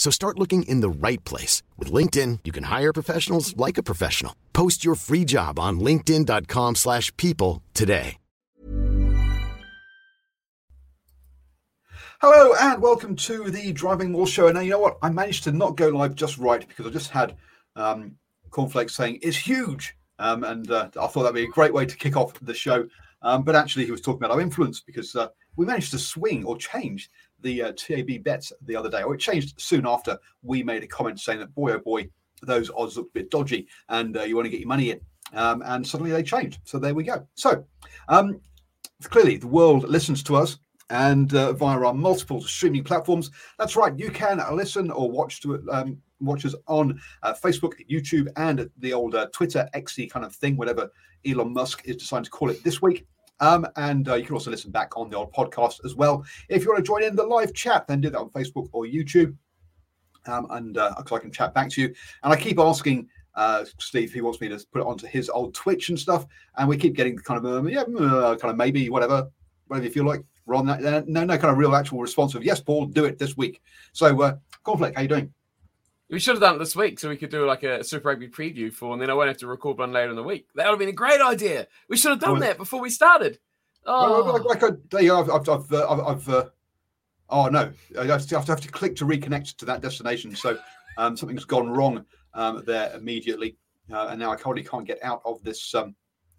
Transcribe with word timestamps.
So 0.00 0.10
start 0.10 0.38
looking 0.38 0.62
in 0.62 0.80
the 0.80 0.88
right 0.88 1.22
place. 1.24 1.62
With 1.76 1.92
LinkedIn, 1.92 2.38
you 2.44 2.52
can 2.52 2.64
hire 2.64 2.90
professionals 2.94 3.54
like 3.58 3.76
a 3.76 3.82
professional. 3.82 4.34
Post 4.54 4.82
your 4.82 4.94
free 4.94 5.26
job 5.26 5.58
on 5.58 5.78
linkedin.com 5.78 6.76
slash 6.76 7.14
people 7.18 7.62
today. 7.74 8.16
Hello 12.22 12.54
and 12.58 12.80
welcome 12.80 13.14
to 13.16 13.50
the 13.50 13.72
Driving 13.72 14.12
Maul 14.12 14.24
Show. 14.24 14.46
And 14.46 14.54
now 14.54 14.62
you 14.62 14.70
know 14.70 14.78
what? 14.78 14.96
I 15.02 15.10
managed 15.10 15.44
to 15.44 15.52
not 15.52 15.76
go 15.76 15.90
live 15.90 16.14
just 16.14 16.38
right 16.38 16.66
because 16.66 16.86
I 16.86 16.90
just 16.90 17.10
had 17.10 17.36
um, 17.76 18.16
Cornflakes 18.48 18.94
saying 18.94 19.18
it's 19.20 19.36
huge. 19.36 19.94
Um, 20.18 20.44
and 20.44 20.70
uh, 20.70 20.88
I 20.98 21.08
thought 21.08 21.24
that'd 21.24 21.34
be 21.34 21.44
a 21.44 21.48
great 21.48 21.74
way 21.74 21.84
to 21.84 21.96
kick 21.96 22.16
off 22.16 22.32
the 22.40 22.54
show. 22.54 22.88
Um, 23.20 23.42
but 23.42 23.54
actually, 23.54 23.84
he 23.84 23.90
was 23.90 24.00
talking 24.00 24.22
about 24.22 24.30
our 24.30 24.40
influence 24.40 24.80
because 24.80 25.14
uh, 25.14 25.28
we 25.56 25.66
managed 25.66 25.90
to 25.90 25.98
swing 25.98 26.44
or 26.44 26.56
change 26.56 27.10
the 27.42 27.62
uh, 27.62 27.72
TAB 27.76 28.22
bets 28.22 28.52
the 28.66 28.76
other 28.76 28.90
day, 28.90 29.02
or 29.02 29.14
it 29.14 29.20
changed 29.20 29.60
soon 29.60 29.86
after 29.86 30.18
we 30.42 30.62
made 30.62 30.82
a 30.82 30.86
comment 30.86 31.20
saying 31.20 31.40
that, 31.40 31.54
boy, 31.54 31.72
oh 31.72 31.78
boy, 31.78 32.08
those 32.42 32.70
odds 32.76 32.96
look 32.96 33.08
a 33.08 33.18
bit 33.18 33.30
dodgy 33.30 33.68
and 33.88 34.16
uh, 34.16 34.22
you 34.22 34.36
want 34.36 34.46
to 34.46 34.50
get 34.50 34.60
your 34.60 34.68
money 34.68 34.90
in. 34.90 35.00
Um, 35.32 35.62
and 35.64 35.86
suddenly 35.86 36.10
they 36.10 36.22
changed. 36.22 36.60
So 36.64 36.78
there 36.78 36.94
we 36.94 37.04
go. 37.04 37.26
So 37.34 37.64
um, 38.08 38.40
clearly, 39.04 39.36
the 39.36 39.46
world 39.46 39.88
listens 39.88 40.22
to 40.24 40.36
us 40.36 40.58
and 40.90 41.32
uh, 41.34 41.52
via 41.52 41.78
our 41.78 41.94
multiple 41.94 42.42
streaming 42.42 42.84
platforms. 42.84 43.30
That's 43.58 43.76
right, 43.76 43.96
you 43.96 44.10
can 44.10 44.42
listen 44.52 44.90
or 44.90 45.10
watch 45.10 45.40
to 45.42 45.62
um, 45.70 45.98
watch 46.20 46.44
us 46.44 46.54
on 46.66 47.00
uh, 47.22 47.32
Facebook, 47.32 47.74
YouTube, 47.90 48.28
and 48.36 48.68
the 48.78 48.92
old 48.92 49.14
uh, 49.14 49.28
Twitter, 49.32 49.68
XE 49.74 50.10
kind 50.10 50.24
of 50.24 50.34
thing, 50.34 50.56
whatever 50.56 50.90
Elon 51.26 51.52
Musk 51.52 51.82
is 51.84 51.96
deciding 51.96 52.24
to 52.24 52.30
call 52.30 52.50
it 52.50 52.62
this 52.64 52.82
week. 52.82 53.06
Um, 53.40 53.66
and 53.76 54.08
uh, 54.08 54.14
you 54.14 54.24
can 54.24 54.34
also 54.34 54.50
listen 54.50 54.70
back 54.70 54.96
on 54.96 55.10
the 55.10 55.16
old 55.16 55.32
podcast 55.32 55.84
as 55.84 55.94
well. 55.94 56.24
If 56.48 56.62
you 56.62 56.70
want 56.70 56.84
to 56.84 56.86
join 56.86 57.02
in 57.02 57.16
the 57.16 57.24
live 57.24 57.54
chat, 57.54 57.86
then 57.86 58.00
do 58.00 58.10
that 58.10 58.18
on 58.18 58.30
Facebook 58.30 58.68
or 58.72 58.84
YouTube. 58.84 59.34
Um, 60.26 60.46
and 60.50 60.76
uh, 60.76 60.94
I 60.98 61.18
can 61.18 61.32
chat 61.32 61.54
back 61.54 61.70
to 61.70 61.80
you. 61.80 61.94
And 62.22 62.32
I 62.32 62.36
keep 62.36 62.58
asking 62.58 63.08
uh, 63.34 63.64
Steve, 63.78 64.08
if 64.08 64.14
he 64.14 64.20
wants 64.20 64.40
me 64.40 64.48
to 64.48 64.64
put 64.72 64.82
it 64.82 64.86
onto 64.86 65.06
his 65.06 65.30
old 65.30 65.54
Twitch 65.54 65.88
and 65.88 65.98
stuff. 65.98 66.26
And 66.56 66.68
we 66.68 66.76
keep 66.76 66.94
getting 66.94 67.16
kind 67.16 67.44
of, 67.44 67.50
um, 67.50 67.68
yeah, 67.68 67.82
uh, 67.82 68.36
kind 68.36 68.50
of 68.50 68.56
maybe, 68.56 68.90
whatever, 68.90 69.30
whatever 69.66 69.86
you 69.86 69.92
feel 69.92 70.04
like. 70.04 70.24
Ron, 70.46 70.66
that, 70.66 70.84
uh, 70.84 71.02
no, 71.06 71.24
no 71.24 71.38
kind 71.38 71.52
of 71.52 71.58
real 71.58 71.76
actual 71.76 72.00
response 72.00 72.34
of, 72.34 72.42
yes, 72.42 72.60
Paul, 72.60 72.86
do 72.86 73.04
it 73.04 73.18
this 73.18 73.36
week. 73.36 73.62
So, 73.92 74.20
uh, 74.20 74.36
Conflict, 74.64 74.96
how 74.96 75.02
you 75.02 75.08
doing? 75.08 75.32
We 76.10 76.18
should 76.18 76.34
have 76.34 76.40
done 76.40 76.56
it 76.56 76.58
this 76.58 76.74
week 76.74 76.98
so 76.98 77.08
we 77.08 77.16
could 77.16 77.30
do 77.30 77.46
like 77.46 77.62
a 77.62 77.84
Super 77.84 78.08
Rugby 78.08 78.28
preview 78.28 78.72
for, 78.72 78.92
and 78.92 79.00
then 79.00 79.10
I 79.10 79.14
won't 79.14 79.28
have 79.28 79.38
to 79.38 79.46
record 79.46 79.78
one 79.78 79.92
later 79.92 80.10
in 80.10 80.16
the 80.16 80.24
week. 80.24 80.48
That 80.56 80.64
would 80.64 80.72
have 80.72 80.78
been 80.80 80.88
a 80.88 80.92
great 80.92 81.20
idea. 81.20 81.68
We 81.88 81.96
should 81.96 82.10
have 82.10 82.20
done 82.20 82.32
well, 82.32 82.40
that 82.40 82.58
before 82.58 82.80
we 82.80 82.90
started. 82.90 83.38
Oh, 83.86 84.42
like, 84.44 84.60
like 84.60 84.76
I, 84.94 84.98
you 84.98 85.14
I've, 85.14 85.30
I've, 85.30 85.48
I've, 85.48 85.72
uh, 85.72 86.04
I've 86.06 86.28
uh, 86.28 86.44
oh 87.30 87.46
no, 87.46 87.72
I 87.98 88.04
have 88.06 88.26
to, 88.26 88.40
have 88.40 88.60
to 88.60 88.68
click 88.68 88.96
to 88.96 89.06
reconnect 89.06 89.56
to 89.58 89.64
that 89.66 89.80
destination. 89.80 90.34
So 90.34 90.58
um, 90.98 91.16
something's 91.16 91.44
gone 91.44 91.70
wrong 91.70 92.04
um, 92.34 92.64
there 92.66 92.92
immediately, 92.94 93.56
uh, 93.92 94.08
and 94.10 94.18
now 94.18 94.32
I 94.32 94.36
currently 94.36 94.64
can't 94.64 94.86
get 94.86 94.98
out 95.02 95.22
of 95.24 95.42
this 95.44 95.74
um, 95.74 95.94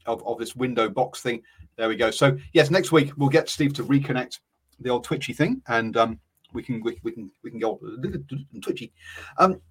of, 0.05 0.25
of 0.27 0.38
this 0.38 0.55
window 0.55 0.89
box 0.89 1.21
thing. 1.21 1.41
There 1.77 1.88
we 1.88 1.95
go. 1.95 2.11
So 2.11 2.38
yes, 2.53 2.69
next 2.69 2.91
week 2.91 3.13
we'll 3.15 3.29
get 3.29 3.49
Steve 3.49 3.73
to 3.75 3.83
reconnect 3.83 4.39
the 4.81 4.89
old 4.89 5.05
Twitchy 5.05 5.33
thing, 5.33 5.61
and 5.67 5.95
um, 5.95 6.19
we 6.53 6.63
can 6.63 6.81
we, 6.81 6.97
we 7.03 7.12
can 7.12 7.31
we 7.44 7.51
can 7.51 7.59
go 7.59 7.79
twitchy. 8.62 8.94
Um, 9.38 9.62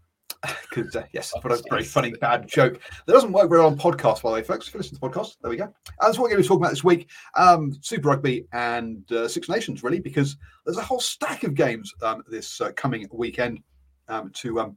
because 0.70 0.96
uh, 0.96 1.04
yes, 1.12 1.32
but 1.42 1.52
a 1.52 1.62
very 1.68 1.84
funny 1.84 2.12
bad 2.20 2.48
joke 2.48 2.80
that 3.06 3.12
doesn't 3.12 3.32
work 3.32 3.48
very 3.48 3.60
well 3.60 3.70
on 3.70 3.78
podcast, 3.78 4.22
by 4.22 4.30
the 4.30 4.34
way, 4.34 4.42
folks. 4.42 4.68
If 4.68 4.74
you 4.74 4.78
listen 4.78 4.94
to 4.94 5.00
the 5.00 5.08
podcast, 5.08 5.36
there 5.42 5.50
we 5.50 5.56
go. 5.56 5.64
And 5.64 5.74
that's 6.00 6.18
what 6.18 6.24
we're 6.24 6.30
going 6.30 6.42
to 6.42 6.44
be 6.44 6.48
talking 6.48 6.62
about 6.62 6.70
this 6.70 6.84
week: 6.84 7.10
um, 7.36 7.72
Super 7.82 8.08
Rugby 8.08 8.46
and 8.52 9.10
uh, 9.12 9.28
Six 9.28 9.48
Nations, 9.48 9.82
really, 9.82 10.00
because 10.00 10.36
there's 10.64 10.78
a 10.78 10.82
whole 10.82 11.00
stack 11.00 11.44
of 11.44 11.54
games 11.54 11.92
um, 12.02 12.22
this 12.28 12.60
uh, 12.60 12.72
coming 12.72 13.06
weekend 13.12 13.60
um, 14.08 14.30
to 14.34 14.60
um, 14.60 14.76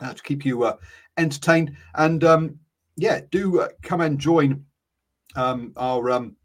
uh, 0.00 0.12
to 0.14 0.22
keep 0.22 0.44
you 0.44 0.64
uh, 0.64 0.76
entertained. 1.16 1.76
And 1.94 2.24
um, 2.24 2.58
yeah, 2.96 3.20
do 3.30 3.60
uh, 3.60 3.68
come 3.82 4.00
and 4.00 4.18
join 4.18 4.64
um, 5.36 5.72
our 5.76 6.10
um, 6.10 6.36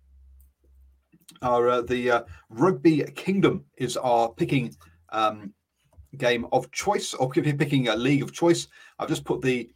our 1.42 1.70
uh, 1.70 1.82
the 1.82 2.12
uh, 2.12 2.22
Rugby 2.50 3.04
Kingdom 3.16 3.66
is 3.78 3.98
our 3.98 4.30
picking 4.30 4.76
um, 5.10 5.54
game 6.18 6.48
of 6.52 6.72
choice, 6.72 7.14
or 7.14 7.30
picking 7.30 7.90
a 7.90 7.96
league 7.96 8.24
of 8.24 8.34
choice. 8.34 8.68
I've 9.00 9.10
just 9.10 9.26
put 9.26 9.42
the 9.42 9.70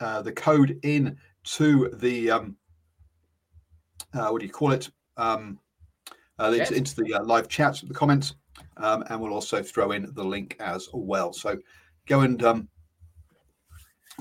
uh, 0.00 0.22
the 0.22 0.32
code 0.32 0.78
in 0.82 1.16
to 1.44 1.90
the 1.94 2.30
um, 2.30 2.56
uh, 4.14 4.28
what 4.28 4.40
do 4.40 4.46
you 4.46 4.52
call 4.52 4.72
it? 4.72 4.90
Um, 5.16 5.58
uh, 6.38 6.52
into, 6.52 6.74
into, 6.74 6.96
the 6.96 7.14
uh, 7.14 7.22
live 7.22 7.48
chat, 7.48 7.80
the 7.86 7.94
comments, 7.94 8.34
um, 8.78 9.04
and 9.08 9.20
we'll 9.20 9.32
also 9.32 9.62
throw 9.62 9.92
in 9.92 10.12
the 10.14 10.24
link 10.24 10.56
as 10.58 10.88
well. 10.92 11.32
So 11.32 11.56
go 12.06 12.20
and 12.20 12.42
um, 12.42 12.68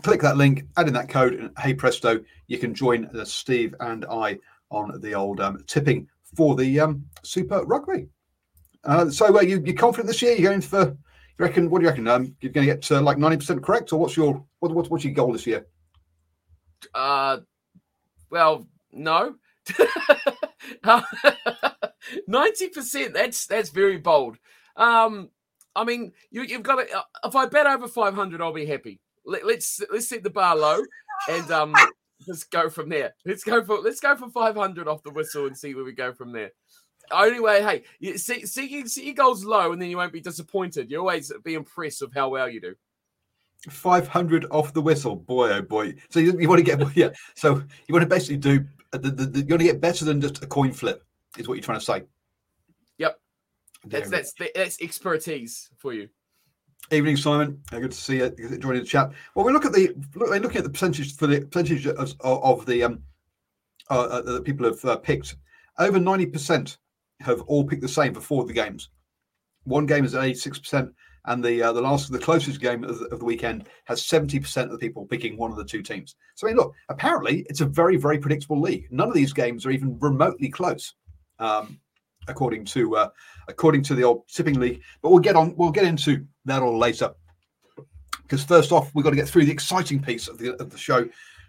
click 0.03 0.21
that 0.21 0.37
link, 0.37 0.65
add 0.77 0.87
in 0.87 0.93
that 0.93 1.09
code, 1.09 1.33
and 1.33 1.51
hey 1.57 1.73
presto, 1.73 2.23
you 2.47 2.59
can 2.59 2.73
join 2.73 3.05
uh, 3.05 3.25
Steve 3.25 3.73
and 3.79 4.05
I 4.05 4.37
on 4.69 4.99
the 5.01 5.15
old 5.15 5.39
um, 5.39 5.63
tipping 5.65 6.07
for 6.35 6.55
the 6.55 6.79
um, 6.79 7.05
Super 7.23 7.63
Rugby. 7.63 8.07
Uh, 8.83 9.09
so, 9.09 9.37
uh, 9.37 9.41
you, 9.41 9.61
you 9.65 9.73
confident 9.73 10.07
this 10.07 10.21
year? 10.21 10.35
You're 10.35 10.51
going 10.51 10.61
for, 10.61 10.85
you 10.89 10.95
reckon, 11.37 11.69
what 11.69 11.79
do 11.79 11.85
you 11.85 11.89
reckon? 11.89 12.07
Um, 12.07 12.35
you're 12.41 12.51
going 12.51 12.67
to 12.67 12.73
get 12.73 12.91
uh, 12.91 13.01
like 13.01 13.17
90% 13.17 13.63
correct, 13.63 13.93
or 13.93 13.99
what's 13.99 14.17
your 14.17 14.45
what, 14.59 14.73
what, 14.73 14.89
what's 14.89 15.03
your 15.03 15.13
goal 15.13 15.31
this 15.31 15.47
year? 15.47 15.65
Uh, 16.93 17.37
well, 18.29 18.67
no. 18.91 19.35
90%, 22.29 23.13
that's 23.13 23.45
that's 23.47 23.69
very 23.69 23.97
bold. 23.97 24.37
Um, 24.75 25.29
I 25.75 25.83
mean, 25.83 26.11
you, 26.31 26.45
have 26.49 26.63
got 26.63 26.75
to, 26.75 26.97
uh, 26.97 27.03
if 27.25 27.35
I 27.35 27.45
bet 27.45 27.67
over 27.67 27.87
500, 27.87 28.41
I'll 28.41 28.53
be 28.53 28.65
happy. 28.65 28.99
Let, 29.25 29.45
let's 29.45 29.81
let's 29.91 30.09
set 30.09 30.23
the 30.23 30.29
bar 30.29 30.55
low 30.57 30.83
and 31.29 31.49
um 31.51 31.73
let's 32.27 32.43
go 32.43 32.69
from 32.69 32.89
there. 32.89 33.13
Let's 33.25 33.43
go 33.43 33.63
for 33.63 33.79
let's 33.79 33.99
go 33.99 34.15
for 34.15 34.29
500 34.29 34.87
off 34.87 35.03
the 35.03 35.11
whistle 35.11 35.47
and 35.47 35.57
see 35.57 35.75
where 35.75 35.83
we 35.83 35.93
go 35.93 36.13
from 36.13 36.31
there. 36.31 36.51
Only 37.11 37.39
way, 37.39 37.61
hey, 37.61 37.83
you 37.99 38.17
see, 38.17 38.45
see, 38.45 38.87
see 38.87 39.05
your 39.05 39.13
goals 39.13 39.43
low, 39.43 39.73
and 39.73 39.81
then 39.81 39.89
you 39.89 39.97
won't 39.97 40.13
be 40.13 40.21
disappointed. 40.21 40.89
You 40.89 40.99
always 40.99 41.31
be 41.43 41.55
impressed 41.55 42.01
with 42.01 42.13
how 42.13 42.29
well 42.29 42.49
you 42.49 42.61
do. 42.61 42.75
500 43.69 44.45
off 44.51 44.73
the 44.73 44.81
whistle, 44.81 45.15
boy, 45.15 45.51
oh 45.51 45.61
boy. 45.61 45.95
So 46.09 46.19
you, 46.19 46.39
you 46.39 46.49
want 46.49 46.65
to 46.65 46.77
get, 46.77 46.81
yeah. 46.95 47.09
So 47.35 47.55
you 47.55 47.93
want 47.93 48.03
to 48.03 48.09
basically 48.09 48.37
do, 48.37 48.65
uh, 48.93 48.97
the, 48.97 49.09
the, 49.11 49.25
the, 49.25 49.39
you 49.39 49.47
want 49.49 49.61
to 49.61 49.67
get 49.67 49.81
better 49.81 50.05
than 50.05 50.21
just 50.21 50.43
a 50.43 50.47
coin 50.47 50.71
flip, 50.71 51.03
is 51.37 51.47
what 51.47 51.55
you're 51.55 51.63
trying 51.63 51.79
to 51.79 51.85
say. 51.85 52.03
Yep. 52.97 53.19
That's 53.85 54.09
that's 54.09 54.33
that's 54.55 54.81
expertise 54.81 55.69
for 55.77 55.93
you. 55.93 56.07
Evening, 56.91 57.17
Simon. 57.17 57.61
Good 57.71 57.91
to 57.91 57.97
see 57.97 58.17
you 58.17 58.57
joining 58.59 58.81
the 58.81 58.87
chat. 58.87 59.11
Well, 59.33 59.45
we 59.45 59.53
look 59.53 59.65
at 59.65 59.73
the 59.73 59.95
looking 60.15 60.57
at 60.57 60.63
the 60.63 60.69
percentage 60.69 61.15
for 61.15 61.27
the 61.27 61.41
percentage 61.41 61.87
of, 61.87 62.13
of 62.21 62.65
the 62.65 62.83
um 62.83 63.03
uh, 63.89 64.03
uh, 64.03 64.21
that 64.21 64.43
people 64.43 64.65
have 64.65 64.83
uh, 64.85 64.97
picked. 64.97 65.35
Over 65.79 65.99
ninety 65.99 66.25
percent 66.25 66.77
have 67.21 67.41
all 67.43 67.63
picked 67.63 67.81
the 67.81 67.87
same 67.87 68.13
for 68.13 68.21
four 68.21 68.41
of 68.41 68.47
the 68.47 68.53
games. 68.53 68.89
One 69.63 69.85
game 69.85 70.05
is 70.05 70.13
eighty 70.13 70.35
six 70.35 70.59
percent. 70.59 70.93
and 71.25 71.43
the 71.43 71.61
uh, 71.61 71.73
the 71.73 71.81
last 71.81 72.11
the 72.11 72.19
closest 72.19 72.59
game 72.59 72.83
of 72.83 72.99
the, 72.99 73.05
of 73.05 73.19
the 73.19 73.25
weekend 73.25 73.67
has 73.85 74.03
70% 74.03 74.63
of 74.65 74.71
the 74.71 74.77
people 74.77 75.05
picking 75.05 75.37
one 75.37 75.51
of 75.51 75.57
the 75.57 75.65
two 75.65 75.81
teams. 75.81 76.15
So 76.35 76.47
I 76.47 76.49
mean, 76.49 76.57
look, 76.57 76.73
apparently 76.89 77.45
it's 77.49 77.61
a 77.61 77.65
very 77.65 77.97
very 77.97 78.17
predictable 78.17 78.59
league. 78.59 78.87
None 78.91 79.07
of 79.07 79.13
these 79.13 79.33
games 79.33 79.65
are 79.65 79.71
even 79.71 79.97
remotely 79.99 80.49
close, 80.49 80.93
um, 81.39 81.79
according 82.27 82.65
to 82.65 82.95
uh, 82.95 83.09
according 83.47 83.83
to 83.83 83.95
the 83.95 84.03
old 84.03 84.27
tipping 84.27 84.59
league. 84.59 84.81
But 85.01 85.09
we'll 85.09 85.19
get 85.19 85.35
on. 85.35 85.55
We'll 85.55 85.71
get 85.71 85.85
into 85.85 86.25
that 86.45 86.61
all 86.61 86.77
later. 86.77 87.13
Because 88.21 88.43
first 88.43 88.71
off, 88.71 88.93
we've 88.93 89.03
got 89.03 89.11
to 89.11 89.15
get 89.15 89.27
through 89.27 89.45
the 89.45 89.51
exciting 89.51 90.01
piece 90.01 90.27
of 90.27 90.37
the 90.37 90.59
of 90.61 90.69
the 90.69 90.77
show, 90.77 91.07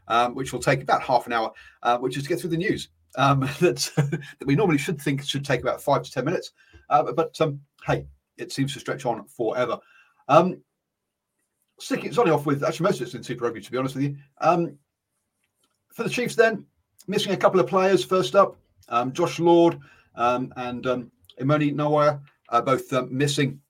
um, 0.08 0.34
which 0.34 0.52
will 0.52 0.60
take 0.60 0.82
about 0.82 1.02
half 1.02 1.26
an 1.26 1.32
hour, 1.32 1.52
uh, 1.82 1.98
which 1.98 2.16
is 2.16 2.24
to 2.24 2.28
get 2.28 2.40
through 2.40 2.50
the 2.50 2.56
news 2.56 2.88
um, 3.16 3.40
that 3.60 3.90
that 3.96 4.46
we 4.46 4.54
normally 4.54 4.78
should 4.78 5.00
think 5.00 5.24
should 5.24 5.44
take 5.44 5.60
about 5.60 5.80
five 5.80 6.02
to 6.02 6.10
ten 6.10 6.24
minutes. 6.24 6.52
Uh, 6.90 7.12
but 7.12 7.40
um, 7.40 7.60
hey, 7.86 8.06
it 8.36 8.52
seems 8.52 8.72
to 8.74 8.80
stretch 8.80 9.06
on 9.06 9.24
forever. 9.26 9.78
Um, 10.28 10.60
sticking 11.78 12.06
it's 12.06 12.18
only 12.18 12.30
off 12.30 12.46
with 12.46 12.62
actually 12.62 12.84
most 12.84 13.00
of 13.00 13.06
it's 13.06 13.14
in 13.14 13.22
Super 13.22 13.44
Rugby, 13.44 13.60
to 13.60 13.70
be 13.70 13.78
honest 13.78 13.94
with 13.94 14.04
you. 14.04 14.16
Um, 14.40 14.78
for 15.92 16.02
the 16.02 16.10
Chiefs, 16.10 16.34
then 16.34 16.64
missing 17.06 17.32
a 17.32 17.36
couple 17.36 17.60
of 17.60 17.66
players. 17.66 18.04
First 18.04 18.34
up, 18.34 18.56
um, 18.88 19.12
Josh 19.12 19.38
Lord 19.38 19.78
um, 20.14 20.52
and 20.56 20.86
um, 20.86 21.10
Emoni 21.40 21.74
Narawa 21.74 22.20
are 22.48 22.62
both 22.62 22.92
um, 22.92 23.16
missing 23.16 23.60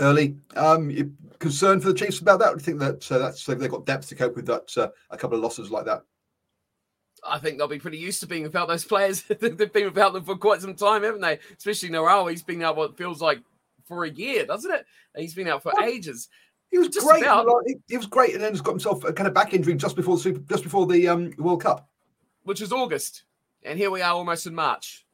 early. 0.00 0.36
Um, 0.56 0.90
you 0.90 1.12
concerned 1.38 1.82
for 1.82 1.88
the 1.88 1.98
Chiefs 1.98 2.20
about 2.20 2.40
that? 2.40 2.50
Do 2.50 2.54
you 2.54 2.60
think 2.60 2.78
that 2.78 3.12
uh, 3.12 3.18
that's 3.18 3.44
they've 3.44 3.70
got 3.70 3.86
depth 3.86 4.08
to 4.08 4.14
cope 4.14 4.36
with 4.36 4.46
that? 4.46 4.76
Uh, 4.76 4.88
a 5.10 5.16
couple 5.16 5.36
of 5.36 5.42
losses 5.42 5.70
like 5.70 5.84
that. 5.86 6.02
I 7.24 7.38
think 7.38 7.56
they'll 7.56 7.68
be 7.68 7.78
pretty 7.78 7.98
used 7.98 8.20
to 8.20 8.26
being 8.26 8.42
without 8.42 8.68
those 8.68 8.84
players. 8.84 9.22
They've 9.40 9.72
been 9.72 9.84
without 9.84 10.12
them 10.12 10.24
for 10.24 10.36
quite 10.36 10.60
some 10.60 10.74
time, 10.74 11.04
haven't 11.04 11.20
they? 11.20 11.38
Especially 11.56 11.88
Noel. 11.88 12.26
He's 12.26 12.42
been 12.42 12.62
out 12.62 12.76
what 12.76 12.96
feels 12.96 13.22
like 13.22 13.40
for 13.84 14.04
a 14.04 14.10
year, 14.10 14.44
doesn't 14.44 14.72
it? 14.72 14.84
He's 15.16 15.34
been 15.34 15.46
out 15.46 15.62
for 15.62 15.72
well, 15.76 15.86
ages. 15.86 16.28
He 16.70 16.78
was 16.78 16.88
just 16.88 17.06
great. 17.06 17.22
About, 17.22 17.46
he, 17.66 17.76
he, 17.88 17.96
was 17.96 18.06
great, 18.06 18.34
and 18.34 18.42
then 18.42 18.52
he's 18.52 18.62
got 18.62 18.72
himself 18.72 19.04
a 19.04 19.12
kind 19.12 19.28
of 19.28 19.34
back 19.34 19.52
injury 19.52 19.74
just 19.74 19.94
before 19.94 20.16
the 20.16 20.22
Super, 20.22 20.40
just 20.48 20.64
before 20.64 20.86
the 20.86 21.06
um, 21.06 21.32
World 21.36 21.62
Cup, 21.62 21.88
which 22.44 22.62
was 22.62 22.72
August, 22.72 23.24
and 23.62 23.78
here 23.78 23.90
we 23.90 24.00
are 24.00 24.14
almost 24.14 24.46
in 24.46 24.54
March, 24.54 25.04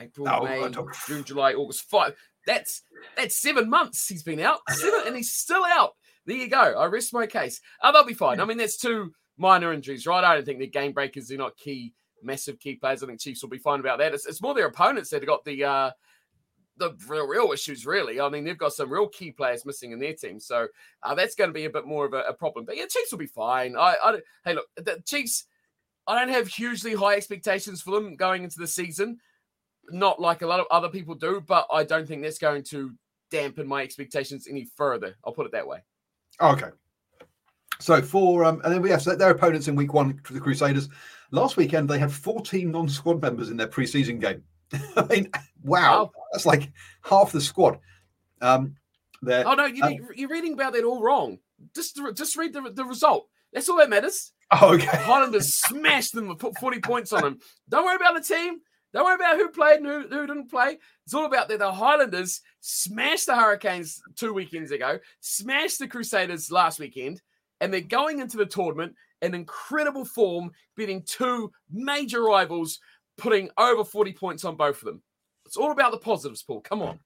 April, 0.00 0.28
oh, 0.28 0.44
May, 0.44 0.70
June, 1.06 1.24
July, 1.24 1.54
August. 1.54 1.88
Five. 1.88 2.14
That's 2.46 2.82
that's 3.16 3.36
seven 3.36 3.68
months 3.68 4.06
he's 4.06 4.22
been 4.22 4.40
out, 4.40 4.60
seven, 4.68 5.02
and 5.06 5.16
he's 5.16 5.32
still 5.32 5.64
out. 5.64 5.94
There 6.26 6.36
you 6.36 6.48
go. 6.48 6.58
I 6.58 6.86
rest 6.86 7.12
my 7.12 7.26
case. 7.26 7.60
Oh, 7.82 7.92
they'll 7.92 8.04
be 8.04 8.14
fine. 8.14 8.40
I 8.40 8.44
mean, 8.44 8.58
that's 8.58 8.76
two 8.76 9.12
minor 9.38 9.72
injuries, 9.72 10.06
right? 10.06 10.24
I 10.24 10.34
don't 10.34 10.44
think 10.44 10.58
they're 10.58 10.68
game 10.68 10.92
breakers. 10.92 11.28
They're 11.28 11.38
not 11.38 11.56
key, 11.56 11.94
massive 12.22 12.58
key 12.58 12.76
players. 12.76 13.02
I 13.02 13.06
think 13.06 13.20
Chiefs 13.20 13.42
will 13.42 13.50
be 13.50 13.58
fine 13.58 13.80
about 13.80 13.98
that. 13.98 14.14
It's, 14.14 14.26
it's 14.26 14.42
more 14.42 14.54
their 14.54 14.66
opponents 14.66 15.10
that 15.10 15.22
have 15.22 15.28
got 15.28 15.44
the 15.44 15.64
uh, 15.64 15.90
the 16.78 16.94
real, 17.08 17.26
real 17.26 17.52
issues, 17.52 17.86
really. 17.86 18.20
I 18.20 18.28
mean, 18.28 18.44
they've 18.44 18.58
got 18.58 18.72
some 18.72 18.92
real 18.92 19.08
key 19.08 19.30
players 19.30 19.64
missing 19.64 19.92
in 19.92 19.98
their 19.98 20.14
team, 20.14 20.40
so 20.40 20.68
uh, 21.02 21.14
that's 21.14 21.34
going 21.34 21.48
to 21.48 21.54
be 21.54 21.64
a 21.64 21.70
bit 21.70 21.86
more 21.86 22.06
of 22.06 22.12
a, 22.12 22.22
a, 22.22 22.34
problem. 22.34 22.64
But 22.64 22.76
yeah, 22.76 22.86
Chiefs 22.88 23.10
will 23.10 23.18
be 23.18 23.26
fine. 23.26 23.76
I, 23.76 23.96
I 24.02 24.18
hey, 24.44 24.54
look, 24.54 24.66
the 24.76 25.02
Chiefs. 25.04 25.44
I 26.08 26.16
don't 26.16 26.32
have 26.32 26.46
hugely 26.46 26.94
high 26.94 27.16
expectations 27.16 27.82
for 27.82 27.90
them 27.90 28.14
going 28.14 28.44
into 28.44 28.60
the 28.60 28.66
season, 28.68 29.18
not 29.90 30.20
like 30.20 30.42
a 30.42 30.46
lot 30.46 30.60
of 30.60 30.66
other 30.70 30.88
people 30.88 31.14
do. 31.14 31.42
But 31.46 31.66
I 31.72 31.84
don't 31.84 32.06
think 32.06 32.22
that's 32.22 32.38
going 32.38 32.64
to 32.64 32.92
dampen 33.30 33.66
my 33.66 33.82
expectations 33.82 34.46
any 34.48 34.66
further. 34.76 35.16
I'll 35.24 35.32
put 35.32 35.46
it 35.46 35.52
that 35.52 35.66
way. 35.66 35.78
Okay, 36.40 36.68
so 37.78 38.00
for 38.00 38.44
um, 38.44 38.60
and 38.64 38.72
then 38.72 38.82
we 38.82 38.90
have 38.90 39.02
so 39.02 39.14
their 39.14 39.30
opponents 39.30 39.68
in 39.68 39.76
week 39.76 39.92
one, 39.92 40.18
for 40.24 40.32
the 40.32 40.40
Crusaders. 40.40 40.88
Last 41.30 41.56
weekend 41.56 41.88
they 41.88 41.98
had 41.98 42.12
14 42.12 42.70
non-squad 42.70 43.20
members 43.20 43.50
in 43.50 43.56
their 43.56 43.66
preseason 43.66 44.20
game. 44.20 44.42
I 44.96 45.04
mean, 45.06 45.30
wow, 45.62 46.04
wow, 46.04 46.10
that's 46.32 46.46
like 46.46 46.70
half 47.02 47.32
the 47.32 47.40
squad. 47.40 47.78
Um, 48.40 48.76
there. 49.22 49.46
Oh 49.46 49.54
no, 49.54 49.66
you, 49.66 49.82
um, 49.82 49.96
you're 50.14 50.28
reading 50.28 50.54
about 50.54 50.72
that 50.72 50.84
all 50.84 51.02
wrong. 51.02 51.38
Just 51.74 52.00
just 52.14 52.36
read 52.36 52.52
the, 52.52 52.70
the 52.72 52.84
result. 52.84 53.28
That's 53.52 53.68
all 53.68 53.78
that 53.78 53.90
matters. 53.90 54.32
Oh, 54.50 54.74
okay. 54.74 54.86
Highlanders 54.86 55.54
smashed 55.54 56.14
them 56.14 56.30
and 56.30 56.38
put 56.38 56.58
40 56.58 56.80
points 56.80 57.12
on 57.12 57.22
them. 57.22 57.38
Don't 57.68 57.84
worry 57.84 57.96
about 57.96 58.14
the 58.14 58.34
team. 58.34 58.60
Don't 58.92 59.04
worry 59.04 59.16
about 59.16 59.36
who 59.36 59.48
played 59.48 59.80
and 59.80 59.86
who, 59.86 60.00
who 60.08 60.26
didn't 60.26 60.50
play. 60.50 60.78
It's 61.04 61.14
all 61.14 61.26
about 61.26 61.48
that 61.48 61.58
the 61.58 61.72
Highlanders 61.72 62.40
smashed 62.60 63.26
the 63.26 63.36
Hurricanes 63.36 64.00
two 64.16 64.32
weekends 64.32 64.70
ago, 64.70 64.98
smashed 65.20 65.78
the 65.78 65.88
Crusaders 65.88 66.50
last 66.50 66.78
weekend, 66.78 67.20
and 67.60 67.72
they're 67.72 67.80
going 67.80 68.20
into 68.20 68.36
the 68.36 68.46
tournament 68.46 68.94
in 69.22 69.34
incredible 69.34 70.04
form, 70.04 70.50
beating 70.76 71.02
two 71.02 71.50
major 71.70 72.22
rivals, 72.22 72.80
putting 73.16 73.50
over 73.58 73.84
40 73.84 74.12
points 74.12 74.44
on 74.44 74.56
both 74.56 74.78
of 74.78 74.86
them. 74.86 75.02
It's 75.46 75.56
all 75.56 75.72
about 75.72 75.92
the 75.92 75.98
positives, 75.98 76.42
Paul. 76.42 76.60
Come 76.60 76.82
on. 76.82 76.98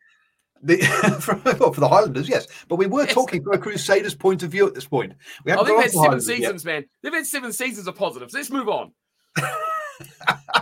The, 0.62 0.78
for, 1.20 1.36
well, 1.58 1.72
for 1.72 1.80
the 1.80 1.88
Highlanders, 1.88 2.28
yes, 2.28 2.46
but 2.68 2.76
we 2.76 2.86
were 2.86 3.04
yes. 3.04 3.14
talking 3.14 3.42
from 3.42 3.54
a 3.54 3.58
Crusaders' 3.58 4.14
point 4.14 4.42
of 4.42 4.50
view 4.50 4.66
at 4.66 4.74
this 4.74 4.86
point. 4.86 5.14
We 5.44 5.50
haven't 5.50 5.66
oh, 5.66 5.74
they've 5.74 5.82
had 5.84 5.92
seven 5.92 6.20
seasons, 6.20 6.64
yet. 6.64 6.72
man. 6.72 6.84
They've 7.02 7.14
had 7.14 7.26
seven 7.26 7.52
seasons 7.52 7.86
of 7.86 7.94
positives. 7.94 8.34
Let's 8.34 8.50
move 8.50 8.68
on. 8.68 8.92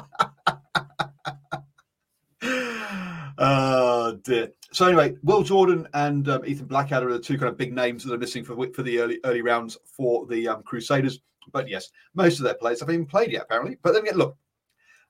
oh 3.38 4.19
dear. 4.23 4.52
So 4.73 4.87
anyway, 4.87 5.14
Will 5.23 5.43
Jordan 5.43 5.88
and 5.94 6.29
um, 6.29 6.44
Ethan 6.44 6.67
Blackadder 6.67 7.08
are 7.08 7.12
the 7.12 7.19
two 7.19 7.38
kind 7.38 7.50
of 7.50 7.56
big 7.56 7.73
names 7.73 8.05
that 8.05 8.12
are 8.12 8.19
missing 8.19 8.44
for 8.44 8.55
for 8.73 8.82
the 8.82 8.99
early 9.00 9.19
early 9.25 9.43
rounds 9.43 9.79
for 9.85 10.26
the 10.26 10.49
um, 10.49 10.62
Crusaders. 10.62 11.20
But 11.52 11.69
yes, 11.69 11.90
most 12.14 12.38
of 12.38 12.44
their 12.44 12.55
players 12.55 12.81
haven't 12.81 12.94
even 12.94 13.06
played 13.06 13.32
yet, 13.32 13.43
apparently. 13.43 13.79
But 13.82 13.93
then 13.93 14.02
again, 14.02 14.19
look, 14.19 14.37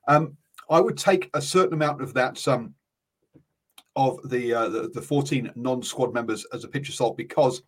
um, 0.07 0.37
I 0.69 0.79
would 0.79 0.97
take 0.97 1.29
a 1.33 1.41
certain 1.41 1.73
amount 1.73 2.01
of 2.01 2.13
that 2.13 2.47
um, 2.47 2.73
of 3.95 4.19
the, 4.29 4.53
uh, 4.53 4.69
the, 4.69 4.89
the 4.89 5.01
14 5.01 5.51
non-squad 5.55 6.13
members 6.13 6.45
as 6.53 6.63
a 6.63 6.67
pinch 6.67 6.89
of 6.89 6.95
salt 6.95 7.17
because 7.17 7.61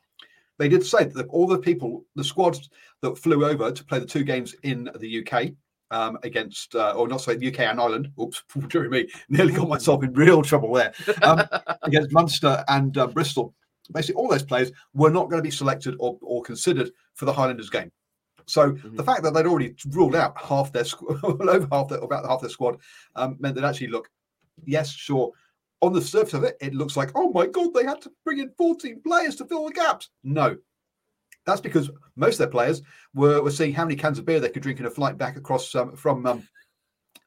they 0.58 0.70
did 0.70 0.86
say 0.86 1.06
that 1.06 1.28
all 1.28 1.48
the 1.48 1.58
people, 1.58 2.06
the 2.16 2.24
squads 2.24 2.70
that 3.02 3.18
flew 3.18 3.46
over 3.46 3.72
to 3.72 3.84
play 3.84 4.00
the 4.00 4.06
two 4.06 4.24
games 4.24 4.56
in 4.64 4.90
the 5.00 5.26
UK 5.26 5.52
um, 5.92 6.18
against, 6.24 6.74
uh, 6.76 6.94
or 6.94 7.08
not 7.08 7.22
say 7.22 7.36
the 7.36 7.48
UK 7.48 7.60
and 7.60 7.80
Ireland. 7.80 8.12
Oops, 8.20 8.44
dear 8.70 8.90
me, 8.90 9.08
nearly 9.30 9.54
got 9.54 9.70
myself 9.70 10.04
in 10.04 10.14
real 10.14 10.42
trouble 10.42 10.74
there. 10.74 10.94
Um, 11.22 11.44
against 11.84 12.12
Munster 12.12 12.64
and 12.68 12.98
uh, 12.98 13.08
Bristol. 13.08 13.54
Basically, 13.94 14.16
all 14.16 14.30
those 14.30 14.44
players 14.44 14.72
were 14.94 15.10
not 15.10 15.30
going 15.30 15.40
to 15.40 15.44
be 15.44 15.52
selected 15.52 15.96
or, 16.00 16.18
or 16.22 16.42
considered 16.42 16.92
for 17.14 17.26
the 17.26 17.34
Highlanders 17.34 17.70
game. 17.70 17.92
So 18.46 18.72
mm-hmm. 18.72 18.96
the 18.96 19.04
fact 19.04 19.24
that 19.24 19.34
they'd 19.34 19.46
already 19.46 19.76
ruled 19.90 20.16
out 20.16 20.40
half 20.42 20.72
their 20.72 20.86
squad, 20.86 21.24
over 21.24 21.68
half 21.72 21.90
their, 21.90 22.00
about 22.00 22.26
half 22.26 22.42
their 22.42 22.50
squad, 22.50 22.78
um, 23.16 23.36
meant 23.40 23.56
that 23.56 23.64
actually, 23.64 23.88
look, 23.88 24.10
yes, 24.66 24.92
sure, 24.92 25.32
on 25.82 25.94
the 25.94 26.02
surface 26.02 26.34
of 26.34 26.44
it, 26.44 26.58
it 26.62 26.74
looks 26.74 26.96
like, 26.96 27.12
oh 27.16 27.32
my 27.32 27.48
god, 27.48 27.74
they 27.74 27.84
had 27.84 28.02
to 28.02 28.12
bring 28.24 28.40
in 28.40 28.52
14 28.58 29.02
players 29.06 29.36
to 29.38 29.46
fill 29.46 29.68
the 29.68 29.74
gaps. 29.74 30.10
No, 30.24 30.56
that's 31.46 31.62
because 31.62 31.90
most 32.16 32.34
of 32.34 32.40
their 32.40 32.48
players 32.48 32.82
were, 33.14 33.42
were 33.42 33.52
seeing 33.52 33.74
how 33.74 33.84
many 33.84 33.96
cans 33.96 34.20
of 34.20 34.26
beer 34.26 34.40
they 34.40 34.50
could 34.50 34.64
drink 34.64 34.80
in 34.80 34.86
a 34.86 34.90
flight 34.90 35.18
back 35.18 35.38
across 35.38 35.74
um, 35.76 35.96
from 35.96 36.26
um, 36.26 36.48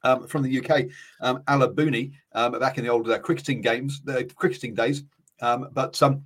um, 0.05 0.27
from 0.29 0.43
the 0.43 0.59
UK, 0.59 0.87
um, 1.21 1.43
a 1.49 1.57
la 1.57 1.67
Booney, 1.67 2.13
um, 2.33 2.59
back 2.61 2.79
in 2.79 2.85
the 2.85 2.91
old 2.91 3.09
uh, 3.09 3.19
cricketing 3.19 3.61
games, 3.61 4.03
the 4.03 4.25
cricketing 4.37 4.75
days. 4.75 5.03
Um, 5.41 5.69
but 5.73 6.01
um, 6.03 6.25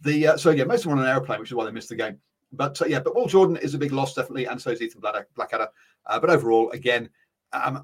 the 0.00 0.28
uh, 0.28 0.36
so 0.36 0.50
yeah, 0.50 0.64
most 0.64 0.84
of 0.84 0.90
them 0.90 0.98
on 0.98 1.04
an 1.04 1.10
aeroplane, 1.10 1.40
which 1.40 1.50
is 1.50 1.54
why 1.54 1.64
they 1.64 1.72
missed 1.72 1.88
the 1.88 1.96
game. 1.96 2.18
But 2.52 2.80
uh, 2.80 2.86
yeah, 2.86 3.00
but 3.00 3.14
Will 3.14 3.26
Jordan 3.26 3.56
is 3.56 3.74
a 3.74 3.78
big 3.78 3.92
loss 3.92 4.14
definitely, 4.14 4.46
and 4.46 4.60
so 4.60 4.70
is 4.70 4.80
Ethan 4.80 5.02
Blackadder. 5.34 5.68
Uh, 6.06 6.20
but 6.20 6.30
overall, 6.30 6.70
again, 6.70 7.10
I 7.52 7.80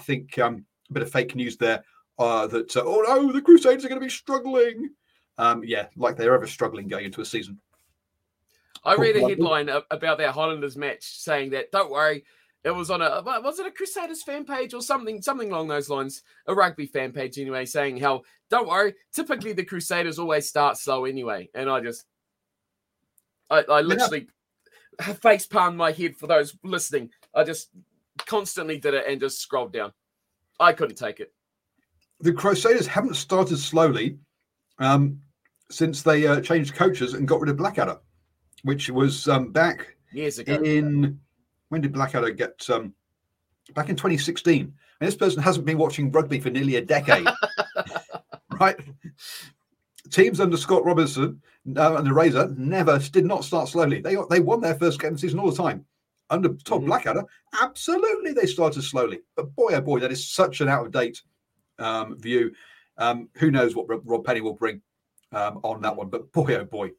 think 0.00 0.38
a 0.38 0.56
bit 0.90 1.02
of 1.02 1.10
fake 1.10 1.34
news 1.34 1.56
there 1.56 1.84
uh, 2.18 2.46
that 2.46 2.74
oh 2.76 3.04
no, 3.06 3.32
the 3.32 3.42
Crusaders 3.42 3.84
are 3.84 3.88
going 3.88 4.00
to 4.00 4.06
be 4.06 4.10
struggling. 4.10 4.90
Yeah, 5.62 5.86
like 5.96 6.16
they're 6.16 6.34
ever 6.34 6.46
struggling 6.46 6.88
going 6.88 7.04
into 7.04 7.20
a 7.20 7.24
season. 7.26 7.60
I 8.84 8.94
read 8.94 9.16
a 9.16 9.28
headline 9.28 9.68
about 9.90 10.18
that 10.18 10.34
Highlanders 10.34 10.76
match 10.76 11.02
saying 11.02 11.50
that 11.50 11.70
don't 11.72 11.90
worry, 11.90 12.24
it 12.64 12.74
was 12.74 12.90
on 12.90 13.00
a 13.00 13.22
was 13.22 13.58
it 13.58 13.66
a 13.66 13.70
Crusaders 13.70 14.22
fan 14.22 14.44
page 14.44 14.74
or 14.74 14.82
something 14.82 15.22
something 15.22 15.50
along 15.50 15.68
those 15.68 15.88
lines, 15.88 16.22
a 16.46 16.54
rugby 16.54 16.86
fan 16.86 17.12
page 17.12 17.38
anyway, 17.38 17.64
saying 17.64 17.98
how 17.98 18.22
don't 18.50 18.68
worry, 18.68 18.94
typically 19.12 19.52
the 19.52 19.64
Crusaders 19.64 20.18
always 20.18 20.48
start 20.48 20.76
slow 20.76 21.04
anyway, 21.04 21.48
and 21.54 21.70
I 21.70 21.80
just 21.80 22.04
I, 23.50 23.62
I 23.68 23.80
literally 23.82 24.28
yeah. 24.98 25.12
face 25.14 25.46
palmed 25.46 25.76
my 25.76 25.92
head 25.92 26.16
for 26.16 26.26
those 26.26 26.56
listening. 26.64 27.10
I 27.34 27.44
just 27.44 27.70
constantly 28.18 28.78
did 28.78 28.94
it 28.94 29.04
and 29.06 29.20
just 29.20 29.40
scrolled 29.40 29.72
down. 29.72 29.92
I 30.58 30.72
couldn't 30.72 30.96
take 30.96 31.20
it. 31.20 31.32
The 32.20 32.32
Crusaders 32.32 32.86
haven't 32.86 33.14
started 33.14 33.58
slowly 33.58 34.18
um, 34.78 35.20
since 35.70 36.02
they 36.02 36.26
uh, 36.26 36.40
changed 36.40 36.74
coaches 36.74 37.14
and 37.14 37.28
got 37.28 37.40
rid 37.40 37.50
of 37.50 37.58
Blackadder 37.58 37.98
which 38.66 38.90
was 38.90 39.28
um, 39.28 39.52
back 39.52 39.96
years 40.12 40.38
ago. 40.38 40.54
In 40.54 41.20
when 41.68 41.80
did 41.80 41.92
Blackadder 41.92 42.30
get? 42.30 42.68
Um, 42.68 42.94
back 43.74 43.88
in 43.88 43.96
2016. 43.96 44.72
And 45.00 45.06
this 45.06 45.16
person 45.16 45.42
hasn't 45.42 45.66
been 45.66 45.78
watching 45.78 46.10
rugby 46.10 46.40
for 46.40 46.50
nearly 46.50 46.76
a 46.76 46.84
decade, 46.84 47.26
right? 48.60 48.76
Teams 50.10 50.40
under 50.40 50.56
Scott 50.56 50.84
Robertson 50.84 51.42
uh, 51.76 51.96
and 51.96 52.06
the 52.06 52.12
Razor 52.12 52.54
never 52.56 52.98
did 52.98 53.26
not 53.26 53.44
start 53.44 53.68
slowly. 53.68 54.00
They 54.00 54.16
they 54.30 54.40
won 54.40 54.60
their 54.60 54.76
first 54.76 55.00
game 55.00 55.12
of 55.12 55.16
the 55.16 55.20
season 55.20 55.40
all 55.40 55.50
the 55.50 55.62
time. 55.62 55.84
Under 56.30 56.48
Todd 56.48 56.78
mm-hmm. 56.78 56.86
Blackadder, 56.86 57.24
absolutely 57.60 58.32
they 58.32 58.46
started 58.46 58.82
slowly. 58.82 59.20
But 59.34 59.54
boy, 59.54 59.72
oh 59.72 59.80
boy, 59.80 60.00
that 60.00 60.12
is 60.12 60.26
such 60.26 60.60
an 60.60 60.68
out 60.68 60.86
of 60.86 60.92
date 60.92 61.20
um, 61.78 62.18
view. 62.18 62.52
Um, 62.98 63.28
who 63.34 63.50
knows 63.50 63.76
what 63.76 63.86
Rob, 63.88 64.24
Penney 64.24 64.40
will 64.40 64.54
bring 64.54 64.80
um, 65.32 65.60
on 65.62 65.82
that 65.82 65.94
one. 65.94 66.08
But 66.08 66.32
boy, 66.32 66.56
oh 66.56 66.64
boy. 66.64 66.92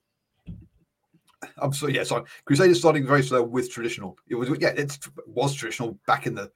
I'm 1.58 1.74
sorry, 1.74 1.96
yeah, 1.96 2.04
sorry. 2.04 2.24
Crusaders 2.46 2.80
starting 2.80 3.06
very 3.06 3.24
slow 3.24 3.44
with 3.44 3.72
traditional. 3.72 4.18
It 4.28 4.36
was 4.36 4.50
yeah, 4.60 4.70
it 4.70 4.98
was 5.28 5.54
traditional 5.54 6.00
back 6.08 6.28
in 6.28 6.36
the 6.36 6.52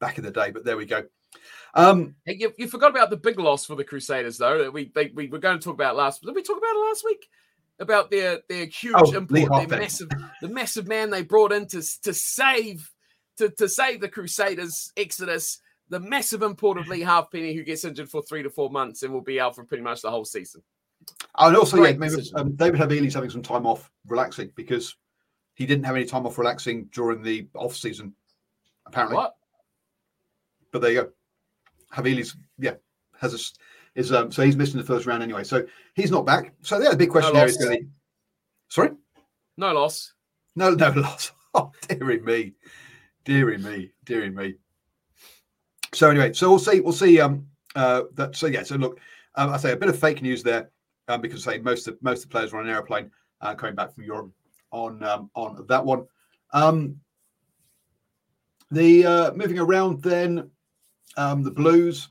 back 0.00 0.18
in 0.18 0.24
the 0.24 0.30
day, 0.30 0.50
but 0.50 0.64
there 0.64 0.76
we 0.76 0.86
go. 0.86 1.04
Um, 1.74 2.14
hey, 2.24 2.36
you, 2.38 2.52
you 2.56 2.68
forgot 2.68 2.90
about 2.90 3.10
the 3.10 3.16
big 3.16 3.38
loss 3.38 3.64
for 3.64 3.74
the 3.74 3.84
Crusaders, 3.84 4.38
though. 4.38 4.58
That 4.58 4.72
we 4.72 4.90
they, 4.94 5.10
we 5.14 5.28
were 5.28 5.38
going 5.38 5.58
to 5.58 5.64
talk 5.64 5.74
about 5.74 5.96
last. 5.96 6.22
Did 6.22 6.34
we 6.34 6.42
talk 6.42 6.58
about 6.58 6.76
it 6.76 6.86
last 6.86 7.04
week? 7.04 7.28
About 7.80 8.10
their 8.10 8.40
their 8.48 8.66
huge 8.66 8.94
Oh, 8.96 9.16
import, 9.16 9.68
their 9.68 9.78
massive 9.80 10.08
the 10.40 10.48
massive 10.48 10.86
man 10.86 11.10
they 11.10 11.22
brought 11.22 11.52
in 11.52 11.66
to 11.68 11.82
to 12.02 12.14
save 12.14 12.90
to 13.38 13.50
to 13.50 13.68
save 13.68 14.00
the 14.00 14.08
Crusaders 14.08 14.92
Exodus. 14.96 15.60
The 15.90 16.00
massive 16.00 16.42
import 16.42 16.78
of 16.78 16.88
Leigh 16.88 17.02
Halfpenny, 17.02 17.54
who 17.54 17.62
gets 17.62 17.84
injured 17.84 18.08
for 18.08 18.22
three 18.22 18.42
to 18.42 18.48
four 18.48 18.70
months 18.70 19.02
and 19.02 19.12
will 19.12 19.20
be 19.20 19.38
out 19.38 19.54
for 19.54 19.64
pretty 19.64 19.82
much 19.82 20.00
the 20.00 20.10
whole 20.10 20.24
season. 20.24 20.62
And 21.38 21.56
also, 21.56 21.82
yeah, 21.82 21.92
maybe 21.92 22.16
um, 22.34 22.54
David 22.54 22.80
Havili's 22.80 23.14
having 23.14 23.30
some 23.30 23.42
time 23.42 23.66
off 23.66 23.90
relaxing 24.06 24.50
because 24.54 24.96
he 25.54 25.66
didn't 25.66 25.84
have 25.84 25.96
any 25.96 26.04
time 26.04 26.26
off 26.26 26.38
relaxing 26.38 26.88
during 26.92 27.22
the 27.22 27.48
off 27.54 27.74
season, 27.74 28.14
apparently. 28.86 29.16
What? 29.16 29.34
But 30.70 30.82
there 30.82 30.92
you 30.92 31.02
go. 31.02 31.10
Havili's 31.92 32.36
yeah 32.58 32.74
has 33.20 33.34
a 33.34 33.38
is 33.98 34.12
um 34.12 34.32
so 34.32 34.42
he's 34.42 34.56
missing 34.56 34.78
the 34.78 34.86
first 34.86 35.06
round 35.06 35.22
anyway, 35.22 35.44
so 35.44 35.64
he's 35.94 36.10
not 36.10 36.26
back. 36.26 36.52
So 36.62 36.80
yeah, 36.80 36.90
the 36.90 36.96
big 36.96 37.10
question 37.10 37.32
No 37.32 37.40
there 37.40 37.48
is 37.48 37.56
going 37.56 37.78
to 37.78 37.86
sorry. 38.68 38.90
No 39.56 39.72
loss. 39.72 40.14
No, 40.56 40.70
no 40.70 40.90
loss. 40.96 41.32
Oh, 41.54 41.70
dearie 41.88 42.20
me, 42.20 42.52
dearie 43.24 43.58
me, 43.58 43.92
dearie 44.04 44.30
me. 44.30 44.56
So 45.92 46.10
anyway, 46.10 46.32
so 46.32 46.50
we'll 46.50 46.58
see. 46.58 46.80
We'll 46.80 46.92
see. 46.92 47.20
Um, 47.20 47.46
uh, 47.76 48.02
that. 48.14 48.34
So 48.34 48.48
yeah. 48.48 48.64
So 48.64 48.74
look, 48.74 48.98
um, 49.36 49.50
I 49.50 49.56
say 49.56 49.72
a 49.72 49.76
bit 49.76 49.88
of 49.88 49.98
fake 49.98 50.22
news 50.22 50.42
there, 50.42 50.70
um, 51.08 51.20
because 51.20 51.44
say 51.44 51.58
most 51.58 51.88
of 51.88 51.96
most 52.02 52.24
of 52.24 52.30
the 52.30 52.32
players 52.32 52.52
were 52.52 52.60
on 52.60 52.66
an 52.66 52.72
aeroplane 52.72 53.10
uh, 53.40 53.54
coming 53.54 53.74
back 53.74 53.94
from 53.94 54.04
Europe 54.04 54.30
on 54.70 55.02
um, 55.02 55.30
on 55.34 55.64
that 55.68 55.84
one. 55.84 56.06
Um, 56.52 57.00
the 58.70 59.06
uh, 59.06 59.32
moving 59.34 59.58
around 59.58 60.02
then, 60.02 60.50
um, 61.16 61.42
the 61.42 61.50
Blues. 61.50 62.08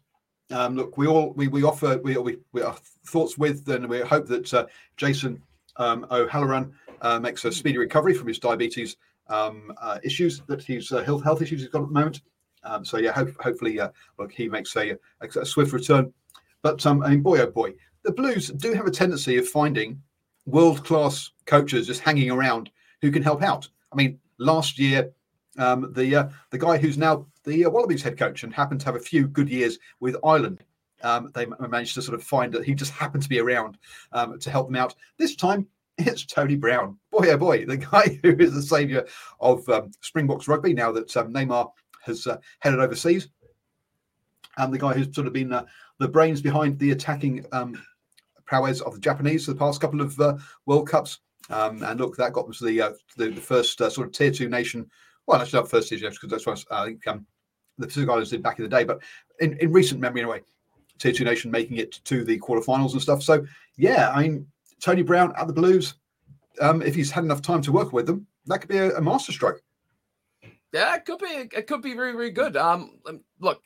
Um, 0.51 0.75
look, 0.75 0.97
we 0.97 1.07
all 1.07 1.33
we 1.33 1.47
we 1.47 1.63
offer 1.63 1.99
we 2.03 2.17
we, 2.17 2.37
we 2.51 2.61
our 2.61 2.75
thoughts 3.07 3.37
with, 3.37 3.67
and 3.69 3.87
we 3.87 4.01
hope 4.01 4.27
that 4.27 4.53
uh, 4.53 4.65
Jason 4.97 5.41
um, 5.77 6.05
O'Halloran 6.11 6.73
makes 7.21 7.43
a 7.45 7.51
speedy 7.51 7.77
recovery 7.77 8.13
from 8.13 8.27
his 8.27 8.39
diabetes 8.39 8.97
uh, 9.29 9.99
issues 10.03 10.41
that 10.47 10.63
he's 10.63 10.91
uh, 10.91 11.03
health 11.03 11.23
health 11.23 11.41
issues 11.41 11.61
he's 11.61 11.69
got 11.69 11.81
at 11.81 11.87
the 11.87 11.93
moment. 11.93 12.21
So 12.83 12.97
yeah, 12.97 13.11
hope, 13.11 13.29
hopefully, 13.41 13.79
uh, 13.79 13.89
look, 14.17 14.31
he 14.31 14.47
makes 14.47 14.75
a, 14.75 14.91
a, 15.21 15.39
a 15.41 15.45
swift 15.45 15.73
return. 15.73 16.13
But 16.61 16.85
um, 16.85 17.03
I 17.03 17.09
mean, 17.09 17.21
boy, 17.21 17.39
oh 17.41 17.47
boy, 17.47 17.73
the 18.03 18.11
Blues 18.11 18.49
do 18.49 18.73
have 18.73 18.85
a 18.85 18.91
tendency 18.91 19.37
of 19.37 19.47
finding 19.47 20.01
world 20.45 20.83
class 20.83 21.31
coaches 21.45 21.87
just 21.87 22.01
hanging 22.01 22.29
around 22.29 22.69
who 23.01 23.11
can 23.11 23.23
help 23.23 23.41
out. 23.41 23.67
I 23.91 23.95
mean, 23.95 24.19
last 24.37 24.77
year, 24.77 25.11
um, 25.57 25.93
the 25.93 26.15
uh, 26.15 26.29
the 26.49 26.57
guy 26.57 26.77
who's 26.77 26.97
now 26.97 27.27
the 27.43 27.65
uh, 27.65 27.69
Wallabies 27.69 28.01
head 28.01 28.17
coach 28.17 28.43
and 28.43 28.53
happened 28.53 28.79
to 28.81 28.85
have 28.87 28.95
a 28.95 28.99
few 28.99 29.27
good 29.27 29.49
years 29.49 29.77
with 29.99 30.15
Ireland. 30.23 30.63
Um, 31.03 31.31
they 31.33 31.45
managed 31.45 31.95
to 31.95 32.01
sort 32.01 32.15
of 32.15 32.23
find 32.23 32.53
that 32.53 32.63
he 32.63 32.73
just 32.73 32.91
happened 32.91 33.23
to 33.23 33.29
be 33.29 33.39
around 33.39 33.77
um, 34.13 34.39
to 34.39 34.49
help 34.49 34.67
them 34.67 34.77
out. 34.77 34.95
This 35.17 35.35
time, 35.35 35.67
it's 35.97 36.25
Tony 36.25 36.55
Brown. 36.55 36.97
Boy, 37.11 37.29
oh 37.29 37.37
boy, 37.37 37.65
the 37.65 37.77
guy 37.91 38.19
who 38.23 38.35
is 38.39 38.53
the 38.53 38.61
saviour 38.61 39.05
of 39.39 39.67
um, 39.69 39.91
Springboks 40.01 40.47
rugby 40.47 40.73
now 40.73 40.91
that 40.91 41.15
um, 41.17 41.33
Nienaber 41.33 41.71
has 42.03 42.25
uh, 42.25 42.37
headed 42.59 42.79
overseas. 42.79 43.27
And 44.57 44.73
the 44.73 44.79
guy 44.79 44.93
who's 44.93 45.13
sort 45.13 45.27
of 45.27 45.33
been 45.33 45.51
uh, 45.51 45.65
the 45.99 46.07
brains 46.07 46.41
behind 46.41 46.79
the 46.79 46.91
attacking 46.91 47.45
um, 47.51 47.81
prowess 48.53 48.81
of 48.81 48.93
the 48.93 48.99
Japanese 48.99 49.45
for 49.45 49.51
the 49.53 49.57
past 49.57 49.81
couple 49.81 49.99
of 49.99 50.19
uh, 50.19 50.37
World 50.67 50.87
Cups. 50.87 51.19
Um, 51.49 51.81
and 51.83 51.99
look, 51.99 52.15
that 52.17 52.33
got 52.33 52.45
them 52.45 52.53
to 52.53 52.65
the 52.65 52.81
uh, 52.81 52.91
the, 53.17 53.29
the 53.31 53.41
first 53.41 53.81
uh, 53.81 53.89
sort 53.89 54.07
of 54.07 54.13
tier 54.13 54.31
two 54.31 54.47
nation. 54.47 54.89
Well, 55.25 55.41
actually, 55.41 55.59
not 55.59 55.69
first 55.69 55.89
tier 55.89 55.97
two 55.97 56.09
because 56.09 56.29
that's 56.29 56.45
what 56.45 56.63
I 56.71 56.85
think 56.85 57.07
um, 57.07 57.25
the 57.79 57.87
Pacific 57.87 58.09
Islands 58.09 58.29
did 58.29 58.43
back 58.43 58.59
in 58.59 58.63
the 58.63 58.69
day. 58.69 58.83
But 58.83 59.01
in, 59.39 59.57
in 59.57 59.71
recent 59.71 59.99
memory, 59.99 60.21
anyway, 60.21 60.41
tier 60.99 61.11
two 61.11 61.25
nation 61.25 61.49
making 61.49 61.77
it 61.77 61.93
to 62.05 62.23
the 62.23 62.39
quarterfinals 62.39 62.93
and 62.93 63.01
stuff. 63.01 63.23
So 63.23 63.43
yeah, 63.75 64.11
I 64.11 64.21
mean, 64.21 64.47
Tony 64.79 65.01
Brown 65.01 65.33
at 65.35 65.47
the 65.47 65.53
Blues. 65.53 65.95
Um, 66.61 66.83
if 66.83 66.93
he's 66.93 67.09
had 67.09 67.23
enough 67.23 67.41
time 67.41 67.63
to 67.63 67.71
work 67.71 67.91
with 67.91 68.05
them, 68.05 68.27
that 68.45 68.59
could 68.59 68.69
be 68.69 68.77
a, 68.77 68.95
a 68.95 69.01
masterstroke. 69.01 69.63
Yeah, 70.71 70.95
it 70.95 71.05
could 71.05 71.19
be. 71.19 71.49
It 71.57 71.65
could 71.65 71.81
be 71.81 71.95
very, 71.95 72.11
very 72.11 72.29
good. 72.29 72.55
Um, 72.55 72.99
look, 73.39 73.61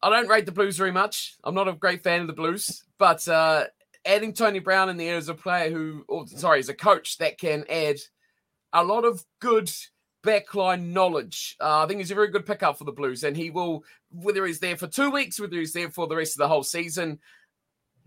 I 0.00 0.10
don't 0.10 0.28
rate 0.28 0.46
the 0.46 0.52
Blues 0.52 0.76
very 0.76 0.92
much. 0.92 1.34
I'm 1.42 1.54
not 1.54 1.66
a 1.66 1.72
great 1.72 2.02
fan 2.02 2.20
of 2.20 2.28
the 2.28 2.32
Blues, 2.34 2.84
but 2.98 3.26
uh, 3.26 3.64
adding 4.06 4.32
Tony 4.32 4.58
Brown 4.58 4.88
in 4.88 4.96
there 4.96 5.16
as 5.16 5.28
a 5.28 5.34
player 5.34 5.70
who, 5.70 6.04
or 6.08 6.26
sorry, 6.26 6.60
as 6.60 6.68
a 6.68 6.74
coach 6.74 7.18
that 7.18 7.38
can 7.38 7.64
add 7.68 7.96
a 8.72 8.84
lot 8.84 9.04
of 9.04 9.24
good 9.40 9.70
backline 10.24 10.92
knowledge. 10.92 11.56
Uh, 11.60 11.84
I 11.84 11.86
think 11.86 12.00
he's 12.00 12.10
a 12.10 12.14
very 12.14 12.28
good 12.28 12.46
pickup 12.46 12.78
for 12.78 12.84
the 12.84 12.92
Blues, 12.92 13.24
and 13.24 13.36
he 13.36 13.50
will, 13.50 13.84
whether 14.10 14.44
he's 14.46 14.60
there 14.60 14.76
for 14.76 14.86
two 14.86 15.10
weeks, 15.10 15.38
whether 15.38 15.56
he's 15.56 15.72
there 15.72 15.90
for 15.90 16.06
the 16.06 16.16
rest 16.16 16.34
of 16.34 16.38
the 16.38 16.48
whole 16.48 16.62
season, 16.62 17.18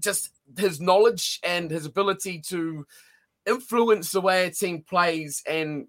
just 0.02 0.30
his 0.58 0.82
knowledge 0.82 1.40
and 1.44 1.72
his 1.72 1.86
ability 1.86 2.42
to 2.50 2.86
influence 3.46 4.12
the 4.12 4.22
way 4.22 4.46
a 4.46 4.52
team 4.52 4.84
plays 4.88 5.42
and 5.48 5.88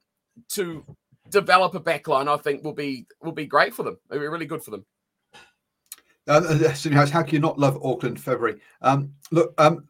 to 0.50 0.84
develop 1.30 1.74
a 1.74 1.80
backline, 1.80 2.28
I 2.28 2.36
think 2.36 2.64
will 2.64 2.74
be 2.74 3.06
will 3.22 3.32
be 3.32 3.46
great 3.46 3.74
for 3.74 3.82
them. 3.82 3.98
It'll 4.10 4.20
be 4.20 4.28
really 4.28 4.46
good 4.46 4.62
for 4.62 4.70
them. 4.70 4.86
Uh, 6.28 6.42
uh, 6.46 7.06
how 7.06 7.22
can 7.22 7.34
you 7.34 7.40
not 7.40 7.58
love 7.58 7.82
Auckland 7.82 8.20
February? 8.20 8.60
Um, 8.82 9.12
look, 9.30 9.54
um, 9.58 9.86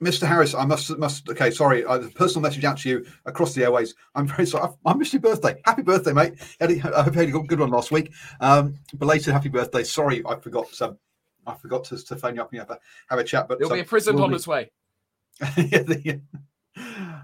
Mr. 0.00 0.26
Harris, 0.26 0.54
I 0.54 0.64
must 0.64 0.96
must 0.98 1.28
okay, 1.30 1.50
sorry, 1.50 1.84
uh, 1.84 2.08
personal 2.14 2.42
message 2.42 2.64
out 2.64 2.78
to 2.78 2.88
you 2.88 3.06
across 3.24 3.54
the 3.54 3.62
airways. 3.62 3.94
I'm 4.14 4.26
very 4.26 4.46
sorry. 4.46 4.68
I, 4.84 4.90
I 4.90 4.94
missed 4.94 5.12
your 5.12 5.22
birthday. 5.22 5.60
Happy 5.64 5.82
birthday, 5.82 6.12
mate. 6.12 6.34
Eddie, 6.60 6.82
I 6.82 7.02
hope 7.02 7.14
you 7.14 7.20
had 7.20 7.28
a 7.28 7.46
good- 7.46 7.60
one 7.60 7.70
last 7.70 7.90
week. 7.90 8.12
Um, 8.40 8.74
belated 8.98 9.32
happy 9.32 9.48
birthday. 9.48 9.84
Sorry, 9.84 10.22
I 10.26 10.36
forgot. 10.36 10.80
Um, 10.82 10.98
I 11.46 11.54
forgot 11.54 11.84
to, 11.84 12.04
to 12.04 12.16
phone 12.16 12.36
you 12.36 12.42
up 12.42 12.50
and 12.52 12.60
have 12.60 12.70
a 12.70 12.78
have 13.08 13.18
a 13.18 13.24
chat. 13.24 13.48
But 13.48 13.58
There'll 13.58 13.72
be 13.72 13.80
um, 13.80 13.86
a 13.86 13.88
present 13.88 14.20
on 14.20 14.30
be- 14.30 14.36
its 14.36 14.46
way. 14.46 14.70
yeah, 15.40 15.82
the, 15.82 16.20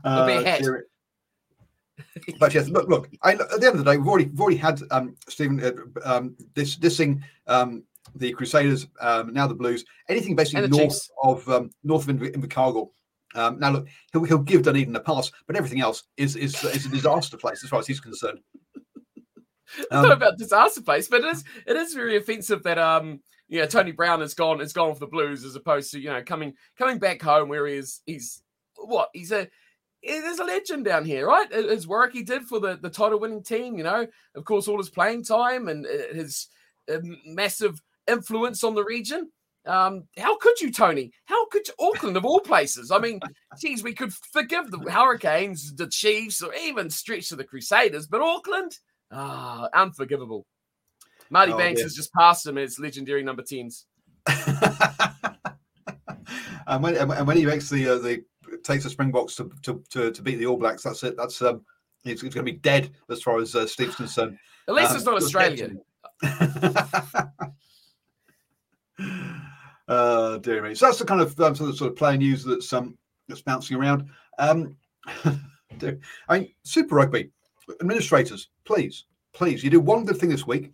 There'll 0.05 0.27
be 0.27 0.33
a 0.33 0.59
uh, 0.59 0.79
but 2.39 2.55
yes, 2.55 2.69
look, 2.69 2.89
look. 2.89 3.09
I, 3.23 3.33
at 3.33 3.39
the 3.39 3.67
end 3.67 3.79
of 3.79 3.85
the 3.85 3.85
day, 3.85 3.97
we've 3.97 4.07
already 4.09 4.27
we've 4.27 4.41
already 4.41 4.57
had 4.57 4.81
um, 4.91 5.17
Stephen 5.29 5.63
uh, 5.63 5.73
um, 6.05 6.37
this 6.55 6.77
dissing 6.77 7.23
um, 7.47 7.85
the 8.15 8.33
Crusaders, 8.33 8.87
um, 9.01 9.33
now 9.33 9.47
the 9.47 9.55
Blues. 9.55 9.85
Anything 10.09 10.37
basically 10.37 10.67
north 10.69 10.83
Chiefs. 10.83 11.11
of 11.23 11.49
um, 11.49 11.71
north 11.85 12.09
of 12.09 12.17
Inver- 12.17 12.35
Invercargill. 12.35 12.91
Um, 13.35 13.59
now 13.59 13.71
look, 13.71 13.89
he'll, 14.13 14.25
he'll 14.25 14.39
give 14.39 14.63
Dunedin 14.63 14.97
a 14.97 15.01
pass, 15.01 15.31
but 15.47 15.57
everything 15.57 15.81
else 15.81 16.05
is 16.17 16.37
is, 16.37 16.63
is 16.65 16.87
a 16.87 16.89
disaster 16.89 17.37
place 17.37 17.63
as 17.63 17.71
far 17.71 17.81
as 17.81 17.87
he's 17.87 18.01
concerned. 18.01 18.41
I 19.91 19.97
don't 19.97 20.07
Um, 20.07 20.13
about 20.13 20.39
disaster 20.39 20.81
place, 20.81 21.09
but 21.09 21.21
it 21.21 21.27
is 21.27 21.45
it 21.67 21.77
is 21.77 21.95
very 21.95 22.17
offensive 22.17 22.63
that 22.63 22.79
um 22.79 23.21
yeah 23.49 23.67
Tony 23.67 23.93
Brown 23.93 24.21
has 24.21 24.35
gone 24.35 24.61
has 24.61 24.73
gone 24.73 24.95
for 24.95 25.01
the 25.01 25.07
Blues 25.07 25.45
as 25.45 25.57
opposed 25.57 25.91
to 25.93 26.01
you 26.01 26.09
know 26.09 26.23
coming 26.23 26.55
coming 26.79 26.99
back 26.99 27.21
home 27.21 27.49
where 27.49 27.67
he 27.67 27.75
is 27.75 28.01
he's 28.07 28.43
what 28.77 29.11
he's 29.13 29.31
a 29.31 29.49
there's 30.03 30.39
a 30.39 30.45
legend 30.45 30.85
down 30.85 31.05
here, 31.05 31.27
right? 31.27 31.53
His 31.53 31.87
work 31.87 32.13
he 32.13 32.23
did 32.23 32.45
for 32.45 32.61
the 32.61 32.79
the 32.81 32.91
title 32.91 33.21
winning 33.21 33.43
team, 33.43 33.77
you 33.77 33.85
know, 33.85 34.07
of 34.35 34.45
course, 34.45 34.69
all 34.69 34.79
his 34.79 34.91
playing 34.91 35.25
time 35.25 35.69
and 35.69 35.87
uh, 35.87 36.15
his 36.15 36.49
uh, 36.93 36.99
massive 37.27 37.83
influence 38.09 38.65
on 38.65 38.75
the 38.75 38.85
region. 38.85 39.31
Um, 39.67 40.05
how 40.17 40.37
could 40.39 40.61
you, 40.61 40.73
Tony? 40.73 41.13
How 41.27 41.47
could 41.49 41.69
you, 41.69 41.75
Auckland 41.79 42.17
of 42.17 42.25
all 42.25 42.41
places? 42.41 42.91
I 42.91 42.99
mean, 42.99 43.21
geez, 43.61 43.83
we 43.83 43.93
could 43.93 44.13
forgive 44.33 44.71
the 44.71 44.79
Hurricanes, 44.91 45.75
the 45.75 45.87
Chiefs, 45.89 46.43
or 46.43 46.55
even 46.55 46.89
stretch 46.89 47.29
to 47.29 47.37
the 47.37 47.45
Crusaders, 47.45 48.07
but 48.07 48.23
Auckland, 48.23 48.79
ah, 49.13 49.69
unforgivable. 49.75 50.47
Marty 51.31 51.53
Oh, 51.53 51.59
Banks 51.59 51.81
yeah. 51.81 51.85
has 51.85 51.95
just 51.95 52.13
passed 52.15 52.47
him 52.47 52.57
as 52.57 52.79
legendary 52.79 53.23
number 53.23 53.43
tens. 53.43 53.85
and 56.67 56.83
when 56.83 56.97
and 56.97 57.27
when 57.27 57.37
he 57.37 57.45
makes 57.45 57.69
the 57.69 57.89
uh, 57.89 57.99
the 57.99 58.23
takes 58.63 58.85
the 58.85 58.91
Springboks 58.91 59.37
to, 59.37 59.51
to 59.63 59.83
to 59.91 60.11
to 60.11 60.23
beat 60.23 60.37
the 60.37 60.47
All 60.47 60.57
Blacks, 60.57 60.83
that's 60.83 61.03
it. 61.03 61.17
That's 61.17 61.41
um, 61.43 61.63
he's, 62.05 62.21
he's 62.21 62.35
going 62.35 62.47
to 62.47 62.53
be 62.53 62.59
dead 62.59 62.91
as 63.11 63.23
far 63.23 63.39
as 63.41 63.55
uh, 63.55 63.67
Steve's 63.67 63.97
concerned. 63.97 64.39
At 64.67 64.75
least 64.75 64.91
Um, 64.91 64.97
it's 64.97 65.05
not 65.05 65.13
we'll 65.15 65.21
get 65.21 65.33
to 65.33 65.39
Australian. 65.39 65.81
uh, 69.89 70.39
dear 70.39 70.63
me. 70.63 70.75
So 70.75 70.87
that's 70.87 70.99
the 70.99 71.05
kind 71.05 71.21
of 71.21 71.39
um, 71.41 71.55
sort 71.55 71.71
of, 71.71 71.77
sort 71.77 71.91
of 71.91 71.97
player 71.97 72.17
news 72.17 72.45
that's 72.45 72.73
um 72.73 72.97
that's 73.29 73.43
bouncing 73.43 73.77
around. 73.77 74.09
Um, 74.39 74.77
dear- 75.79 76.01
I 76.29 76.39
mean, 76.39 76.55
Super 76.63 76.97
Rugby 76.97 77.31
administrators, 77.81 78.49
please, 78.65 79.05
please, 79.33 79.63
you 79.63 79.71
do 79.71 79.81
one 79.81 80.05
good 80.05 80.19
thing 80.19 80.31
this 80.31 80.47
week, 80.47 80.73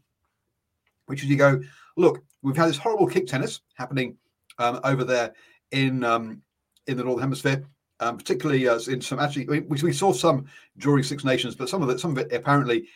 which 1.07 1.23
is 1.23 1.29
you 1.29 1.37
go, 1.37 1.61
look, 1.97 2.25
we've 2.43 2.57
had 2.57 2.69
this 2.69 2.79
horrible 2.79 3.07
kick 3.07 3.27
tennis 3.27 3.61
happening 3.75 4.17
um, 4.59 4.81
over 4.85 5.05
there 5.05 5.33
in 5.73 6.05
um, 6.05 6.43
in 6.87 6.97
the 6.97 7.05
Northern 7.05 7.23
Hemisphere. 7.23 7.65
Um, 8.01 8.19
particularly 8.19 8.67
uh, 8.67 8.81
in 8.89 9.01
some 9.01 9.21
actually, 9.21 9.47
we, 9.47 9.61
we 9.61 9.93
saw 9.93 10.13
some 10.13 10.47
during 10.79 11.05
Six 11.05 11.25
Nations, 11.25 11.55
but 11.55 11.69
some 11.69 11.81
of 11.81 11.89
it, 11.91 12.01
some 12.01 12.11
of 12.11 12.19
it 12.19 12.33
apparently 12.33 12.89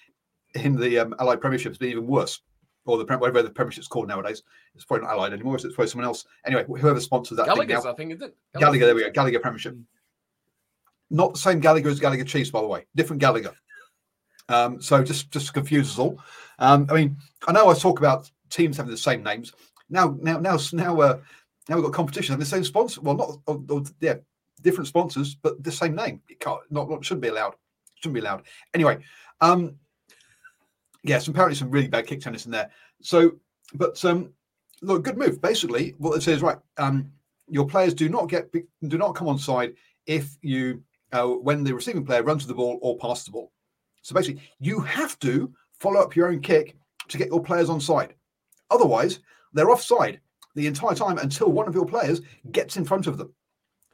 in 0.55 0.75
the 0.75 0.99
um, 0.99 1.15
Allied 1.21 1.41
Premiership 1.41 1.71
has 1.71 1.79
been 1.79 1.91
even 1.91 2.07
worse 2.07 2.41
or 2.88 2.99
the 2.99 3.04
whatever 3.18 3.42
the 3.42 3.50
Premiership's 3.50 3.88
called 3.88 4.09
nowadays. 4.09 4.42
It's 4.75 4.85
probably 4.85 5.07
not 5.07 5.14
Allied 5.14 5.33
anymore. 5.33 5.57
It's 5.57 5.64
probably 5.64 5.88
someone 5.88 6.07
else. 6.07 6.25
Anyway, 6.47 6.64
whoever 6.66 7.00
sponsors 7.00 7.37
that. 7.37 7.47
Gallagher's, 7.47 7.83
thing 7.83 7.85
now, 7.85 7.90
I 7.90 7.95
think, 7.95 8.12
is 8.12 8.23
it? 8.23 8.37
Gallagher. 8.59 8.87
There 8.87 8.95
we 8.95 9.02
go. 9.02 9.11
Gallagher 9.11 9.40
Premiership. 9.40 9.76
Not 11.11 11.35
the 11.35 11.38
same 11.38 11.61
Gallagher 11.61 11.88
as 11.88 12.00
Gallagher 12.00 12.25
Chiefs, 12.25 12.50
by 12.50 12.61
the 12.61 12.66
way. 12.66 12.87
Different 12.95 13.21
Gallagher. 13.21 13.54
Um, 14.49 14.80
so 14.80 15.02
just 15.02 15.30
just 15.30 15.49
to 15.49 15.52
confuse 15.52 15.90
us 15.90 15.99
all. 15.99 16.21
Um, 16.59 16.87
I 16.90 16.95
mean, 16.95 17.16
I 17.47 17.52
know 17.52 17.68
I 17.68 17.75
talk 17.75 17.99
about 17.99 18.30
teams 18.50 18.76
having 18.76 18.90
the 18.90 18.97
same 18.97 19.23
names. 19.23 19.52
Now, 19.90 20.16
now, 20.21 20.38
now, 20.38 20.59
now, 20.73 21.00
uh, 21.00 21.18
now 21.68 21.76
we've 21.76 21.85
got 21.85 21.92
competition 21.92 22.33
having 22.33 22.40
the 22.40 22.47
same 22.47 22.64
sponsor. 22.64 23.00
Well, 23.00 23.16
not 23.16 23.38
or, 23.47 23.62
or, 23.71 23.83
yeah, 24.00 24.14
different 24.62 24.88
sponsors, 24.88 25.35
but 25.35 25.62
the 25.62 25.73
same 25.73 25.95
name. 25.95 26.21
It 26.28 26.40
can't 26.40 26.61
not, 26.71 26.90
not 26.90 27.04
shouldn't 27.04 27.23
be 27.23 27.28
allowed. 27.28 27.54
Shouldn't 27.97 28.14
be 28.14 28.21
allowed. 28.21 28.42
Anyway, 28.75 28.99
um, 29.40 29.76
yes, 31.09 31.27
apparently 31.29 31.57
some 31.57 31.71
really 31.71 31.88
bad 31.88 32.07
kick 32.07 32.21
tennis 32.21 32.47
in 32.47 32.53
there. 32.53 32.71
So, 33.03 33.33
but 33.75 34.03
um, 34.05 34.33
look, 34.83 35.05
good 35.05 35.19
move. 35.19 35.41
Basically, 35.41 35.95
what 35.99 36.17
it 36.17 36.23
says, 36.23 36.43
right? 36.43 36.59
Um, 36.77 37.11
your 37.49 37.67
players 37.67 37.95
do 37.95 38.09
not 38.09 38.29
get 38.29 38.53
do 38.53 38.99
not 38.99 39.15
come 39.15 39.29
on 39.29 39.38
side 39.38 39.75
if 40.07 40.37
you 40.43 40.83
uh, 41.12 41.27
when 41.27 41.65
the 41.65 41.75
receiving 41.75 42.05
player 42.05 42.23
runs 42.23 42.47
the 42.47 42.55
ball 42.55 42.79
or 42.83 42.99
passes 42.99 43.27
the 43.27 43.33
ball. 43.33 43.53
So 44.03 44.15
basically, 44.15 44.43
you 44.61 44.81
have 44.81 45.19
to 45.21 45.53
follow 45.81 46.00
up 46.00 46.17
your 46.17 46.29
own 46.29 46.41
kick 46.41 46.77
to 47.09 47.19
get 47.19 47.29
your 47.29 47.43
players 47.43 47.71
on 47.71 47.81
side. 47.81 48.15
Otherwise, 48.71 49.21
they're 49.53 49.71
offside 49.71 50.21
the 50.55 50.67
entire 50.67 50.95
time 50.95 51.19
until 51.19 51.50
one 51.50 51.69
of 51.69 51.75
your 51.75 51.87
players 51.87 52.21
gets 52.53 52.77
in 52.77 52.85
front 52.85 53.07
of 53.07 53.17
them. 53.17 53.33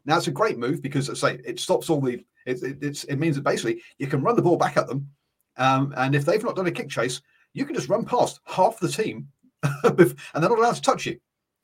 Now, 0.04 0.18
it's 0.18 0.26
a 0.26 0.32
great 0.32 0.58
move 0.58 0.82
because, 0.82 1.08
as 1.08 1.22
I 1.22 1.32
say, 1.32 1.40
it 1.44 1.60
stops 1.60 1.88
all 1.90 2.00
the. 2.00 2.24
It, 2.46 2.62
it, 2.62 3.04
it 3.08 3.18
means 3.18 3.36
that 3.36 3.42
basically 3.42 3.80
you 3.98 4.06
can 4.06 4.22
run 4.22 4.36
the 4.36 4.42
ball 4.42 4.58
back 4.58 4.76
at 4.76 4.86
them, 4.86 5.08
um, 5.56 5.94
and 5.96 6.14
if 6.14 6.24
they've 6.24 6.42
not 6.42 6.56
done 6.56 6.66
a 6.66 6.72
kick 6.72 6.88
chase, 6.88 7.20
you 7.52 7.64
can 7.64 7.74
just 7.74 7.88
run 7.88 8.04
past 8.04 8.40
half 8.46 8.78
the 8.78 8.88
team, 8.88 9.28
and 9.62 9.86
they're 9.86 10.48
not 10.48 10.58
allowed 10.58 10.74
to 10.74 10.82
touch 10.82 11.06
you. 11.06 11.18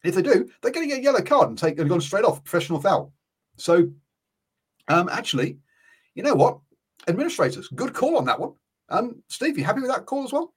If 0.04 0.14
they 0.14 0.22
do, 0.22 0.48
they're 0.62 0.72
getting 0.72 0.92
a 0.92 0.96
yellow 0.96 1.20
card 1.20 1.48
and 1.48 1.58
take 1.58 1.78
and 1.78 1.88
gone 1.88 2.00
straight 2.00 2.24
off 2.24 2.42
professional 2.42 2.80
foul. 2.80 3.12
So, 3.56 3.90
um, 4.88 5.08
actually, 5.10 5.58
you 6.14 6.22
know 6.22 6.34
what? 6.34 6.58
Administrators, 7.08 7.68
good 7.68 7.92
call 7.92 8.16
on 8.16 8.24
that 8.26 8.40
one. 8.40 8.52
Um, 8.88 9.22
Steve, 9.28 9.58
you 9.58 9.64
happy 9.64 9.80
with 9.80 9.90
that 9.90 10.06
call 10.06 10.24
as 10.24 10.32
well? 10.32 10.54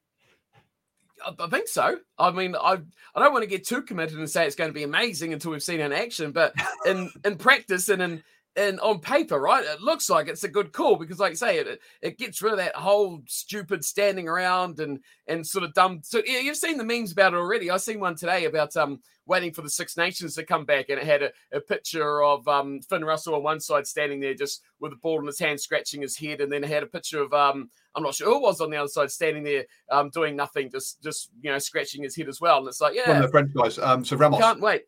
I 1.40 1.48
think 1.48 1.68
so. 1.68 1.98
I 2.18 2.32
mean, 2.32 2.56
I 2.56 2.80
I 3.16 3.20
don't 3.20 3.34
want 3.34 3.44
to 3.44 3.50
get 3.50 3.66
too 3.66 3.82
committed 3.82 4.18
and 4.18 4.30
say 4.30 4.46
it's 4.46 4.56
going 4.56 4.70
to 4.70 4.74
be 4.74 4.84
amazing 4.84 5.34
until 5.34 5.52
we've 5.52 5.64
seen 5.64 5.80
it 5.80 5.86
in 5.86 5.94
action, 5.94 6.32
but 6.32 6.54
in 6.86 7.12
in 7.24 7.38
practice 7.38 7.90
and 7.90 8.02
in 8.02 8.24
and 8.56 8.80
on 8.82 9.00
paper, 9.00 9.40
right, 9.40 9.64
it 9.64 9.82
looks 9.82 10.10
like 10.10 10.28
it's 10.28 10.44
a 10.44 10.50
good 10.50 10.74
call 10.74 10.96
because, 10.96 11.20
like 11.20 11.32
I 11.32 11.36
say, 11.36 11.58
it 11.58 11.82
it 12.02 12.18
gets 12.18 12.42
rid 12.42 12.54
of 12.54 12.60
that 12.60 12.76
whole 12.76 13.22
stupid 13.28 13.84
standing 13.84 14.28
around 14.28 14.80
and 14.80 15.00
and 15.28 15.46
sort 15.46 15.64
of 15.64 15.74
dumb. 15.74 16.02
So 16.04 16.22
yeah, 16.26 16.40
you've 16.40 16.58
seen 16.58 16.78
the 16.78 16.84
memes 16.84 17.12
about 17.12 17.34
it 17.34 17.38
already. 17.38 17.72
I 17.72 17.78
seen 17.78 18.00
one 18.00 18.16
today 18.16 18.46
about 18.46 18.76
um 18.78 19.00
waiting 19.26 19.54
for 19.54 19.62
the 19.62 19.70
Six 19.70 19.98
Nations 19.98 20.36
to 20.36 20.46
come 20.46 20.66
back, 20.66 20.90
and 20.90 21.00
it 21.00 21.06
had 21.06 21.24
a, 21.24 21.32
a 21.52 21.60
picture 21.62 22.22
of 22.24 22.48
um 22.48 22.82
Finn 22.82 23.04
Russell 23.04 23.36
on 23.36 23.44
one 23.44 23.60
side 23.60 23.88
standing 23.88 24.20
there 24.20 24.36
just 24.36 24.62
with 24.80 24.92
the 24.92 24.98
ball 24.98 25.20
in 25.20 25.26
his 25.26 25.40
hand, 25.40 25.60
scratching 25.60 26.02
his 26.02 26.18
head, 26.18 26.40
and 26.40 26.52
then 26.52 26.64
it 26.64 26.70
had 26.70 26.84
a 26.84 26.88
picture 26.88 27.22
of 27.22 27.34
um 27.34 27.70
I'm 27.96 28.04
not 28.04 28.14
sure 28.14 28.28
who 28.28 28.38
it 28.38 28.44
was 28.44 28.62
on 28.62 28.70
the 28.70 28.78
other 28.78 28.88
side 28.88 29.10
standing 29.10 29.44
there 29.44 29.66
um 29.90 30.12
doing 30.12 30.36
nothing, 30.36 30.70
just 30.70 31.02
just 31.02 31.32
you 31.42 31.52
know 31.52 31.58
scratching 31.58 32.04
his 32.04 32.16
head 32.16 32.28
as 32.28 32.40
well. 32.40 32.60
And 32.60 32.68
it's 32.68 32.82
like 32.82 32.96
yeah, 32.96 33.08
one 33.08 33.18
of 33.18 33.24
the 33.24 33.30
French 33.30 33.54
guys. 33.54 33.80
Um, 33.80 34.06
so 34.06 34.16
Ramos 34.16 34.40
can't 34.40 34.62
wait. 34.62 34.84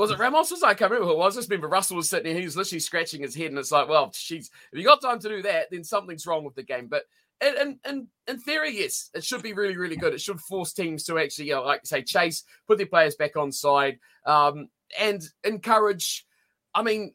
Was 0.00 0.10
it 0.10 0.18
Ramos? 0.18 0.50
Was 0.50 0.62
I 0.62 0.72
can't 0.72 0.90
remember 0.90 1.12
who 1.12 1.12
it 1.12 1.18
was. 1.18 1.36
I 1.36 1.40
just 1.40 1.50
remember 1.50 1.68
Russell 1.68 1.96
was 1.96 2.08
sitting 2.08 2.32
there. 2.32 2.40
He 2.40 2.46
was 2.46 2.56
literally 2.56 2.80
scratching 2.80 3.20
his 3.20 3.34
head, 3.34 3.50
and 3.50 3.58
it's 3.58 3.70
like, 3.70 3.86
well, 3.86 4.08
jeez, 4.08 4.48
if 4.72 4.78
you 4.78 4.82
got 4.82 5.02
time 5.02 5.18
to 5.18 5.28
do 5.28 5.42
that, 5.42 5.70
then 5.70 5.84
something's 5.84 6.26
wrong 6.26 6.42
with 6.42 6.54
the 6.54 6.62
game. 6.62 6.86
But 6.88 7.02
in, 7.42 7.78
in, 7.86 8.08
in 8.26 8.38
theory, 8.38 8.74
yes, 8.76 9.10
it 9.14 9.24
should 9.24 9.42
be 9.42 9.52
really, 9.52 9.76
really 9.76 9.96
good. 9.96 10.14
It 10.14 10.20
should 10.22 10.40
force 10.40 10.72
teams 10.72 11.04
to 11.04 11.18
actually, 11.18 11.48
you 11.48 11.54
know, 11.54 11.64
like 11.64 11.84
say, 11.84 12.02
chase, 12.02 12.44
put 12.66 12.78
their 12.78 12.86
players 12.86 13.14
back 13.14 13.36
on 13.36 13.52
side, 13.52 13.98
um, 14.24 14.68
and 14.98 15.22
encourage. 15.44 16.26
I 16.74 16.82
mean, 16.82 17.12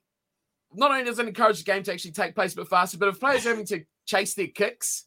not 0.72 0.92
only 0.92 1.06
does 1.06 1.18
it 1.18 1.27
encourage 1.27 1.58
the 1.58 1.72
game 1.72 1.82
to 1.84 1.92
actually 1.92 2.12
take 2.12 2.36
place 2.36 2.54
a 2.54 2.58
bit 2.58 2.68
faster, 2.68 3.00
but 3.00 3.10
if 3.10 3.20
players 3.20 3.48
are 3.48 3.50
having 3.50 3.65
to 3.65 3.84
chase 4.06 4.36
their 4.36 4.48
kicks, 4.48 5.06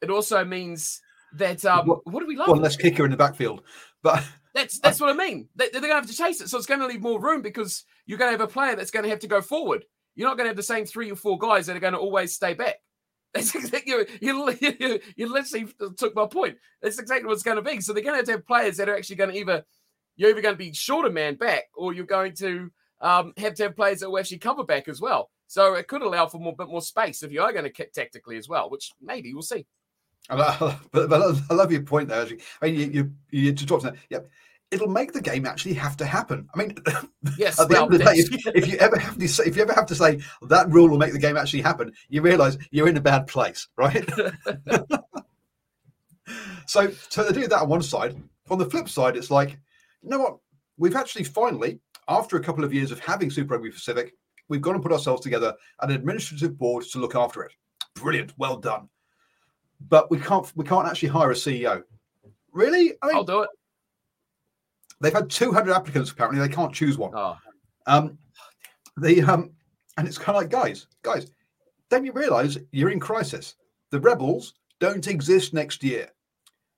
it 0.00 0.10
also 0.10 0.44
means 0.44 1.00
that 1.32 1.64
um, 1.64 1.88
what, 1.88 2.06
what 2.06 2.20
do 2.20 2.26
we 2.26 2.36
love? 2.36 2.48
One 2.48 2.62
less 2.62 2.76
kicker 2.76 3.04
in 3.04 3.10
the 3.10 3.16
backfield, 3.16 3.62
but 4.02 4.22
that's 4.58 4.78
that's 4.80 5.00
what 5.00 5.10
I 5.10 5.14
mean. 5.14 5.48
They, 5.54 5.66
are 5.66 5.70
going 5.70 5.84
to 5.84 5.94
have 5.94 6.06
to 6.06 6.16
chase 6.16 6.40
it, 6.40 6.48
so 6.48 6.58
it's 6.58 6.66
going 6.66 6.80
to 6.80 6.86
leave 6.86 7.00
more 7.00 7.20
room 7.20 7.42
because 7.42 7.84
you're 8.06 8.18
going 8.18 8.28
to 8.32 8.38
have 8.38 8.48
a 8.48 8.52
player 8.52 8.74
that's 8.74 8.90
going 8.90 9.04
to 9.04 9.10
have 9.10 9.20
to 9.20 9.28
go 9.28 9.40
forward. 9.40 9.84
You're 10.14 10.28
not 10.28 10.36
going 10.36 10.46
to 10.46 10.50
have 10.50 10.56
the 10.56 10.62
same 10.62 10.84
three 10.84 11.10
or 11.10 11.16
four 11.16 11.38
guys 11.38 11.66
that 11.66 11.76
are 11.76 11.80
going 11.80 11.92
to 11.92 11.98
always 11.98 12.34
stay 12.34 12.54
back. 12.54 12.76
That's 13.34 13.54
exactly 13.54 13.92
you, 13.92 14.06
you, 14.20 14.58
you, 14.80 15.00
you 15.16 15.32
literally 15.32 15.68
took 15.96 16.16
my 16.16 16.26
point. 16.26 16.56
That's 16.82 16.98
exactly 16.98 17.26
what 17.26 17.34
it's 17.34 17.42
going 17.42 17.62
to 17.62 17.62
be. 17.62 17.80
So 17.80 17.92
they're 17.92 18.02
going 18.02 18.14
to 18.14 18.18
have 18.18 18.24
to 18.24 18.32
have 18.32 18.46
players 18.46 18.78
that 18.78 18.88
are 18.88 18.96
actually 18.96 19.16
going 19.16 19.30
to 19.30 19.38
either 19.38 19.64
you're 20.16 20.30
either 20.30 20.40
going 20.40 20.54
to 20.54 20.58
be 20.58 20.72
shorter 20.72 21.10
man 21.10 21.36
back, 21.36 21.64
or 21.76 21.92
you're 21.92 22.06
going 22.06 22.34
to 22.36 22.70
um, 23.00 23.34
have 23.36 23.54
to 23.54 23.64
have 23.64 23.76
players 23.76 24.00
that 24.00 24.10
will 24.10 24.18
actually 24.18 24.38
cover 24.38 24.64
back 24.64 24.88
as 24.88 25.00
well. 25.00 25.30
So 25.46 25.74
it 25.74 25.86
could 25.86 26.02
allow 26.02 26.26
for 26.26 26.38
more 26.38 26.56
bit 26.56 26.68
more 26.68 26.82
space 26.82 27.22
if 27.22 27.30
you 27.30 27.42
are 27.42 27.52
going 27.52 27.64
to 27.64 27.70
kick 27.70 27.92
tactically 27.92 28.38
as 28.38 28.48
well, 28.48 28.70
which 28.70 28.90
maybe 29.00 29.32
we'll 29.32 29.42
see. 29.42 29.66
but, 30.28 30.80
but 30.90 31.36
I 31.50 31.54
love 31.54 31.70
your 31.70 31.82
point 31.82 32.08
there. 32.08 32.22
Actually. 32.22 32.40
I 32.60 32.66
mean, 32.66 32.92
you 32.92 33.12
you, 33.30 33.42
you 33.42 33.52
talk 33.54 33.82
to 33.82 33.90
that. 33.90 33.96
Yep 34.10 34.28
it'll 34.70 34.88
make 34.88 35.12
the 35.12 35.20
game 35.20 35.46
actually 35.46 35.74
have 35.74 35.96
to 35.96 36.04
happen. 36.04 36.48
I 36.54 36.58
mean, 36.58 36.76
yes. 37.38 37.60
at 37.60 37.68
the 37.68 37.80
end 37.80 37.92
of 37.92 37.98
the 37.98 38.04
day, 38.04 38.14
if, 38.14 38.46
if, 38.54 38.68
you 38.68 38.78
ever 38.78 38.98
have 38.98 39.18
to 39.18 39.28
say, 39.28 39.44
if 39.44 39.56
you 39.56 39.62
ever 39.62 39.72
have 39.72 39.86
to 39.86 39.94
say 39.94 40.20
that 40.42 40.70
rule 40.70 40.88
will 40.88 40.98
make 40.98 41.12
the 41.12 41.18
game 41.18 41.36
actually 41.36 41.62
happen, 41.62 41.92
you 42.08 42.22
realise 42.22 42.58
you're 42.70 42.88
in 42.88 42.96
a 42.96 43.00
bad 43.00 43.26
place, 43.26 43.68
right? 43.76 44.06
so, 46.66 46.90
so 47.08 47.24
they 47.24 47.32
do 47.32 47.48
that 47.48 47.62
on 47.62 47.68
one 47.68 47.82
side. 47.82 48.20
On 48.50 48.58
the 48.58 48.68
flip 48.68 48.88
side, 48.88 49.16
it's 49.16 49.30
like, 49.30 49.58
you 50.02 50.10
know 50.10 50.18
what? 50.18 50.38
We've 50.76 50.96
actually 50.96 51.24
finally, 51.24 51.80
after 52.08 52.36
a 52.36 52.42
couple 52.42 52.64
of 52.64 52.72
years 52.72 52.90
of 52.90 53.00
having 53.00 53.30
Super 53.30 53.54
Rugby 53.54 53.70
Pacific, 53.70 54.14
we've 54.48 54.62
gone 54.62 54.74
and 54.74 54.82
put 54.82 54.92
ourselves 54.92 55.22
together 55.22 55.54
an 55.80 55.90
administrative 55.90 56.58
board 56.58 56.84
to 56.84 56.98
look 56.98 57.14
after 57.14 57.42
it. 57.42 57.52
Brilliant, 57.94 58.32
well 58.38 58.56
done. 58.56 58.88
But 59.88 60.10
we 60.10 60.18
can't 60.18 60.50
we 60.56 60.64
can't 60.64 60.88
actually 60.88 61.08
hire 61.08 61.30
a 61.30 61.34
CEO. 61.34 61.82
Really? 62.52 62.94
I 63.02 63.08
mean, 63.08 63.16
I'll 63.16 63.24
do 63.24 63.42
it. 63.42 63.50
They've 65.00 65.12
had 65.12 65.30
200 65.30 65.72
applicants. 65.72 66.10
Apparently, 66.10 66.40
they 66.40 66.52
can't 66.52 66.74
choose 66.74 66.98
one. 66.98 67.12
Oh. 67.14 67.36
Um, 67.86 68.18
the 68.96 69.22
um, 69.22 69.50
and 69.96 70.06
it's 70.06 70.18
kind 70.18 70.36
of 70.36 70.42
like, 70.42 70.50
guys, 70.50 70.86
guys, 71.02 71.30
don't 71.90 72.04
you 72.04 72.12
realise 72.12 72.58
you're 72.72 72.90
in 72.90 73.00
crisis? 73.00 73.54
The 73.90 74.00
rebels 74.00 74.54
don't 74.80 75.06
exist 75.06 75.54
next 75.54 75.82
year. 75.82 76.10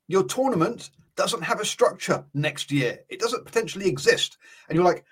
Your 0.09 0.25
tournament 0.25 0.91
doesn't 1.17 1.43
have 1.43 1.61
a 1.61 1.65
structure 1.65 2.25
next 2.35 2.71
year. 2.73 3.01
It 3.09 3.21
doesn't 3.21 3.45
potentially 3.45 3.89
exist. 3.89 4.39
And 4.69 4.77
you're 4.77 4.85
like, 4.85 5.05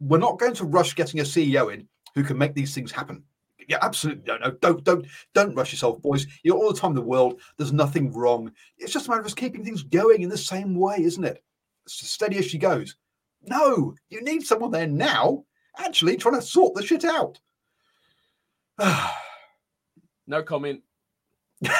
we're 0.00 0.18
not 0.18 0.38
going 0.38 0.54
to 0.54 0.64
rush 0.64 0.94
getting 0.94 1.20
a 1.20 1.24
CEO 1.24 1.72
in 1.72 1.88
who 2.14 2.24
can 2.24 2.38
make 2.38 2.54
these 2.54 2.74
things 2.74 2.92
happen. 2.92 3.22
Yeah, 3.68 3.78
absolutely. 3.82 4.24
No, 4.26 4.38
no, 4.38 4.50
don't, 4.60 4.82
don't, 4.82 5.06
don't 5.34 5.54
rush 5.54 5.72
yourself, 5.72 6.02
boys. 6.02 6.26
You're 6.42 6.56
all 6.56 6.72
the 6.72 6.78
time 6.78 6.92
in 6.92 6.96
the 6.96 7.02
world. 7.02 7.40
There's 7.56 7.72
nothing 7.72 8.12
wrong. 8.12 8.50
It's 8.78 8.92
just 8.92 9.06
a 9.06 9.10
matter 9.10 9.20
of 9.20 9.26
us 9.26 9.34
keeping 9.34 9.64
things 9.64 9.82
going 9.82 10.22
in 10.22 10.28
the 10.28 10.38
same 10.38 10.74
way, 10.74 10.96
isn't 10.98 11.24
it? 11.24 11.42
Steady 11.86 12.38
as 12.38 12.46
she 12.46 12.58
goes. 12.58 12.96
No, 13.44 13.94
you 14.08 14.22
need 14.22 14.42
someone 14.42 14.70
there 14.70 14.86
now, 14.86 15.44
actually 15.76 16.16
trying 16.16 16.36
to 16.36 16.42
sort 16.42 16.74
the 16.74 16.84
shit 16.84 17.04
out. 17.04 17.40
no 20.26 20.42
comment. 20.42 20.82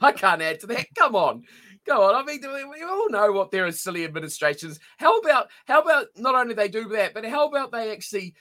I 0.00 0.12
can't 0.12 0.42
add 0.42 0.60
to 0.60 0.66
that. 0.68 0.86
Come 0.96 1.16
on. 1.16 1.44
Go 1.86 2.02
on. 2.02 2.14
I 2.14 2.22
mean, 2.24 2.40
we 2.70 2.82
all 2.82 3.10
know 3.10 3.32
what 3.32 3.50
there 3.50 3.66
are 3.66 3.72
silly 3.72 4.04
administrations. 4.04 4.78
How 4.98 5.18
about 5.18 5.48
how 5.66 5.80
about 5.80 6.06
not 6.16 6.34
only 6.34 6.54
they 6.54 6.68
do 6.68 6.88
that, 6.90 7.14
but 7.14 7.24
how 7.24 7.48
about 7.48 7.72
they 7.72 7.90
actually 7.90 8.34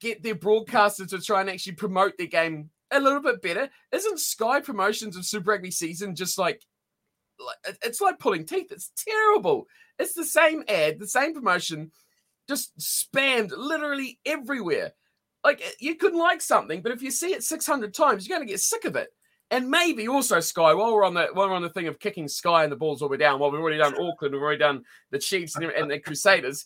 get 0.00 0.22
their 0.22 0.34
broadcasters 0.34 1.08
to 1.10 1.20
try 1.20 1.40
and 1.40 1.50
actually 1.50 1.74
promote 1.74 2.18
their 2.18 2.26
game 2.26 2.70
a 2.90 3.00
little 3.00 3.22
bit 3.22 3.42
better? 3.42 3.70
Isn't 3.92 4.20
Sky 4.20 4.60
promotions 4.60 5.16
of 5.16 5.24
Super 5.24 5.52
Rugby 5.52 5.70
season 5.70 6.14
just 6.14 6.38
like 6.38 6.62
it's 7.82 8.00
like 8.00 8.18
pulling 8.18 8.46
teeth. 8.46 8.70
It's 8.70 8.90
terrible. 8.96 9.66
It's 9.98 10.14
the 10.14 10.24
same 10.24 10.64
ad, 10.68 10.98
the 10.98 11.06
same 11.06 11.34
promotion, 11.34 11.90
just 12.48 12.76
spammed 12.78 13.52
literally 13.56 14.18
everywhere. 14.26 14.92
Like 15.42 15.60
eh, 15.60 15.70
you 15.80 15.96
can 15.96 16.14
like 16.14 16.40
something, 16.40 16.82
but 16.82 16.92
if 16.92 17.02
you 17.02 17.10
see 17.10 17.32
it 17.32 17.42
600 17.42 17.94
times, 17.94 18.26
you're 18.26 18.36
going 18.36 18.46
to 18.46 18.52
get 18.52 18.60
sick 18.60 18.84
of 18.84 18.96
it. 18.96 19.08
And 19.50 19.70
maybe 19.70 20.08
also 20.08 20.40
Sky, 20.40 20.74
while 20.74 20.94
we're 20.94 21.04
on 21.04 21.14
the 21.14 21.28
while 21.32 21.48
we're 21.48 21.54
on 21.54 21.62
the 21.62 21.68
thing 21.68 21.86
of 21.86 22.00
kicking 22.00 22.28
Sky 22.28 22.64
and 22.64 22.72
the 22.72 22.76
balls 22.76 23.02
all 23.02 23.08
the 23.08 23.12
way 23.12 23.18
down, 23.18 23.38
while 23.38 23.50
we've 23.50 23.60
already 23.60 23.78
done 23.78 23.94
Auckland, 24.00 24.32
we've 24.34 24.42
already 24.42 24.58
done 24.58 24.82
the 25.10 25.18
Chiefs 25.18 25.54
and, 25.56 25.64
and 25.66 25.90
the 25.90 26.00
Crusaders. 26.00 26.64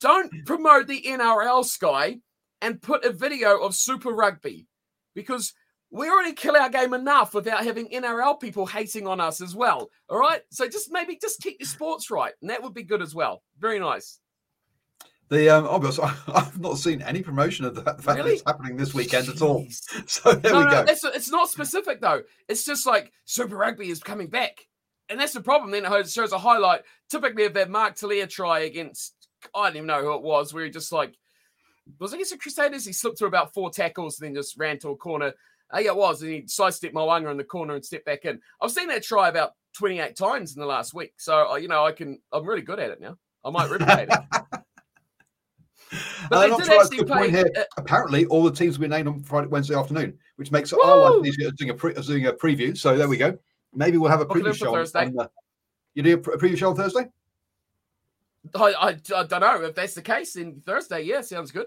Don't 0.00 0.32
promote 0.44 0.86
the 0.86 1.02
NRL 1.02 1.64
Sky 1.64 2.18
and 2.60 2.80
put 2.80 3.04
a 3.04 3.12
video 3.12 3.58
of 3.58 3.74
Super 3.74 4.10
Rugby 4.10 4.66
because 5.14 5.52
we 5.90 6.08
already 6.08 6.32
kill 6.32 6.56
our 6.56 6.68
game 6.68 6.94
enough 6.94 7.34
without 7.34 7.64
having 7.64 7.88
NRL 7.88 8.40
people 8.40 8.66
hating 8.66 9.06
on 9.06 9.20
us 9.20 9.40
as 9.40 9.54
well. 9.54 9.88
All 10.08 10.18
right. 10.18 10.42
So 10.50 10.68
just 10.68 10.90
maybe 10.90 11.18
just 11.20 11.40
keep 11.40 11.56
your 11.60 11.68
sports 11.68 12.10
right. 12.10 12.32
And 12.40 12.50
that 12.50 12.62
would 12.62 12.74
be 12.74 12.82
good 12.82 13.02
as 13.02 13.14
well. 13.14 13.42
Very 13.58 13.78
nice. 13.78 14.18
The 15.28 15.48
um, 15.50 15.66
obvious, 15.66 15.98
I've 16.28 16.60
not 16.60 16.78
seen 16.78 17.02
any 17.02 17.22
promotion 17.22 17.64
of 17.64 17.74
that, 17.76 17.96
the 17.96 18.02
fact 18.02 18.18
Really? 18.18 18.30
that 18.30 18.34
it's 18.34 18.42
happening 18.46 18.76
this 18.76 18.94
weekend 18.94 19.28
at 19.28 19.42
all. 19.42 19.66
So 20.06 20.32
there 20.32 20.52
no, 20.52 20.58
we 20.60 20.64
no, 20.66 20.70
go. 20.70 20.92
It's, 20.92 21.04
it's 21.04 21.30
not 21.30 21.48
specific 21.48 22.00
though. 22.00 22.22
It's 22.48 22.64
just 22.64 22.86
like 22.86 23.12
Super 23.24 23.56
Rugby 23.56 23.88
is 23.88 24.02
coming 24.02 24.28
back, 24.28 24.66
and 25.08 25.18
that's 25.18 25.32
the 25.32 25.40
problem. 25.40 25.72
Then 25.72 25.84
it 25.84 26.08
shows 26.08 26.32
a 26.32 26.38
highlight, 26.38 26.82
typically 27.10 27.44
of 27.44 27.54
that 27.54 27.70
Mark 27.70 27.96
Telea 27.96 28.28
try 28.28 28.60
against 28.60 29.14
I 29.54 29.66
don't 29.66 29.76
even 29.76 29.86
know 29.86 30.02
who 30.02 30.14
it 30.14 30.22
was, 30.22 30.54
where 30.54 30.64
he 30.64 30.70
just 30.70 30.92
like 30.92 31.16
was 31.98 32.12
it 32.12 32.16
against 32.16 32.32
the 32.32 32.38
Crusaders. 32.38 32.86
He 32.86 32.92
slipped 32.92 33.18
through 33.18 33.28
about 33.28 33.52
four 33.52 33.70
tackles, 33.70 34.20
and 34.20 34.28
then 34.28 34.34
just 34.34 34.56
ran 34.58 34.78
to 34.80 34.90
a 34.90 34.96
corner. 34.96 35.32
Uh, 35.74 35.78
yeah, 35.78 35.90
it 35.90 35.96
was, 35.96 36.22
and 36.22 36.30
he 36.30 36.44
sidestepped 36.46 36.94
Mo'unga 36.94 37.30
in 37.30 37.36
the 37.36 37.44
corner 37.44 37.74
and 37.74 37.84
stepped 37.84 38.04
back 38.06 38.24
in. 38.24 38.40
I've 38.60 38.70
seen 38.70 38.88
that 38.88 39.02
try 39.02 39.28
about 39.28 39.52
twenty 39.76 39.98
eight 40.00 40.16
times 40.16 40.54
in 40.54 40.60
the 40.60 40.66
last 40.66 40.94
week, 40.94 41.14
so 41.16 41.50
uh, 41.50 41.56
you 41.56 41.68
know 41.68 41.84
I 41.84 41.92
can. 41.92 42.20
I'm 42.32 42.46
really 42.46 42.62
good 42.62 42.78
at 42.78 42.90
it 42.90 43.00
now. 43.00 43.16
I 43.44 43.50
might 43.50 43.70
replicate 43.70 44.08
it. 44.10 44.42
But 46.28 46.36
Uh, 46.36 46.40
they 46.40 46.56
did 46.56 46.66
sure 46.66 46.82
actually 46.82 47.04
play- 47.04 47.30
here. 47.30 47.50
uh, 47.56 47.62
Apparently, 47.76 48.26
all 48.26 48.42
the 48.42 48.50
teams 48.50 48.76
will 48.78 48.88
be 48.88 48.88
named 48.88 49.06
on 49.06 49.22
Friday, 49.22 49.46
Wednesday 49.46 49.76
afternoon, 49.76 50.18
which 50.34 50.50
makes 50.50 50.72
it 50.72 50.78
our 50.84 50.96
life 51.18 51.24
easier 51.26 51.50
doing 51.52 51.70
a, 51.70 51.74
pre- 51.74 51.94
doing 51.94 52.26
a 52.26 52.32
preview. 52.32 52.76
So 52.76 52.96
there 52.96 53.08
we 53.08 53.16
go. 53.16 53.38
Maybe 53.72 53.96
we'll 53.96 54.10
have 54.10 54.20
a 54.20 54.26
preview 54.26 54.52
show. 54.54 54.68
on- 54.70 54.74
Thursday. 54.74 55.06
on 55.16 55.28
you 55.94 56.02
do 56.02 56.14
a, 56.14 56.18
pre- 56.18 56.34
a 56.34 56.36
preview 56.38 56.56
show 56.58 56.70
on 56.70 56.76
Thursday? 56.76 57.06
I, 58.54 58.64
I, 58.72 58.88
I 58.88 59.22
don't 59.24 59.40
know 59.40 59.62
if 59.62 59.74
that's 59.76 59.94
the 59.94 60.02
case. 60.02 60.32
Then 60.32 60.60
Thursday, 60.66 61.02
yeah, 61.02 61.20
sounds 61.20 61.52
good. 61.52 61.66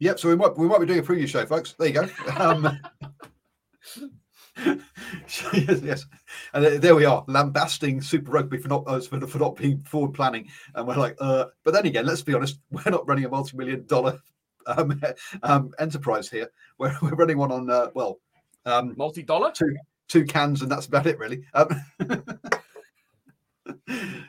Yep. 0.00 0.18
So 0.18 0.28
we 0.28 0.36
might 0.36 0.56
we 0.56 0.68
might 0.68 0.80
be 0.80 0.86
doing 0.86 1.00
a 1.00 1.02
preview 1.02 1.28
show, 1.28 1.44
folks. 1.46 1.74
There 1.78 1.88
you 1.88 1.94
go. 1.94 2.08
Um, 2.36 2.78
yes, 5.52 5.80
yes. 5.82 6.06
And 6.52 6.82
there 6.82 6.94
we 6.94 7.04
are, 7.04 7.24
lambasting 7.28 8.00
Super 8.02 8.32
Rugby 8.32 8.58
for 8.58 8.68
not 8.68 8.84
uh, 8.86 9.00
for, 9.00 9.24
for 9.26 9.38
not 9.38 9.56
being 9.56 9.82
forward 9.82 10.14
planning, 10.14 10.48
and 10.74 10.86
we're 10.86 10.96
like, 10.96 11.16
uh, 11.20 11.46
but 11.64 11.74
then 11.74 11.86
again, 11.86 12.06
let's 12.06 12.22
be 12.22 12.34
honest, 12.34 12.58
we're 12.70 12.90
not 12.90 13.06
running 13.06 13.24
a 13.24 13.28
multi-million 13.28 13.86
dollar 13.86 14.18
um, 14.66 15.00
um, 15.42 15.70
enterprise 15.78 16.28
here. 16.28 16.50
We're, 16.78 16.96
we're 17.02 17.14
running 17.14 17.38
one 17.38 17.52
on 17.52 17.70
uh, 17.70 17.88
well, 17.94 18.20
um, 18.66 18.94
Multi 18.96 19.22
dollar. 19.22 19.52
two 19.52 19.76
two 20.08 20.24
cans, 20.24 20.62
and 20.62 20.70
that's 20.70 20.86
about 20.86 21.06
it, 21.06 21.18
really. 21.18 21.44
Um, 21.54 21.68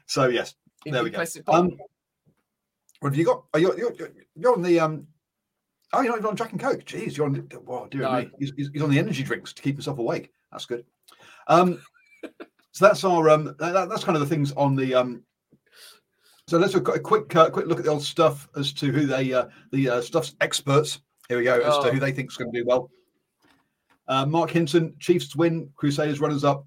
so 0.05 0.27
yes, 0.27 0.55
there 0.85 1.03
we 1.03 1.09
go. 1.09 1.23
Um, 1.47 1.71
what 2.99 3.13
have 3.13 3.17
you 3.17 3.25
got? 3.25 3.45
Are 3.53 3.59
you 3.59 3.75
you're, 3.77 3.93
you're, 3.93 4.11
you're 4.35 4.53
on 4.53 4.61
the 4.61 4.79
um? 4.79 5.07
Oh, 5.93 6.01
you're 6.01 6.11
not 6.11 6.19
even 6.19 6.29
on 6.29 6.35
Jack 6.35 6.51
and 6.51 6.59
Coke. 6.61 6.85
Jeez, 6.85 7.17
you're 7.17 7.25
on. 7.25 7.33
The, 7.33 7.61
oh, 7.67 7.87
dear 7.89 8.01
No. 8.01 8.21
me. 8.21 8.29
He's, 8.39 8.51
he's, 8.55 8.81
on 8.81 8.91
the 8.91 8.99
energy 8.99 9.23
drinks 9.23 9.53
to 9.53 9.61
keep 9.61 9.75
himself 9.75 9.97
awake. 9.97 10.31
That's 10.51 10.65
good. 10.65 10.85
Um, 11.47 11.81
so 12.71 12.85
that's 12.87 13.03
our 13.03 13.29
um. 13.29 13.55
That, 13.59 13.89
that's 13.89 14.03
kind 14.03 14.15
of 14.15 14.21
the 14.21 14.27
things 14.27 14.51
on 14.53 14.75
the 14.75 14.93
um. 14.93 15.23
So 16.47 16.57
let's 16.57 16.73
have 16.73 16.87
a 16.87 16.99
quick 16.99 17.35
uh, 17.35 17.49
quick 17.49 17.67
look 17.67 17.79
at 17.79 17.85
the 17.85 17.91
old 17.91 18.03
stuff 18.03 18.47
as 18.55 18.73
to 18.73 18.91
who 18.91 19.05
they 19.05 19.33
uh, 19.33 19.45
the 19.71 19.89
uh, 19.89 20.01
stuff's 20.01 20.35
experts. 20.41 20.99
Here 21.27 21.37
we 21.37 21.43
go 21.43 21.55
as 21.59 21.75
to 21.77 21.89
Oh. 21.89 21.91
who 21.91 21.99
they 21.99 22.11
think 22.11 22.31
is 22.31 22.37
going 22.37 22.51
to 22.51 22.59
do 22.59 22.65
well. 22.65 22.89
Uh, 24.07 24.25
Marc 24.25 24.49
Hinton, 24.49 24.95
Chiefs 24.99 25.27
to 25.29 25.37
win, 25.37 25.69
Crusaders 25.75 26.19
runners 26.19 26.43
up, 26.43 26.65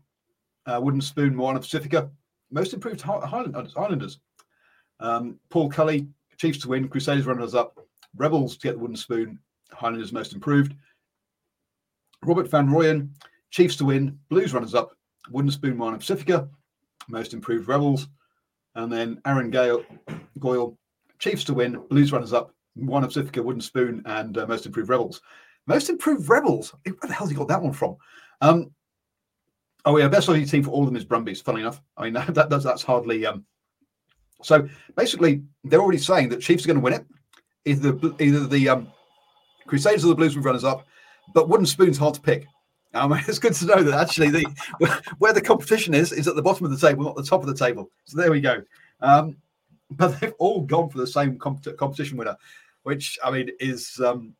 uh, 0.67 0.81
Wooden 0.81 1.01
Spoon, 1.01 1.35
Moana 1.35 1.59
Pacifica, 1.59 2.09
most 2.53 2.73
improved 2.73 3.01
Hi- 3.01 3.27
Highland, 3.27 3.57
Islanders. 3.77 4.21
Um, 5.01 5.41
Paul 5.51 5.69
Cully, 5.69 6.07
Chiefs 6.37 6.59
to 6.59 6.69
win, 6.69 6.89
Crusaders 6.89 7.27
runners 7.27 7.57
up, 7.57 7.81
Rebels 8.17 8.57
to 8.57 8.69
get 8.69 8.73
the 8.73 8.79
wooden 8.79 8.97
spoon, 8.97 9.39
Highlanders 9.73 10.13
most 10.13 10.33
improved. 10.33 10.75
Robert 12.25 12.49
Van 12.49 12.69
Royen, 12.69 13.11
Chiefs 13.51 13.77
to 13.77 13.85
win, 13.85 14.19
Blues 14.29 14.55
runners 14.55 14.75
up, 14.75 14.97
wooden 15.31 15.51
spoon, 15.51 15.77
Moana 15.77 15.99
Pacifica, 15.99 16.49
most 17.09 17.35
improved 17.35 17.69
Rebels. 17.69 18.09
And 18.75 18.93
then 18.93 19.21
Aaron 19.27 19.51
Gale, 19.51 19.85
Goile, 20.39 20.79
Chiefs 21.19 21.45
to 21.45 21.55
win, 21.55 21.83
Blues 21.89 22.13
runners 22.13 22.33
up, 22.33 22.55
Moana 22.77 23.07
Pacifica, 23.07 23.43
wooden 23.43 23.61
spoon, 23.61 24.03
and 24.07 24.39
uh, 24.39 24.47
most 24.47 24.67
improved 24.67 24.89
Rebels. 24.89 25.21
Most 25.67 25.91
improved 25.91 26.29
Rebels. 26.29 26.75
Where 26.85 26.95
the 27.03 27.13
hell's 27.13 27.31
he 27.31 27.37
got 27.37 27.49
that 27.49 27.63
one 27.63 27.73
from? 27.73 27.97
Um, 28.41 28.71
oh 29.85 29.99
yeah, 29.99 30.09
best 30.09 30.29
Aussie 30.29 30.49
team 30.49 30.63
for 30.63 30.71
all 30.71 30.83
of 30.83 30.87
them 30.87 30.97
is 30.97 31.05
Brumbies. 31.05 31.41
Funny 31.41 31.61
enough, 31.61 31.83
I 31.97 32.05
mean 32.05 32.13
that, 32.35 32.49
that's 32.49 32.65
that's 32.65 32.83
hardly 32.83 33.27
um, 33.27 33.45
so 34.43 34.69
basically, 34.97 35.43
they're 35.65 35.81
already 35.81 35.99
saying 35.99 36.29
that 36.31 36.41
Chiefs 36.41 36.65
are 36.65 36.69
going 36.69 36.79
to 36.79 36.83
win 36.83 36.95
it. 36.95 37.07
Either 37.65 37.93
the, 37.93 38.15
either 38.21 38.47
the 38.47 38.69
um, 38.69 38.89
Crusaders 39.67 40.05
or 40.05 40.09
the 40.09 40.15
Blues 40.15 40.35
with 40.35 40.45
runners 40.45 40.65
up, 40.65 40.87
but 41.33 41.49
wooden 41.49 41.67
spoon's 41.67 41.99
hard 41.99 42.15
to 42.15 42.21
pick. 42.21 42.47
Um, 42.95 43.13
it's 43.29 43.39
good 43.39 43.55
to 43.55 43.67
know 43.67 43.83
that 43.83 44.01
actually 44.01 44.31
the 44.31 45.03
where 45.19 45.33
the 45.33 45.41
competition 45.41 45.95
is 45.95 46.13
is 46.13 46.29
at 46.29 46.37
the 46.37 46.43
bottom 46.43 46.67
of 46.67 46.73
the 46.73 46.87
table, 46.87 47.05
not 47.05 47.17
the 47.17 47.23
top 47.23 47.41
of 47.41 47.47
the 47.47 47.55
table. 47.55 47.91
So 48.05 48.19
there 48.19 48.31
we 48.31 48.41
go. 48.41 48.63
Um, 49.01 49.37
but 49.91 50.09
they've 50.21 50.35
all 50.39 50.63
gone 50.63 50.89
for 50.89 50.99
the 50.99 51.07
same 51.07 51.39
comp- 51.39 51.77
competition 51.77 52.17
winner, 52.17 52.37
which 52.83 53.19
I 53.25 53.31
mean 53.31 53.51
is 53.61 54.01
um, 54.05 54.35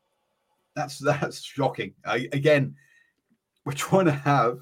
that's 0.75 0.97
that's 0.99 1.41
shocking. 1.41 1.93
Uh, 2.05 2.19
again, 2.31 2.75
we're 3.65 3.73
trying 3.73 4.05
to 4.05 4.11
have 4.11 4.59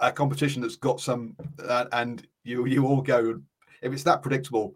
a 0.00 0.12
competition 0.12 0.60
that's 0.60 0.76
got 0.76 1.00
some, 1.00 1.36
uh, 1.64 1.86
and 1.92 2.26
you 2.44 2.66
you 2.66 2.86
all 2.86 3.00
go 3.00 3.40
if 3.82 3.92
it's 3.92 4.04
that 4.04 4.22
predictable 4.22 4.74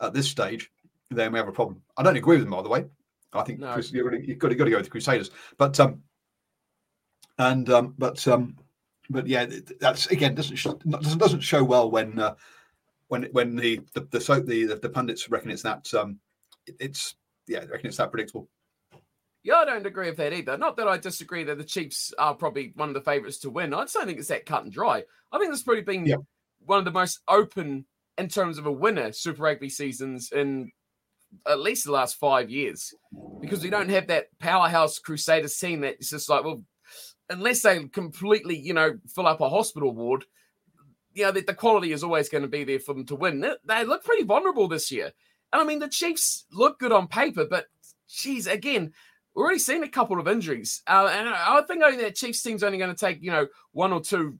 at 0.00 0.14
this 0.14 0.28
stage, 0.28 0.70
then 1.10 1.32
we 1.32 1.38
have 1.38 1.48
a 1.48 1.52
problem. 1.52 1.82
I 1.96 2.02
don't 2.02 2.16
agree 2.16 2.36
with 2.36 2.44
them, 2.44 2.50
by 2.52 2.62
the 2.62 2.68
way. 2.68 2.86
I 3.32 3.42
think 3.42 3.60
No. 3.60 3.68
Crus- 3.68 3.92
you're 3.92 4.14
you've 4.14 4.38
got 4.38 4.48
to, 4.48 4.54
got 4.54 4.64
to 4.64 4.70
go 4.70 4.76
with 4.76 4.86
the 4.86 4.90
Crusaders, 4.90 5.30
but 5.58 5.78
um, 5.80 6.02
and 7.38 7.68
um, 7.70 7.94
but 7.98 8.26
um, 8.28 8.56
but 9.10 9.26
yeah, 9.26 9.46
that's 9.80 10.06
again 10.06 10.34
doesn't 10.34 10.56
sh- 10.56 10.66
doesn't 10.88 11.18
doesn't 11.18 11.40
show 11.40 11.62
well 11.62 11.90
when 11.90 12.18
uh, 12.18 12.34
when 13.08 13.24
when 13.32 13.56
the 13.56 13.80
the 13.94 14.00
the, 14.10 14.20
so 14.20 14.40
the 14.40 14.78
the 14.80 14.88
pundits 14.88 15.28
reckon 15.28 15.50
it's 15.50 15.62
that 15.62 15.92
um, 15.94 16.18
it- 16.66 16.76
it's 16.80 17.14
yeah, 17.46 17.60
they 17.60 17.66
reckon 17.66 17.88
it's 17.88 17.98
that 17.98 18.10
predictable. 18.10 18.48
Yeah, 19.42 19.56
I 19.56 19.64
don't 19.64 19.86
agree 19.86 20.08
with 20.08 20.16
that 20.16 20.32
either. 20.32 20.56
Not 20.58 20.76
that 20.78 20.88
I 20.88 20.96
disagree 20.98 21.44
that 21.44 21.56
the 21.58 21.62
Chiefs 21.64 22.12
are 22.18 22.34
probably 22.34 22.72
one 22.74 22.88
of 22.88 22.94
the 22.94 23.00
favourites 23.00 23.38
to 23.40 23.50
win. 23.50 23.72
I 23.74 23.82
just 23.82 23.94
don't 23.94 24.06
think 24.06 24.18
it's 24.18 24.26
that 24.28 24.44
cut 24.46 24.64
and 24.64 24.72
dry. 24.72 25.04
I 25.30 25.38
think 25.38 25.50
has 25.52 25.62
probably 25.62 25.82
been 25.82 26.04
Yeah. 26.06 26.16
one 26.58 26.80
of 26.80 26.84
the 26.84 26.90
most 26.90 27.20
open 27.28 27.86
in 28.18 28.26
terms 28.28 28.58
of 28.58 28.66
a 28.66 28.72
winner 28.72 29.12
Super 29.12 29.42
Rugby 29.44 29.68
seasons 29.68 30.32
in 30.32 30.72
at 31.46 31.60
least 31.60 31.84
the 31.84 31.92
last 31.92 32.18
five 32.18 32.50
years, 32.50 32.94
because 33.40 33.62
we 33.62 33.70
don't 33.70 33.88
have 33.88 34.08
that 34.08 34.26
powerhouse 34.38 34.98
Crusaders 34.98 35.58
team 35.58 35.80
that's 35.80 36.10
just 36.10 36.28
like, 36.28 36.44
well, 36.44 36.62
unless 37.28 37.62
they 37.62 37.84
completely, 37.88 38.56
you 38.56 38.74
know, 38.74 38.98
fill 39.14 39.26
up 39.26 39.40
a 39.40 39.48
hospital 39.48 39.92
ward, 39.92 40.24
you 41.12 41.24
know, 41.24 41.32
the, 41.32 41.40
the 41.40 41.54
quality 41.54 41.92
is 41.92 42.04
always 42.04 42.28
going 42.28 42.42
to 42.42 42.48
be 42.48 42.64
there 42.64 42.78
for 42.78 42.94
them 42.94 43.06
to 43.06 43.16
win. 43.16 43.40
They, 43.40 43.54
they 43.64 43.84
look 43.84 44.04
pretty 44.04 44.22
vulnerable 44.22 44.68
this 44.68 44.92
year. 44.92 45.12
And 45.52 45.62
I 45.62 45.64
mean, 45.64 45.78
the 45.78 45.88
Chiefs 45.88 46.46
look 46.52 46.78
good 46.78 46.92
on 46.92 47.08
paper, 47.08 47.46
but 47.48 47.66
geez, 48.08 48.46
again, 48.46 48.92
we've 49.34 49.42
already 49.42 49.58
seen 49.58 49.82
a 49.82 49.88
couple 49.88 50.20
of 50.20 50.28
injuries. 50.28 50.82
Uh, 50.86 51.10
and 51.12 51.28
I 51.28 51.58
I 51.58 51.62
think 51.62 51.82
only 51.82 52.02
that 52.02 52.16
Chiefs 52.16 52.42
team's 52.42 52.62
only 52.62 52.78
going 52.78 52.94
to 52.94 52.96
take, 52.96 53.22
you 53.22 53.30
know, 53.30 53.46
one 53.72 53.92
or 53.92 54.00
two 54.00 54.38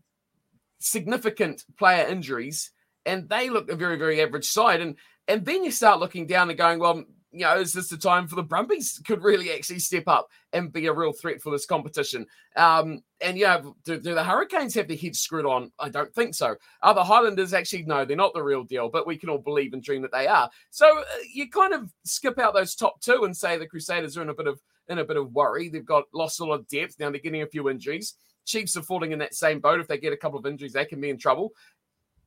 significant 0.79 1.65
player 1.79 2.07
injuries, 2.07 2.71
and 3.05 3.29
they 3.29 3.49
look 3.49 3.71
a 3.71 3.77
very, 3.77 3.97
very 3.97 4.21
average 4.21 4.47
side. 4.47 4.81
And 4.81 4.97
and 5.29 5.45
then 5.45 5.65
you 5.65 5.71
start 5.71 6.01
looking 6.01 6.27
down 6.27 6.49
and 6.49 6.59
going, 6.59 6.79
well, 6.79 7.05
you 7.37 7.43
know, 7.43 7.59
is 7.59 7.73
this 7.73 7.89
the 7.89 7.99
time 7.99 8.27
for 8.27 8.35
the 8.35 8.43
Brumbies 8.43 9.01
could 9.07 9.23
really 9.23 9.53
actually 9.53 9.79
step 9.79 10.05
up 10.07 10.29
and 10.55 10.73
be 10.73 10.87
a 10.87 10.93
real 10.93 11.13
threat 11.13 11.43
for 11.43 11.51
this 11.51 11.67
competition? 11.67 12.27
Um, 12.57 13.03
and 13.21 13.37
yeah, 13.37 13.61
do, 13.85 14.01
do 14.01 14.15
the 14.15 14.25
Hurricanes 14.25 14.75
have 14.75 14.89
their 14.89 14.97
heads 14.97 15.19
screwed 15.19 15.45
on? 15.45 15.71
I 15.79 15.91
don't 15.91 16.15
think 16.15 16.35
so. 16.35 16.57
Are 16.83 16.95
the 16.95 17.05
Highlanders 17.05 17.53
actually 17.53 17.83
no? 17.83 18.05
They're 18.05 18.17
not 18.17 18.33
the 18.33 18.43
real 18.43 18.65
deal, 18.65 18.89
but 18.89 19.07
we 19.07 19.19
can 19.19 19.29
all 19.29 19.39
believe 19.39 19.75
and 19.75 19.83
dream 19.83 20.01
that 20.03 20.13
they 20.13 20.27
are. 20.27 20.49
So 20.71 21.01
uh, 21.01 21.05
you 21.31 21.51
kind 21.51 21.75
of 21.75 21.93
skip 22.05 22.39
out 22.39 22.55
those 22.55 22.75
top 22.75 23.01
two 23.03 23.25
and 23.25 23.37
say 23.37 23.59
the 23.59 23.67
Crusaders 23.67 24.17
are 24.17 24.23
in 24.23 24.31
a 24.31 24.35
bit 24.35 24.47
of 24.47 24.59
in 24.89 24.99
a 24.99 25.05
bit 25.05 25.17
of 25.17 25.33
worry. 25.33 25.69
They've 25.69 25.85
got 25.85 26.05
lost 26.15 26.41
a 26.41 26.45
lot 26.45 26.61
of 26.61 26.69
depth 26.69 26.95
now. 26.99 27.11
They're 27.11 27.21
getting 27.21 27.43
a 27.43 27.47
few 27.47 27.69
injuries. 27.69 28.15
Chiefs 28.47 28.77
are 28.77 28.83
falling 28.83 29.13
in 29.13 29.19
that 29.19 29.35
same 29.35 29.61
boat. 29.61 29.81
If 29.81 29.89
they 29.89 29.99
get 29.99 30.13
a 30.13 30.17
couple 30.17 30.39
of 30.39 30.47
injuries, 30.47 30.73
they 30.73 30.85
can 30.85 31.01
be 31.01 31.11
in 31.11 31.19
trouble. 31.19 31.51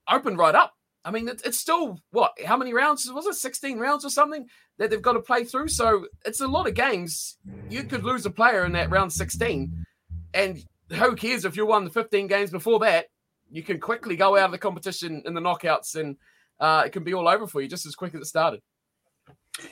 Open 0.09 0.35
right 0.35 0.53
up. 0.53 0.73
I 1.05 1.11
mean, 1.11 1.29
it, 1.29 1.41
it's 1.45 1.57
still 1.59 1.99
what? 2.11 2.33
How 2.45 2.57
many 2.57 2.73
rounds 2.73 3.09
was 3.11 3.25
it? 3.25 3.35
Sixteen 3.35 3.79
rounds 3.79 4.03
or 4.03 4.09
something 4.09 4.47
that 4.77 4.89
they've 4.89 5.01
got 5.01 5.13
to 5.13 5.21
play 5.21 5.43
through. 5.43 5.69
So 5.69 6.07
it's 6.25 6.41
a 6.41 6.47
lot 6.47 6.67
of 6.67 6.73
games. 6.73 7.37
You 7.69 7.83
could 7.83 8.03
lose 8.03 8.25
a 8.25 8.29
player 8.29 8.65
in 8.65 8.73
that 8.73 8.89
round 8.89 9.13
sixteen, 9.13 9.85
and 10.33 10.63
who 10.89 11.15
cares 11.15 11.45
if 11.45 11.55
you 11.55 11.65
won 11.65 11.85
the 11.85 11.89
fifteen 11.89 12.27
games 12.27 12.51
before 12.51 12.79
that? 12.79 13.07
You 13.51 13.63
can 13.63 13.79
quickly 13.79 14.15
go 14.15 14.37
out 14.37 14.45
of 14.45 14.51
the 14.51 14.57
competition 14.57 15.23
in 15.25 15.33
the 15.33 15.41
knockouts, 15.41 15.95
and 15.95 16.17
uh, 16.59 16.83
it 16.85 16.91
can 16.91 17.03
be 17.03 17.13
all 17.13 17.27
over 17.27 17.47
for 17.47 17.61
you 17.61 17.67
just 17.67 17.85
as 17.85 17.95
quick 17.95 18.13
as 18.13 18.21
it 18.21 18.25
started. 18.25 18.61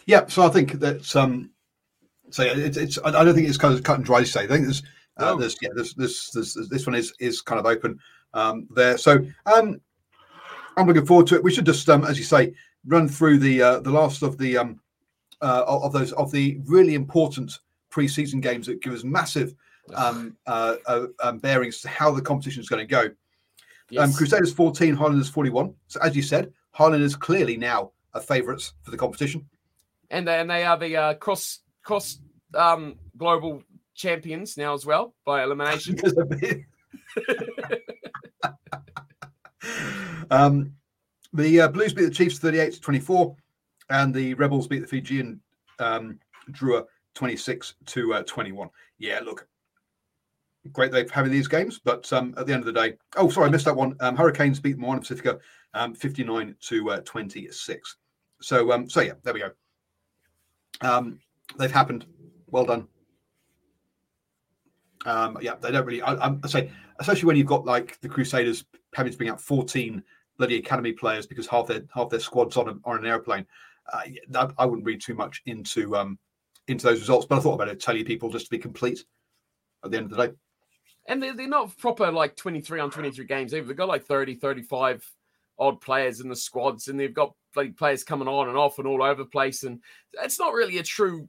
Yeah, 0.06 0.28
so 0.28 0.44
I 0.44 0.50
think 0.50 0.74
that 0.80 1.16
um, 1.16 1.52
so 2.30 2.44
it's, 2.44 2.78
it's 2.78 3.00
I 3.04 3.12
don't 3.12 3.36
think 3.36 3.48
it's 3.48 3.58
kind 3.58 3.74
of 3.74 3.84
cut 3.84 3.98
and 3.98 4.06
dry 4.06 4.22
to 4.22 4.26
say. 4.26 4.44
I 4.44 4.48
think 4.48 4.66
there's 4.66 4.84
uh, 5.18 5.26
No. 5.26 5.38
there's 5.38 5.58
yeah 5.62 5.70
there's 5.76 5.94
this 5.94 6.32
this 6.32 6.54
this 6.70 6.88
one 6.88 6.96
is 6.96 7.14
is 7.20 7.42
kind 7.42 7.60
of 7.60 7.66
open 7.66 8.00
um, 8.34 8.68
there. 8.74 8.98
So 8.98 9.26
um, 9.46 9.80
I'm 10.78 10.88
looking 10.88 11.06
forward 11.06 11.28
to 11.28 11.36
it. 11.36 11.44
We 11.44 11.52
should 11.52 11.66
just 11.66 11.90
um, 11.90 12.06
as 12.06 12.18
you 12.18 12.24
say 12.24 12.54
run 12.86 13.10
through 13.10 13.40
the 13.40 13.62
uh, 13.62 13.80
the 13.80 13.92
last 13.92 14.22
of 14.22 14.38
the 14.38 14.58
um, 14.58 14.80
uh, 15.42 15.64
of 15.68 15.92
those 15.92 16.14
of 16.14 16.32
the 16.32 16.60
really 16.66 16.94
important 16.94 17.60
preseason 17.92 18.42
games 18.42 18.68
that 18.68 18.82
give 18.82 18.94
us 18.94 19.04
massive 19.04 19.56
um, 19.96 20.38
uh, 20.46 20.76
uh, 20.86 21.08
um, 21.22 21.40
bearings 21.40 21.82
to 21.82 21.90
how 21.90 22.12
the 22.12 22.22
competition 22.22 22.62
is 22.62 22.70
going 22.70 22.86
to 22.88 22.92
go. 22.92 23.02
Um, 23.06 23.16
Yes. 23.90 24.18
Crusaders 24.18 24.52
14, 24.54 24.96
Highlanders 24.96 25.30
41. 25.30 25.74
So 25.88 26.02
as 26.02 26.14
you 26.14 26.22
said, 26.22 26.52
Highlanders 26.72 27.16
clearly 27.16 27.56
now 27.56 27.92
are 28.14 28.20
favourites 28.20 28.74
for 28.84 28.92
the 28.92 28.98
competition. 28.98 29.48
and 30.12 30.28
they, 30.28 30.40
and 30.40 30.50
they 30.50 30.66
are 30.66 30.78
the 30.78 30.98
uh, 30.98 31.14
cross 31.14 31.60
cross 31.84 32.20
um, 32.54 33.00
global 33.18 33.64
champions 33.96 34.58
now 34.58 34.74
as 34.74 34.86
well 34.86 35.14
by 35.26 35.42
elimination. 35.46 35.98
um, 40.32 40.74
the 41.34 41.62
uh, 41.62 41.68
Blues 41.68 41.94
beat 41.94 42.06
the 42.06 42.12
Chiefs 42.12 42.40
38 42.40 42.74
to 42.74 42.82
24, 42.82 43.36
and 43.90 44.14
the 44.14 44.34
Rebels 44.36 44.68
beat 44.68 44.80
the 44.80 44.88
Fijian 44.88 45.42
um, 45.80 46.20
Drua 46.52 46.86
26 47.16 47.76
to 47.88 48.14
uh, 48.16 48.24
21. 48.24 48.70
Yeah, 49.00 49.20
look, 49.24 49.48
great 50.72 50.92
they're 50.92 51.08
having 51.12 51.32
these 51.32 51.48
games, 51.48 51.80
but 51.84 52.12
um, 52.14 52.34
at 52.38 52.46
the 52.46 52.54
end 52.54 52.62
of 52.62 52.74
the 52.74 52.80
day, 52.80 52.96
oh, 53.16 53.30
sorry, 53.30 53.48
I 53.48 53.52
missed 53.52 53.66
that 53.66 53.76
one. 53.76 53.96
Um, 54.00 54.16
Hurricanes 54.16 54.60
beat 54.60 54.74
the 54.74 54.82
Moana 54.82 55.02
Pacifica 55.02 55.40
um, 55.74 55.94
59 55.94 56.56
to 56.62 56.90
uh, 56.92 57.02
26. 57.02 57.98
So, 58.42 58.72
um, 58.72 58.90
so 58.90 59.02
yeah, 59.02 59.14
there 59.24 59.34
we 59.34 59.42
go. 59.42 59.52
Um, 60.82 61.20
they've 61.58 61.72
happened. 61.72 62.06
Well 62.48 62.66
done. 62.66 62.88
Um, 65.06 65.38
yeah, 65.42 65.56
they 65.62 65.72
don't 65.72 65.86
really. 65.86 66.02
I, 66.02 66.36
I 66.44 66.48
say, 66.48 66.72
especially 67.00 67.28
when 67.28 67.38
you've 67.38 67.48
got 67.48 67.66
like 67.66 68.00
the 68.02 68.10
Crusaders 68.10 68.66
having 68.94 69.12
to 69.12 69.18
bring 69.18 69.30
out 69.30 69.42
14 69.42 70.04
bloody 70.38 70.58
academy 70.58 70.94
players 70.94 71.26
because 71.26 71.48
half 71.48 71.68
their 71.68 71.84
half 71.94 72.10
their 72.10 72.20
squads 72.20 72.58
on 72.58 72.70
a, 72.70 72.76
on 72.84 72.98
an 72.98 73.06
airplane. 73.06 73.46
Uh, 73.92 74.48
I 74.58 74.66
wouldn't 74.66 74.86
read 74.86 75.02
too 75.02 75.16
much 75.16 75.42
into 75.46 75.96
um, 75.96 76.20
into 76.68 76.86
those 76.86 77.00
results, 77.00 77.26
but 77.26 77.38
I 77.38 77.42
thought 77.42 77.56
about 77.56 77.70
it. 77.70 77.80
Tell 77.80 77.96
you 77.96 78.06
people 78.06 78.30
just 78.30 78.46
to 78.46 78.52
be 78.52 78.58
complete 78.58 79.04
at 79.84 79.92
the 79.92 79.98
end 79.98 80.12
of 80.12 80.18
the 80.18 80.28
day. 80.28 80.34
And 81.08 81.24
they're, 81.24 81.34
they're 81.34 81.48
not 81.48 81.76
proper 81.78 82.12
like 82.12 82.36
23 82.36 82.80
on 82.82 82.92
23 82.92 83.26
games 83.26 83.54
either. 83.54 83.66
They've 83.66 83.78
got 83.78 83.88
like 83.88 84.04
30, 84.04 84.36
35 84.36 85.10
odd 85.58 85.80
players 85.80 86.20
in 86.20 86.30
the 86.30 86.36
squads, 86.36 86.88
and 86.88 87.00
they've 87.00 87.14
got 87.14 87.34
like 87.56 87.78
players 87.78 88.04
coming 88.04 88.28
on 88.28 88.50
and 88.50 88.58
off 88.58 88.78
and 88.78 88.88
all 88.88 89.02
over 89.02 89.24
the 89.24 89.30
place. 89.30 89.64
And 89.64 89.82
it's 90.22 90.40
not 90.40 90.54
really 90.54 90.78
a 90.78 90.84
true. 90.84 91.28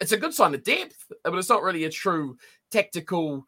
It's 0.00 0.12
a 0.12 0.16
good 0.16 0.34
sign 0.34 0.54
of 0.54 0.64
depth, 0.64 1.12
but 1.22 1.34
it's 1.34 1.48
not 1.48 1.62
really 1.62 1.84
a 1.84 1.90
true 1.90 2.36
tactical, 2.72 3.46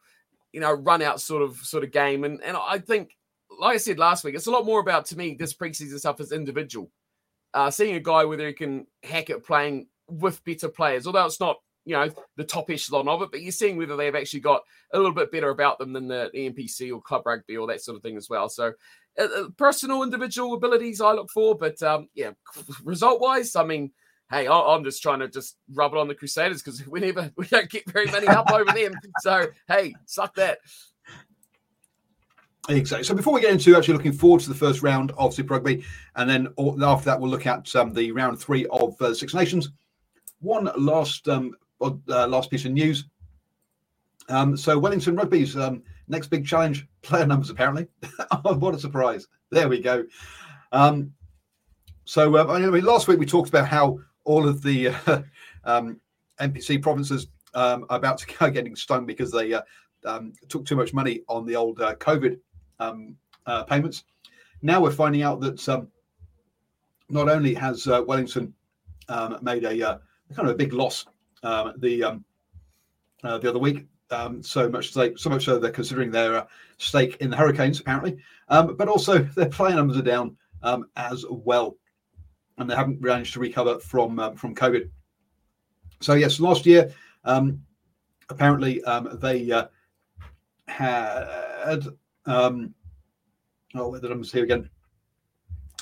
you 0.53 0.61
know, 0.61 0.71
run 0.71 1.01
out 1.01 1.19
sort 1.19 1.43
of 1.43 1.57
sort 1.57 1.83
of 1.83 1.91
game. 1.91 2.23
And 2.23 2.41
and 2.41 2.55
I 2.55 2.79
think, 2.79 3.17
like 3.59 3.75
I 3.75 3.77
said 3.77 3.99
last 3.99 4.23
week, 4.23 4.35
it's 4.35 4.47
a 4.47 4.51
lot 4.51 4.65
more 4.65 4.79
about 4.79 5.05
to 5.07 5.17
me 5.17 5.35
this 5.37 5.53
preseason 5.53 5.99
stuff 5.99 6.19
as 6.19 6.31
individual. 6.31 6.91
Uh, 7.53 7.71
seeing 7.71 7.95
a 7.95 7.99
guy 7.99 8.25
whether 8.25 8.47
he 8.47 8.53
can 8.53 8.85
hack 9.03 9.29
it 9.29 9.45
playing 9.45 9.87
with 10.07 10.43
better 10.43 10.69
players, 10.69 11.07
although 11.07 11.25
it's 11.25 11.39
not 11.39 11.57
you 11.85 11.95
know 11.95 12.09
the 12.35 12.43
top 12.43 12.69
echelon 12.69 13.07
of 13.07 13.21
it, 13.21 13.31
but 13.31 13.41
you're 13.41 13.51
seeing 13.51 13.77
whether 13.77 13.95
they've 13.95 14.15
actually 14.15 14.39
got 14.39 14.61
a 14.93 14.97
little 14.97 15.13
bit 15.13 15.31
better 15.31 15.49
about 15.49 15.79
them 15.79 15.93
than 15.93 16.07
the 16.07 16.29
NPC 16.35 16.91
or 16.91 17.01
club 17.01 17.25
rugby 17.25 17.57
or 17.57 17.67
that 17.67 17.81
sort 17.81 17.95
of 17.95 18.03
thing 18.03 18.17
as 18.17 18.29
well. 18.29 18.49
So 18.49 18.73
uh, 19.19 19.23
uh, 19.23 19.49
personal 19.57 20.03
individual 20.03 20.53
abilities 20.53 20.99
I 20.99 21.13
look 21.13 21.29
for, 21.31 21.55
but 21.55 21.81
um, 21.83 22.09
yeah, 22.15 22.31
result 22.83 23.21
wise, 23.21 23.55
I 23.55 23.63
mean, 23.63 23.91
hey, 24.31 24.47
I'm 24.47 24.83
just 24.83 25.01
trying 25.01 25.19
to 25.19 25.27
just 25.27 25.57
rub 25.73 25.93
it 25.93 25.99
on 25.99 26.07
the 26.07 26.15
Crusaders 26.15 26.61
because 26.61 26.85
we 26.87 26.99
never 26.99 27.31
we 27.37 27.45
don't 27.47 27.69
get 27.69 27.89
very 27.89 28.07
many 28.07 28.27
up 28.27 28.51
over 28.51 28.71
them. 28.71 28.93
So 29.21 29.47
hey, 29.67 29.93
suck 30.05 30.35
that. 30.35 30.59
Exactly. 32.67 33.03
So 33.03 33.13
before 33.13 33.33
we 33.33 33.41
get 33.41 33.51
into 33.51 33.75
actually 33.75 33.93
looking 33.93 34.11
forward 34.11 34.41
to 34.41 34.49
the 34.49 34.55
first 34.55 34.81
round 34.81 35.11
of 35.17 35.33
Super 35.33 35.53
Rugby, 35.53 35.83
and 36.15 36.29
then 36.29 36.47
after 36.57 37.05
that 37.05 37.19
we'll 37.19 37.29
look 37.29 37.45
at 37.45 37.73
um, 37.75 37.93
the 37.93 38.11
round 38.11 38.39
three 38.39 38.65
of 38.67 38.99
uh, 39.01 39.13
Six 39.13 39.33
Nations. 39.33 39.69
One 40.39 40.69
last 40.77 41.27
um, 41.27 41.55
uh, 41.81 42.27
last 42.27 42.49
piece 42.49 42.65
of 42.65 42.71
news. 42.71 43.05
Um, 44.29 44.57
so 44.57 44.79
Wellington 44.79 45.15
Rugby's 45.15 45.55
um, 45.55 45.83
next 46.07 46.27
big 46.27 46.45
challenge, 46.45 46.87
player 47.03 47.25
numbers 47.25 47.49
apparently. 47.49 47.87
What 48.43 48.73
a 48.73 48.79
surprise! 48.79 49.27
There 49.51 49.69
we 49.69 49.79
go. 49.79 50.05
Um, 50.71 51.13
so 52.05 52.35
uh, 52.35 52.59
last 52.81 53.07
week 53.07 53.19
we 53.19 53.25
talked 53.27 53.49
about 53.49 53.67
how 53.67 53.99
all 54.23 54.47
of 54.47 54.63
the 54.63 54.87
um, 55.65 55.99
NPC 56.39 56.81
provinces 56.81 57.27
are 57.53 57.83
about 57.89 58.17
to 58.17 58.27
go 58.37 58.49
getting 58.49 58.75
stung 58.75 59.05
because 59.05 59.31
they 59.31 59.53
uh, 59.53 59.61
took 60.49 60.65
too 60.65 60.75
much 60.75 60.93
money 60.93 61.21
on 61.27 61.45
the 61.45 61.55
old 61.55 61.79
uh, 61.81 61.95
COVID 61.95 62.39
um, 62.79 63.15
uh, 63.45 63.63
payments. 63.63 64.03
Now 64.61 64.81
we're 64.81 64.91
finding 64.91 65.21
out 65.21 65.39
that 65.41 65.67
um, 65.69 65.87
not 67.09 67.29
only 67.29 67.53
has 67.53 67.87
uh, 67.87 68.03
Wellington 68.05 68.53
um, 69.09 69.37
made 69.41 69.63
a 69.63 69.99
kind 70.35 70.47
of 70.47 70.55
a 70.55 70.57
big 70.57 70.73
loss 70.73 71.05
the 71.43 72.21
the 73.23 73.49
other 73.49 73.59
week, 73.59 73.85
so 74.41 74.69
much 74.69 74.91
so, 74.91 75.15
so 75.15 75.29
much 75.29 75.45
so 75.45 75.59
they're 75.59 75.71
considering 75.71 76.11
their 76.11 76.47
stake 76.77 77.17
in 77.17 77.29
the 77.29 77.37
Hurricanes 77.37 77.79
apparently, 77.79 78.17
but 78.47 78.87
also 78.87 79.19
their 79.35 79.49
player 79.49 79.75
numbers 79.75 79.97
are 79.97 80.01
down 80.01 80.35
as 80.95 81.25
well 81.29 81.77
and 82.57 82.69
they 82.69 82.75
haven't 82.75 83.01
managed 83.01 83.33
to 83.33 83.39
recover 83.39 83.79
from 83.79 84.19
um, 84.19 84.35
from 84.35 84.55
COVID. 84.55 84.89
So 86.01 86.13
yes, 86.13 86.39
last 86.39 86.65
year 86.65 86.93
um, 87.23 87.61
apparently 88.29 88.83
um, 88.83 89.17
they 89.21 89.51
uh, 89.51 89.67
had 90.67 91.85
um, 92.25 92.73
oh, 93.75 93.89
where 93.89 93.99
the 93.99 94.09
numbers 94.09 94.31
here 94.31 94.43
again? 94.43 94.69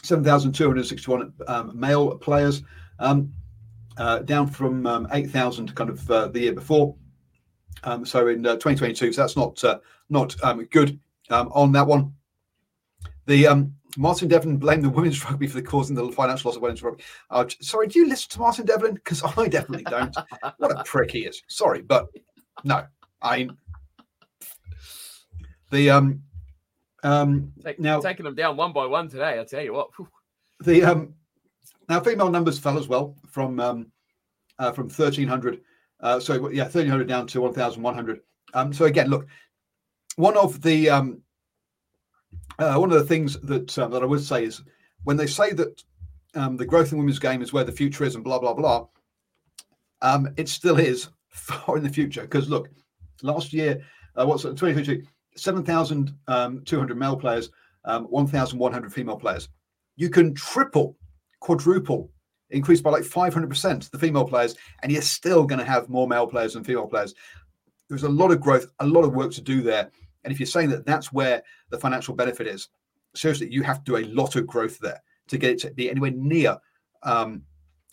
Seven 0.02 0.24
thousand 0.24 0.54
two 0.54 0.68
hundred 0.68 0.86
sixty-one 0.86 1.34
um, 1.48 1.72
male 1.80 2.18
players, 2.18 2.64
um, 3.00 3.32
uh, 3.98 4.20
down 4.20 4.48
from 4.48 4.86
um, 4.86 5.08
eight 5.14 5.30
thousand 5.30 5.74
kind 5.76 5.90
of 5.90 6.12
uh, 6.12 6.28
the 6.28 6.42
year 6.42 6.54
before. 6.54 6.96
Um, 7.84 8.06
so 8.06 8.28
in 8.28 8.46
uh, 8.46 8.54
2022, 8.54 9.12
so 9.12 9.22
that's 9.22 9.36
not 9.36 9.64
uh, 9.64 9.80
not 10.10 10.42
um, 10.44 10.64
good 10.66 11.00
um, 11.30 11.50
on 11.54 11.72
that 11.74 11.86
one. 11.86 12.14
The 13.26 13.48
um, 13.48 13.74
Martin 13.98 14.28
Devlin 14.28 14.58
blamed 14.58 14.84
the 14.84 14.90
women's 14.90 15.24
rugby 15.30 15.48
for 15.48 15.56
the 15.56 15.62
causing 15.62 15.96
the 15.96 16.12
financial 16.12 16.50
loss 16.50 16.56
of 16.56 16.62
women's 16.62 16.84
rugby. 16.84 17.04
Uh, 17.30 17.46
sorry, 17.62 17.88
do 17.88 18.00
you 18.00 18.08
listen 18.08 18.30
to 18.32 18.40
Martin 18.40 18.66
Devlin? 18.66 18.96
Because 18.96 19.24
I 19.38 19.48
definitely 19.48 19.86
don't. 19.86 20.16
what 20.58 20.80
a 20.80 20.84
prick 20.84 21.12
he 21.12 21.20
is. 21.20 21.42
Sorry, 21.48 21.82
but 21.82 22.08
no, 22.64 22.86
I. 23.22 23.50
The 25.72 25.90
um, 25.90 26.22
um, 27.04 27.52
Take, 27.64 27.80
now 27.80 28.00
taking 28.00 28.26
them 28.26 28.36
down 28.36 28.58
one 28.58 28.74
by 28.74 28.86
one 28.86 29.10
today. 29.10 29.40
I 29.40 29.44
tell 29.44 29.62
you 29.62 29.74
what. 29.74 29.90
The 30.62 30.84
um, 30.84 31.14
now 31.90 32.00
female 32.00 32.30
numbers 32.30 32.58
fell 32.58 32.78
as 32.78 32.88
well 32.88 33.16
from 33.30 33.60
um, 33.60 33.92
uh, 34.60 34.72
from 34.72 34.90
thirteen 34.90 35.28
hundred. 35.28 35.62
Uh, 36.00 36.20
so 36.20 36.50
yeah, 36.50 36.66
thirteen 36.66 36.90
hundred 36.90 37.08
down 37.08 37.28
to 37.28 37.42
one 37.42 37.54
thousand 37.54 37.84
one 37.84 37.94
hundred. 37.94 38.22
Um, 38.54 38.72
so 38.74 38.86
again, 38.86 39.10
look, 39.10 39.28
one 40.16 40.38
of 40.38 40.62
the 40.62 40.90
um, 40.90 41.22
uh, 42.60 42.76
one 42.76 42.92
of 42.92 42.98
the 43.00 43.06
things 43.06 43.40
that 43.42 43.78
uh, 43.78 43.88
that 43.88 44.04
I 44.04 44.06
would 44.06 44.24
say 44.24 44.46
is 44.46 44.62
when 45.04 45.18
they 45.18 45.28
say 45.28 45.52
that 45.54 45.84
um, 46.36 46.58
the 46.58 46.66
growth 46.66 46.92
in 46.92 46.98
women's 46.98 47.20
game 47.20 47.42
is 47.42 47.52
where 47.52 47.64
the 47.64 47.72
future 47.72 48.04
is 48.04 48.16
and 48.16 48.24
blah 48.24 48.40
blah 48.40 48.54
blah, 48.54 48.88
um, 50.02 50.30
it 50.38 50.48
still 50.50 50.80
is 50.80 51.10
far 51.30 51.78
in 51.78 51.84
the 51.84 51.90
future. 51.90 52.22
Because 52.22 52.50
look, 52.50 52.70
last 53.22 53.52
year, 53.52 53.84
uh, 54.16 54.26
what's 54.26 54.44
2022, 54.44 55.04
7,200 55.36 56.92
um, 56.92 57.00
male 57.00 57.18
players, 57.18 57.50
um, 57.86 58.06
1,100 58.06 58.94
female 58.94 59.18
players. 59.18 59.50
You 59.96 60.10
can 60.10 60.34
triple, 60.34 60.98
quadruple, 61.40 62.12
increase 62.50 62.82
by 62.82 62.92
like 62.92 63.04
500% 63.04 63.90
the 63.90 64.00
female 64.00 64.26
players, 64.26 64.56
and 64.82 64.92
you're 64.92 65.02
still 65.02 65.46
going 65.46 65.60
to 65.60 65.66
have 65.66 65.90
more 65.90 66.08
male 66.08 66.28
players 66.28 66.54
than 66.54 66.64
female 66.64 66.88
players. 66.88 67.14
There's 67.90 68.04
a 68.04 68.10
lot 68.10 68.32
of 68.32 68.42
growth, 68.42 68.68
a 68.80 68.88
lot 68.88 69.04
of 69.04 69.14
work 69.14 69.32
to 69.34 69.42
do 69.42 69.62
there. 69.62 69.92
And 70.24 70.32
if 70.32 70.40
you're 70.40 70.48
saying 70.48 70.70
that 70.70 70.86
that's 70.86 71.12
where 71.12 71.44
the 71.70 71.78
financial 71.78 72.16
benefit 72.16 72.48
is, 72.48 72.70
seriously, 73.16 73.52
you 73.52 73.64
have 73.64 73.84
to 73.84 73.92
do 73.92 73.98
a 73.98 74.10
lot 74.14 74.36
of 74.36 74.48
growth 74.48 74.80
there 74.80 75.02
to 75.28 75.38
get 75.38 75.52
it 75.52 75.60
to 75.60 75.72
be 75.72 75.90
anywhere 75.90 76.12
near 76.12 76.58
um, 77.04 77.44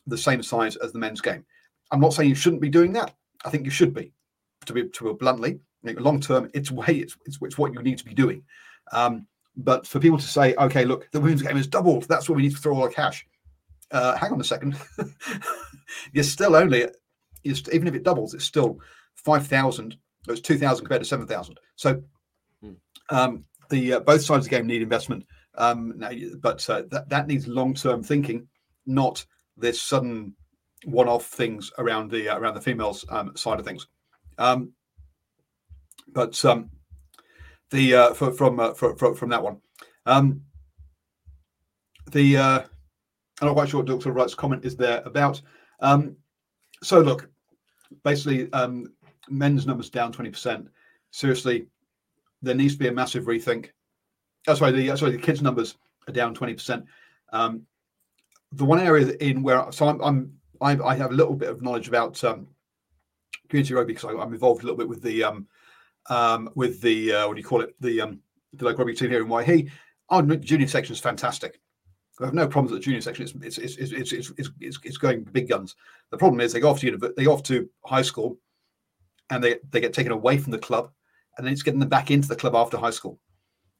the 0.06 0.18
same 0.18 0.42
size 0.42 0.76
as 0.76 0.92
the 0.92 0.98
men's 0.98 1.20
game. 1.20 1.44
I'm 1.90 2.00
not 2.00 2.12
saying 2.12 2.28
you 2.28 2.34
shouldn't 2.34 2.62
be 2.62 2.68
doing 2.68 2.92
that. 2.92 3.14
I 3.44 3.50
think 3.50 3.64
you 3.64 3.70
should 3.70 3.94
be, 3.94 4.12
to 4.66 4.72
be 4.72 4.88
to 4.88 5.04
be 5.04 5.12
bluntly. 5.14 5.60
Long 5.82 6.20
term, 6.20 6.50
it's 6.54 6.70
way 6.70 6.96
it's, 6.96 7.16
it's, 7.24 7.38
it's 7.40 7.58
what 7.58 7.72
you 7.72 7.82
need 7.82 7.98
to 7.98 8.04
be 8.04 8.14
doing. 8.14 8.42
Um, 8.92 9.26
but 9.56 9.86
for 9.86 9.98
people 9.98 10.18
to 10.18 10.26
say, 10.26 10.54
okay, 10.54 10.84
look, 10.84 11.10
the 11.12 11.20
women's 11.20 11.42
game 11.42 11.56
has 11.56 11.66
doubled. 11.66 12.04
That's 12.04 12.28
where 12.28 12.36
we 12.36 12.42
need 12.42 12.52
to 12.52 12.58
throw 12.58 12.74
all 12.74 12.82
our 12.82 12.88
cash. 12.88 13.26
Uh, 13.90 14.16
hang 14.16 14.32
on 14.32 14.40
a 14.40 14.44
second. 14.44 14.76
you're 16.12 16.24
still 16.24 16.54
only, 16.54 16.86
you're, 17.42 17.56
even 17.72 17.88
if 17.88 17.94
it 17.94 18.04
doubles, 18.04 18.34
it's 18.34 18.44
still 18.44 18.78
five 19.16 19.46
thousand. 19.46 19.96
It's 20.28 20.40
two 20.40 20.58
thousand 20.58 20.84
compared 20.84 21.02
to 21.02 21.08
seven 21.08 21.26
thousand. 21.26 21.58
So 21.76 22.02
um, 23.10 23.44
the 23.70 23.94
uh, 23.94 24.00
both 24.00 24.22
sides 24.22 24.46
of 24.46 24.50
the 24.50 24.56
game 24.56 24.66
need 24.66 24.82
investment, 24.82 25.24
um, 25.56 25.94
now, 25.96 26.10
but 26.40 26.68
uh, 26.70 26.82
that 26.90 27.08
that 27.08 27.26
needs 27.26 27.48
long 27.48 27.74
term 27.74 28.02
thinking, 28.02 28.46
not 28.86 29.24
this 29.56 29.80
sudden 29.80 30.34
one 30.84 31.08
off 31.08 31.26
things 31.26 31.70
around 31.78 32.10
the 32.10 32.28
uh, 32.28 32.38
around 32.38 32.54
the 32.54 32.60
females 32.60 33.04
um, 33.10 33.36
side 33.36 33.58
of 33.58 33.66
things. 33.66 33.86
Um, 34.38 34.72
but 36.12 36.42
um, 36.44 36.70
the 37.70 37.94
uh, 37.94 38.14
for, 38.14 38.32
from, 38.32 38.60
uh, 38.60 38.74
for, 38.74 38.96
from 38.96 39.14
from 39.14 39.28
that 39.30 39.42
one, 39.42 39.60
um, 40.06 40.42
the 42.10 42.36
uh, 42.36 42.60
I'm 43.40 43.48
not 43.48 43.54
quite 43.54 43.68
sure 43.68 43.80
what 43.80 43.86
Dr. 43.86 44.12
Wright's 44.12 44.34
comment 44.34 44.64
is 44.64 44.76
there 44.76 45.02
about. 45.04 45.40
Um, 45.80 46.16
so 46.82 47.00
look, 47.00 47.30
basically, 48.04 48.52
um, 48.52 48.92
men's 49.28 49.66
numbers 49.66 49.90
down 49.90 50.12
twenty 50.12 50.30
percent. 50.30 50.68
Seriously, 51.10 51.66
there 52.42 52.54
needs 52.54 52.74
to 52.74 52.78
be 52.78 52.88
a 52.88 52.92
massive 52.92 53.24
rethink. 53.24 53.70
Oh, 54.46 54.54
sorry, 54.54 54.72
the 54.72 54.96
sorry, 54.96 55.12
the 55.12 55.18
kids' 55.18 55.42
numbers 55.42 55.76
are 56.08 56.12
down 56.12 56.34
twenty 56.34 56.54
percent. 56.54 56.84
Um, 57.32 57.66
the 58.52 58.64
one 58.64 58.80
area 58.80 59.14
in 59.20 59.42
where 59.42 59.70
so 59.70 59.88
I'm, 59.88 60.00
I'm 60.00 60.32
I, 60.60 60.72
I 60.82 60.94
have 60.96 61.12
a 61.12 61.14
little 61.14 61.34
bit 61.34 61.48
of 61.48 61.62
knowledge 61.62 61.88
about 61.88 62.22
um, 62.24 62.48
community 63.48 63.74
rugby 63.74 63.94
because 63.94 64.10
I'm 64.10 64.32
involved 64.32 64.62
a 64.62 64.66
little 64.66 64.78
bit 64.78 64.88
with 64.88 65.02
the 65.02 65.24
um, 65.24 65.46
um, 66.10 66.50
with 66.54 66.80
the 66.82 67.12
uh, 67.12 67.26
what 67.26 67.34
do 67.34 67.40
you 67.40 67.46
call 67.46 67.62
it 67.62 67.74
the 67.80 68.00
um, 68.02 68.20
the 68.52 68.64
local 68.64 68.84
rugby 68.84 68.94
team 68.94 69.10
here 69.10 69.22
in 69.22 69.28
Waihi. 69.28 69.70
Our 70.10 70.22
junior 70.22 70.66
section 70.66 70.92
is 70.92 71.00
fantastic. 71.00 71.60
I 72.20 72.26
have 72.26 72.34
no 72.34 72.46
problems 72.46 72.72
with 72.72 72.82
the 72.82 72.84
junior 72.84 73.00
section. 73.00 73.24
It's 73.42 73.56
it's 73.56 73.76
it's 73.76 73.92
it's 73.92 74.12
it's, 74.12 74.50
it's, 74.60 74.78
it's, 74.82 74.98
going 74.98 75.24
big 75.24 75.48
guns. 75.48 75.74
The 76.10 76.18
problem 76.18 76.40
is 76.40 76.52
they 76.52 76.60
go 76.60 76.68
off 76.68 76.80
to 76.80 77.14
they 77.16 77.24
go 77.24 77.32
off 77.32 77.42
to 77.44 77.66
high 77.86 78.02
school, 78.02 78.36
and 79.30 79.42
they 79.42 79.56
they 79.70 79.80
get 79.80 79.94
taken 79.94 80.12
away 80.12 80.36
from 80.36 80.52
the 80.52 80.58
club, 80.58 80.90
and 81.38 81.46
then 81.46 81.52
it's 81.52 81.62
getting 81.62 81.80
them 81.80 81.88
back 81.88 82.10
into 82.10 82.28
the 82.28 82.36
club 82.36 82.54
after 82.54 82.76
high 82.76 82.90
school. 82.90 83.18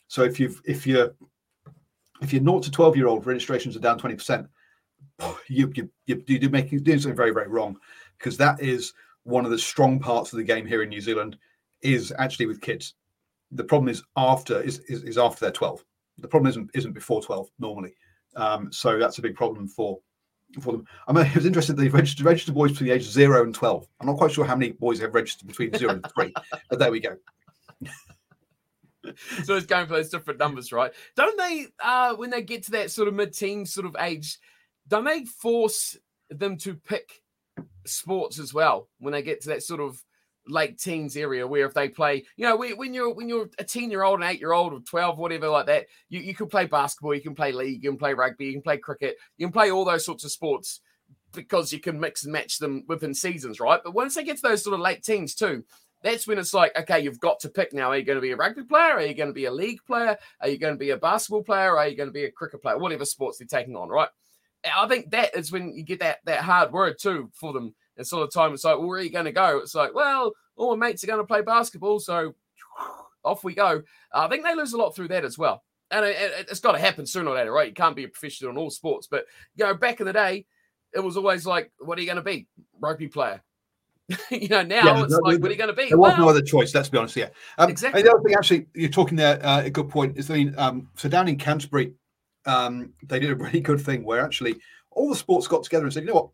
So 0.09 0.23
if 0.23 0.41
you've 0.41 0.63
if 0.65 0.87
you're 0.87 1.15
if 2.23 2.33
you're 2.33 2.43
not 2.43 2.63
to 2.63 2.71
12 2.71 2.97
year 2.97 3.09
old 3.09 3.27
registrations 3.27 3.77
are 3.77 3.81
down 3.81 3.99
20 3.99 4.15
percent 4.15 4.47
you 5.49 5.71
you 5.75 5.91
you 6.07 6.23
you 6.27 6.39
do 6.39 6.49
making 6.49 6.83
doing 6.83 6.99
something 6.99 7.17
very 7.17 7.31
very 7.31 7.49
wrong 7.49 7.77
because 8.19 8.37
that 8.37 8.61
is 8.61 8.93
one 9.25 9.45
of 9.45 9.51
the 9.51 9.59
strong 9.59 9.99
parts 9.99 10.33
of 10.33 10.39
the 10.39 10.45
game 10.45 10.67
here 10.67 10.83
in 10.83 10.89
New 10.89 11.01
Zealand 11.01 11.37
is 11.83 12.13
actually 12.19 12.47
with 12.47 12.61
kids. 12.61 12.95
The 13.53 13.65
problem 13.65 13.89
is 13.89 14.03
after 14.17 14.61
is 14.61 14.81
is, 14.81 15.03
is 15.03 15.19
after 15.19 15.41
they're 15.41 15.53
12. 15.53 15.85
The 16.19 16.29
problem 16.29 16.51
isn't 16.51 16.71
isn't 16.75 16.93
before 16.93 17.23
12 17.23 17.49
normally. 17.59 17.95
Um, 18.37 18.73
so 18.73 18.99
that's 18.99 19.19
a 19.19 19.23
big 19.23 19.35
problem 19.35 19.67
for 19.69 19.99
for 20.61 20.73
them. 20.73 20.87
I 21.07 21.13
mean, 21.13 21.27
it 21.27 21.35
was 21.35 21.47
interesting 21.47 21.77
they've 21.77 21.93
registered, 21.93 22.27
registered 22.27 22.55
boys 22.55 22.73
between 22.73 22.89
the 22.89 22.95
ages 22.95 23.11
zero 23.11 23.43
and 23.43 23.55
12. 23.55 23.87
I'm 24.01 24.07
not 24.07 24.17
quite 24.17 24.33
sure 24.33 24.45
how 24.45 24.57
many 24.57 24.73
boys 24.73 25.01
have 25.01 25.15
registered 25.15 25.49
between 25.49 25.75
zero 25.75 25.93
and 25.93 26.07
three, 26.15 26.33
but 26.71 26.79
there 26.79 26.91
we 26.91 27.01
go. 27.01 27.17
so 29.45 29.57
it's 29.57 29.67
going 29.67 29.87
for 29.87 29.95
those 29.95 30.11
different 30.11 30.41
numbers, 30.41 30.73
right? 30.73 30.93
Don't 31.17 31.39
they, 31.39 31.67
uh, 31.83 32.15
when 32.15 32.31
they 32.31 32.43
get 32.43 32.65
to 32.65 32.73
that 32.73 32.91
sort 32.91 33.09
of 33.09 33.15
mid-teen 33.15 33.65
sort 33.67 33.87
of 33.87 33.97
age, 34.01 34.39
don't 34.89 35.05
they 35.05 35.25
force 35.25 35.97
them 36.29 36.57
to 36.59 36.75
pick 36.75 37.23
sports 37.87 38.39
as 38.39 38.53
well 38.53 38.89
when 38.99 39.13
they 39.13 39.23
get 39.23 39.41
to 39.43 39.49
that 39.49 39.63
sort 39.63 39.81
of 39.81 40.03
late 40.51 40.79
teens 40.79 41.17
area 41.17 41.47
where 41.47 41.67
if 41.67 41.75
they 41.75 41.89
play, 41.89 42.25
you 42.37 42.45
know, 42.45 42.57
when 42.57 42.95
you're 42.95 43.13
when 43.15 43.29
you're 43.29 43.49
a 43.59 43.65
teen 43.65 43.91
year 43.91 44.03
old, 44.03 44.21
an 44.21 44.29
eight 44.29 44.41
year 44.41 44.53
old, 44.53 44.73
or 44.73 44.81
twelve, 44.81 45.19
whatever 45.19 45.49
like 45.49 45.67
that, 45.67 45.87
you, 46.09 46.21
you 46.21 46.35
can 46.35 46.49
play 46.49 46.67
basketball, 46.67 47.15
you 47.15 47.21
can 47.21 47.35
play 47.35 47.53
league, 47.53 47.83
you 47.83 47.91
can 47.91 47.99
play 47.99 48.15
rugby, 48.15 48.47
you 48.47 48.53
can 48.53 48.63
play 48.63 48.79
cricket, 48.79 49.17
you 49.39 49.47
can 49.47 49.53
play 49.53 49.71
all 49.71 49.85
those 49.85 50.05
sorts 50.05 50.25
of 50.25 50.33
sports 50.33 50.81
because 51.33 51.73
you 51.73 51.81
can 51.81 52.01
mix 52.01 52.25
and 52.25 52.33
match 52.33 52.59
them 52.59 52.85
within 52.89 53.15
seasons, 53.15 53.61
right? 53.61 53.81
But 53.83 53.95
once 53.95 54.15
they 54.15 54.25
get 54.25 54.37
to 54.37 54.43
those 54.43 54.65
sort 54.65 54.75
of 54.75 54.81
late 54.81 55.03
teens 55.03 55.35
too, 55.35 55.65
that's 56.03 56.27
when 56.27 56.39
it's 56.39 56.55
like, 56.55 56.77
okay, 56.77 57.01
you've 57.01 57.21
got 57.21 57.41
to 57.41 57.49
pick 57.49 57.73
now. 57.73 57.91
Are 57.91 57.99
you 57.99 58.05
going 58.05 58.17
to 58.17 58.23
be 58.23 58.33
a 58.33 58.37
rugby 58.37 58.65
player? 58.65 58.95
Are 58.95 59.03
you 59.03 59.15
going 59.15 59.29
to 59.29 59.35
be 59.35 59.45
a 59.45 59.53
league 59.53 59.81
player? 59.87 60.17
Are 60.41 60.49
you 60.49 60.59
going 60.59 60.75
to 60.75 60.79
be 60.79 60.91
a 60.91 60.97
basketball 60.97 61.43
player? 61.43 61.77
Are 61.77 61.87
you 61.87 61.97
going 61.97 62.09
to 62.09 62.13
be 62.13 62.25
a 62.25 62.31
cricket 62.31 62.63
player? 62.63 62.79
Whatever 62.79 63.05
sports 63.05 63.39
they're 63.39 63.47
taking 63.47 63.77
on, 63.77 63.89
right? 63.89 64.09
I 64.77 64.87
think 64.89 65.11
that 65.11 65.37
is 65.37 65.53
when 65.53 65.73
you 65.75 65.85
get 65.85 66.01
that 66.01 66.19
that 66.27 66.41
hard 66.41 66.73
word 66.73 66.97
too 66.99 67.31
for 67.35 67.53
them. 67.53 67.75
And 67.97 68.07
sort 68.07 68.23
of 68.23 68.33
time, 68.33 68.55
it's 68.55 68.65
like, 68.65 68.79
well, 68.79 68.89
where 68.89 68.99
are 68.99 69.03
you 69.03 69.11
going 69.11 69.27
to 69.27 69.33
go? 69.33 69.59
It's 69.59 69.75
like, 69.75 69.95
well, 69.95 70.33
all 70.57 70.77
my 70.77 70.89
mates 70.89 71.05
are 71.05 71.07
going 71.07 71.21
to 71.21 71.27
play 71.27 71.43
basketball, 71.43 72.01
so 72.01 72.35
off 73.25 73.45
we 73.45 73.55
go. 73.55 73.83
Uh, 74.15 74.21
I 74.21 74.29
think 74.29 74.45
they 74.45 74.55
lose 74.55 74.73
a 74.73 74.79
lot 74.79 74.95
through 74.95 75.09
that 75.09 75.25
as 75.25 75.37
well. 75.37 75.63
And 75.91 76.05
it, 76.05 76.17
it, 76.17 76.47
it's 76.51 76.61
got 76.61 76.73
to 76.73 76.79
happen 76.79 77.05
sooner 77.05 77.31
or 77.31 77.35
later, 77.35 77.53
right? 77.53 77.69
You 77.69 77.75
can't 77.75 77.97
be 77.97 78.05
a 78.05 78.09
professional 78.09 78.53
in 78.53 78.57
all 78.57 78.71
sports. 78.71 79.07
But, 79.07 79.27
you 79.57 79.65
know, 79.65 79.75
back 79.75 80.01
in 80.01 80.07
the 80.07 80.13
day, 80.13 80.47
it 80.95 81.01
was 81.01 81.17
always 81.17 81.47
like, 81.47 81.73
what 81.79 81.99
are 81.99 82.01
you 82.01 82.07
going 82.07 82.17
to 82.17 82.23
be? 82.23 82.47
Rugby 82.81 83.09
player. 83.09 83.43
you 84.31 84.49
know, 84.49 84.63
now 84.63 84.85
yeah, 84.85 85.05
it's 85.05 85.13
no, 85.13 85.19
like, 85.19 85.41
what 85.41 85.49
are 85.49 85.53
you 85.53 85.59
going 85.59 85.69
to 85.69 85.77
be? 85.77 85.89
There 85.89 85.99
was 85.99 86.13
well, 86.13 86.19
no 86.19 86.29
other 86.29 86.43
choice. 86.43 86.75
Let's 86.75 86.89
be 86.89 86.99
honest. 86.99 87.17
Yeah, 87.17 87.29
um, 87.59 87.71
exactly. 87.71 88.03
the 88.03 88.11
other 88.11 88.23
thing, 88.23 88.35
actually, 88.35 88.67
you're 88.75 88.91
talking 88.91 89.17
there. 89.17 89.45
Uh, 89.45 89.63
a 89.63 89.71
good 89.71 89.89
point 89.89 90.17
is. 90.17 90.31
I 90.31 90.35
mean, 90.35 90.55
um, 90.57 90.89
so 90.97 91.09
down 91.09 91.29
in 91.29 91.37
Canterbury, 91.37 91.93
um, 92.47 92.93
they 93.05 93.21
did 93.21 93.31
a 93.31 93.37
really 93.37 93.61
good 93.61 93.81
thing 93.81 94.05
where 94.05 94.21
actually 94.21 94.57
all 94.91 95.09
the 95.09 95.17
sports 95.17 95.47
got 95.47 95.63
together 95.63 95.85
and 95.85 95.93
said, 95.93 96.03
you 96.03 96.09
know 96.09 96.15
what, 96.15 96.31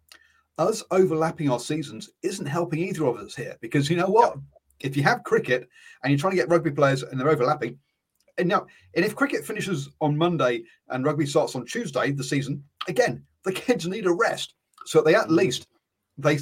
us 0.59 0.83
overlapping 0.91 1.51
our 1.51 1.61
seasons 1.61 2.11
isn't 2.23 2.47
helping 2.47 2.79
either 2.79 3.07
of 3.07 3.17
us 3.17 3.35
here 3.35 3.57
because 3.61 3.91
you 3.91 3.97
know 3.97 4.09
what, 4.09 4.37
if 4.81 4.97
you 4.97 5.03
have 5.03 5.25
cricket 5.25 5.69
and 6.03 6.11
you're 6.11 6.19
trying 6.19 6.33
to 6.33 6.37
get 6.37 6.49
rugby 6.49 6.71
players 6.71 7.03
and 7.03 7.21
they're 7.21 7.29
overlapping, 7.29 7.79
and 8.39 8.49
now, 8.49 8.67
and 8.95 9.05
if 9.05 9.17
cricket 9.17 9.45
finishes 9.45 9.91
on 10.01 10.17
Monday 10.17 10.63
and 10.89 11.05
rugby 11.05 11.27
starts 11.27 11.55
on 11.55 11.65
Tuesday, 11.65 12.11
the 12.13 12.25
season 12.25 12.63
again, 12.89 13.25
the 13.45 13.53
kids 13.53 13.87
need 13.87 14.07
a 14.07 14.13
rest. 14.13 14.55
So 14.85 15.01
they 15.01 15.15
at 15.15 15.29
mm. 15.29 15.37
least 15.37 15.69
they 16.19 16.39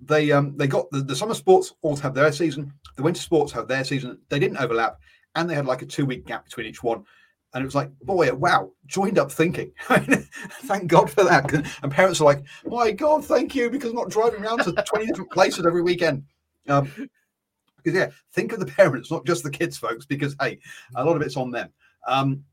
they 0.00 0.32
um 0.32 0.56
they 0.56 0.66
got 0.66 0.90
the, 0.90 1.00
the 1.00 1.16
summer 1.16 1.34
sports 1.34 1.74
all 1.82 1.96
have 1.96 2.14
their 2.14 2.32
season, 2.32 2.72
the 2.96 3.02
winter 3.02 3.20
sports 3.20 3.52
have 3.52 3.68
their 3.68 3.84
season. 3.84 4.18
They 4.28 4.38
didn't 4.38 4.58
overlap, 4.58 4.98
and 5.34 5.48
they 5.48 5.54
had 5.54 5.66
like 5.66 5.82
a 5.82 5.86
two 5.86 6.06
week 6.06 6.26
gap 6.26 6.44
between 6.44 6.66
each 6.66 6.82
one. 6.82 7.04
And 7.54 7.62
it 7.62 7.64
was 7.64 7.74
like, 7.74 7.90
boy, 8.00 8.32
wow, 8.34 8.70
joined 8.86 9.18
up 9.18 9.32
thinking. 9.32 9.72
thank 9.88 10.86
God 10.86 11.10
for 11.10 11.24
that. 11.24 11.52
And 11.82 11.90
parents 11.90 12.20
are 12.20 12.24
like, 12.24 12.44
my 12.66 12.90
God, 12.90 13.24
thank 13.24 13.54
you, 13.54 13.70
because 13.70 13.90
I'm 13.90 13.96
not 13.96 14.10
driving 14.10 14.44
around 14.44 14.62
to 14.64 14.72
20 14.72 15.06
different 15.06 15.30
places 15.30 15.64
every 15.64 15.82
weekend. 15.82 16.24
Um, 16.68 16.92
because 17.76 17.96
yeah, 17.96 18.10
think 18.32 18.52
of 18.52 18.60
the 18.60 18.66
parents, 18.66 19.10
not 19.10 19.24
just 19.24 19.42
the 19.42 19.50
kids, 19.50 19.78
folks, 19.78 20.04
because 20.04 20.36
hey, 20.40 20.58
a 20.94 21.04
lot 21.04 21.16
of 21.16 21.22
it's 21.22 21.36
on 21.36 21.50
them. 21.50 21.70
Um, 22.06 22.44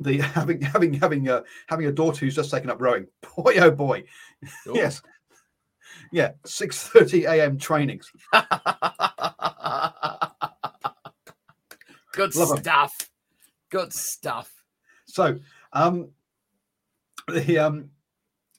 the 0.00 0.18
having 0.20 0.60
having 0.60 0.92
having 0.92 1.28
a 1.28 1.42
having 1.66 1.86
a 1.86 1.92
daughter 1.92 2.24
who's 2.24 2.34
just 2.34 2.50
taken 2.50 2.70
up 2.70 2.80
rowing. 2.80 3.06
Boy, 3.36 3.56
oh 3.58 3.70
boy, 3.70 4.04
Ooh. 4.66 4.74
yes, 4.74 5.00
yeah, 6.10 6.32
six 6.44 6.88
thirty 6.88 7.24
a.m. 7.24 7.58
trainings. 7.58 8.10
Good 12.12 12.34
Love 12.36 12.48
stuff. 12.48 12.98
Them. 12.98 13.08
Good 13.72 13.90
stuff. 13.94 14.52
So, 15.06 15.38
um, 15.72 16.10
the 17.26 17.58
um, 17.58 17.88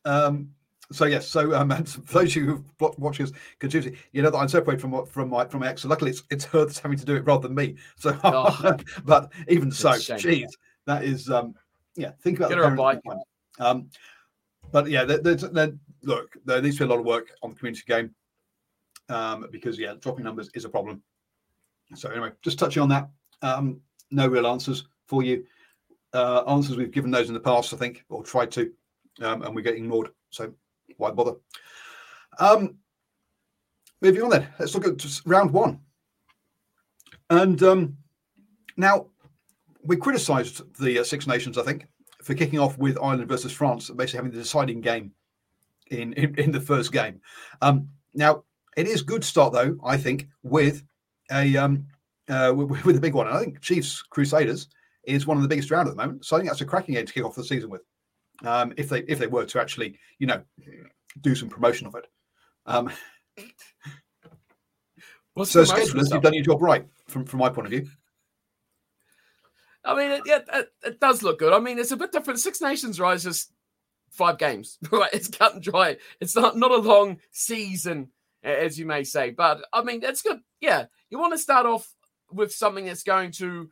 um, 0.06 0.49
so 0.91 1.06
yes, 1.06 1.28
so 1.28 1.54
um, 1.54 1.69
and 1.71 1.88
for 1.88 2.02
those 2.02 2.36
of 2.36 2.36
you 2.36 2.65
who 2.80 2.95
watch 2.97 3.21
us 3.21 3.32
continuously, 3.60 3.95
you 4.12 4.23
know 4.23 4.32
that 4.32 4.38
I'm 4.39 4.47
separated 4.47 4.82
from 4.82 5.06
from 5.06 5.30
my 5.30 5.45
from 5.45 5.60
my 5.60 5.69
ex. 5.69 5.84
So 5.84 5.88
luckily, 5.88 6.10
it's 6.10 6.23
it's 6.32 6.45
her 6.45 6.65
that's 6.65 6.80
having 6.80 6.97
to 6.97 7.06
do 7.06 7.15
it 7.15 7.26
rather 7.26 7.47
than 7.47 7.56
me. 7.56 7.76
So, 7.95 8.17
oh. 8.23 8.76
but 9.06 9.32
even 9.47 9.71
so, 9.71 9.91
jeez, 9.91 10.49
that 10.88 11.04
is 11.04 11.30
um, 11.30 11.54
yeah. 11.95 12.13
Think 12.21 12.39
about 12.39 12.49
Get 12.49 12.58
the 12.58 12.67
her 12.67 12.73
a 12.73 12.76
bike. 12.76 13.02
Um, 13.60 13.89
but 14.71 14.89
yeah, 14.89 15.04
there, 15.04 15.19
there's, 15.19 15.41
there, 15.41 15.73
look, 16.02 16.34
there 16.43 16.60
needs 16.60 16.78
to 16.78 16.86
be 16.86 16.86
a 16.86 16.89
lot 16.89 16.99
of 16.99 17.06
work 17.06 17.30
on 17.43 17.52
the 17.52 17.56
community 17.56 17.84
game 17.86 18.15
um, 19.10 19.45
because 19.52 19.78
yeah, 19.78 19.93
dropping 19.99 20.23
numbers 20.23 20.49
is 20.56 20.65
a 20.65 20.69
problem. 20.69 21.04
So 21.93 22.10
anyway, 22.10 22.32
just 22.41 22.58
touching 22.58 22.82
on 22.82 22.89
that. 22.89 23.10
Um, 23.43 23.80
no 24.10 24.28
real 24.28 24.47
answers 24.47 24.86
for 25.08 25.24
you. 25.24 25.46
Uh, 26.13 26.44
answers 26.48 26.78
we've 26.78 26.92
given 26.92 27.12
those 27.12 27.28
in 27.28 27.34
the 27.34 27.39
past, 27.39 27.74
I 27.74 27.78
think, 27.78 28.06
or 28.10 28.24
tried 28.24 28.52
to, 28.52 28.72
um, 29.22 29.42
and 29.42 29.56
we're 29.56 29.62
getting 29.62 29.86
ignored. 29.86 30.10
So 30.30 30.54
why 30.98 31.12
bother? 31.12 31.34
Um, 32.39 32.76
moving 34.02 34.22
on 34.22 34.30
then, 34.30 34.48
let's 34.60 34.76
look 34.76 34.88
at 34.88 35.22
round 35.26 35.52
one. 35.52 35.80
And 37.30 37.62
um, 37.63 37.98
now 38.78 39.08
we 39.84 39.96
criticised 39.96 40.62
the 40.80 41.00
uh, 41.00 41.04
Six 41.04 41.26
Nations, 41.26 41.58
I 41.58 41.63
think, 41.63 41.88
for 42.22 42.36
kicking 42.36 42.60
off 42.60 42.78
with 42.78 42.98
Ireland 43.02 43.28
versus 43.28 43.52
France, 43.52 43.89
basically 43.89 44.18
having 44.18 44.32
the 44.32 44.38
deciding 44.38 44.82
game 44.82 45.12
in 45.89 46.13
in, 46.13 46.36
in 46.36 46.52
the 46.52 46.62
first 46.62 46.92
game. 46.92 47.22
Um, 47.62 47.89
now 48.13 48.44
it 48.78 48.88
is 48.88 49.02
good 49.02 49.24
start 49.24 49.54
though, 49.54 49.78
I 49.84 49.98
think, 49.98 50.28
with 50.44 50.84
a 51.32 51.58
um, 51.58 51.88
uh, 52.30 52.54
with, 52.56 52.86
with 52.86 52.98
a 52.98 53.02
big 53.02 53.13
one. 53.13 53.28
I 53.28 53.39
think 53.39 53.62
Chiefs 53.62 54.02
Crusaders 54.02 54.68
is 55.04 55.28
one 55.28 55.38
of 55.38 55.44
the 55.44 55.50
biggest 55.50 55.72
around 55.72 55.88
at 55.88 55.96
the 55.96 56.04
moment. 56.04 56.26
So 56.26 56.36
I 56.36 56.39
think 56.39 56.50
that's 56.50 56.62
a 56.62 56.66
cracking 56.66 56.96
game 56.96 57.06
to 57.06 57.13
kick 57.13 57.26
off 57.26 57.36
the 57.36 57.44
season 57.44 57.70
with. 57.70 57.82
Um, 58.44 58.74
if 58.78 58.89
they 58.89 59.00
if 59.02 59.20
they 59.20 59.28
were 59.28 59.46
to 59.46 59.62
actually, 59.62 60.00
you 60.20 60.28
know, 60.28 60.42
do 61.22 61.36
some 61.36 61.50
promotion 61.50 61.88
of 61.88 61.96
it. 61.96 62.08
Um, 62.66 62.92
What's 65.34 65.52
so 65.52 65.63
schedulers, 65.63 66.12
you've 66.12 66.22
done 66.22 66.34
your 66.34 66.44
job 66.44 66.62
right 66.62 66.86
from 67.08 67.26
from 67.26 67.39
my 67.39 67.50
point 67.50 67.68
of 67.68 67.72
view. 67.72 67.88
I 69.86 69.96
mean, 69.96 70.12
it, 70.12 70.22
yeah, 70.26 70.39
it, 70.54 70.72
it, 70.86 71.00
does 71.00 71.24
look 71.24 71.39
good. 71.39 71.52
I 71.52 71.60
mean, 71.60 71.78
it's 71.78 71.92
a 71.92 71.98
bit 71.98 72.13
different. 72.13 72.39
Six 72.39 72.62
Nations 72.62 73.00
Rise 73.00 73.24
just 73.24 73.52
five 74.12 74.38
games, 74.38 74.78
right? 74.92 75.10
It's 75.12 75.28
cut 75.28 75.56
and 75.56 75.63
dry. 75.63 75.98
It's 76.22 76.36
not 76.36 76.58
not 76.58 76.72
a 76.72 76.78
long 76.78 77.20
season, 77.32 78.10
as 78.44 78.80
you 78.80 78.86
may 78.86 79.04
say, 79.04 79.32
but 79.32 79.66
I 79.74 79.84
mean, 79.84 80.00
that's 80.00 80.22
good. 80.22 80.39
Yeah, 80.62 80.86
you 81.10 81.20
want 81.20 81.34
to 81.34 81.39
start 81.39 81.66
off 81.66 81.94
with 82.32 82.54
something 82.54 82.86
that's 82.86 83.04
going 83.04 83.32
to 83.32 83.70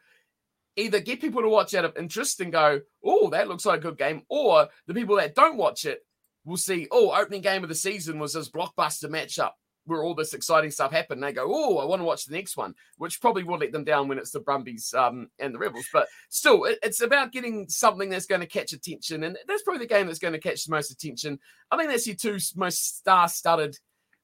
either 0.75 0.99
get 0.99 1.21
people 1.21 1.41
to 1.41 1.49
watch 1.49 1.73
out 1.73 1.85
of 1.85 1.97
interest 1.97 2.39
and 2.39 2.51
go, 2.51 2.81
oh, 3.03 3.29
that 3.29 3.47
looks 3.47 3.65
like 3.65 3.79
a 3.79 3.83
good 3.83 3.97
game, 3.97 4.23
or 4.29 4.67
the 4.87 4.93
people 4.93 5.15
that 5.17 5.35
don't 5.35 5.57
watch 5.57 5.85
it 5.85 6.05
will 6.45 6.57
see, 6.57 6.87
oh, 6.91 7.11
opening 7.11 7.41
game 7.41 7.63
of 7.63 7.69
the 7.69 7.75
season 7.75 8.19
was 8.19 8.33
this 8.33 8.49
blockbuster 8.49 9.05
matchup 9.05 9.51
where 9.85 10.03
all 10.03 10.13
this 10.13 10.33
exciting 10.33 10.71
stuff 10.71 10.91
happened. 10.91 11.23
they 11.23 11.33
go, 11.33 11.45
oh, 11.47 11.79
I 11.79 11.85
want 11.85 12.01
to 12.01 12.05
watch 12.05 12.25
the 12.25 12.35
next 12.35 12.55
one, 12.55 12.75
which 12.97 13.19
probably 13.19 13.43
will 13.43 13.57
let 13.57 13.71
them 13.71 13.83
down 13.83 14.07
when 14.07 14.17
it's 14.17 14.31
the 14.31 14.39
Brumbies 14.39 14.93
um, 14.93 15.29
and 15.39 15.53
the 15.53 15.59
Rebels. 15.59 15.87
But 15.91 16.07
still, 16.29 16.65
it, 16.65 16.79
it's 16.83 17.01
about 17.01 17.31
getting 17.31 17.67
something 17.67 18.09
that's 18.09 18.27
going 18.27 18.41
to 18.41 18.47
catch 18.47 18.73
attention. 18.73 19.23
And 19.23 19.37
that's 19.47 19.63
probably 19.63 19.79
the 19.79 19.93
game 19.93 20.07
that's 20.07 20.19
going 20.19 20.33
to 20.33 20.39
catch 20.39 20.65
the 20.65 20.71
most 20.71 20.91
attention. 20.91 21.39
I 21.71 21.77
think 21.77 21.89
that's 21.89 22.07
your 22.07 22.15
two 22.15 22.37
most 22.55 22.99
star 22.99 23.27
studded, 23.27 23.77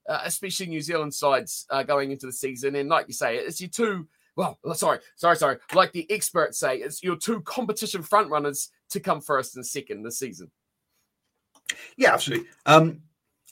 uh, 0.07 0.19
especially 0.23 0.67
New 0.67 0.81
Zealand 0.81 1.13
sides 1.13 1.65
uh, 1.69 1.83
going 1.83 2.11
into 2.11 2.27
the 2.27 2.33
season. 2.33 2.75
And 2.75 2.89
like 2.89 3.07
you 3.07 3.13
say, 3.13 3.37
it's 3.37 3.59
your 3.59 3.69
two 3.69 4.07
well, 4.37 4.57
sorry, 4.75 4.99
sorry, 5.15 5.35
sorry. 5.35 5.57
Like 5.73 5.91
the 5.91 6.09
experts 6.11 6.59
say, 6.59 6.77
it's 6.77 7.03
your 7.03 7.15
two 7.17 7.41
competition 7.41 8.03
frontrunners 8.03 8.69
to 8.91 8.99
come 8.99 9.19
first 9.19 9.55
and 9.55 9.65
second 9.65 10.03
this 10.03 10.19
season. 10.19 10.51
Yeah, 11.97 12.13
absolutely. 12.13 12.47
Um, 12.67 13.01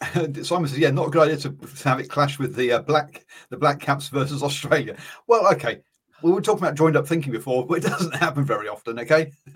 Simon 0.43 0.67
says, 0.67 0.77
"Yeah, 0.77 0.91
not 0.91 1.07
a 1.07 1.09
good 1.09 1.23
idea 1.23 1.37
to, 1.37 1.57
have 1.83 1.99
it 1.99 2.09
clash 2.09 2.37
with 2.37 2.55
the 2.55 2.73
uh, 2.73 2.81
black 2.81 3.25
the 3.49 3.57
Black 3.57 3.79
Caps 3.79 4.09
versus 4.09 4.43
Australia." 4.43 4.95
Well, 5.27 5.51
okay, 5.53 5.81
we 6.21 6.31
were 6.31 6.41
talking 6.41 6.63
about 6.63 6.75
joined 6.75 6.97
up 6.97 7.07
thinking 7.07 7.31
before, 7.31 7.65
but 7.65 7.79
it 7.79 7.87
doesn't 7.87 8.15
happen 8.15 8.45
very 8.45 8.67
often. 8.67 8.99
Okay, 8.99 9.31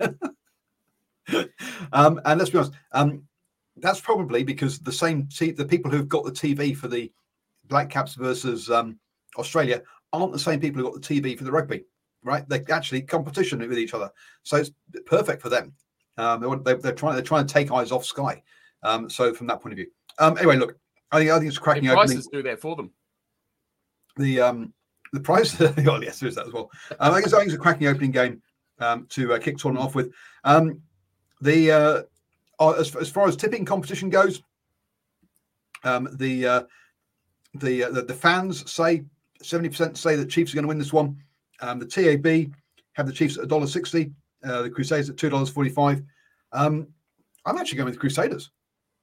um, 1.92 2.20
and 2.24 2.38
let's 2.38 2.50
be 2.50 2.58
honest, 2.58 2.72
um, 2.92 3.22
that's 3.76 4.00
probably 4.00 4.42
because 4.42 4.80
the 4.80 4.92
same 4.92 5.28
te- 5.28 5.52
the 5.52 5.64
people 5.64 5.90
who've 5.90 6.08
got 6.08 6.24
the 6.24 6.32
TV 6.32 6.76
for 6.76 6.88
the 6.88 7.12
Black 7.68 7.88
Caps 7.88 8.14
versus 8.14 8.68
um, 8.68 8.98
Australia 9.36 9.82
aren't 10.12 10.32
the 10.32 10.38
same 10.38 10.60
people 10.60 10.82
who 10.82 10.90
got 10.90 11.00
the 11.00 11.20
TV 11.20 11.36
for 11.36 11.44
the 11.44 11.52
rugby, 11.52 11.84
right? 12.22 12.48
They 12.48 12.62
actually 12.70 13.02
competition 13.02 13.58
with 13.60 13.78
each 13.78 13.94
other, 13.94 14.10
so 14.42 14.56
it's 14.56 14.70
perfect 15.06 15.42
for 15.42 15.48
them. 15.48 15.72
Um, 16.16 16.40
they 16.40 16.46
want, 16.46 16.64
they, 16.64 16.74
they're 16.74 16.92
trying 16.92 17.14
they're 17.14 17.22
trying 17.22 17.46
to 17.46 17.52
take 17.52 17.70
eyes 17.70 17.92
off 17.92 18.04
Sky. 18.04 18.42
Um, 18.82 19.08
so 19.10 19.34
from 19.34 19.46
that 19.48 19.60
point 19.60 19.72
of 19.72 19.76
view, 19.76 19.88
um, 20.18 20.36
anyway, 20.38 20.56
look, 20.56 20.76
I 21.12 21.18
think 21.18 21.30
I 21.30 21.38
think 21.38 21.48
it's 21.48 21.58
cracking 21.58 21.88
opening. 21.88 22.06
prices 22.06 22.28
do 22.30 22.42
that 22.42 22.60
for 22.60 22.76
them. 22.76 22.90
The 24.16 24.40
um 24.40 24.72
the 25.12 25.20
price, 25.20 25.60
oh 25.60 25.72
yes, 26.02 26.20
there 26.20 26.28
is 26.28 26.34
that 26.34 26.46
as 26.46 26.52
well. 26.52 26.70
Um, 26.98 27.12
I 27.12 27.14
think 27.14 27.26
it's, 27.26 27.34
I 27.34 27.38
think 27.38 27.48
it's 27.48 27.56
a 27.56 27.62
cracking 27.62 27.86
opening 27.86 28.10
game 28.10 28.42
um, 28.78 29.06
to 29.10 29.34
uh, 29.34 29.38
kick 29.38 29.58
tournament 29.58 29.86
off 29.86 29.94
with. 29.94 30.12
Um, 30.44 30.80
the 31.40 31.70
uh, 31.70 32.02
uh, 32.58 32.72
as, 32.72 32.94
as 32.96 33.10
far 33.10 33.26
as 33.26 33.36
tipping 33.36 33.64
competition 33.64 34.10
goes, 34.10 34.42
um, 35.84 36.08
the 36.12 36.46
uh, 36.46 36.62
the, 37.54 37.84
uh, 37.84 37.90
the 37.90 38.02
the 38.02 38.14
fans 38.14 38.70
say 38.70 39.04
seventy 39.42 39.68
percent 39.68 39.96
say 39.96 40.16
that 40.16 40.30
Chiefs 40.30 40.52
are 40.52 40.56
going 40.56 40.64
to 40.64 40.68
win 40.68 40.78
this 40.78 40.92
one. 40.92 41.16
Um, 41.60 41.78
the 41.78 41.86
TAB 41.86 42.52
have 42.94 43.06
the 43.06 43.12
Chiefs 43.12 43.38
at 43.38 43.48
$1.60, 43.48 44.12
uh, 44.44 44.62
the 44.62 44.70
Crusaders 44.70 45.10
at 45.10 45.16
two 45.16 45.30
dollars 45.30 45.50
forty-five. 45.50 46.02
Um, 46.52 46.88
I'm 47.46 47.56
actually 47.56 47.76
going 47.78 47.86
with 47.86 47.94
the 47.94 48.00
Crusaders. 48.00 48.50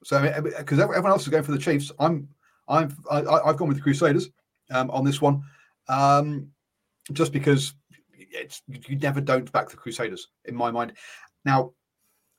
So 0.03 0.21
because 0.57 0.79
everyone 0.79 1.11
else 1.11 1.23
is 1.23 1.29
going 1.29 1.43
for 1.43 1.51
the 1.51 1.57
Chiefs, 1.57 1.91
I'm 1.99 2.27
I'm 2.67 2.95
I- 3.09 3.23
I've 3.23 3.57
gone 3.57 3.67
with 3.67 3.77
the 3.77 3.83
Crusaders 3.83 4.29
um, 4.71 4.89
on 4.91 5.03
this 5.05 5.21
one, 5.21 5.41
um, 5.87 6.47
just 7.13 7.33
because 7.33 7.73
it's 8.13 8.61
you 8.67 8.97
never 8.97 9.21
don't 9.21 9.51
back 9.51 9.69
the 9.69 9.77
Crusaders 9.77 10.29
in 10.45 10.55
my 10.55 10.69
mind. 10.71 10.93
Now, 11.45 11.71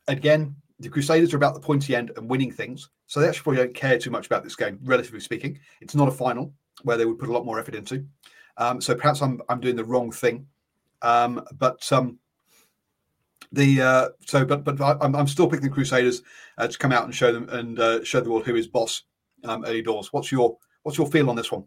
again, 0.07 0.55
the 0.78 0.88
Crusaders 0.88 1.32
are 1.32 1.38
about 1.38 1.55
the 1.55 1.61
pointy 1.61 1.96
end 1.96 2.12
and 2.16 2.28
winning 2.28 2.53
things, 2.53 2.90
so 3.07 3.20
they 3.20 3.28
actually 3.28 3.42
probably 3.42 3.64
don't 3.64 3.74
care 3.74 3.99
too 3.99 4.11
much 4.11 4.26
about 4.26 4.44
this 4.44 4.57
game, 4.57 4.78
relatively 4.84 5.20
speaking. 5.20 5.59
It's 5.80 5.94
not 5.94 6.09
a 6.09 6.12
final 6.12 6.53
where 6.83 6.97
they 6.97 7.05
would 7.05 7.18
put 7.18 7.29
a 7.29 7.33
lot 7.33 7.45
more 7.45 7.59
effort 7.59 7.74
into. 7.74 8.07
Um, 8.57 8.81
so 8.81 8.95
perhaps 8.95 9.22
I'm 9.22 9.41
I'm 9.49 9.61
doing 9.61 9.76
the 9.76 9.85
wrong 9.85 10.11
thing, 10.11 10.47
um, 11.03 11.45
but 11.59 11.91
um, 11.93 12.18
the 13.53 13.81
uh, 13.81 14.09
so 14.26 14.45
but 14.45 14.64
but 14.64 14.81
I- 14.81 14.99
I'm, 15.01 15.14
I'm 15.14 15.29
still 15.29 15.49
picking 15.49 15.68
the 15.68 15.74
Crusaders 15.74 16.22
uh, 16.59 16.66
to 16.66 16.79
come 16.79 16.93
out 16.93 17.05
and 17.05 17.14
show 17.14 17.33
them 17.33 17.49
and 17.51 17.79
uh, 17.79 18.05
show 18.05 18.20
the 18.20 18.31
world 18.31 18.47
who 18.47 18.57
is 18.57 18.66
boss 18.66 19.05
um, 19.45 19.64
early 19.64 19.83
doors. 19.83 20.12
What's 20.12 20.33
your 20.33 20.59
what's 20.83 20.99
your 20.99 21.07
feel 21.07 21.31
on 21.31 21.37
this 21.37 21.53
one? 21.53 21.64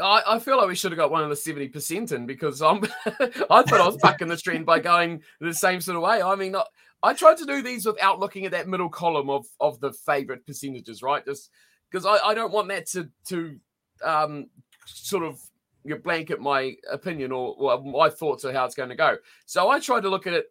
I, 0.00 0.22
I 0.26 0.38
feel 0.38 0.56
like 0.56 0.68
we 0.68 0.74
should 0.74 0.90
have 0.92 0.98
got 0.98 1.10
one 1.10 1.22
of 1.22 1.30
the 1.30 1.36
seventy 1.36 1.68
percent 1.68 2.12
in 2.12 2.26
because 2.26 2.62
I'm. 2.62 2.82
I 3.06 3.62
thought 3.62 3.80
I 3.80 3.86
was 3.86 3.98
bucking 3.98 4.28
the 4.28 4.36
trend 4.36 4.66
by 4.66 4.80
going 4.80 5.22
the 5.40 5.54
same 5.54 5.80
sort 5.80 5.96
of 5.96 6.02
way. 6.02 6.22
I 6.22 6.34
mean, 6.34 6.56
I, 6.56 6.64
I 7.02 7.14
tried 7.14 7.36
to 7.38 7.46
do 7.46 7.62
these 7.62 7.84
without 7.84 8.18
looking 8.18 8.46
at 8.46 8.52
that 8.52 8.68
middle 8.68 8.88
column 8.88 9.30
of 9.30 9.46
of 9.60 9.80
the 9.80 9.92
favorite 9.92 10.46
percentages, 10.46 11.02
right? 11.02 11.24
Just 11.24 11.50
because 11.90 12.06
I, 12.06 12.16
I 12.28 12.34
don't 12.34 12.52
want 12.52 12.68
that 12.68 12.86
to 12.88 13.08
to 13.28 13.58
um 14.04 14.46
sort 14.86 15.24
of 15.24 15.40
you 15.84 15.96
blanket 15.96 16.40
my 16.40 16.74
opinion 16.90 17.32
or, 17.32 17.54
or 17.58 17.82
my 17.82 18.08
thoughts 18.08 18.44
of 18.44 18.54
how 18.54 18.64
it's 18.64 18.74
going 18.74 18.88
to 18.88 18.94
go. 18.94 19.16
So 19.46 19.68
I 19.68 19.80
tried 19.80 20.02
to 20.02 20.10
look 20.10 20.26
at 20.26 20.34
it 20.34 20.46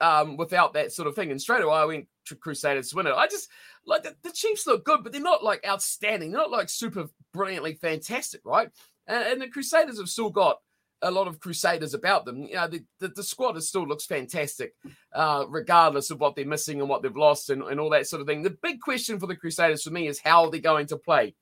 um 0.00 0.36
without 0.36 0.74
that 0.74 0.92
sort 0.92 1.08
of 1.08 1.14
thing, 1.14 1.30
and 1.30 1.40
straight 1.40 1.62
away 1.62 1.76
I 1.76 1.84
went 1.84 2.06
to 2.26 2.36
Crusaders 2.36 2.90
to 2.90 2.96
win 2.96 3.06
it. 3.06 3.14
I 3.14 3.26
just 3.26 3.48
like 3.86 4.02
the, 4.02 4.14
the 4.22 4.32
Chiefs 4.32 4.66
look 4.66 4.84
good, 4.84 5.02
but 5.02 5.12
they're 5.12 5.20
not 5.20 5.42
like 5.42 5.66
outstanding. 5.66 6.30
They're 6.30 6.40
not 6.40 6.50
like 6.50 6.68
super 6.68 7.06
brilliantly 7.32 7.74
fantastic, 7.74 8.42
right? 8.44 8.70
And, 9.06 9.24
and 9.24 9.42
the 9.42 9.48
Crusaders 9.48 9.98
have 9.98 10.08
still 10.08 10.30
got 10.30 10.58
a 11.00 11.10
lot 11.10 11.28
of 11.28 11.40
Crusaders 11.40 11.94
about 11.94 12.24
them. 12.24 12.42
You 12.42 12.56
know, 12.56 12.66
the, 12.68 12.84
the, 12.98 13.08
the 13.08 13.22
squad 13.22 13.62
still 13.62 13.86
looks 13.86 14.04
fantastic, 14.04 14.74
uh, 15.14 15.44
regardless 15.48 16.10
of 16.10 16.20
what 16.20 16.36
they're 16.36 16.44
missing 16.44 16.80
and 16.80 16.88
what 16.88 17.02
they've 17.02 17.16
lost 17.16 17.50
and, 17.50 17.62
and 17.62 17.80
all 17.80 17.90
that 17.90 18.06
sort 18.06 18.20
of 18.20 18.26
thing. 18.26 18.42
The 18.42 18.58
big 18.62 18.80
question 18.80 19.18
for 19.18 19.26
the 19.26 19.36
Crusaders 19.36 19.82
for 19.82 19.90
me 19.90 20.08
is 20.08 20.18
how 20.18 20.44
are 20.44 20.50
they're 20.50 20.60
going 20.60 20.86
to 20.88 20.96
play 20.96 21.34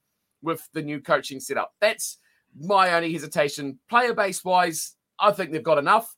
with 0.46 0.66
the 0.72 0.80
new 0.80 1.00
coaching 1.00 1.40
setup. 1.40 1.74
That's 1.80 2.18
my 2.58 2.94
only 2.94 3.12
hesitation. 3.12 3.78
Player 3.90 4.14
base 4.14 4.42
wise, 4.42 4.94
I 5.20 5.32
think 5.32 5.52
they've 5.52 5.62
got 5.62 5.78
enough. 5.78 6.14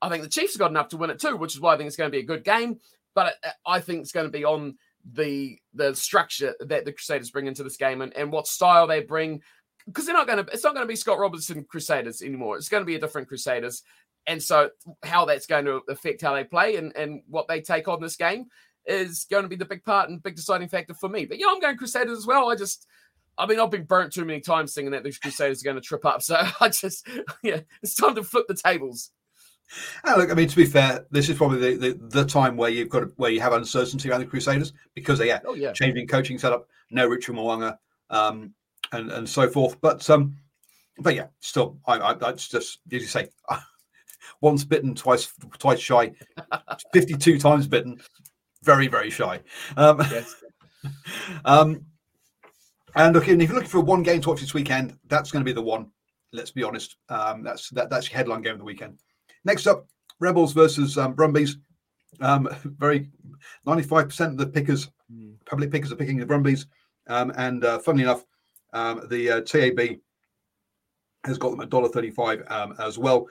I 0.00 0.08
think 0.08 0.22
the 0.22 0.28
Chiefs 0.28 0.54
have 0.54 0.60
got 0.60 0.70
enough 0.70 0.88
to 0.88 0.96
win 0.96 1.10
it 1.10 1.20
too, 1.20 1.36
which 1.36 1.54
is 1.54 1.60
why 1.60 1.74
I 1.74 1.76
think 1.76 1.88
it's 1.88 1.96
going 1.96 2.10
to 2.10 2.16
be 2.16 2.22
a 2.22 2.26
good 2.26 2.44
game. 2.44 2.80
But 3.14 3.34
uh, 3.44 3.50
I 3.66 3.80
think 3.80 4.00
it's 4.00 4.12
going 4.12 4.26
to 4.26 4.32
be 4.32 4.44
on 4.44 4.76
the 5.12 5.58
the 5.74 5.94
structure 5.94 6.54
that 6.60 6.84
the 6.84 6.92
Crusaders 6.92 7.30
bring 7.30 7.46
into 7.46 7.62
this 7.62 7.76
game 7.76 8.00
and, 8.00 8.16
and 8.16 8.32
what 8.32 8.46
style 8.46 8.86
they 8.86 9.00
bring. 9.00 9.42
Because 9.86 10.06
they're 10.06 10.14
not 10.14 10.28
going 10.28 10.44
to, 10.44 10.52
it's 10.52 10.62
not 10.62 10.74
going 10.74 10.86
to 10.86 10.90
be 10.90 10.96
Scott 10.96 11.18
Robertson 11.18 11.64
Crusaders 11.64 12.22
anymore. 12.22 12.56
It's 12.56 12.68
going 12.68 12.82
to 12.82 12.86
be 12.86 12.94
a 12.94 13.00
different 13.00 13.26
Crusaders. 13.26 13.82
And 14.28 14.40
so, 14.40 14.70
how 15.02 15.24
that's 15.24 15.46
going 15.46 15.64
to 15.64 15.82
affect 15.88 16.22
how 16.22 16.34
they 16.34 16.44
play 16.44 16.76
and, 16.76 16.96
and 16.96 17.22
what 17.28 17.48
they 17.48 17.60
take 17.60 17.88
on 17.88 18.00
this 18.00 18.14
game 18.14 18.46
is 18.86 19.26
going 19.28 19.42
to 19.42 19.48
be 19.48 19.56
the 19.56 19.64
big 19.64 19.84
part 19.84 20.08
and 20.08 20.22
big 20.22 20.36
deciding 20.36 20.68
factor 20.68 20.94
for 20.94 21.08
me. 21.08 21.24
But 21.24 21.38
yeah, 21.38 21.46
I'm 21.50 21.60
going 21.60 21.76
Crusaders 21.76 22.18
as 22.18 22.26
well. 22.26 22.50
I 22.50 22.54
just, 22.54 22.86
I 23.42 23.46
mean, 23.46 23.58
I've 23.58 23.70
been 23.70 23.84
burnt 23.84 24.12
too 24.12 24.24
many 24.24 24.40
times 24.40 24.72
thinking 24.72 24.92
that 24.92 25.02
the 25.02 25.12
Crusaders 25.12 25.62
are 25.62 25.64
going 25.64 25.76
to 25.76 25.82
trip 25.82 26.04
up. 26.04 26.22
So 26.22 26.36
I 26.60 26.68
just, 26.68 27.08
yeah, 27.42 27.60
it's 27.82 27.96
time 27.96 28.14
to 28.14 28.22
flip 28.22 28.46
the 28.46 28.54
tables. 28.54 29.10
Oh, 30.04 30.14
look, 30.16 30.30
I 30.30 30.34
mean, 30.34 30.48
to 30.48 30.56
be 30.56 30.66
fair, 30.66 31.06
this 31.10 31.28
is 31.28 31.36
probably 31.36 31.76
the, 31.76 31.88
the, 31.88 32.08
the 32.08 32.24
time 32.24 32.56
where 32.56 32.70
you've 32.70 32.88
got 32.90 33.04
where 33.16 33.30
you 33.30 33.40
have 33.40 33.54
uncertainty 33.54 34.08
around 34.10 34.20
the 34.20 34.26
Crusaders 34.26 34.72
because 34.94 35.18
they 35.18 35.28
yeah, 35.28 35.40
Oh 35.46 35.54
yeah, 35.54 35.72
changing 35.72 36.06
coaching 36.06 36.38
setup, 36.38 36.68
no 36.90 37.06
Richard 37.06 37.34
Mo'unga, 37.34 37.78
um, 38.10 38.52
and 38.92 39.10
and 39.10 39.26
so 39.26 39.48
forth. 39.48 39.80
But 39.80 40.08
um, 40.10 40.36
but 40.98 41.14
yeah, 41.14 41.28
still, 41.40 41.78
I, 41.86 41.96
I 41.96 42.30
it's 42.30 42.48
just 42.48 42.80
as 42.92 43.00
you 43.00 43.08
say, 43.08 43.28
once 44.42 44.62
bitten, 44.62 44.94
twice 44.94 45.32
twice 45.58 45.80
shy, 45.80 46.12
fifty 46.92 47.14
two 47.14 47.38
times 47.38 47.66
bitten, 47.66 47.98
very 48.62 48.88
very 48.88 49.08
shy. 49.08 49.40
Um, 49.78 50.00
yes. 50.00 50.34
um, 51.46 51.86
and 52.94 53.14
look, 53.14 53.28
and 53.28 53.42
if 53.42 53.48
you're 53.48 53.54
looking 53.54 53.70
for 53.70 53.80
one 53.80 54.02
game 54.02 54.20
to 54.20 54.28
watch 54.28 54.40
this 54.40 54.54
weekend, 54.54 54.96
that's 55.08 55.30
going 55.30 55.44
to 55.44 55.48
be 55.48 55.54
the 55.54 55.62
one. 55.62 55.90
Let's 56.32 56.50
be 56.50 56.62
honest. 56.62 56.96
Um, 57.08 57.42
that's 57.42 57.68
that, 57.70 57.90
that's 57.90 58.10
your 58.10 58.16
headline 58.16 58.42
game 58.42 58.54
of 58.54 58.58
the 58.58 58.64
weekend. 58.64 58.98
Next 59.44 59.66
up, 59.66 59.86
Rebels 60.20 60.52
versus 60.52 60.96
um, 60.98 61.14
Brumbies. 61.14 61.56
Um, 62.20 62.48
very 62.64 63.10
95% 63.66 64.32
of 64.32 64.36
the 64.38 64.46
pickers, 64.46 64.90
public 65.46 65.70
pickers, 65.70 65.92
are 65.92 65.96
picking 65.96 66.18
the 66.18 66.26
Brumbies. 66.26 66.66
Um, 67.08 67.32
and 67.36 67.64
uh, 67.64 67.78
funnily 67.80 68.04
enough, 68.04 68.24
um, 68.72 69.06
the 69.10 69.30
uh, 69.30 69.40
TAB 69.42 69.98
has 71.24 71.38
got 71.38 71.50
them 71.50 71.60
at 71.60 71.70
$1.35 71.70 72.50
um, 72.50 72.74
as 72.78 72.98
well. 72.98 73.26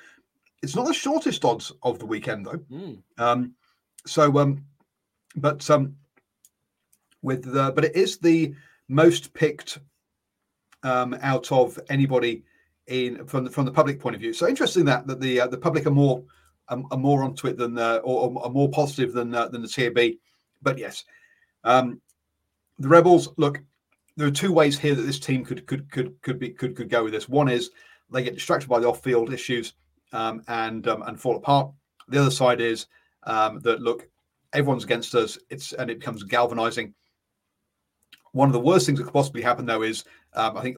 It's 0.61 0.75
not 0.75 0.85
the 0.85 0.93
shortest 0.93 1.43
odds 1.43 1.71
of 1.83 1.99
the 1.99 2.05
weekend, 2.05 2.45
though. 2.45 2.59
Mm. 2.71 3.01
Um, 3.17 3.55
so, 4.05 4.37
um, 4.37 4.63
but 5.35 5.67
um, 5.69 5.95
with 7.21 7.51
the, 7.51 7.71
but 7.73 7.85
it 7.85 7.95
is 7.95 8.17
the 8.17 8.53
most 8.91 9.33
picked 9.33 9.79
um, 10.83 11.17
out 11.21 11.51
of 11.51 11.79
anybody 11.89 12.43
in 12.87 13.25
from 13.25 13.45
the 13.45 13.49
from 13.49 13.65
the 13.65 13.71
public 13.71 13.99
point 13.99 14.15
of 14.15 14.21
view. 14.21 14.33
So 14.33 14.47
interesting 14.47 14.85
that 14.85 15.07
that 15.07 15.21
the 15.21 15.41
uh, 15.41 15.47
the 15.47 15.57
public 15.57 15.85
are 15.85 15.91
more 15.91 16.23
um, 16.67 16.87
are 16.91 16.97
more 16.97 17.23
onto 17.23 17.47
it 17.47 17.57
than 17.57 17.77
uh, 17.77 18.01
or, 18.03 18.29
or 18.29 18.45
are 18.45 18.51
more 18.51 18.69
positive 18.69 19.13
than 19.13 19.33
uh, 19.33 19.47
than 19.47 19.61
the 19.61 19.67
TAB. 19.67 20.17
But 20.61 20.77
yes, 20.77 21.05
um, 21.63 22.01
the 22.79 22.89
Rebels 22.89 23.29
look. 23.37 23.61
There 24.17 24.27
are 24.27 24.31
two 24.31 24.51
ways 24.51 24.77
here 24.77 24.93
that 24.93 25.03
this 25.03 25.19
team 25.19 25.45
could 25.45 25.65
could 25.67 25.89
could 25.89 26.21
could 26.21 26.37
be 26.37 26.49
could 26.49 26.75
could 26.75 26.89
go 26.89 27.03
with 27.03 27.13
this. 27.13 27.29
One 27.29 27.49
is 27.49 27.71
they 28.11 28.23
get 28.23 28.33
distracted 28.33 28.67
by 28.67 28.79
the 28.79 28.89
off 28.89 29.01
field 29.01 29.31
issues 29.31 29.73
um, 30.11 30.43
and 30.49 30.87
um, 30.87 31.03
and 31.03 31.19
fall 31.19 31.37
apart. 31.37 31.71
The 32.09 32.19
other 32.19 32.31
side 32.31 32.59
is 32.59 32.87
um, 33.23 33.59
that 33.61 33.81
look, 33.81 34.09
everyone's 34.53 34.83
against 34.83 35.15
us. 35.15 35.37
It's 35.49 35.71
and 35.73 35.89
it 35.89 35.99
becomes 35.99 36.23
galvanizing. 36.23 36.93
One 38.33 38.47
of 38.47 38.53
the 38.53 38.59
worst 38.59 38.85
things 38.85 38.99
that 38.99 39.05
could 39.05 39.13
possibly 39.13 39.41
happen, 39.41 39.65
though, 39.65 39.83
is 39.83 40.05
um, 40.33 40.57
I 40.57 40.61
think 40.61 40.77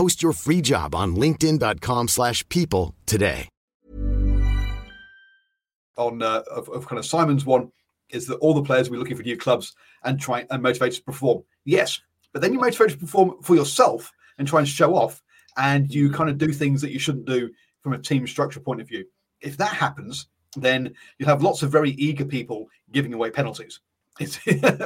Post 0.00 0.22
your 0.22 0.32
free 0.32 0.62
job 0.62 0.94
on 0.94 1.14
linkedin.com/people 1.14 2.08
slash 2.08 2.48
people 2.48 2.94
today. 3.04 3.50
on 5.98 6.22
uh, 6.22 6.42
of, 6.50 6.70
of 6.70 6.86
kind 6.86 6.98
of 6.98 7.04
Simon's 7.04 7.44
one 7.44 7.70
is 8.08 8.26
that 8.26 8.36
all 8.36 8.54
the 8.54 8.62
players 8.62 8.88
will 8.88 8.94
be 8.94 8.98
looking 8.98 9.18
for 9.18 9.22
new 9.22 9.36
clubs 9.36 9.74
and 10.04 10.18
try 10.18 10.46
and 10.50 10.62
motivate 10.62 10.94
to 10.94 11.02
perform. 11.02 11.42
Yes, 11.66 12.00
but 12.32 12.40
then 12.40 12.54
you 12.54 12.58
motivate 12.58 12.92
to 12.92 12.96
perform 12.96 13.42
for 13.42 13.54
yourself 13.54 14.10
and 14.38 14.48
try 14.48 14.60
and 14.60 14.68
show 14.68 14.94
off, 14.94 15.20
and 15.58 15.94
you 15.94 16.10
kind 16.10 16.30
of 16.30 16.38
do 16.38 16.50
things 16.50 16.80
that 16.80 16.92
you 16.92 16.98
shouldn't 16.98 17.26
do 17.26 17.50
from 17.82 17.92
a 17.92 17.98
team 17.98 18.26
structure 18.26 18.60
point 18.60 18.80
of 18.80 18.88
view. 18.88 19.04
If 19.42 19.58
that 19.58 19.74
happens, 19.74 20.28
then 20.56 20.94
you 21.18 21.26
have 21.26 21.42
lots 21.42 21.62
of 21.62 21.70
very 21.70 21.90
eager 21.90 22.24
people 22.24 22.68
giving 22.90 23.12
away 23.12 23.30
penalties, 23.30 23.80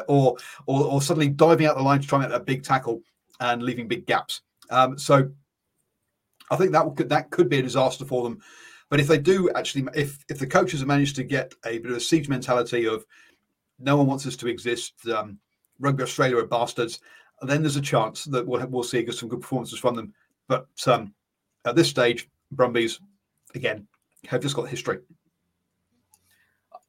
or, 0.09 0.37
or 0.67 0.85
or 0.85 1.01
suddenly 1.01 1.29
diving 1.29 1.67
out 1.67 1.77
the 1.77 1.83
line 1.85 2.01
to 2.01 2.09
try 2.09 2.25
and 2.25 2.33
make 2.33 2.41
a 2.41 2.45
big 2.45 2.65
tackle 2.65 3.01
and 3.39 3.63
leaving 3.63 3.87
big 3.87 4.07
gaps. 4.07 4.43
Um, 4.75 4.99
so 4.99 5.31
I 6.51 6.57
think 6.57 6.73
that 6.73 6.85
could 6.97 7.09
that 7.09 7.31
could 7.31 7.49
be 7.49 7.59
a 7.59 7.63
disaster 7.63 8.05
for 8.05 8.25
them. 8.25 8.41
But 8.91 9.01
if 9.01 9.07
they 9.07 9.19
do 9.19 9.51
actually, 9.55 9.87
if 9.95 10.25
if 10.29 10.39
the 10.39 10.47
coaches 10.47 10.81
have 10.81 10.89
managed 10.89 11.17
to 11.17 11.25
get 11.25 11.55
a 11.65 11.79
bit 11.79 11.91
of 11.91 11.97
a 11.97 12.01
siege 12.01 12.29
mentality 12.29 12.87
of 12.87 13.05
no 13.79 13.97
one 13.97 14.07
wants 14.07 14.27
us 14.27 14.37
to 14.37 14.49
exist, 14.49 14.95
um, 15.09 15.39
Rugby 15.79 16.03
Australia 16.03 16.39
are 16.39 16.47
bastards, 16.47 17.01
then 17.43 17.63
there's 17.63 17.77
a 17.77 17.81
chance 17.81 18.25
that 18.25 18.47
we'll 18.47 18.67
we'll 18.67 18.83
see 18.83 19.11
some 19.13 19.29
good 19.29 19.41
performances 19.41 19.79
from 19.79 19.95
them. 19.95 20.13
But 20.49 20.67
um, 20.87 21.15
at 21.65 21.77
this 21.77 21.89
stage, 21.89 22.29
Brumbies 22.51 23.01
again 23.55 23.87
have 24.27 24.43
just 24.43 24.57
got 24.57 24.69
history. 24.69 24.99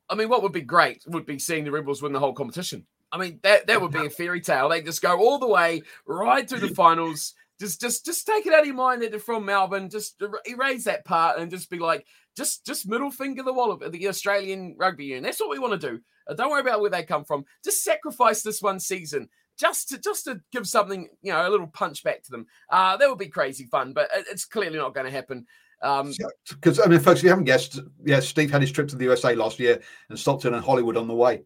I 0.09 0.15
mean, 0.15 0.29
what 0.29 0.43
would 0.43 0.51
be 0.51 0.61
great 0.61 1.03
would 1.07 1.25
be 1.25 1.39
seeing 1.39 1.63
the 1.63 1.71
Rebels 1.71 2.01
win 2.01 2.13
the 2.13 2.19
whole 2.19 2.33
competition. 2.33 2.85
I 3.11 3.17
mean, 3.17 3.39
that 3.43 3.67
that 3.67 3.81
would 3.81 3.91
be 3.91 4.05
a 4.05 4.09
fairy 4.09 4.41
tale. 4.41 4.69
They 4.69 4.81
just 4.81 5.01
go 5.01 5.17
all 5.17 5.39
the 5.39 5.47
way 5.47 5.83
right 6.05 6.47
through 6.47 6.59
the 6.59 6.67
finals. 6.75 7.33
Just, 7.59 7.79
just, 7.79 8.05
just 8.05 8.25
take 8.25 8.45
it 8.45 8.53
out 8.53 8.61
of 8.61 8.65
your 8.65 8.75
mind 8.75 9.01
that 9.01 9.11
they're 9.11 9.19
from 9.19 9.45
Melbourne. 9.45 9.89
Just 9.89 10.21
er- 10.21 10.41
erase 10.45 10.83
that 10.85 11.05
part 11.05 11.39
and 11.39 11.49
just 11.49 11.69
be 11.69 11.79
like, 11.79 12.05
just, 12.35 12.65
just 12.65 12.87
middle 12.87 13.11
finger 13.11 13.43
the 13.43 13.53
wall 13.53 13.71
of 13.71 13.91
the 13.91 14.07
Australian 14.07 14.75
rugby 14.77 15.05
union. 15.05 15.23
That's 15.23 15.39
what 15.39 15.49
we 15.49 15.59
want 15.59 15.79
to 15.79 15.89
do. 15.91 15.99
Uh, 16.27 16.33
don't 16.33 16.51
worry 16.51 16.61
about 16.61 16.81
where 16.81 16.89
they 16.89 17.03
come 17.03 17.23
from. 17.23 17.45
Just 17.63 17.83
sacrifice 17.83 18.41
this 18.41 18.61
one 18.61 18.79
season, 18.79 19.29
just 19.57 19.89
to, 19.89 19.99
just 19.99 20.25
to 20.25 20.41
give 20.51 20.67
something, 20.67 21.07
you 21.21 21.31
know, 21.31 21.47
a 21.47 21.49
little 21.49 21.67
punch 21.67 22.03
back 22.03 22.23
to 22.23 22.31
them. 22.31 22.45
Uh, 22.69 22.97
that 22.97 23.09
would 23.09 23.19
be 23.19 23.27
crazy 23.27 23.65
fun, 23.65 23.93
but 23.93 24.09
it's 24.13 24.45
clearly 24.45 24.77
not 24.77 24.93
going 24.93 25.05
to 25.05 25.11
happen. 25.11 25.45
Um, 25.81 26.13
Because 26.49 26.79
I 26.79 26.87
mean, 26.87 26.99
folks, 26.99 27.19
if 27.19 27.23
you 27.23 27.29
haven't 27.29 27.45
guessed, 27.45 27.79
yes, 28.03 28.27
Steve 28.27 28.51
had 28.51 28.61
his 28.61 28.71
trip 28.71 28.87
to 28.89 28.95
the 28.95 29.05
USA 29.05 29.35
last 29.35 29.59
year 29.59 29.81
and 30.09 30.17
Stockton 30.19 30.53
and 30.53 30.63
Hollywood 30.63 30.97
on 30.97 31.07
the 31.07 31.13
way. 31.13 31.43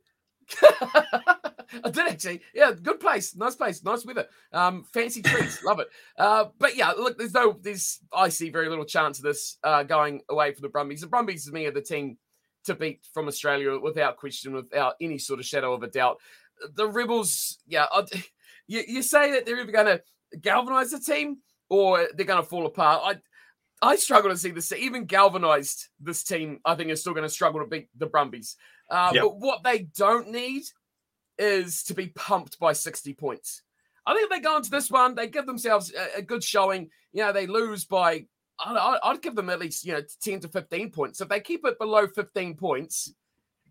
I 1.84 1.89
did 1.89 2.07
actually. 2.07 2.41
Yeah, 2.53 2.72
good 2.82 2.99
place. 2.99 3.36
Nice 3.36 3.55
place. 3.55 3.84
Nice 3.84 4.05
weather. 4.05 4.28
Um, 4.51 4.84
fancy 4.93 5.22
trees. 5.22 5.59
Love 5.65 5.80
it. 5.80 5.88
Uh, 6.17 6.45
but 6.57 6.76
yeah, 6.76 6.91
look, 6.91 7.17
there's 7.17 7.34
no, 7.34 7.57
there's, 7.61 7.99
I 8.13 8.30
see 8.30 8.49
very 8.49 8.70
little 8.70 8.86
chance 8.86 9.20
of 9.20 9.24
this 9.24 9.57
uh, 9.63 9.84
going 9.84 10.22
away 10.30 10.53
for 10.53 10.61
the 10.61 10.70
Brumbies. 10.70 11.01
The 11.01 11.07
Brumbies, 11.07 11.45
to 11.45 11.51
me, 11.51 11.65
are 11.65 11.72
the 11.72 11.82
team 11.82 12.17
to 12.65 12.76
beat 12.76 13.07
from 13.13 13.28
Australia 13.28 13.78
without 13.80 14.17
question, 14.17 14.53
without 14.53 14.95
any 15.01 15.17
sort 15.17 15.39
of 15.39 15.45
shadow 15.45 15.74
of 15.74 15.84
a 15.84 15.88
doubt. 15.88 16.17
The 16.76 16.88
Rebels, 16.88 17.59
yeah, 17.67 17.86
I, 17.91 18.05
you, 18.67 18.84
you 18.88 19.01
say 19.01 19.32
that 19.32 19.45
they're 19.45 19.59
either 19.59 19.72
going 19.72 19.86
to 19.97 20.01
galvanize 20.39 20.91
the 20.91 20.99
team 20.99 21.38
or 21.70 22.07
they're 22.15 22.26
going 22.26 22.41
to 22.41 22.47
fall 22.47 22.65
apart. 22.65 23.01
I, 23.82 23.91
I 23.91 23.95
struggle 23.95 24.30
to 24.30 24.38
see 24.38 24.51
this. 24.51 24.74
Even 24.74 25.05
galvanized, 25.05 25.88
this 25.99 26.24
team, 26.24 26.59
I 26.65 26.76
think, 26.76 26.89
is 26.89 26.99
still 27.01 27.13
going 27.13 27.28
to 27.28 27.34
struggle 27.34 27.61
to 27.61 27.67
beat 27.67 27.89
the 27.97 28.07
Brumbies. 28.07 28.55
Uh, 28.89 29.11
Yep. 29.13 29.24
But 29.24 29.39
what 29.39 29.63
they 29.63 29.88
don't 29.95 30.30
need 30.32 30.63
is 31.40 31.84
to 31.84 31.94
be 31.94 32.08
pumped 32.08 32.60
by 32.60 32.74
60 32.74 33.14
points. 33.14 33.64
I 34.06 34.14
think 34.14 34.26
if 34.26 34.30
they 34.30 34.42
go 34.42 34.58
into 34.58 34.70
this 34.70 34.92
one, 34.92 35.16
they 35.16 35.28
give 35.28 35.46
themselves 35.46 35.94
a, 35.94 36.20
a 36.20 36.22
good 36.22 36.44
showing. 36.44 36.90
You 37.14 37.24
know, 37.24 37.32
they 37.32 37.48
lose 37.48 37.86
by, 37.86 38.26
I, 38.60 39.00
I'd 39.04 39.22
give 39.22 39.36
them 39.36 39.50
at 39.50 39.60
least, 39.60 39.86
you 39.86 39.94
know, 39.94 40.02
10 40.22 40.42
to 40.42 40.48
15 40.48 40.92
points. 40.92 41.22
If 41.22 41.30
they 41.30 41.40
keep 41.40 41.66
it 41.66 41.80
below 41.80 42.08
15 42.08 42.56
points, 42.56 43.14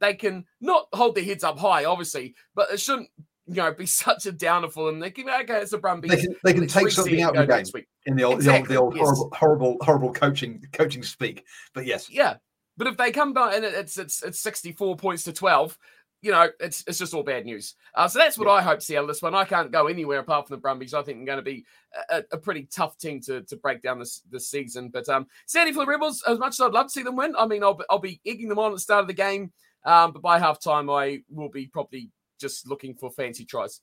they 0.00 0.14
can 0.14 0.44
not 0.60 0.88
hold 0.92 1.14
their 1.14 1.24
heads 1.24 1.44
up 1.44 1.58
high, 1.58 1.84
obviously, 1.84 2.34
but 2.54 2.70
it 2.72 2.80
shouldn't, 2.80 3.08
you 3.46 3.54
know, 3.54 3.72
be 3.72 3.86
such 3.86 4.26
a 4.26 4.32
downer 4.32 4.68
for 4.68 4.86
them. 4.86 5.00
They 5.00 5.10
can, 5.10 5.28
okay, 5.28 5.60
it's 5.60 5.72
a 5.72 5.78
Brumbies. 5.78 6.10
They 6.10 6.22
can 6.22 6.34
they 6.44 6.54
can 6.54 6.66
take 6.66 6.90
something 6.90 7.20
out 7.22 7.36
of 7.36 7.46
the 7.46 7.54
game 7.54 7.84
in 8.06 8.16
the 8.16 8.24
old 8.24 8.36
Exactly, 8.36 8.74
the 8.74 8.80
old, 8.80 8.94
the 8.94 9.00
old 9.00 9.08
yes. 9.08 9.18
horrible 9.18 9.30
horrible 9.34 9.76
horrible 9.82 10.12
coaching 10.12 10.62
coaching 10.72 11.02
speak. 11.02 11.44
But 11.74 11.86
yes, 11.86 12.10
Yeah, 12.10 12.36
but 12.76 12.86
if 12.86 12.96
they 12.96 13.10
come 13.10 13.32
back 13.32 13.54
and 13.54 13.64
it's 13.64 13.98
it's 13.98 14.22
it's 14.22 14.40
sixty 14.40 14.72
four 14.72 14.96
points 14.96 15.24
to 15.24 15.32
twelve, 15.32 15.76
you 16.20 16.32
know, 16.32 16.48
it's 16.58 16.84
it's 16.86 16.98
just 16.98 17.14
all 17.14 17.22
bad 17.22 17.44
news. 17.44 17.74
Uh, 17.94 18.08
so 18.08 18.18
that's 18.18 18.38
what 18.38 18.48
I 18.48 18.60
hope 18.60 18.80
to 18.80 18.84
see 18.84 18.96
out 18.96 19.02
of 19.02 19.08
this 19.08 19.22
one. 19.22 19.34
I 19.34 19.44
can't 19.44 19.70
go 19.70 19.86
anywhere 19.86 20.18
apart 20.18 20.48
from 20.48 20.56
the 20.56 20.60
Brumbies. 20.60 20.94
I 20.94 21.02
think 21.02 21.18
I'm 21.18 21.24
going 21.24 21.38
to 21.38 21.42
be 21.42 21.64
a, 22.10 22.24
a 22.32 22.38
pretty 22.38 22.64
tough 22.64 22.98
team 22.98 23.20
to 23.22 23.42
to 23.42 23.56
break 23.56 23.82
down 23.82 23.98
this 23.98 24.22
this 24.30 24.48
season. 24.48 24.88
But 24.88 25.08
um, 25.08 25.26
sadly 25.46 25.72
for 25.72 25.84
the 25.84 25.90
Rebels, 25.90 26.22
as 26.26 26.38
much 26.38 26.54
as 26.54 26.60
I'd 26.60 26.72
love 26.72 26.86
to 26.86 26.92
see 26.92 27.02
them 27.02 27.16
win, 27.16 27.34
I 27.38 27.46
mean, 27.46 27.62
I'll 27.62 27.74
be, 27.74 27.84
I'll 27.88 27.98
be 27.98 28.20
egging 28.26 28.48
them 28.48 28.58
on 28.58 28.72
at 28.72 28.74
the 28.74 28.80
start 28.80 29.02
of 29.02 29.08
the 29.08 29.14
game. 29.14 29.52
Um, 29.84 30.12
but 30.12 30.22
by 30.22 30.38
half 30.38 30.60
time, 30.60 30.90
I 30.90 31.22
will 31.30 31.50
be 31.50 31.66
probably 31.66 32.10
just 32.40 32.68
looking 32.68 32.94
for 32.94 33.10
fancy 33.10 33.44
tries. 33.44 33.80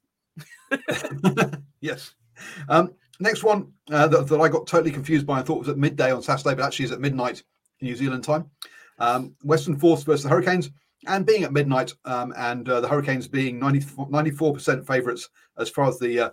yes. 1.82 2.14
Um, 2.68 2.94
next 3.20 3.44
one 3.44 3.72
uh, 3.90 4.08
that, 4.08 4.28
that 4.28 4.42
I 4.42 4.50
got 4.50 4.68
totally 4.68 4.92
confused 4.92 5.26
by. 5.26 5.40
I 5.40 5.42
thought 5.42 5.60
was 5.60 5.70
at 5.70 5.78
midday 5.78 6.12
on 6.12 6.22
Saturday, 6.22 6.56
but 6.56 6.66
actually 6.66 6.86
is 6.86 6.92
at 6.92 7.00
midnight 7.00 7.44
New 7.82 7.96
Zealand 7.96 8.24
time. 8.24 8.50
Um, 9.00 9.36
Western 9.44 9.78
Force 9.78 10.04
versus 10.04 10.24
the 10.24 10.30
Hurricanes, 10.30 10.70
and 11.08 11.26
being 11.26 11.44
at 11.44 11.54
midnight, 11.54 11.94
um, 12.06 12.34
and 12.38 12.68
uh, 12.68 12.82
the 12.82 12.88
Hurricanes 12.88 13.28
being 13.28 13.60
94 13.60 14.54
percent 14.54 14.88
favourites 14.88 15.30
as 15.58 15.70
far 15.70 15.88
as 15.88 16.00
the 16.00 16.20
uh, 16.20 16.30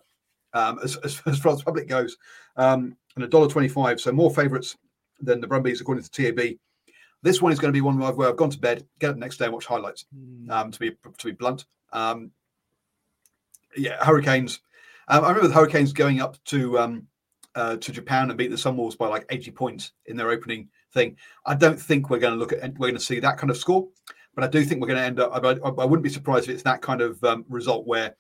um, 0.55 0.79
as, 0.83 0.97
as, 0.99 1.21
as 1.27 1.39
far 1.39 1.53
as 1.53 1.59
the 1.59 1.65
public 1.65 1.89
goes, 1.89 2.17
um, 2.57 2.97
and 3.17 3.25
a 3.25 3.29
dollar 3.29 3.49
twenty-five, 3.49 4.01
so 4.01 4.13
more 4.13 4.33
favourites 4.33 4.77
than 5.21 5.41
the 5.41 5.47
Brumbies 5.47 5.81
according 5.81 6.05
to 6.05 6.11
TAB. 6.11 6.57
This 7.23 7.41
one 7.41 7.53
is 7.53 7.61
going 7.61 7.73
to 7.73 7.77
be 7.77 7.81
one 7.81 7.99
where 7.99 8.29
I've, 8.29 8.37
gone 8.37 8.51
to 8.51 8.59
bed, 8.59 8.85
get 8.99 9.11
up 9.11 9.17
the 9.17 9.21
next 9.21 9.37
day 9.37 9.45
and 9.45 9.55
watch 9.55 9.67
highlights. 9.67 10.07
Um, 10.51 10.73
to 10.73 10.79
be 10.79 10.91
to 11.19 11.27
be 11.27 11.33
blunt, 11.33 11.67
um, 11.93 12.33
yeah, 13.77 14.05
Hurricanes. 14.05 14.61
Um, 15.09 15.25
I 15.25 15.29
remember 15.29 15.49
the 15.49 15.55
Hurricanes 15.55 15.93
going 15.93 16.21
up 16.21 16.43
to 16.47 16.79
um, 16.79 17.07
uh, 17.55 17.77
to 17.77 17.93
Japan 17.93 18.31
and 18.31 18.39
beat 18.39 18.51
the 18.51 18.57
Sunwolves 18.57 18.97
by 18.97 19.09
like 19.09 19.27
80 19.31 19.51
points 19.53 19.93
in 20.07 20.17
their 20.17 20.31
opening 20.31 20.69
thing. 20.93 21.17
I 21.47 21.55
don't 21.55 21.81
think 21.81 22.11
we're 22.11 22.19
going 22.19 22.35
to 22.35 22.39
look 22.39 22.53
at 22.53 22.61
we're 22.79 22.89
going 22.89 22.95
to 22.95 23.01
see 23.01 23.21
that 23.21 23.39
kind 23.39 23.51
of 23.51 23.57
score, 23.57 23.89
but 24.35 24.45
I 24.45 24.47
do 24.47 24.65
think 24.65 24.81
we're 24.81 24.89
going 24.89 24.99
to 24.99 25.05
end 25.05 25.21
up. 25.21 25.33
I, 25.33 25.49
I, 25.49 25.85
wouldn't 25.85 26.03
be 26.03 26.11
surprised 26.11 26.49
if 26.49 26.55
it's 26.55 26.63
that 26.63 26.83
kind 26.83 27.01
of 27.01 27.23
um, 27.25 27.45
result 27.49 27.87
where 27.87 28.15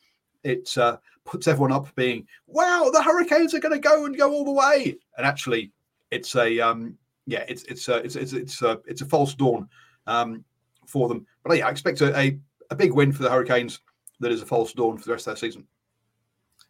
it 0.44 0.76
uh, 0.76 0.98
puts 1.24 1.48
everyone 1.48 1.72
up 1.72 1.94
being, 1.94 2.26
"Wow, 2.46 2.90
the 2.92 3.02
Hurricanes 3.02 3.54
are 3.54 3.60
going 3.60 3.74
to 3.74 3.78
go 3.78 4.04
and 4.04 4.16
go 4.16 4.30
all 4.30 4.44
the 4.44 4.52
way," 4.52 4.96
and 5.16 5.26
actually, 5.26 5.72
it's 6.10 6.34
a 6.36 6.60
um, 6.60 6.96
yeah, 7.26 7.44
it's 7.48 7.62
it's 7.64 7.88
a, 7.88 7.96
it's 7.96 8.16
it's 8.16 8.32
it's 8.32 8.62
a, 8.62 8.80
it's 8.86 9.00
a 9.00 9.06
false 9.06 9.34
dawn 9.34 9.68
um, 10.06 10.44
for 10.86 11.08
them. 11.08 11.26
But 11.44 11.56
yeah, 11.56 11.68
I 11.68 11.70
expect 11.70 12.00
a, 12.00 12.16
a 12.18 12.38
a 12.70 12.74
big 12.74 12.92
win 12.92 13.12
for 13.12 13.22
the 13.22 13.30
Hurricanes. 13.30 13.80
That 14.20 14.32
is 14.32 14.42
a 14.42 14.46
false 14.46 14.72
dawn 14.72 14.98
for 14.98 15.04
the 15.06 15.12
rest 15.12 15.26
of 15.26 15.32
their 15.32 15.36
season. 15.36 15.66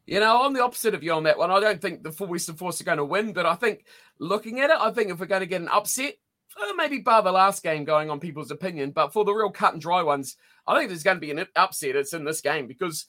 You 0.07 0.21
know, 0.21 0.43
I'm 0.43 0.53
the 0.53 0.65
opposite 0.65 0.95
of 0.95 1.03
you 1.03 1.13
on 1.13 1.25
that 1.25 1.39
one. 1.39 1.51
I 1.51 1.61
don't 1.61 1.81
think 1.81 2.03
the 2.03 2.11
full 2.11 2.27
Western 2.27 2.57
Force 2.57 2.81
are 2.81 2.85
going 2.85 2.99
to 2.99 3.05
win, 3.05 3.33
but 3.33 3.47
I 3.47 3.55
think 3.55 3.85
looking 4.19 4.61
at 4.61 4.71
it, 4.71 4.77
I 4.81 4.91
think 4.91 5.11
if 5.11 5.21
we're 5.21 5.27
going 5.27 5.41
to 5.41 5.47
get 5.47 5.61
an 5.61 5.69
upset, 5.69 6.15
uh, 6.61 6.73
maybe 6.77 6.99
bar 6.99 7.23
the 7.23 7.33
last 7.33 7.63
game 7.63 7.85
going 7.85 8.11
on 8.11 8.21
people's 8.21 8.51
opinion, 8.51 8.91
but 8.91 9.13
for 9.13 9.25
the 9.25 9.33
real 9.33 9.51
cut 9.51 9.73
and 9.73 9.83
dry 9.83 10.03
ones, 10.03 10.37
I 10.67 10.77
think 10.77 10.89
there's 10.89 11.03
going 11.03 11.17
to 11.17 11.21
be 11.21 11.31
an 11.31 11.47
upset. 11.57 11.97
It's 11.97 12.13
in 12.13 12.25
this 12.25 12.41
game 12.41 12.67
because 12.67 13.07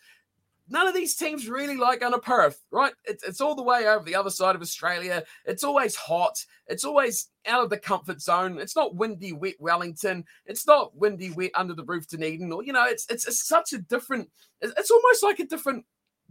none 0.69 0.87
of 0.87 0.93
these 0.93 1.15
teams 1.15 1.47
really 1.47 1.77
like 1.77 1.99
to 1.99 2.19
Perth, 2.19 2.61
right? 2.71 2.93
It's, 3.05 3.23
it's 3.23 3.41
all 3.41 3.55
the 3.55 3.63
way 3.63 3.87
over 3.87 4.03
the 4.03 4.15
other 4.15 4.29
side 4.29 4.55
of 4.55 4.61
Australia. 4.61 5.23
It's 5.45 5.63
always 5.63 5.95
hot. 5.95 6.43
It's 6.67 6.83
always 6.83 7.29
out 7.45 7.63
of 7.63 7.69
the 7.69 7.77
comfort 7.77 8.21
zone. 8.21 8.59
It's 8.59 8.75
not 8.75 8.95
windy, 8.95 9.33
wet 9.33 9.55
Wellington. 9.59 10.25
It's 10.45 10.65
not 10.65 10.95
windy, 10.95 11.31
wet 11.31 11.51
under 11.55 11.73
the 11.73 11.83
roof 11.83 12.07
Dunedin. 12.07 12.51
Or 12.51 12.63
you 12.63 12.73
know, 12.73 12.85
it's 12.85 13.05
it's, 13.09 13.27
it's 13.27 13.47
such 13.47 13.73
a 13.73 13.79
different. 13.79 14.29
It's 14.61 14.91
almost 14.91 15.23
like 15.23 15.39
a 15.39 15.45
different 15.45 15.85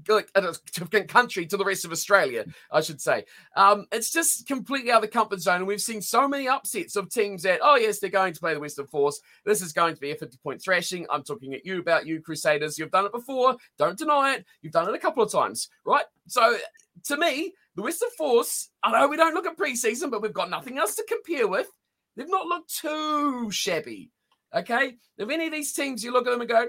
a 0.08 0.54
different 0.72 1.08
country 1.08 1.46
to 1.46 1.56
the 1.56 1.64
rest 1.64 1.84
of 1.84 1.92
Australia, 1.92 2.44
I 2.70 2.80
should 2.80 3.00
say. 3.00 3.24
Um, 3.56 3.86
it's 3.92 4.10
just 4.10 4.46
completely 4.46 4.90
out 4.90 4.96
of 4.96 5.02
the 5.02 5.08
comfort 5.08 5.40
zone. 5.40 5.56
And 5.56 5.66
we've 5.66 5.80
seen 5.80 6.02
so 6.02 6.26
many 6.26 6.48
upsets 6.48 6.96
of 6.96 7.10
teams 7.10 7.42
that, 7.42 7.60
oh, 7.62 7.76
yes, 7.76 7.98
they're 7.98 8.10
going 8.10 8.32
to 8.32 8.40
play 8.40 8.54
the 8.54 8.60
Western 8.60 8.86
Force. 8.86 9.20
This 9.44 9.62
is 9.62 9.72
going 9.72 9.94
to 9.94 10.00
be 10.00 10.10
a 10.10 10.16
50 10.16 10.38
point 10.42 10.62
thrashing. 10.62 11.06
I'm 11.10 11.22
talking 11.22 11.54
at 11.54 11.64
you 11.64 11.80
about 11.80 12.06
you, 12.06 12.20
Crusaders. 12.20 12.78
You've 12.78 12.90
done 12.90 13.06
it 13.06 13.12
before. 13.12 13.56
Don't 13.78 13.98
deny 13.98 14.34
it. 14.34 14.44
You've 14.62 14.72
done 14.72 14.88
it 14.88 14.94
a 14.94 14.98
couple 14.98 15.22
of 15.22 15.30
times, 15.30 15.68
right? 15.84 16.04
So 16.26 16.56
to 17.04 17.16
me, 17.16 17.54
the 17.74 17.82
Western 17.82 18.10
Force, 18.16 18.70
I 18.82 18.92
know 18.92 19.08
we 19.08 19.16
don't 19.16 19.34
look 19.34 19.46
at 19.46 19.56
preseason, 19.56 20.10
but 20.10 20.22
we've 20.22 20.32
got 20.32 20.50
nothing 20.50 20.78
else 20.78 20.94
to 20.96 21.06
compare 21.08 21.48
with. 21.48 21.68
They've 22.16 22.28
not 22.28 22.46
looked 22.46 22.74
too 22.76 23.50
shabby. 23.50 24.10
Okay. 24.54 24.96
If 25.16 25.30
any 25.30 25.46
of 25.46 25.52
these 25.52 25.72
teams 25.72 26.04
you 26.04 26.12
look 26.12 26.26
at 26.26 26.30
them 26.30 26.42
and 26.42 26.50
go, 26.50 26.68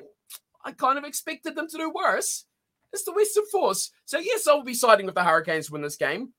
I 0.63 0.71
kind 0.71 0.97
of 0.97 1.03
expected 1.03 1.55
them 1.55 1.67
to 1.69 1.77
do 1.77 1.91
worse, 1.93 2.45
it's 2.93 3.03
the 3.03 3.13
Western 3.13 3.45
Force. 3.51 3.91
So, 4.05 4.19
yes, 4.19 4.47
I'll 4.47 4.63
be 4.63 4.73
siding 4.73 5.05
with 5.05 5.15
the 5.15 5.23
Hurricanes 5.23 5.67
to 5.67 5.73
win 5.73 5.81
this 5.81 5.97
game. 5.97 6.33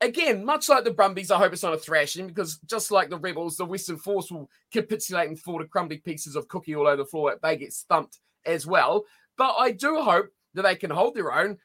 Again, 0.00 0.44
much 0.44 0.68
like 0.68 0.84
the 0.84 0.90
Brumbies, 0.90 1.30
I 1.30 1.38
hope 1.38 1.52
it's 1.52 1.62
not 1.62 1.74
a 1.74 1.78
thrashing 1.78 2.26
because 2.26 2.58
just 2.66 2.90
like 2.90 3.10
the 3.10 3.18
Rebels, 3.18 3.56
the 3.56 3.64
Western 3.64 3.96
Force 3.96 4.30
will 4.30 4.48
capitulate 4.70 5.28
and 5.28 5.38
fall 5.38 5.58
to 5.58 5.66
crumbly 5.66 5.98
pieces 5.98 6.36
of 6.36 6.48
cookie 6.48 6.76
all 6.76 6.86
over 6.86 6.96
the 6.96 7.04
floor. 7.04 7.36
They 7.42 7.56
get 7.56 7.72
stumped 7.72 8.20
as 8.44 8.66
well. 8.66 9.04
But 9.36 9.54
I 9.58 9.72
do 9.72 10.02
hope 10.02 10.28
that 10.54 10.62
they 10.62 10.76
can 10.76 10.90
hold 10.90 11.14
their 11.14 11.32
own. 11.32 11.58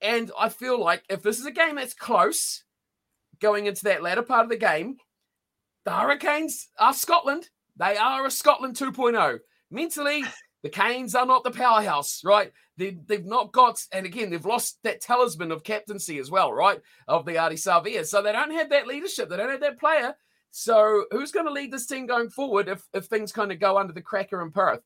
And 0.00 0.30
I 0.38 0.48
feel 0.48 0.78
like 0.78 1.02
if 1.08 1.22
this 1.22 1.38
is 1.38 1.46
a 1.46 1.50
game 1.50 1.76
that's 1.76 1.94
close 1.94 2.64
going 3.40 3.66
into 3.66 3.84
that 3.84 4.02
latter 4.02 4.22
part 4.22 4.44
of 4.44 4.50
the 4.50 4.56
game, 4.56 4.96
the 5.84 5.90
Hurricanes 5.90 6.68
are 6.78 6.94
Scotland. 6.94 7.48
They 7.76 7.96
are 7.96 8.26
a 8.26 8.30
Scotland 8.30 8.76
2.0. 8.76 9.38
Mentally, 9.70 10.24
the 10.62 10.68
Canes 10.68 11.14
are 11.14 11.26
not 11.26 11.44
the 11.44 11.50
powerhouse, 11.50 12.22
right? 12.24 12.52
They, 12.76 12.98
they've 13.06 13.24
not 13.24 13.52
got, 13.52 13.82
and 13.92 14.06
again, 14.06 14.30
they've 14.30 14.44
lost 14.44 14.78
that 14.84 15.00
talisman 15.00 15.52
of 15.52 15.64
captaincy 15.64 16.18
as 16.18 16.30
well, 16.30 16.52
right? 16.52 16.80
Of 17.08 17.24
the 17.24 17.32
Ardie 17.32 17.52
Savea. 17.52 18.06
So 18.06 18.22
they 18.22 18.32
don't 18.32 18.52
have 18.52 18.70
that 18.70 18.86
leadership. 18.86 19.28
They 19.28 19.36
don't 19.36 19.50
have 19.50 19.60
that 19.60 19.78
player. 19.78 20.14
So 20.50 21.04
who's 21.10 21.32
going 21.32 21.46
to 21.46 21.52
lead 21.52 21.72
this 21.72 21.86
team 21.86 22.06
going 22.06 22.30
forward 22.30 22.68
if, 22.68 22.82
if 22.92 23.06
things 23.06 23.32
kind 23.32 23.52
of 23.52 23.60
go 23.60 23.78
under 23.78 23.92
the 23.92 24.02
cracker 24.02 24.42
in 24.42 24.50
Perth? 24.50 24.80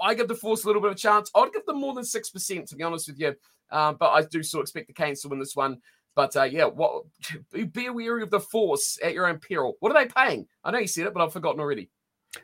I 0.00 0.14
give 0.14 0.28
the 0.28 0.34
Force 0.34 0.64
a 0.64 0.66
little 0.66 0.80
bit 0.80 0.90
of 0.90 0.96
a 0.96 1.00
chance. 1.00 1.30
I'd 1.34 1.52
give 1.52 1.66
them 1.66 1.80
more 1.80 1.94
than 1.94 2.04
6%, 2.04 2.68
to 2.68 2.76
be 2.76 2.82
honest 2.82 3.08
with 3.08 3.20
you. 3.20 3.34
Um, 3.70 3.96
but 4.00 4.10
I 4.10 4.22
do 4.22 4.42
still 4.42 4.62
expect 4.62 4.86
the 4.86 4.94
Canes 4.94 5.20
to 5.22 5.28
win 5.28 5.38
this 5.38 5.54
one. 5.54 5.78
But 6.14 6.36
uh, 6.36 6.44
yeah, 6.44 6.64
what 6.64 7.04
be 7.72 7.90
wary 7.90 8.22
of 8.22 8.30
the 8.30 8.40
Force 8.40 8.98
at 9.02 9.14
your 9.14 9.26
own 9.26 9.38
peril. 9.38 9.76
What 9.80 9.94
are 9.94 10.02
they 10.02 10.10
paying? 10.10 10.46
I 10.64 10.70
know 10.70 10.78
you 10.78 10.86
said 10.86 11.06
it, 11.06 11.14
but 11.14 11.22
I've 11.22 11.32
forgotten 11.32 11.60
already. 11.60 11.90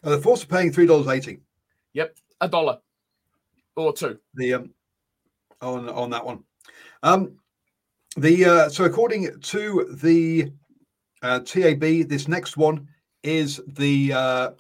Uh, 0.04 0.10
the 0.10 0.18
Force 0.20 0.44
are 0.44 0.48
paying 0.48 0.72
$3.80. 0.72 1.40
Yep, 1.94 2.16
a 2.40 2.48
dollar 2.48 2.78
or 3.76 3.92
two. 3.92 4.18
The 4.34 4.54
um, 4.54 4.70
on 5.60 5.88
on 5.88 6.10
that 6.10 6.24
one. 6.24 6.44
Um, 7.02 7.38
the 8.16 8.44
uh, 8.44 8.68
so 8.68 8.84
according 8.84 9.40
to 9.40 9.88
the 10.02 10.50
uh, 11.22 11.40
TAB, 11.40 12.08
this 12.08 12.28
next 12.28 12.56
one 12.56 12.88
is 13.22 13.60
the 13.66 14.12
uh, 14.12 14.50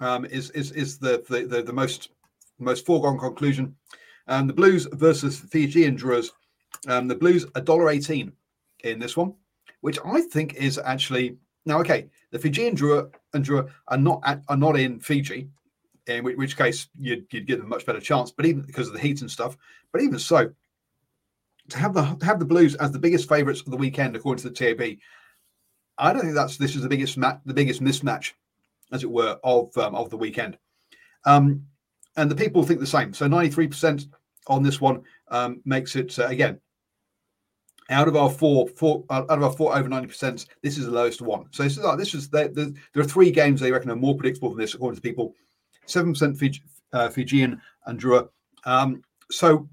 um, 0.00 0.24
is 0.26 0.50
is 0.50 0.72
is 0.72 0.98
the 0.98 1.24
the, 1.28 1.46
the, 1.46 1.62
the 1.62 1.72
most 1.72 2.10
most 2.58 2.86
foregone 2.86 3.18
conclusion. 3.18 3.74
Um, 4.26 4.46
the 4.46 4.52
Blues 4.52 4.86
versus 4.92 5.38
Fijian 5.38 5.96
Drua. 5.96 6.30
Um, 6.88 7.08
the 7.08 7.14
Blues 7.14 7.46
a 7.54 7.60
dollar 7.60 7.90
eighteen 7.90 8.32
in 8.84 8.98
this 8.98 9.16
one, 9.16 9.34
which 9.80 9.98
I 10.04 10.20
think 10.20 10.54
is 10.54 10.78
actually 10.78 11.36
now 11.66 11.78
okay. 11.80 12.08
The 12.30 12.38
Fijian 12.38 12.76
Drua 12.76 13.10
and 13.32 13.44
Drua 13.44 13.70
are 13.88 13.98
not 13.98 14.20
at, 14.24 14.42
are 14.48 14.56
not 14.56 14.78
in 14.78 15.00
Fiji, 15.00 15.48
in 16.06 16.24
which, 16.24 16.56
case 16.56 16.88
you'd, 16.98 17.26
you'd 17.30 17.46
give 17.46 17.58
them 17.58 17.66
a 17.66 17.70
much 17.70 17.86
better 17.86 18.00
chance. 18.00 18.30
But 18.30 18.46
even 18.46 18.62
because 18.62 18.88
of 18.88 18.94
the 18.94 19.00
heat 19.00 19.20
and 19.20 19.30
stuff, 19.30 19.56
but 19.92 20.02
even 20.02 20.18
so, 20.18 20.50
to 21.70 21.78
have 21.78 21.94
the 21.94 22.02
to 22.02 22.26
have 22.26 22.38
the 22.38 22.44
Blues 22.44 22.74
as 22.74 22.92
the 22.92 22.98
biggest 22.98 23.28
favourites 23.28 23.60
of 23.62 23.70
the 23.70 23.76
weekend 23.76 24.14
according 24.14 24.42
to 24.42 24.50
the 24.50 24.54
TAB, 24.54 24.98
I 25.98 26.12
don't 26.12 26.22
think 26.22 26.34
that's 26.34 26.58
this 26.58 26.76
is 26.76 26.82
the 26.82 26.88
biggest 26.88 27.16
match, 27.16 27.40
the 27.46 27.54
biggest 27.54 27.82
mismatch, 27.82 28.32
as 28.92 29.02
it 29.02 29.10
were, 29.10 29.38
of 29.42 29.76
um, 29.78 29.94
of 29.94 30.10
the 30.10 30.16
weekend. 30.18 30.58
Um, 31.24 31.64
and 32.16 32.30
the 32.30 32.36
people 32.36 32.62
think 32.62 32.80
the 32.80 32.86
same. 32.86 33.14
So 33.14 33.26
ninety 33.26 33.50
three 33.50 33.66
percent 33.68 34.06
on 34.46 34.62
this 34.62 34.80
one 34.80 35.02
um, 35.28 35.62
makes 35.64 35.96
it 35.96 36.18
uh, 36.18 36.26
again 36.26 36.60
out 37.90 38.08
of 38.08 38.16
our 38.16 38.30
four, 38.30 38.68
four 38.68 39.04
uh, 39.08 39.24
out 39.28 39.38
of 39.38 39.42
our 39.42 39.52
four 39.52 39.76
over 39.76 39.88
ninety 39.88 40.08
percent. 40.08 40.46
This 40.62 40.76
is 40.76 40.84
the 40.86 40.92
lowest 40.92 41.22
one. 41.22 41.46
So 41.50 41.62
this 41.62 41.78
is 41.78 41.84
like 41.84 41.98
this 41.98 42.14
is 42.14 42.28
the, 42.28 42.50
the, 42.52 42.74
there 42.92 43.02
are 43.02 43.08
three 43.08 43.30
games 43.30 43.60
they 43.60 43.72
reckon 43.72 43.90
are 43.90 43.96
more 43.96 44.16
predictable 44.16 44.50
than 44.50 44.58
this 44.58 44.74
according 44.74 44.96
to 44.96 45.02
people. 45.02 45.34
Seven 45.86 46.12
percent 46.12 46.38
Fiji, 46.38 46.62
uh, 46.92 47.08
Fijian 47.08 47.60
and 47.86 48.00
Drua. 48.00 48.28
Um, 48.64 49.02
so 49.30 49.68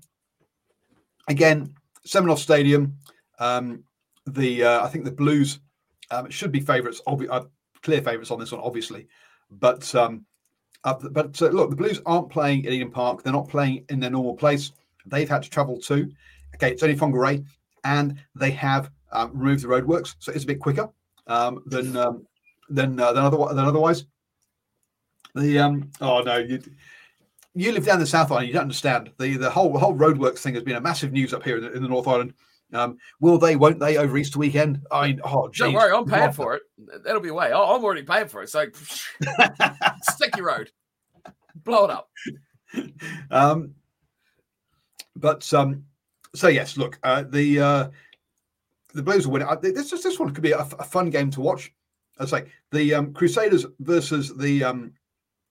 again, 1.28 1.74
Semenoff 2.06 2.40
Stadium. 2.40 2.98
Um, 3.40 3.84
the 4.28 4.64
uh, 4.64 4.86
I 4.86 4.88
think 4.88 5.06
the 5.06 5.12
Blues 5.12 5.60
um, 6.12 6.30
should 6.30 6.52
be 6.52 6.60
favourites, 6.60 7.02
obvi- 7.08 7.30
uh, 7.30 7.46
clear 7.82 8.02
favourites 8.02 8.32
on 8.32 8.40
this 8.40 8.52
one, 8.52 8.62
obviously. 8.62 9.08
But 9.50 9.94
um, 9.96 10.26
uh, 10.84 10.96
but 11.12 11.42
uh, 11.42 11.48
look, 11.48 11.70
the 11.70 11.76
Blues 11.76 12.02
aren't 12.06 12.30
playing 12.30 12.66
at 12.66 12.74
Eden 12.74 12.92
Park. 12.92 13.24
They're 13.24 13.34
not 13.34 13.50
playing 13.50 13.86
in 13.90 14.00
their 14.00 14.10
normal 14.10 14.36
place. 14.36 14.72
They've 15.06 15.30
had 15.30 15.44
to 15.44 15.50
travel 15.50 15.80
too. 15.80 16.12
Okay, 16.56 16.72
it's 16.72 16.84
only 16.84 16.96
Whangarei, 16.96 17.46
and 17.84 18.20
they 18.36 18.52
have 18.52 18.92
um, 19.12 19.32
removed 19.34 19.64
the 19.64 19.68
roadworks, 19.68 20.16
so 20.20 20.32
it's 20.32 20.44
a 20.44 20.48
bit 20.48 20.60
quicker 20.60 20.90
um, 21.28 21.64
than 21.66 21.96
um, 21.98 22.26
than 22.70 23.00
uh, 23.00 23.14
than, 23.14 23.24
other, 23.24 23.38
than 23.56 23.66
otherwise. 23.66 24.06
The 25.36 25.60
um, 25.60 25.90
oh 26.02 26.22
no, 26.22 26.38
you 26.38 26.62
you 27.54 27.72
live 27.72 27.86
down 27.86 28.00
the 28.00 28.06
South 28.06 28.32
Island, 28.32 28.48
you 28.48 28.54
don't 28.54 28.64
understand 28.64 29.12
the 29.20 29.38
the 29.38 29.50
whole 29.50 29.78
whole 29.78 29.96
roadworks 29.96 30.40
thing 30.40 30.54
has 30.56 30.64
been 30.64 30.76
a 30.76 30.82
massive 30.82 31.12
news 31.12 31.34
up 31.34 31.44
here 31.44 31.58
in 31.58 31.64
the, 31.64 31.72
in 31.74 31.82
the 31.82 31.90
North 31.90 32.08
Island. 32.08 32.34
Um, 32.74 32.98
will 33.20 33.38
they? 33.38 33.56
Won't 33.56 33.80
they? 33.80 33.98
Over 33.98 34.18
Easter 34.18 34.40
weekend? 34.40 34.82
I 34.92 35.08
mean, 35.08 35.22
oh, 35.24 35.50
geez. 35.50 35.60
Don't 35.60 35.74
worry, 35.74 35.94
I'm 35.94 36.06
paying 36.06 36.32
for 36.32 36.56
it. 36.56 36.64
That'll 37.04 37.22
be 37.22 37.30
away. 37.30 37.48
I'm 37.48 37.84
already 37.84 38.04
paying 38.04 38.28
for 38.28 38.44
it. 38.44 38.50
So 38.50 38.66
sticky 40.04 40.42
road, 40.42 40.72
blow 41.56 41.86
it 41.86 41.92
up. 41.92 42.10
Um, 43.30 43.76
but 45.16 45.54
um, 45.54 45.86
so 46.34 46.48
yes, 46.48 46.78
look, 46.78 46.98
uh, 47.04 47.24
the 47.30 47.60
uh, 47.60 47.90
the 48.94 49.04
Blues 49.04 49.28
will 49.28 49.34
win. 49.34 49.48
This 49.62 49.90
this 49.90 50.20
one 50.20 50.34
could 50.34 50.44
be 50.44 50.52
a, 50.52 50.60
a 50.60 50.84
fun 50.84 51.10
game 51.10 51.30
to 51.32 51.42
watch. 51.42 51.74
I'd 52.20 52.30
say 52.30 52.46
the 52.72 52.94
um, 52.94 53.14
Crusaders 53.14 53.66
versus 53.80 54.36
the 54.36 54.64
um, 54.64 54.94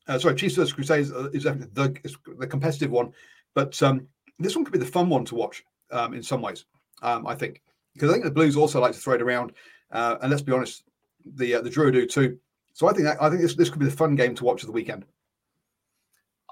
uh, 0.08 0.18
sorry 0.18 0.34
Chiefs 0.34 0.56
versus 0.56 0.72
Crusaders 0.72 1.10
is 1.32 1.44
the 1.44 1.96
is 2.04 2.16
the 2.38 2.46
competitive 2.46 2.90
one, 2.90 3.12
but 3.54 3.80
um, 3.82 4.06
this 4.38 4.56
one 4.56 4.64
could 4.64 4.72
be 4.72 4.78
the 4.78 4.86
fun 4.86 5.08
one 5.08 5.24
to 5.26 5.34
watch 5.34 5.64
um, 5.90 6.14
in 6.14 6.22
some 6.22 6.42
ways. 6.42 6.64
Um, 7.02 7.26
I 7.26 7.34
think 7.34 7.62
because 7.94 8.10
I 8.10 8.12
think 8.14 8.24
the 8.24 8.30
Blues 8.30 8.56
also 8.56 8.80
like 8.80 8.92
to 8.92 8.98
throw 8.98 9.14
it 9.14 9.22
around, 9.22 9.52
uh, 9.92 10.16
and 10.22 10.30
let's 10.30 10.42
be 10.42 10.52
honest, 10.52 10.84
the 11.24 11.56
uh, 11.56 11.60
the 11.60 11.70
Drua 11.70 11.92
do 11.92 12.06
too. 12.06 12.38
So 12.72 12.88
I 12.88 12.92
think 12.92 13.04
that, 13.04 13.22
I 13.22 13.28
think 13.28 13.42
this 13.42 13.54
this 13.54 13.70
could 13.70 13.80
be 13.80 13.86
the 13.86 13.92
fun 13.92 14.16
game 14.16 14.34
to 14.36 14.44
watch 14.44 14.62
of 14.62 14.66
the 14.66 14.72
weekend. 14.72 15.04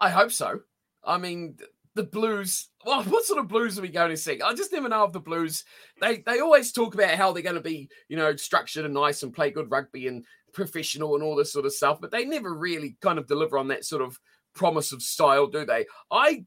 I 0.01 0.11
hope 0.11 0.30
so. 0.30 0.61
I 1.05 1.18
mean, 1.18 1.57
the 1.94 2.05
Blues. 2.05 2.68
Well, 2.84 3.03
what 3.05 3.24
sort 3.24 3.40
of 3.40 3.49
Blues 3.49 3.78
are 3.78 3.82
we 3.82 3.88
going 3.88 4.11
to 4.11 4.16
see? 4.16 4.40
I 4.40 4.55
just 4.55 4.72
never 4.72 4.88
know 4.88 5.05
of 5.05 5.12
the 5.12 5.20
Blues. 5.20 5.64
They 6.01 6.18
they 6.18 6.40
always 6.40 6.72
talk 6.72 6.94
about 6.94 7.14
how 7.14 7.32
they're 7.32 7.42
going 7.42 7.55
to 7.57 7.61
be, 7.61 7.88
you 8.09 8.16
know, 8.16 8.34
structured 8.36 8.84
and 8.84 8.94
nice 8.94 9.22
and 9.22 9.34
play 9.34 9.51
good 9.51 9.70
rugby 9.70 10.07
and 10.07 10.24
professional 10.53 11.14
and 11.14 11.22
all 11.22 11.36
this 11.36 11.53
sort 11.53 11.66
of 11.66 11.72
stuff, 11.72 12.01
but 12.01 12.11
they 12.11 12.24
never 12.24 12.55
really 12.55 12.96
kind 13.01 13.18
of 13.18 13.26
deliver 13.26 13.59
on 13.59 13.68
that 13.68 13.84
sort 13.84 14.03
of 14.03 14.18
promise 14.55 14.92
of 14.92 15.03
style, 15.03 15.46
do 15.46 15.64
they? 15.64 15.86
I 16.11 16.44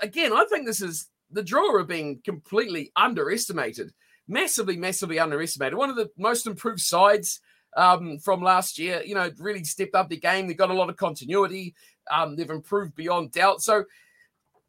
again, 0.00 0.32
I 0.32 0.44
think 0.50 0.66
this 0.66 0.80
is 0.80 1.08
the 1.30 1.42
Drua 1.42 1.80
are 1.80 1.84
being 1.84 2.20
completely 2.24 2.92
underestimated, 2.96 3.92
massively, 4.28 4.76
massively 4.76 5.18
underestimated. 5.18 5.76
One 5.76 5.90
of 5.90 5.96
the 5.96 6.10
most 6.16 6.46
improved 6.46 6.80
sides 6.80 7.40
um, 7.76 8.18
from 8.18 8.42
last 8.42 8.78
year. 8.78 9.02
You 9.04 9.14
know, 9.14 9.30
really 9.38 9.64
stepped 9.64 9.94
up 9.94 10.08
the 10.08 10.16
game. 10.16 10.46
They've 10.46 10.56
got 10.56 10.70
a 10.70 10.74
lot 10.74 10.90
of 10.90 10.96
continuity. 10.96 11.74
Um, 12.10 12.36
they've 12.36 12.50
improved 12.50 12.94
beyond 12.94 13.32
doubt. 13.32 13.62
So, 13.62 13.84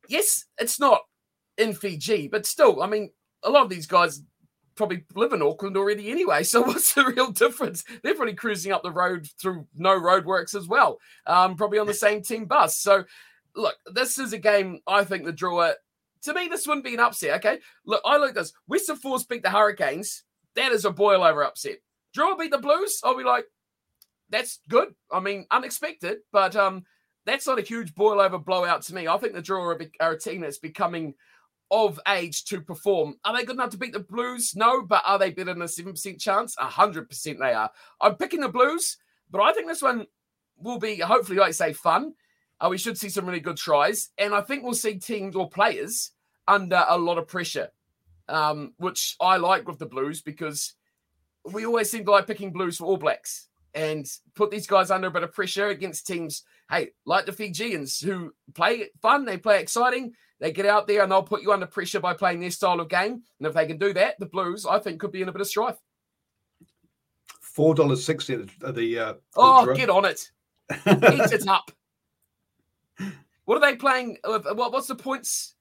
yes, 0.08 0.46
it's 0.58 0.80
not 0.80 1.02
in 1.58 1.74
Fiji, 1.74 2.28
but 2.28 2.46
still, 2.46 2.82
I 2.82 2.88
mean, 2.88 3.12
a 3.44 3.50
lot 3.50 3.64
of 3.64 3.70
these 3.70 3.88
guys 3.88 4.22
probably 4.76 5.06
live 5.16 5.34
in 5.34 5.42
Auckland 5.42 5.78
already 5.78 6.12
anyway. 6.12 6.44
So 6.44 6.62
what's 6.66 6.94
the 6.94 7.06
real 7.06 7.32
difference? 7.32 7.84
They're 8.04 8.16
probably 8.16 8.34
cruising 8.34 8.72
up 8.72 8.84
the 8.84 8.92
road 8.92 9.28
through 9.42 9.68
no 9.76 10.00
roadworks 10.00 10.56
as 10.56 10.68
well, 10.68 11.00
um, 11.26 11.56
probably 11.56 11.80
on 11.80 11.88
the 11.88 11.94
same 11.94 12.22
team 12.22 12.46
bus. 12.46 12.78
So 12.78 13.06
look, 13.56 13.76
this 13.94 14.20
is 14.20 14.34
a 14.34 14.38
game 14.38 14.80
I 14.88 15.04
think 15.04 15.26
the 15.26 15.34
Drua. 15.34 15.74
To 16.24 16.34
me, 16.34 16.48
this 16.48 16.66
wouldn't 16.66 16.86
be 16.86 16.96
an 16.96 17.00
upset. 17.00 17.38
Okay, 17.38 17.60
look, 17.86 18.02
I 18.04 18.18
look 18.18 18.30
at 18.30 18.36
this. 18.36 18.54
Western 18.68 18.96
Force 18.96 19.24
beat 19.24 19.44
the 19.44 19.50
Hurricanes. 19.50 20.24
That 20.56 20.72
is 20.72 20.86
a 20.86 20.92
boil 20.92 21.24
over 21.24 21.44
upset. 21.44 21.78
Drua 22.16 22.38
beat 22.40 22.52
the 22.52 22.58
Blues. 22.58 23.02
I'll 23.04 23.18
be 23.18 23.24
like, 23.24 23.46
that's 24.30 24.60
good. 24.70 24.96
I 25.12 25.20
mean, 25.20 25.46
unexpected, 25.52 26.20
but 26.32 26.56
um, 26.56 26.84
that's 27.26 27.46
not 27.46 27.60
a 27.60 27.64
huge 27.64 27.94
boil 27.94 28.20
over 28.20 28.40
blowout 28.40 28.82
to 28.84 28.96
me. 28.96 29.08
I 29.08 29.18
think 29.18 29.34
the 29.34 29.42
Drua 29.42 29.76
are, 29.76 30.06
are 30.06 30.14
a 30.14 30.20
team 30.20 30.42
that's 30.42 30.58
becoming 30.58 31.14
of 31.72 32.00
age 32.08 32.46
to 32.46 32.62
perform. 32.62 33.16
Are 33.24 33.36
they 33.36 33.44
good 33.44 33.56
enough 33.56 33.72
to 33.72 33.78
beat 33.78 33.94
the 33.94 34.00
Blues? 34.00 34.56
No, 34.56 34.82
but 34.84 35.04
are 35.06 35.18
they 35.18 35.32
better 35.32 35.54
than 35.54 35.62
a 35.62 35.66
7% 35.66 36.20
chance? 36.20 36.56
100% 36.56 37.40
they 37.40 37.54
are. 37.54 37.72
I'm 38.00 38.16
picking 38.16 38.42
the 38.42 38.50
Blues, 38.50 38.98
but 39.32 39.42
I 39.42 39.54
think 39.54 39.68
this 39.68 39.82
one 39.82 40.06
will 40.58 40.80
be, 40.80 40.98
hopefully, 40.98 41.40
like 41.40 41.50
I 41.50 41.52
say, 41.52 41.74
fun. 41.74 42.14
Uh, 42.60 42.70
we 42.70 42.78
should 42.78 42.98
see 42.98 43.10
some 43.10 43.26
really 43.26 43.40
good 43.40 43.58
tries. 43.58 44.10
And 44.18 44.34
I 44.34 44.42
think 44.42 44.64
we'll 44.64 44.74
see 44.74 44.98
teams 44.98 45.36
or 45.36 45.50
players 45.50 46.12
under 46.48 46.86
a 46.88 46.98
lot 46.98 47.18
of 47.18 47.28
pressure, 47.28 47.70
um, 48.30 48.74
which 48.78 49.16
I 49.20 49.38
like 49.38 49.68
with 49.68 49.80
the 49.80 49.86
Blues 49.86 50.22
because 50.22 50.76
we 51.52 51.66
always 51.66 51.92
seem 51.92 52.06
to 52.06 52.12
like 52.12 52.28
picking 52.28 52.52
Blues 52.52 52.78
for 52.78 52.86
All 52.86 52.98
Blacks 52.98 53.48
and 53.74 54.08
put 54.36 54.52
these 54.52 54.68
guys 54.68 54.90
under 54.90 55.08
a 55.08 55.12
bit 55.12 55.24
of 55.24 55.34
pressure 55.34 55.68
against 55.68 56.08
teams, 56.08 56.44
hey, 56.70 56.92
like 57.06 57.26
the 57.26 57.34
Fijians 57.34 58.00
who 58.00 58.34
play 58.54 58.90
fun, 59.02 59.26
they 59.26 59.38
play 59.38 59.60
exciting, 59.60 60.14
they 60.46 60.52
get 60.52 60.68
out 60.68 60.86
there 60.86 61.02
and 61.02 61.12
they'll 61.12 61.24
put 61.24 61.42
you 61.42 61.52
under 61.52 61.66
pressure 61.66 62.00
by 62.00 62.14
playing 62.14 62.40
their 62.40 62.52
style 62.52 62.80
of 62.80 62.88
game. 62.88 63.24
And 63.40 63.48
if 63.48 63.56
they 63.56 63.66
can 63.66 63.80
do 63.80 63.94
that, 63.94 64.20
the 64.20 64.28
Blues, 64.28 64.64
I 64.68 64.78
think, 64.78 65.00
could 65.00 65.12
be 65.12 65.24
in 65.24 65.28
a 65.28 65.32
bit 65.32 65.42
of 65.42 65.48
strife. 65.48 65.78
four 67.42 67.74
dollars 67.74 68.06
sixty 68.06 68.36
at 68.36 68.76
the, 68.76 69.00
uh, 69.00 69.14
the 69.14 69.20
Oh, 69.38 69.74
get 69.74 69.90
on 69.90 70.06
it. 70.06 70.30
Eat 70.86 71.32
it 71.34 71.48
up. 71.48 71.72
What 73.46 73.56
are 73.58 73.72
they 73.72 73.76
playing? 73.76 74.20
uh, 74.24 74.38
What, 74.54 74.72
what's 74.72 74.86
the 74.86 74.94
points? 74.94 75.56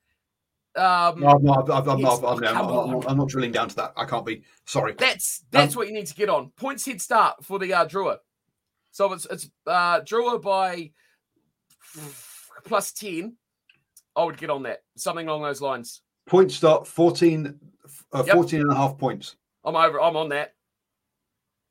Um, 0.77 1.21
No, 1.21 1.29
I'm 1.29 1.43
not. 1.43 1.71
I'm, 1.71 1.89
I'm, 1.89 1.99
Yes, 2.01 2.21
not, 2.21 2.37
I'm, 2.37 2.45
I'm, 2.45 2.55
come 2.55 2.67
I'm, 2.69 2.73
on. 2.77 2.91
not, 2.91 3.11
I'm 3.11 3.17
not 3.17 3.29
drilling 3.29 3.53
down 3.53 3.71
to 3.71 3.77
that. 3.77 3.95
I 3.97 4.05
can't 4.05 4.27
be. 4.27 4.43
Sorry. 4.67 4.93
That's 4.99 5.45
that's 5.51 5.75
Um, 5.75 5.79
what 5.79 5.89
you 5.89 5.95
need 5.95 6.09
to 6.09 6.15
get 6.15 6.29
on. 6.29 6.51
Points 6.57 6.85
head 6.85 7.01
start 7.01 7.43
for 7.43 7.59
the 7.59 7.73
uh, 7.73 7.87
Drua. 7.87 8.19
So 8.91 9.11
it's 9.15 9.25
it's 9.31 9.49
uh, 9.67 10.01
Drua 10.03 10.43
by 10.43 10.91
plus 12.67 12.93
ten. 12.93 13.37
I 14.17 14.25
would 14.25 14.37
get 14.37 14.51
on 14.51 14.63
that. 14.65 14.83
Something 14.97 15.29
along 15.29 15.43
those 15.43 15.61
lines. 15.61 16.03
Point 16.27 16.51
start 16.51 16.87
14, 16.87 17.59
uh, 18.13 18.23
Yep. 18.27 18.35
14 18.35 18.61
and 18.61 18.73
a 18.73 18.75
half 18.75 18.97
points. 18.97 19.37
I'm 19.65 19.77
over. 19.77 20.01
I'm 20.01 20.17
on 20.17 20.29
that. 20.31 20.55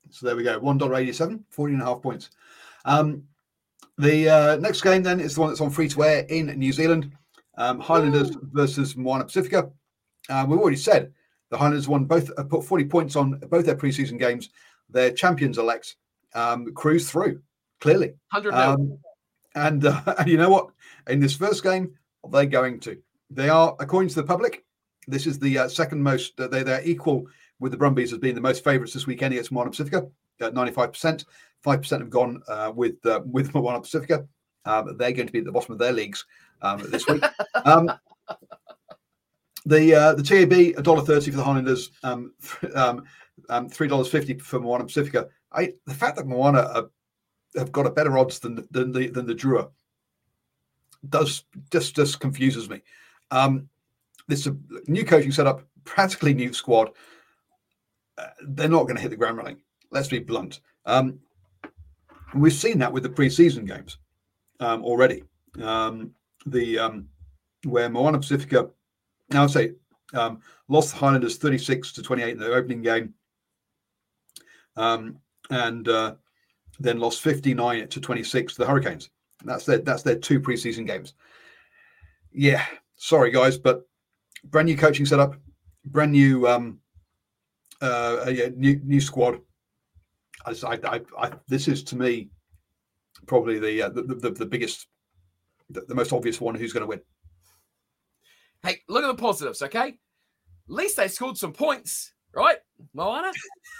So 0.10 0.26
there 0.26 0.36
we 0.36 0.44
go. 0.44 0.60
$1.87, 0.60 1.44
14 1.50 1.76
and 1.76 1.82
a 1.82 1.86
half 1.86 2.02
points. 2.02 2.30
Um, 2.86 3.24
the 3.98 4.30
uh, 4.30 4.56
next 4.58 4.82
game 4.82 5.04
then 5.04 5.20
is 5.20 5.36
the 5.36 5.41
one 5.41 5.50
that's 5.50 5.62
on 5.62 5.70
free 5.70 5.88
to 5.89 6.04
air 6.04 6.26
in 6.30 6.48
New 6.48 6.74
Zealand. 6.74 7.12
Um, 7.58 7.80
Highlanders 7.80 8.36
versus 8.52 8.98
Moana 8.98 9.26
Pacifica. 9.26 9.72
Uh, 10.30 10.46
we've 10.48 10.60
already 10.60 10.78
said 10.78 11.14
the 11.50 11.58
Highlanders 11.58 11.88
won 11.88 12.06
both, 12.06 12.32
uh, 12.38 12.44
put 12.44 12.66
40 12.66 12.86
points 12.86 13.16
on 13.16 13.39
both 13.50 13.66
their 13.66 13.76
preseason 13.76 14.20
games. 14.20 14.50
Their 14.89 15.12
champions 15.12 15.58
elect 15.58 15.96
um, 16.34 16.74
cruised 16.74 17.10
through, 17.10 17.41
clearly. 17.80 18.14
Hundred. 18.32 18.54
Um, 18.54 18.98
and, 19.56 19.86
uh, 19.86 20.02
and 20.18 20.28
you 20.30 20.38
know 20.38 20.50
what? 20.50 20.70
In 21.08 21.20
this 21.20 21.36
first 21.36 21.64
game, 21.64 21.94
they're 22.32 22.45
going 22.45 22.80
to. 22.82 22.97
They 23.30 23.49
are, 23.49 23.76
according 23.80 24.09
to 24.09 24.15
the 24.15 24.24
public, 24.24 24.63
this 25.07 25.28
is 25.28 25.39
the 25.39 25.57
uh, 25.57 25.67
second 25.67 26.01
most, 26.01 26.39
uh, 26.39 26.47
they, 26.47 26.63
they're 26.63 26.86
equal 26.86 27.26
with 27.59 27.71
the 27.71 27.78
Brumbies 27.78 28.13
as 28.13 28.19
being 28.19 28.36
the 28.36 28.41
most 28.41 28.63
favourites 28.63 28.93
this 28.93 29.07
weekend 29.07 29.34
against 29.34 29.51
Moana 29.51 29.71
Pacifica 29.71 30.07
at 30.41 30.53
95%. 30.53 31.26
5% 31.65 31.99
have 31.99 32.09
gone 32.09 32.41
uh, 32.47 32.71
with 32.76 33.05
uh, 33.05 33.21
with 33.26 33.53
Moana 33.55 33.80
Pacifica. 33.80 34.28
Um, 34.65 34.97
they're 34.97 35.11
going 35.11 35.28
to 35.28 35.34
be 35.34 35.39
at 35.39 35.45
the 35.45 35.51
bottom 35.51 35.74
of 35.74 35.80
their 35.80 35.93
leagues 35.93 36.26
um, 36.61 36.84
this 36.89 37.07
week. 37.07 37.24
um, 37.65 37.91
the 39.65 39.95
uh, 39.95 40.13
the 40.13 40.24
TAB 40.24 40.51
a 40.51 40.82
dollar 40.82 41.01
thirty 41.01 41.32
for 41.32 41.38
the 41.38 41.43
Highlanders, 41.43 41.91
um, 42.03 42.34
um, 42.76 43.03
um, 43.49 43.69
three 43.69 43.88
dollars 43.88 44.09
fifty 44.09 44.38
for 44.38 44.59
Moana 44.59 44.84
Pacifica. 44.84 45.30
I 45.53 45.74
the 45.86 45.93
fact 45.93 46.17
that 46.17 46.28
Moana 46.28 46.59
are, 46.59 46.89
have 47.55 47.71
got 47.71 47.88
a 47.88 47.91
better 47.91 48.17
odds 48.17 48.39
than 48.39 48.67
than 48.71 48.91
the 48.91 49.07
than 49.07 49.26
the 49.26 49.36
Drua 49.36 49.69
does 51.10 51.43
just 51.72 51.95
just 51.95 52.20
confuses 52.20 52.70
me. 52.70 52.82
Um, 53.32 53.70
this 54.28 54.47
a 54.47 54.56
new 54.88 55.04
coaching 55.04 55.32
setup, 55.32 55.64
practically 55.84 56.34
new 56.34 56.54
squad. 56.54 56.91
Uh, 58.18 58.28
they're 58.47 58.70
not 58.70 58.84
going 58.84 58.95
to 58.95 59.01
hit 59.01 59.10
the 59.10 59.18
ground 59.18 59.38
running. 59.38 59.58
Let's 59.91 60.08
be 60.08 60.20
blunt. 60.20 60.62
Um, 60.86 61.20
we've 62.34 62.54
seen 62.54 62.80
that 62.80 62.91
with 62.91 63.04
the 63.04 63.10
preseason 63.10 63.68
games 63.68 63.97
um, 64.60 64.84
already. 64.84 65.24
Um, 65.62 66.12
the 66.45 66.80
um, 66.80 67.08
where 67.66 67.89
Moana 67.89 68.20
Pacifica, 68.20 68.70
now 69.30 69.43
I'd 69.43 69.51
say, 69.51 69.74
um, 70.14 70.41
lost 70.68 70.91
the 70.91 70.97
Highlanders 70.97 71.38
36 71.38 71.93
to 71.93 72.04
28 72.04 72.32
in 72.32 72.39
their 72.39 72.54
opening 72.54 72.82
game, 72.82 73.14
um, 74.76 75.18
and 75.49 75.88
uh, 75.88 76.16
then 76.80 76.99
lost 76.99 77.22
59 77.22 77.88
to 77.88 78.01
26 78.01 78.54
to 78.54 78.60
the 78.60 78.66
Hurricanes. 78.66 79.10
That's 79.44 79.66
their 79.66 79.80
that's 79.80 80.04
their 80.04 80.16
two 80.16 80.39
preseason 80.39 80.88
games. 80.88 81.14
Yeah, 82.32 82.66
sorry 82.96 83.32
guys, 83.32 83.58
but 83.58 83.88
brand 84.46 84.68
new 84.68 84.78
coaching 84.78 85.06
setup, 85.06 85.36
brand 85.86 86.12
new 86.12 86.48
um, 86.48 86.80
uh, 87.82 88.26
yeah, 88.30 88.50
new 88.56 88.80
new 88.84 89.02
squad. 89.02 89.39
I, 90.46 90.52
I, 90.64 91.02
I, 91.18 91.32
this 91.48 91.68
is 91.68 91.84
to 91.86 91.96
me 91.96 92.30
probably 93.28 93.60
the 93.60 93.84
uh, 93.84 93.89
the, 93.89 94.04
the, 94.04 94.32
the 94.32 94.46
biggest, 94.46 94.88
the, 95.70 95.82
the 95.82 95.96
most 95.96 96.12
obvious 96.12 96.41
one 96.41 96.56
who's 96.56 96.74
going 96.74 96.82
to 96.82 96.88
win. 96.88 97.02
Hey, 98.64 98.82
look 98.88 99.04
at 99.04 99.08
the 99.08 99.22
positives, 99.22 99.62
okay? 99.62 99.88
At 99.89 99.96
least 100.68 100.98
they 100.98 101.10
scored 101.10 101.38
some 101.38 101.52
points, 101.52 102.14
right? 102.34 102.58
Moana, 102.94 103.32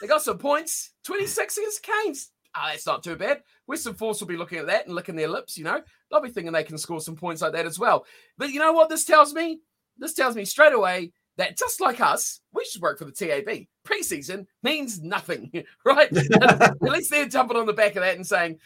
they 0.02 0.08
got 0.08 0.22
some 0.22 0.38
points. 0.38 0.92
26 1.06 1.58
against 1.58 1.84
Canes. 1.84 2.32
Ah, 2.56 2.70
that's 2.72 2.86
not 2.86 3.04
too 3.04 3.16
bad. 3.16 3.42
Western 3.66 3.96
Force 3.96 4.20
will 4.20 4.28
be 4.28 4.38
looking 4.38 4.60
at 4.60 4.68
that 4.68 4.86
and 4.86 4.96
licking 4.96 5.16
their 5.16 5.28
lips, 5.28 5.58
you 5.58 5.64
know. 5.64 5.82
They'll 6.10 6.22
be 6.22 6.30
thinking 6.30 6.54
they 6.54 6.64
can 6.64 6.78
score 6.78 7.02
some 7.02 7.16
points 7.16 7.42
like 7.42 7.54
that 7.54 7.66
as 7.66 7.80
well. 7.80 8.06
But 8.38 8.52
you 8.52 8.60
know 8.60 8.74
what 8.74 8.90
this 8.90 9.06
tells 9.06 9.34
me? 9.34 9.60
This 9.98 10.14
tells 10.14 10.36
me 10.36 10.46
straight 10.46 10.74
away 10.74 11.12
that 11.38 11.58
just 11.58 11.82
like 11.82 12.00
us, 12.00 12.42
we 12.54 12.64
should 12.66 12.82
work 12.82 13.00
for 13.00 13.06
the 13.06 13.12
TAB. 13.12 13.66
Preseason 13.86 14.46
means 14.62 15.02
nothing, 15.02 15.52
right? 15.86 16.10
At 16.16 16.82
least 16.82 17.10
they're 17.10 17.28
jumping 17.28 17.58
on 17.58 17.66
the 17.66 17.74
back 17.74 17.96
of 17.96 18.04
that 18.04 18.16
and 18.16 18.26
saying, 18.26 18.60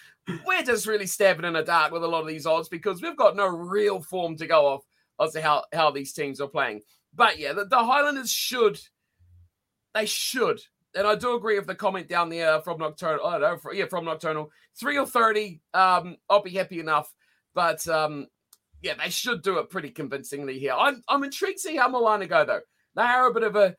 we're 0.46 0.64
just 0.64 0.88
really 0.88 1.08
stabbing 1.08 1.46
in 1.46 1.54
the 1.54 1.64
dark 1.64 1.92
with 1.94 2.04
a 2.04 2.08
lot 2.08 2.22
of 2.22 2.28
these 2.28 2.46
odds 2.46 2.68
because 2.68 3.02
we've 3.02 3.16
got 3.16 3.36
no 3.36 3.48
real 3.48 4.02
form 4.02 4.36
to 4.38 4.48
go 4.48 4.66
off 4.66 4.84
as 5.20 5.32
to 5.34 5.42
how, 5.42 5.64
how 5.74 5.92
these 5.92 6.12
teams 6.12 6.42
are 6.42 6.48
playing. 6.48 6.82
But 7.16 7.40
yeah, 7.40 7.54
the, 7.54 7.66
the 7.66 7.84
Highlanders 7.84 8.32
should, 8.32 8.80
they 9.94 10.06
should. 10.06 10.62
And 10.98 11.08
I 11.08 11.16
do 11.16 11.36
agree 11.36 11.58
with 11.58 11.68
the 11.68 11.76
comment 11.76 12.10
down 12.10 12.30
there 12.30 12.60
from 12.62 12.80
Nocturnal. 12.80 13.26
I 13.26 13.40
don't 13.40 13.42
know, 13.42 13.58
for, 13.58 13.74
yeah, 13.74 13.86
from 13.86 14.06
Nocturnal. 14.06 14.52
Three 14.80 14.98
or 14.98 15.06
30, 15.06 15.62
um, 15.74 16.18
I'll 16.30 16.42
be 16.42 16.52
happy 16.52 16.80
enough. 16.80 17.14
But 17.54 17.88
um, 17.88 18.28
yeah, 18.82 18.94
they 19.02 19.10
should 19.10 19.42
do 19.42 19.60
it 19.60 19.70
pretty 19.70 19.92
convincingly 19.92 20.60
here. 20.60 20.74
I'm, 20.74 21.02
I'm 21.08 21.24
intrigued 21.24 21.58
to 21.58 21.70
see 21.70 21.78
how 21.78 21.90
Moana 21.90 22.28
go, 22.28 22.46
though. 22.46 22.62
They 22.96 23.04
are 23.04 23.30
a 23.30 23.34
bit 23.34 23.44
of 23.44 23.56
a, 23.56 23.76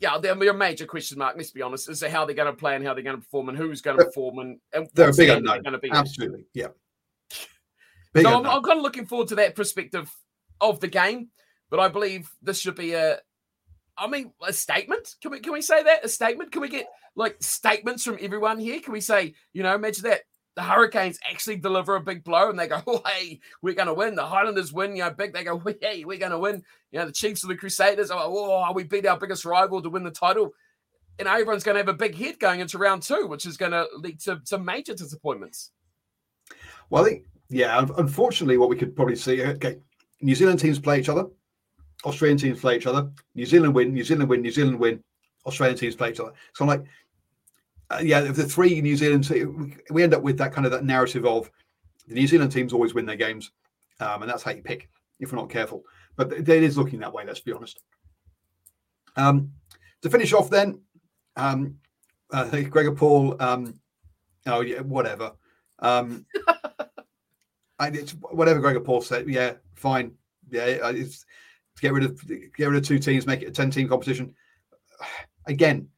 yeah, 0.00 0.18
they're 0.18 0.32
a 0.32 0.54
major 0.54 0.86
question 0.86 1.18
mark, 1.18 1.36
let's 1.36 1.50
be 1.50 1.62
honest, 1.62 1.88
as 1.88 2.00
to 2.00 2.10
how 2.10 2.24
they're 2.24 2.34
going 2.34 2.52
to 2.52 2.58
play 2.58 2.74
and 2.74 2.84
how 2.84 2.94
they're 2.94 3.04
going 3.04 3.16
to 3.16 3.22
perform 3.22 3.50
and 3.50 3.58
who's 3.58 3.82
going 3.82 3.98
to 3.98 4.04
perform 4.06 4.38
and, 4.38 4.58
and 4.72 4.88
They're 4.94 5.10
a 5.10 5.14
big 5.14 5.28
unknown. 5.28 5.62
going 5.62 5.72
to 5.72 5.78
be. 5.78 5.90
Absolutely, 5.90 6.46
yeah. 6.54 6.68
Big 8.12 8.24
So 8.24 8.38
I'm. 8.40 8.44
I'm 8.44 8.62
kind 8.62 8.78
of 8.78 8.82
looking 8.82 9.06
forward 9.06 9.28
to 9.28 9.36
that 9.36 9.54
perspective 9.54 10.10
of 10.60 10.80
the 10.80 10.88
game, 10.88 11.28
but 11.70 11.78
I 11.78 11.86
believe 11.86 12.28
this 12.42 12.58
should 12.58 12.74
be 12.74 12.94
a, 12.94 13.20
I 14.00 14.08
mean, 14.08 14.32
a 14.46 14.52
statement. 14.52 15.14
Can 15.20 15.30
we 15.30 15.40
can 15.40 15.52
we 15.52 15.60
say 15.60 15.82
that 15.82 16.04
a 16.04 16.08
statement? 16.08 16.50
Can 16.50 16.62
we 16.62 16.68
get 16.68 16.86
like 17.14 17.36
statements 17.40 18.02
from 18.02 18.18
everyone 18.20 18.58
here? 18.58 18.80
Can 18.80 18.94
we 18.94 19.00
say, 19.02 19.34
you 19.52 19.62
know, 19.62 19.74
imagine 19.74 20.04
that 20.04 20.22
the 20.56 20.62
Hurricanes 20.62 21.18
actually 21.30 21.56
deliver 21.56 21.96
a 21.96 22.00
big 22.00 22.24
blow 22.24 22.48
and 22.48 22.58
they 22.58 22.66
go, 22.66 22.82
oh 22.86 23.02
hey, 23.06 23.40
we're 23.62 23.74
going 23.74 23.88
to 23.88 23.94
win. 23.94 24.14
The 24.14 24.24
Highlanders 24.26 24.72
win, 24.72 24.96
you 24.96 25.02
know, 25.02 25.10
big. 25.10 25.34
They 25.34 25.44
go, 25.44 25.62
hey, 25.80 26.04
we're 26.04 26.18
going 26.18 26.32
to 26.32 26.38
win. 26.38 26.62
You 26.90 27.00
know, 27.00 27.06
the 27.06 27.12
Chiefs 27.12 27.44
or 27.44 27.48
the 27.48 27.56
Crusaders, 27.56 28.10
are, 28.10 28.22
oh, 28.24 28.72
we 28.72 28.84
beat 28.84 29.06
our 29.06 29.18
biggest 29.18 29.44
rival 29.44 29.82
to 29.82 29.90
win 29.90 30.02
the 30.02 30.10
title. 30.10 30.50
And 31.18 31.28
everyone's 31.28 31.62
going 31.62 31.74
to 31.74 31.80
have 31.80 31.88
a 31.88 31.94
big 31.94 32.14
hit 32.14 32.40
going 32.40 32.60
into 32.60 32.78
round 32.78 33.02
two, 33.02 33.26
which 33.26 33.44
is 33.44 33.58
going 33.58 33.72
to 33.72 33.86
lead 33.96 34.20
to 34.20 34.40
some 34.44 34.64
major 34.64 34.94
disappointments. 34.94 35.70
Well, 36.88 37.04
I 37.04 37.08
think, 37.08 37.24
yeah, 37.50 37.86
unfortunately, 37.98 38.56
what 38.56 38.70
we 38.70 38.76
could 38.76 38.96
probably 38.96 39.16
see, 39.16 39.42
uh, 39.42 39.52
okay, 39.52 39.76
New 40.22 40.34
Zealand 40.34 40.60
teams 40.60 40.78
play 40.78 40.98
each 40.98 41.08
other, 41.08 41.26
Australian 42.04 42.38
teams 42.38 42.60
play 42.60 42.76
each 42.76 42.86
other, 42.86 43.10
New 43.34 43.46
Zealand 43.46 43.74
win, 43.74 43.92
New 43.92 44.04
Zealand 44.04 44.28
win, 44.28 44.42
New 44.42 44.50
Zealand 44.50 44.78
win, 44.78 45.02
Australian 45.46 45.76
teams 45.78 45.96
play 45.96 46.10
each 46.10 46.20
other. 46.20 46.32
So 46.54 46.64
I'm 46.64 46.68
like, 46.68 46.84
uh, 47.90 48.00
yeah, 48.02 48.20
if 48.20 48.36
the 48.36 48.44
three 48.44 48.80
New 48.80 48.96
Zealand, 48.96 49.28
te- 49.28 49.44
we- 49.90 50.02
end 50.02 50.14
up 50.14 50.22
with 50.22 50.38
that 50.38 50.52
kind 50.52 50.64
of 50.64 50.72
that 50.72 50.84
narrative 50.84 51.26
of 51.26 51.50
the 52.06 52.14
New 52.14 52.26
Zealand 52.26 52.52
teams 52.52 52.72
always 52.72 52.94
win 52.94 53.06
their 53.06 53.16
games, 53.16 53.50
um, 54.00 54.22
and 54.22 54.30
that's 54.30 54.42
how 54.42 54.52
you 54.52 54.62
pick 54.62 54.88
if 55.18 55.32
we're 55.32 55.38
not 55.38 55.50
careful. 55.50 55.84
But 56.16 56.32
it 56.32 56.48
is 56.48 56.78
looking 56.78 57.00
that 57.00 57.12
way. 57.12 57.24
Let's 57.26 57.40
be 57.40 57.52
honest. 57.52 57.80
Um, 59.16 59.52
to 60.02 60.10
finish 60.10 60.32
off, 60.32 60.50
then, 60.50 60.80
um, 61.36 61.76
I 62.32 62.44
think 62.44 62.70
Gregor 62.70 62.92
Paul. 62.92 63.36
Um, 63.40 63.80
oh 64.46 64.60
yeah, 64.60 64.80
whatever. 64.80 65.32
Um, 65.80 66.26
I, 67.78 67.88
it's 67.88 68.12
whatever 68.12 68.60
Gregor 68.60 68.80
Paul 68.80 69.00
said. 69.00 69.28
Yeah, 69.28 69.54
fine. 69.74 70.12
Yeah, 70.50 70.64
it's 70.90 71.24
get 71.80 71.92
rid 71.92 72.04
of 72.04 72.20
get 72.28 72.68
rid 72.68 72.76
of 72.76 72.84
two 72.84 72.98
teams, 72.98 73.26
make 73.26 73.42
it 73.42 73.48
a 73.48 73.52
ten 73.52 73.70
team 73.70 73.88
competition. 73.88 74.34
Again, 75.46 75.88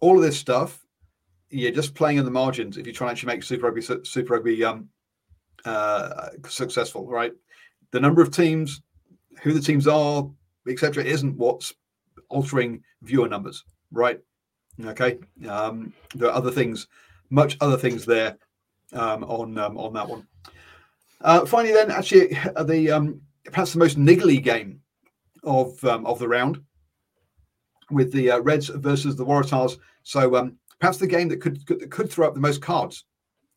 all 0.00 0.16
of 0.16 0.22
this 0.22 0.38
stuff, 0.38 0.84
you're 1.50 1.72
just 1.72 1.94
playing 1.94 2.18
in 2.18 2.24
the 2.24 2.30
margins 2.30 2.76
if 2.76 2.86
you 2.86 2.92
try 2.92 3.08
and 3.08 3.16
actually 3.16 3.34
make 3.34 3.42
Super 3.42 3.66
Rugby 3.66 3.82
Super 4.04 4.34
Rugby 4.34 4.64
um, 4.64 4.88
uh, 5.64 6.28
successful, 6.48 7.06
right? 7.06 7.32
The 7.92 8.00
number 8.00 8.22
of 8.22 8.30
teams, 8.30 8.82
who 9.42 9.52
the 9.52 9.60
teams 9.60 9.86
are, 9.86 10.28
etc., 10.68 11.04
isn't 11.04 11.36
what's 11.36 11.74
altering 12.28 12.82
viewer 13.02 13.28
numbers, 13.28 13.64
right? 13.92 14.20
Okay, 14.84 15.18
um, 15.48 15.92
there 16.14 16.28
are 16.28 16.36
other 16.36 16.50
things, 16.50 16.88
much 17.30 17.56
other 17.60 17.78
things 17.78 18.04
there 18.04 18.36
um, 18.92 19.24
on 19.24 19.56
um, 19.58 19.78
on 19.78 19.92
that 19.94 20.08
one. 20.08 20.26
Uh, 21.20 21.46
finally, 21.46 21.72
then, 21.72 21.90
actually, 21.90 22.36
uh, 22.56 22.62
the 22.62 22.90
um, 22.90 23.20
perhaps 23.44 23.72
the 23.72 23.78
most 23.78 23.98
niggly 23.98 24.42
game 24.42 24.80
of 25.46 25.82
um, 25.84 26.04
of 26.06 26.18
the 26.18 26.28
round 26.28 26.60
with 27.90 28.12
the 28.12 28.32
uh, 28.32 28.40
Reds 28.40 28.68
versus 28.68 29.16
the 29.16 29.24
Waratahs. 29.24 29.78
So 30.02 30.36
um, 30.36 30.58
perhaps 30.80 30.98
the 30.98 31.06
game 31.06 31.28
that 31.28 31.40
could 31.40 31.64
could, 31.66 31.90
could 31.90 32.10
throw 32.10 32.26
up 32.26 32.34
the 32.34 32.40
most 32.40 32.60
cards 32.60 33.04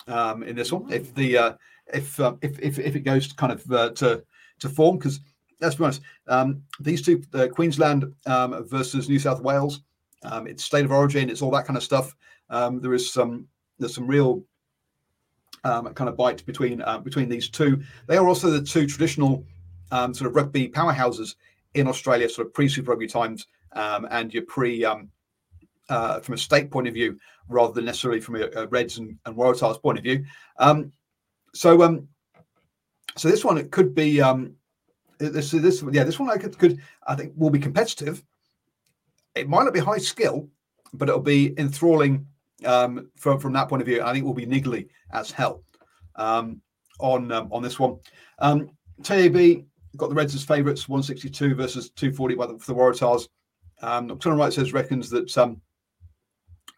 um, 0.08 0.44
in 0.44 0.56
this 0.56 0.72
one, 0.72 0.92
if 0.92 1.14
the 1.16 1.38
uh, 1.38 1.54
if, 1.94 2.20
um, 2.20 2.38
if 2.42 2.60
if 2.60 2.80
if 2.80 2.96
it 2.96 3.02
goes 3.02 3.32
kind 3.34 3.52
of 3.52 3.72
uh, 3.72 3.90
to 3.92 4.24
to 4.60 4.70
form, 4.70 4.98
because 4.98 5.20
let's 5.62 5.76
be 5.76 5.84
honest, 5.84 6.02
um, 6.28 6.62
these 6.80 7.02
two, 7.02 7.22
uh, 7.34 7.48
Queensland 7.48 8.14
um, 8.26 8.66
versus 8.68 9.10
New 9.10 9.20
South 9.20 9.42
Wales, 9.42 9.82
it's 10.24 10.64
state 10.64 10.86
of 10.86 10.92
origin, 10.92 11.30
it's 11.30 11.42
all 11.42 11.52
that 11.52 11.66
kind 11.66 11.78
of 11.78 11.84
stuff. 11.84 12.16
there 12.50 12.94
is 12.94 13.12
some 13.12 13.48
there's 13.78 13.96
some 13.96 14.08
real 14.08 14.44
kind 15.64 16.10
of 16.10 16.18
bite 16.18 16.46
between 16.46 16.82
uh, 16.82 17.00
between 17.00 17.30
these 17.30 17.50
two. 17.50 17.82
They 18.08 18.18
are 18.18 18.28
also 18.28 18.50
the 18.50 18.62
two 18.62 18.88
traditional 18.88 19.46
sort 19.92 20.22
of 20.22 20.36
rugby 20.36 20.70
powerhouses 20.70 21.36
in 21.74 21.88
Australia, 21.88 22.30
sort 22.30 22.48
of 22.48 22.54
pre 22.54 22.68
Super 22.68 22.92
Rugby 22.92 23.08
times 23.08 23.48
um, 23.74 24.08
and 24.12 24.34
your 24.34 24.44
pre 24.44 24.84
um, 24.86 25.10
uh, 25.90 26.20
from 26.20 26.36
a 26.36 26.38
state 26.38 26.72
point 26.72 26.88
of 26.88 26.94
view, 26.94 27.18
rather 27.48 27.74
than 27.74 27.86
necessarily 27.86 28.22
from 28.22 28.36
a, 28.36 28.48
a 28.56 28.68
Reds 28.68 28.98
and, 28.98 29.18
and 29.26 29.36
Waratahs 29.36 29.82
point 29.82 29.98
of 29.98 30.04
view. 30.04 30.24
Um, 30.58 30.92
so, 31.54 31.82
um, 31.82 32.08
so 33.18 33.30
this 33.30 33.44
one 33.44 33.58
it 33.58 33.72
could 33.72 33.96
be 33.96 34.22
um, 34.22 34.54
this 35.18 35.52
this 35.52 35.84
yeah 35.92 36.04
this 36.04 36.20
one 36.20 36.30
I 36.30 36.38
could, 36.38 36.58
could 36.58 36.80
I 37.06 37.16
think 37.16 37.34
will 37.36 37.50
be 37.50 37.60
competitive. 37.60 38.24
It 39.36 39.50
might 39.50 39.64
not 39.64 39.74
be 39.74 39.80
high 39.80 39.98
skill, 39.98 40.48
but 40.94 41.10
it'll 41.10 41.22
be 41.22 41.54
enthralling 41.58 42.26
um, 42.66 43.10
from 43.18 43.40
from 43.40 43.54
that 43.54 43.70
point 43.70 43.82
of 43.82 43.88
view. 43.88 44.02
I 44.02 44.14
think 44.14 44.26
will 44.26 44.34
be 44.34 44.46
niggly 44.46 44.88
as 45.12 45.32
hell 45.32 45.64
um, 46.16 46.62
on 47.00 47.32
um, 47.32 47.50
on 47.52 47.62
this 47.62 47.80
one. 47.80 47.98
Um, 48.40 48.70
TAB 49.04 49.66
got 49.98 50.10
the 50.10 50.16
Reds 50.16 50.36
as 50.36 50.44
favourites, 50.44 50.88
162 50.88 51.56
versus 51.56 51.90
240 51.92 52.36
for 52.36 52.48
the 52.48 52.76
Waratahs. 52.76 53.28
Um, 53.82 54.08
Nocturnal 54.08 54.38
Right 54.38 54.54
says 54.54 54.74
reckons 54.74 55.10
that 55.10 55.36
um, 55.38 55.62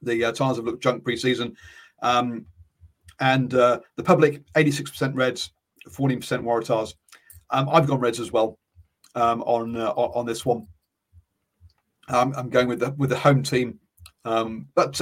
the 0.01 0.25
uh, 0.25 0.31
Tahs 0.31 0.57
have 0.57 0.65
looked 0.65 0.83
junk 0.83 1.03
pre-season. 1.03 1.55
Um, 2.01 2.45
and 3.19 3.53
uh, 3.53 3.79
the 3.95 4.03
public, 4.03 4.43
86% 4.53 5.15
Reds, 5.15 5.51
14% 5.89 6.19
Waratahs. 6.19 6.95
Um, 7.49 7.69
I've 7.69 7.87
gone 7.87 7.99
Reds 7.99 8.19
as 8.19 8.31
well 8.31 8.57
um, 9.15 9.41
on, 9.43 9.75
uh, 9.75 9.91
on 9.91 10.25
this 10.25 10.45
one. 10.45 10.67
Um, 12.07 12.33
I'm 12.35 12.49
going 12.49 12.67
with 12.67 12.79
the 12.79 12.91
with 12.91 13.09
the 13.09 13.17
home 13.17 13.41
team, 13.41 13.79
um, 14.25 14.67
but 14.75 14.99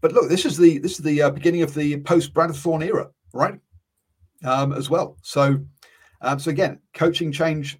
but 0.00 0.12
look, 0.12 0.28
this 0.28 0.44
is 0.44 0.58
the 0.58 0.78
this 0.78 0.92
is 0.92 0.98
the 0.98 1.22
uh, 1.22 1.30
beginning 1.30 1.62
of 1.62 1.72
the 1.72 1.98
post 2.00 2.34
Brad 2.34 2.54
Thorn 2.54 2.82
era, 2.82 3.08
right? 3.32 3.58
As 4.44 4.90
well. 4.90 5.16
So 5.22 5.60
um, 6.22 6.38
so 6.38 6.50
again, 6.50 6.78
coaching 6.94 7.32
change. 7.32 7.78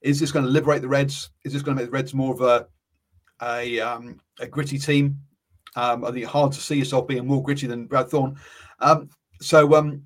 Is 0.00 0.20
this 0.20 0.32
going 0.32 0.44
to 0.44 0.50
liberate 0.50 0.82
the 0.82 0.88
Reds? 0.88 1.30
Is 1.44 1.52
this 1.52 1.62
going 1.62 1.76
to 1.76 1.82
make 1.82 1.90
the 1.90 1.94
Reds 1.94 2.14
more 2.14 2.34
of 2.34 2.40
a 2.40 2.66
a, 3.42 3.80
um, 3.80 4.20
a 4.38 4.46
gritty 4.46 4.78
team? 4.78 5.18
Um, 5.76 6.04
I 6.04 6.10
think 6.10 6.22
it's 6.22 6.32
hard 6.32 6.52
to 6.52 6.60
see 6.60 6.76
yourself 6.76 7.08
being 7.08 7.26
more 7.26 7.42
gritty 7.42 7.66
than 7.66 7.86
Brad 7.86 8.08
Thorn. 8.08 8.36
Um, 8.80 9.08
so, 9.40 9.74
um, 9.74 10.02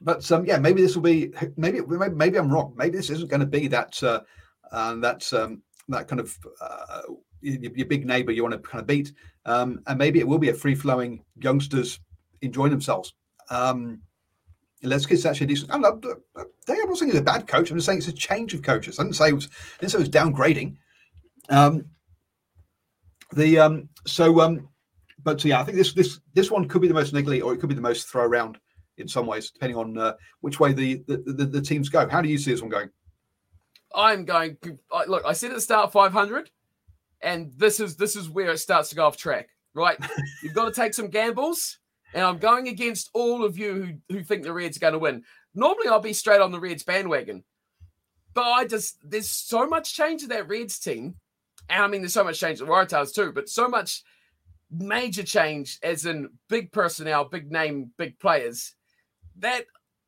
but 0.00 0.30
um, 0.30 0.44
yeah, 0.44 0.58
maybe 0.58 0.82
this 0.82 0.94
will 0.94 1.02
be. 1.02 1.32
Maybe 1.56 1.80
maybe 1.80 2.38
I'm 2.38 2.52
wrong. 2.52 2.74
Maybe 2.76 2.96
this 2.96 3.10
isn't 3.10 3.30
going 3.30 3.40
to 3.40 3.46
be 3.46 3.68
that 3.68 4.02
uh, 4.02 4.20
uh, 4.70 4.96
that 4.96 5.20
that 5.88 6.08
kind 6.08 6.20
of 6.20 6.36
uh, 6.60 7.02
your, 7.40 7.72
your, 7.74 7.86
big 7.86 8.06
neighbour 8.06 8.32
you 8.32 8.42
want 8.42 8.54
to 8.54 8.58
kind 8.58 8.80
of 8.80 8.86
beat, 8.86 9.12
and 9.44 9.80
maybe 9.96 10.20
it 10.20 10.26
will 10.26 10.38
be 10.38 10.50
a 10.50 10.54
free 10.54 10.74
flowing 10.74 11.24
youngsters 11.40 12.00
enjoying 12.42 12.70
themselves. 12.70 13.14
Um, 13.50 14.00
Les 14.82 15.06
Kiss's 15.06 15.26
actually 15.26 15.46
decent. 15.46 15.72
I'm 15.72 15.80
not, 15.80 16.04
I'm 16.36 16.46
not 16.66 16.96
saying 16.96 17.12
he's 17.12 17.20
a 17.20 17.22
bad 17.22 17.46
coach. 17.46 17.70
I'm 17.70 17.76
just 17.76 17.86
saying 17.86 17.98
it's 17.98 18.08
a 18.08 18.12
change 18.12 18.52
of 18.54 18.62
coaches. 18.62 18.98
I 18.98 19.04
didn't 19.04 19.16
say 19.16 19.28
it 19.28 19.34
was, 19.34 19.46
I 19.46 19.80
didn't 19.80 19.92
say 19.92 19.98
it 19.98 20.00
was 20.00 20.10
downgrading. 20.10 20.76
Um, 21.48 21.86
the 23.32 23.58
um, 23.58 23.88
so 24.06 24.40
um, 24.40 24.68
but 25.22 25.44
yeah, 25.44 25.60
I 25.60 25.64
think 25.64 25.76
this 25.76 25.92
this 25.92 26.20
this 26.34 26.50
one 26.50 26.68
could 26.68 26.82
be 26.82 26.88
the 26.88 26.94
most 26.94 27.14
niggly, 27.14 27.42
or 27.42 27.52
it 27.52 27.58
could 27.58 27.68
be 27.68 27.74
the 27.74 27.80
most 27.80 28.08
throw 28.08 28.24
around 28.24 28.58
in 28.98 29.08
some 29.08 29.26
ways, 29.26 29.50
depending 29.50 29.76
on 29.76 29.98
uh, 29.98 30.14
which 30.40 30.60
way 30.60 30.72
the 30.72 31.02
the, 31.06 31.18
the 31.26 31.46
the, 31.46 31.62
teams 31.62 31.88
go. 31.88 32.08
How 32.08 32.20
do 32.20 32.28
you 32.28 32.38
see 32.38 32.50
this 32.50 32.60
one 32.60 32.70
going? 32.70 32.90
I'm 33.94 34.24
going. 34.24 34.56
Look, 35.06 35.24
I 35.24 35.32
said 35.32 35.50
at 35.50 35.54
the 35.54 35.60
start 35.60 35.92
500, 35.92 36.50
and 37.20 37.52
this 37.56 37.80
is 37.80 37.96
this 37.96 38.16
is 38.16 38.28
where 38.28 38.50
it 38.50 38.58
starts 38.58 38.90
to 38.90 38.96
go 38.96 39.06
off 39.06 39.16
track. 39.16 39.48
Right, 39.74 39.98
you've 40.42 40.54
got 40.54 40.66
to 40.66 40.72
take 40.72 40.94
some 40.94 41.08
gambles 41.08 41.78
and 42.14 42.24
I'm 42.24 42.38
going 42.38 42.68
against 42.68 43.10
all 43.14 43.44
of 43.44 43.58
you 43.58 44.00
who, 44.08 44.16
who 44.16 44.22
think 44.22 44.42
the 44.42 44.52
Reds 44.52 44.76
are 44.76 44.80
going 44.80 44.92
to 44.92 44.98
win. 44.98 45.24
Normally, 45.54 45.88
I'll 45.88 46.00
be 46.00 46.12
straight 46.12 46.40
on 46.40 46.52
the 46.52 46.60
Reds 46.60 46.82
bandwagon, 46.82 47.44
but 48.34 48.44
I 48.44 48.64
just 48.66 48.98
there's 49.04 49.30
so 49.30 49.66
much 49.66 49.94
change 49.94 50.22
in 50.22 50.28
that 50.30 50.48
Reds 50.48 50.78
team, 50.78 51.14
and 51.68 51.82
I 51.82 51.86
mean 51.86 52.00
there's 52.00 52.14
so 52.14 52.24
much 52.24 52.40
change 52.40 52.60
in 52.60 52.66
the 52.66 52.72
Waratahs 52.72 53.14
too, 53.14 53.32
but 53.32 53.48
so 53.48 53.68
much 53.68 54.02
major 54.70 55.22
change 55.22 55.78
as 55.82 56.06
in 56.06 56.30
big 56.48 56.72
personnel, 56.72 57.24
big 57.24 57.52
name, 57.52 57.90
big 57.98 58.18
players 58.18 58.74
that 59.38 59.64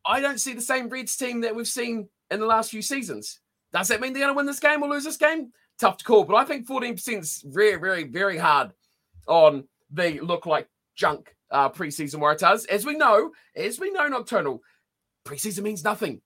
I 0.07 0.21
don't 0.21 0.41
see 0.41 0.53
the 0.53 0.61
same 0.61 0.89
Reds 0.89 1.17
team 1.17 1.43
that 1.43 1.55
we've 1.55 1.69
seen 1.69 2.09
in 2.31 2.41
the 2.41 2.47
last 2.47 2.71
few 2.71 2.83
seasons. 2.83 3.41
Does 3.73 3.89
that 3.89 4.01
mean 4.01 4.13
they're 4.13 4.23
going 4.23 4.33
to 4.33 4.37
win 4.37 4.47
this 4.47 4.61
game 4.61 4.83
or 4.83 4.89
lose 4.89 5.05
this 5.05 5.17
game? 5.17 5.53
Tough 5.79 5.99
to 5.99 6.05
call, 6.05 6.25
but 6.25 6.37
I 6.37 6.45
think 6.45 6.69
14% 6.69 7.21
is 7.21 7.43
very, 7.45 7.77
very, 7.77 8.05
very 8.05 8.39
hard 8.39 8.73
on 9.27 9.65
they 9.91 10.21
look 10.21 10.47
like 10.47 10.69
junk 10.95 11.35
uh, 11.51 11.71
preseason 11.71 12.17
Waratahs. 12.17 12.69
As 12.69 12.85
we 12.85 12.95
know, 12.95 13.33
as 13.57 13.79
we 13.79 13.91
know, 13.91 14.07
Nocturnal, 14.09 14.63
preseason 15.25 15.63
means 15.63 15.85
nothing. 15.85 16.21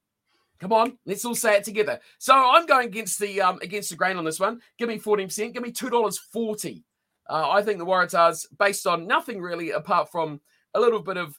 Come 0.59 0.73
on, 0.73 0.99
let's 1.07 1.25
all 1.25 1.37
say 1.37 1.57
it 1.57 1.65
together. 1.65 2.01
So 2.19 2.35
I'm 2.35 2.67
going 2.67 2.89
against 2.89 3.21
the 3.21 3.41
um, 3.41 3.61
against 3.63 3.91
the 3.91 3.97
grain 3.97 4.17
on 4.17 4.25
this 4.25 4.41
one. 4.41 4.61
Give 4.77 4.89
me 4.89 4.99
14%, 4.99 5.55
give 5.55 5.63
me 5.63 5.71
$2.40. 5.71 6.83
Uh, 7.31 7.51
I 7.51 7.63
think 7.63 7.79
the 7.79 7.87
Waratahs, 7.87 8.47
based 8.59 8.87
on 8.87 9.07
nothing 9.07 9.41
really 9.41 9.71
apart 9.71 10.11
from 10.11 10.41
a 10.75 10.81
little 10.81 11.01
bit 11.01 11.17
of 11.17 11.39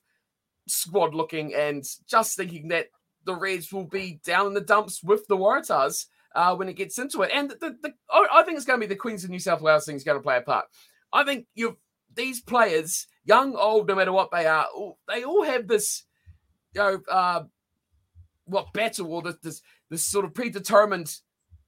squad 0.67 1.13
looking 1.13 1.53
and 1.53 1.83
just 2.07 2.37
thinking 2.37 2.69
that 2.69 2.87
the 3.25 3.35
Reds 3.35 3.73
will 3.73 3.85
be 3.85 4.21
down 4.23 4.47
in 4.47 4.53
the 4.53 4.61
dumps 4.61 5.03
with 5.03 5.27
the 5.27 5.35
Waratahs 5.35 6.05
uh, 6.35 6.55
when 6.55 6.69
it 6.69 6.75
gets 6.75 6.97
into 6.99 7.23
it. 7.23 7.31
And 7.33 7.49
the, 7.49 7.75
the, 7.81 7.93
I 8.11 8.43
think 8.43 8.57
it's 8.57 8.65
going 8.65 8.79
to 8.79 8.87
be 8.87 8.93
the 8.93 8.99
Queens 8.99 9.23
of 9.23 9.29
New 9.29 9.39
South 9.39 9.61
Wales 9.61 9.85
thing 9.85 9.95
is 9.95 10.03
going 10.03 10.17
to 10.17 10.23
play 10.23 10.37
a 10.37 10.41
part. 10.41 10.65
I 11.11 11.23
think 11.23 11.47
you've 11.55 11.75
these 12.15 12.41
players 12.41 13.07
young, 13.29 13.55
old, 13.55 13.87
no 13.87 13.95
matter 13.95 14.11
what 14.11 14.31
they 14.31 14.47
are, 14.47 14.65
they 15.07 15.23
all 15.23 15.43
have 15.43 15.67
this, 15.67 16.03
you 16.73 16.81
know, 16.81 16.99
uh, 17.09 17.43
what 18.45 18.73
battle 18.73 19.13
or 19.13 19.21
this, 19.21 19.35
this, 19.43 19.61
this 19.91 20.03
sort 20.03 20.25
of 20.25 20.33
predetermined 20.33 21.15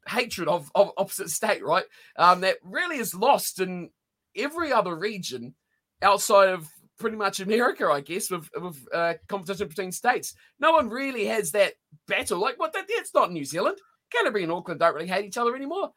hatred 0.07 0.47
of, 0.47 0.72
of 0.74 0.91
opposite 0.97 1.30
state, 1.30 1.64
right? 1.64 1.86
Um, 2.18 2.41
that 2.41 2.57
really 2.64 2.97
is 2.97 3.14
lost 3.14 3.59
in 3.59 3.91
every 4.36 4.74
other 4.74 4.95
region 4.95 5.53
outside 6.01 6.49
of 6.49 6.68
pretty 6.97 7.16
much 7.16 7.39
America, 7.39 7.86
I 7.86 8.01
guess, 8.01 8.32
with, 8.32 8.49
with 8.59 8.84
uh, 8.91 9.14
competition 9.28 9.68
between 9.68 9.91
states. 9.91 10.34
No 10.59 10.72
one 10.72 10.89
really 10.89 11.26
has 11.28 11.51
that 11.51 11.74
battle. 12.07 12.39
Like, 12.39 12.59
what? 12.59 12.74
That, 12.74 12.88
that's 12.95 13.14
not 13.14 13.32
New 13.32 13.45
Zealand. 13.45 13.78
Canterbury 14.12 14.43
and 14.43 14.51
Auckland 14.51 14.80
don't 14.80 14.95
really 14.95 15.07
hate 15.07 15.26
each 15.26 15.38
other 15.38 15.55
anymore. 15.55 15.91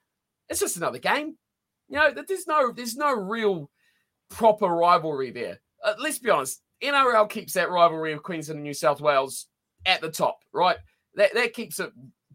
It's 0.50 0.60
just 0.60 0.76
another 0.76 0.98
game. 0.98 1.36
You 1.88 1.96
know, 1.96 2.12
there's 2.12 2.46
no 2.46 2.70
there's 2.70 2.96
no 2.96 3.12
real 3.12 3.70
proper 4.34 4.66
rivalry 4.66 5.30
there. 5.30 5.60
Uh, 5.82 5.94
let's 6.00 6.18
be 6.18 6.30
honest, 6.30 6.62
NRL 6.82 7.30
keeps 7.30 7.54
that 7.54 7.70
rivalry 7.70 8.12
of 8.12 8.22
Queensland 8.22 8.58
and 8.58 8.64
New 8.64 8.74
South 8.74 9.00
Wales 9.00 9.46
at 9.86 10.00
the 10.00 10.10
top, 10.10 10.40
right? 10.52 10.76
That 11.14 11.34
that 11.34 11.54
keeps 11.54 11.78
it 11.78 11.90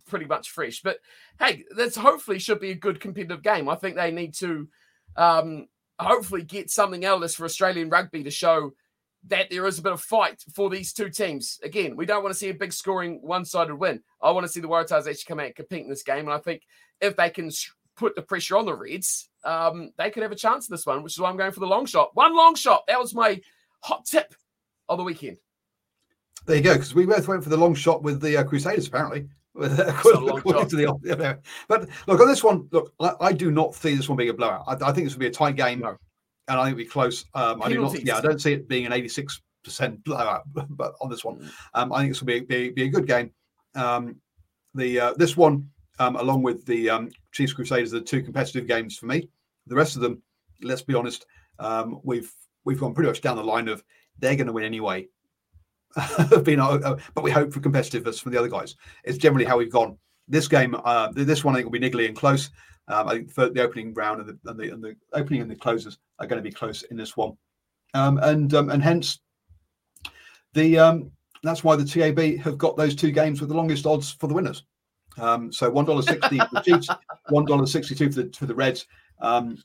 pretty 0.07 0.25
much 0.25 0.49
fresh. 0.49 0.81
But 0.81 0.99
hey, 1.39 1.65
this 1.75 1.95
hopefully 1.95 2.39
should 2.39 2.59
be 2.59 2.71
a 2.71 2.75
good 2.75 2.99
competitive 2.99 3.43
game. 3.43 3.69
I 3.69 3.75
think 3.75 3.95
they 3.95 4.11
need 4.11 4.33
to 4.35 4.67
um, 5.15 5.67
hopefully 5.99 6.43
get 6.43 6.69
something 6.69 7.03
out 7.05 7.15
of 7.15 7.21
this 7.21 7.35
for 7.35 7.45
Australian 7.45 7.89
rugby 7.89 8.23
to 8.23 8.31
show 8.31 8.71
that 9.27 9.49
there 9.49 9.67
is 9.67 9.77
a 9.79 9.81
bit 9.81 9.91
of 9.91 10.01
fight 10.01 10.41
for 10.55 10.69
these 10.69 10.93
two 10.93 11.09
teams. 11.09 11.59
Again, 11.61 11.97
we 11.97 12.05
don't 12.05 12.23
want 12.23 12.33
to 12.33 12.39
see 12.39 12.49
a 12.49 12.53
big 12.53 12.71
scoring 12.71 13.19
one-sided 13.21 13.75
win. 13.75 14.01
I 14.21 14.31
want 14.31 14.45
to 14.45 14.51
see 14.51 14.61
the 14.61 14.69
Waratahs 14.69 14.99
actually 14.99 15.27
come 15.27 15.39
out 15.41 15.47
and 15.47 15.55
compete 15.55 15.83
in 15.83 15.89
this 15.89 16.03
game. 16.03 16.19
And 16.19 16.33
I 16.33 16.37
think 16.37 16.61
if 17.01 17.17
they 17.17 17.29
can 17.29 17.51
put 17.99 18.15
the 18.15 18.21
pressure 18.21 18.57
on 18.57 18.65
the 18.65 18.73
Reds, 18.73 19.29
um, 19.43 19.91
they 19.97 20.09
could 20.09 20.23
have 20.23 20.31
a 20.31 20.35
chance 20.35 20.69
in 20.69 20.73
this 20.73 20.85
one, 20.85 21.03
which 21.03 21.13
is 21.13 21.19
why 21.19 21.29
I'm 21.29 21.37
going 21.37 21.51
for 21.51 21.59
the 21.59 21.67
long 21.67 21.85
shot. 21.85 22.11
One 22.13 22.35
long 22.35 22.55
shot. 22.55 22.85
That 22.87 22.99
was 22.99 23.13
my 23.13 23.41
hot 23.81 24.05
tip 24.05 24.33
of 24.87 24.97
the 24.97 25.03
weekend. 25.03 25.37
There 26.45 26.55
you 26.55 26.63
go, 26.63 26.73
because 26.73 26.95
we 26.95 27.05
both 27.05 27.27
went 27.27 27.43
for 27.43 27.49
the 27.49 27.57
long 27.57 27.75
shot 27.75 28.01
with 28.01 28.21
the 28.21 28.37
uh, 28.37 28.43
Crusaders, 28.43 28.87
apparently. 28.87 29.27
the, 29.55 31.33
but 31.67 31.89
look 32.07 32.21
on 32.21 32.27
this 32.27 32.43
one. 32.43 32.67
Look, 32.71 32.93
I, 32.99 33.13
I, 33.19 33.33
do 33.33 33.51
not 33.51 33.75
see 33.75 33.95
this 33.95 34.07
one 34.07 34.17
being 34.17 34.29
a 34.29 34.33
blowout. 34.33 34.63
I, 34.67 34.89
I 34.89 34.93
think 34.93 35.05
this 35.05 35.13
will 35.13 35.19
be 35.19 35.27
a 35.27 35.31
tight 35.31 35.57
game, 35.57 35.79
no. 35.79 35.97
and 36.47 36.59
I 36.59 36.63
think 36.63 36.77
it'll 36.77 36.85
be 36.85 36.85
close. 36.85 37.25
Um, 37.33 37.61
I 37.61 37.69
do 37.69 37.81
not. 37.81 38.01
Yeah, 38.03 38.17
I 38.17 38.21
don't 38.21 38.39
see 38.39 38.53
it 38.53 38.69
being 38.69 38.85
an 38.85 38.93
eighty-six 38.93 39.41
percent 39.63 40.01
blowout, 40.05 40.43
but 40.53 40.93
on 41.01 41.09
this 41.09 41.25
one, 41.25 41.39
mm. 41.39 41.51
um, 41.73 41.91
I 41.91 41.99
think 41.99 42.11
this 42.11 42.21
will 42.21 42.27
be, 42.27 42.39
be, 42.41 42.69
be 42.69 42.83
a 42.83 42.89
good 42.89 43.07
game. 43.07 43.31
Um, 43.75 44.21
the 44.75 44.99
uh, 44.99 45.13
this 45.17 45.35
one 45.35 45.69
um, 45.99 46.15
along 46.15 46.41
with 46.41 46.65
the 46.65 46.89
um, 46.89 47.09
Chiefs 47.31 47.53
Crusaders, 47.53 47.91
the 47.91 48.01
two 48.01 48.23
competitive 48.23 48.67
games 48.67 48.97
for 48.97 49.05
me. 49.05 49.29
The 49.67 49.75
rest 49.75 49.95
of 49.95 50.01
them, 50.01 50.21
let's 50.61 50.81
be 50.81 50.95
honest, 50.95 51.25
um, 51.59 51.99
we've 52.03 52.33
we've 52.65 52.79
gone 52.79 52.93
pretty 52.93 53.09
much 53.09 53.21
down 53.21 53.37
the 53.37 53.43
line 53.43 53.67
of 53.67 53.83
they're 54.17 54.35
going 54.35 54.47
to 54.47 54.53
win 54.53 54.65
anyway. 54.65 55.07
Uh, 55.97 56.79
uh, 56.83 56.97
but 57.15 57.23
we 57.23 57.31
hope 57.31 57.51
for 57.51 57.59
competitiveness 57.59 58.21
from 58.21 58.31
the 58.31 58.37
other 58.37 58.47
guys. 58.47 58.75
It's 59.03 59.17
generally 59.17 59.45
how 59.45 59.57
we've 59.57 59.71
gone. 59.71 59.97
This 60.27 60.47
game, 60.47 60.75
uh, 60.83 61.11
this 61.13 61.43
one, 61.43 61.55
I 61.55 61.57
think 61.57 61.71
will 61.71 61.79
be 61.79 61.89
niggly 61.89 62.07
and 62.07 62.15
close. 62.15 62.51
Um, 62.87 63.07
I 63.07 63.11
think 63.13 63.33
the 63.33 63.61
opening 63.61 63.93
round 63.93 64.21
and 64.21 64.29
the, 64.29 64.49
and 64.49 64.59
the, 64.59 64.69
and 64.69 64.83
the 64.83 64.95
opening 65.13 65.41
and 65.41 65.49
the 65.49 65.55
closes 65.55 65.97
are 66.19 66.27
going 66.27 66.41
to 66.41 66.47
be 66.47 66.53
close 66.53 66.83
in 66.83 66.97
this 66.97 67.17
one, 67.17 67.37
um, 67.93 68.17
and 68.19 68.53
um, 68.53 68.69
and 68.69 68.83
hence 68.83 69.19
the 70.53 70.77
um, 70.79 71.11
that's 71.43 71.63
why 71.63 71.75
the 71.75 71.85
TAB 71.85 72.39
have 72.43 72.57
got 72.57 72.77
those 72.77 72.95
two 72.95 73.11
games 73.11 73.39
with 73.39 73.49
the 73.49 73.55
longest 73.55 73.85
odds 73.85 74.11
for 74.11 74.27
the 74.27 74.33
winners. 74.33 74.63
Um, 75.19 75.51
so 75.51 75.69
one 75.69 75.85
dollar 75.85 76.01
for 76.01 76.13
the 76.13 76.61
Chiefs, 76.63 76.87
one 77.29 77.45
dollar 77.45 77.65
sixty-two 77.65 78.11
for 78.11 78.23
the 78.23 78.37
for 78.37 78.45
the 78.45 78.55
Reds. 78.55 78.87
Um, 79.19 79.57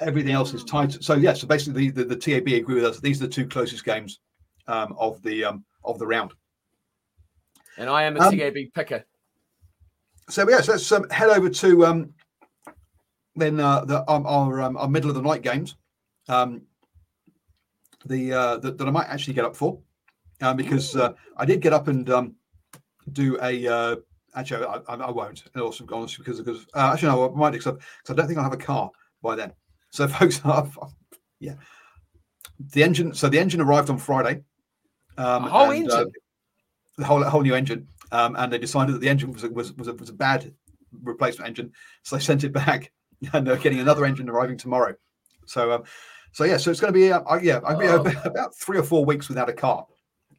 everything 0.00 0.32
else 0.32 0.52
is 0.52 0.64
tight. 0.64 1.02
So 1.02 1.14
yeah, 1.14 1.32
so 1.32 1.46
basically 1.46 1.90
the, 1.90 2.02
the, 2.02 2.14
the 2.14 2.16
TAB 2.16 2.48
agree 2.48 2.74
with 2.74 2.84
us. 2.84 3.00
These 3.00 3.22
are 3.22 3.26
the 3.26 3.32
two 3.32 3.46
closest 3.46 3.84
games 3.84 4.20
um, 4.66 4.94
of 4.98 5.22
the 5.22 5.44
um, 5.44 5.64
of 5.84 5.98
the 5.98 6.06
round. 6.06 6.32
And 7.78 7.88
I 7.88 8.02
am 8.02 8.16
a 8.16 8.20
Um, 8.20 8.36
TAB 8.36 8.56
picker. 8.74 9.04
So 10.28 10.48
yeah, 10.48 10.60
so 10.60 10.72
let's 10.72 10.90
um, 10.90 11.08
head 11.10 11.30
over 11.30 11.48
to 11.50 11.86
um, 11.86 12.14
then 13.36 13.60
uh, 13.60 13.84
the 13.84 14.10
um, 14.10 14.26
our 14.26 14.62
um, 14.62 14.76
our 14.76 14.88
middle 14.88 15.10
of 15.10 15.16
the 15.16 15.22
night 15.22 15.42
games. 15.42 15.76
Um, 16.28 16.62
the 18.06 18.32
uh, 18.32 18.56
that, 18.58 18.78
that 18.78 18.88
I 18.88 18.90
might 18.90 19.08
actually 19.08 19.34
get 19.34 19.44
up 19.44 19.54
for, 19.54 19.78
um, 20.40 20.56
because 20.56 20.96
uh, 20.96 21.12
I 21.36 21.44
did 21.44 21.60
get 21.60 21.72
up 21.72 21.88
and 21.88 22.08
um, 22.10 22.34
do 23.12 23.38
a. 23.40 23.98
Uh, 24.34 24.40
actually, 24.40 24.64
I, 24.64 24.80
I, 24.88 24.94
I 24.96 25.10
won't. 25.10 25.44
Also, 25.56 25.86
honestly, 25.92 26.24
because 26.24 26.40
because 26.40 26.66
uh, 26.74 26.90
actually 26.92 27.08
no, 27.08 27.32
I 27.32 27.36
might 27.36 27.50
because 27.52 27.76
I 28.08 28.12
don't 28.14 28.26
think 28.26 28.38
I'll 28.38 28.44
have 28.44 28.52
a 28.52 28.56
car 28.56 28.90
by 29.22 29.36
then. 29.36 29.52
So, 29.90 30.06
folks, 30.08 30.40
I've, 30.44 30.76
yeah, 31.40 31.54
the 32.58 32.82
engine. 32.82 33.14
So 33.14 33.28
the 33.28 33.38
engine 33.38 33.60
arrived 33.60 33.90
on 33.90 33.98
Friday. 33.98 34.42
Um, 35.16 35.44
whole 35.44 35.70
and, 35.70 35.90
uh, 35.90 35.98
engine? 35.98 36.12
the 36.98 37.04
whole 37.04 37.22
whole 37.22 37.42
new 37.42 37.54
engine, 37.54 37.88
um, 38.12 38.36
and 38.36 38.52
they 38.52 38.58
decided 38.58 38.94
that 38.94 39.00
the 39.00 39.08
engine 39.08 39.32
was 39.32 39.44
a, 39.44 39.50
was 39.50 39.72
was 39.74 39.88
a, 39.88 39.94
was 39.94 40.08
a 40.08 40.14
bad 40.14 40.52
replacement 41.02 41.48
engine, 41.48 41.72
so 42.02 42.16
they 42.16 42.22
sent 42.24 42.44
it 42.44 42.52
back, 42.52 42.92
and 43.32 43.46
they're 43.46 43.56
getting 43.56 43.80
another 43.80 44.04
engine 44.04 44.28
arriving 44.28 44.56
tomorrow. 44.56 44.94
So, 45.46 45.72
um, 45.72 45.84
so 46.32 46.44
yeah, 46.44 46.56
so 46.56 46.70
it's 46.70 46.80
going 46.80 46.92
to 46.92 46.98
be 46.98 47.12
uh, 47.12 47.20
uh, 47.20 47.38
yeah, 47.42 47.60
I'll 47.64 47.78
be 47.78 47.86
Oh. 47.86 48.00
about, 48.00 48.26
about 48.26 48.56
three 48.56 48.78
or 48.78 48.82
four 48.82 49.04
weeks 49.04 49.28
without 49.28 49.48
a 49.48 49.52
car, 49.52 49.86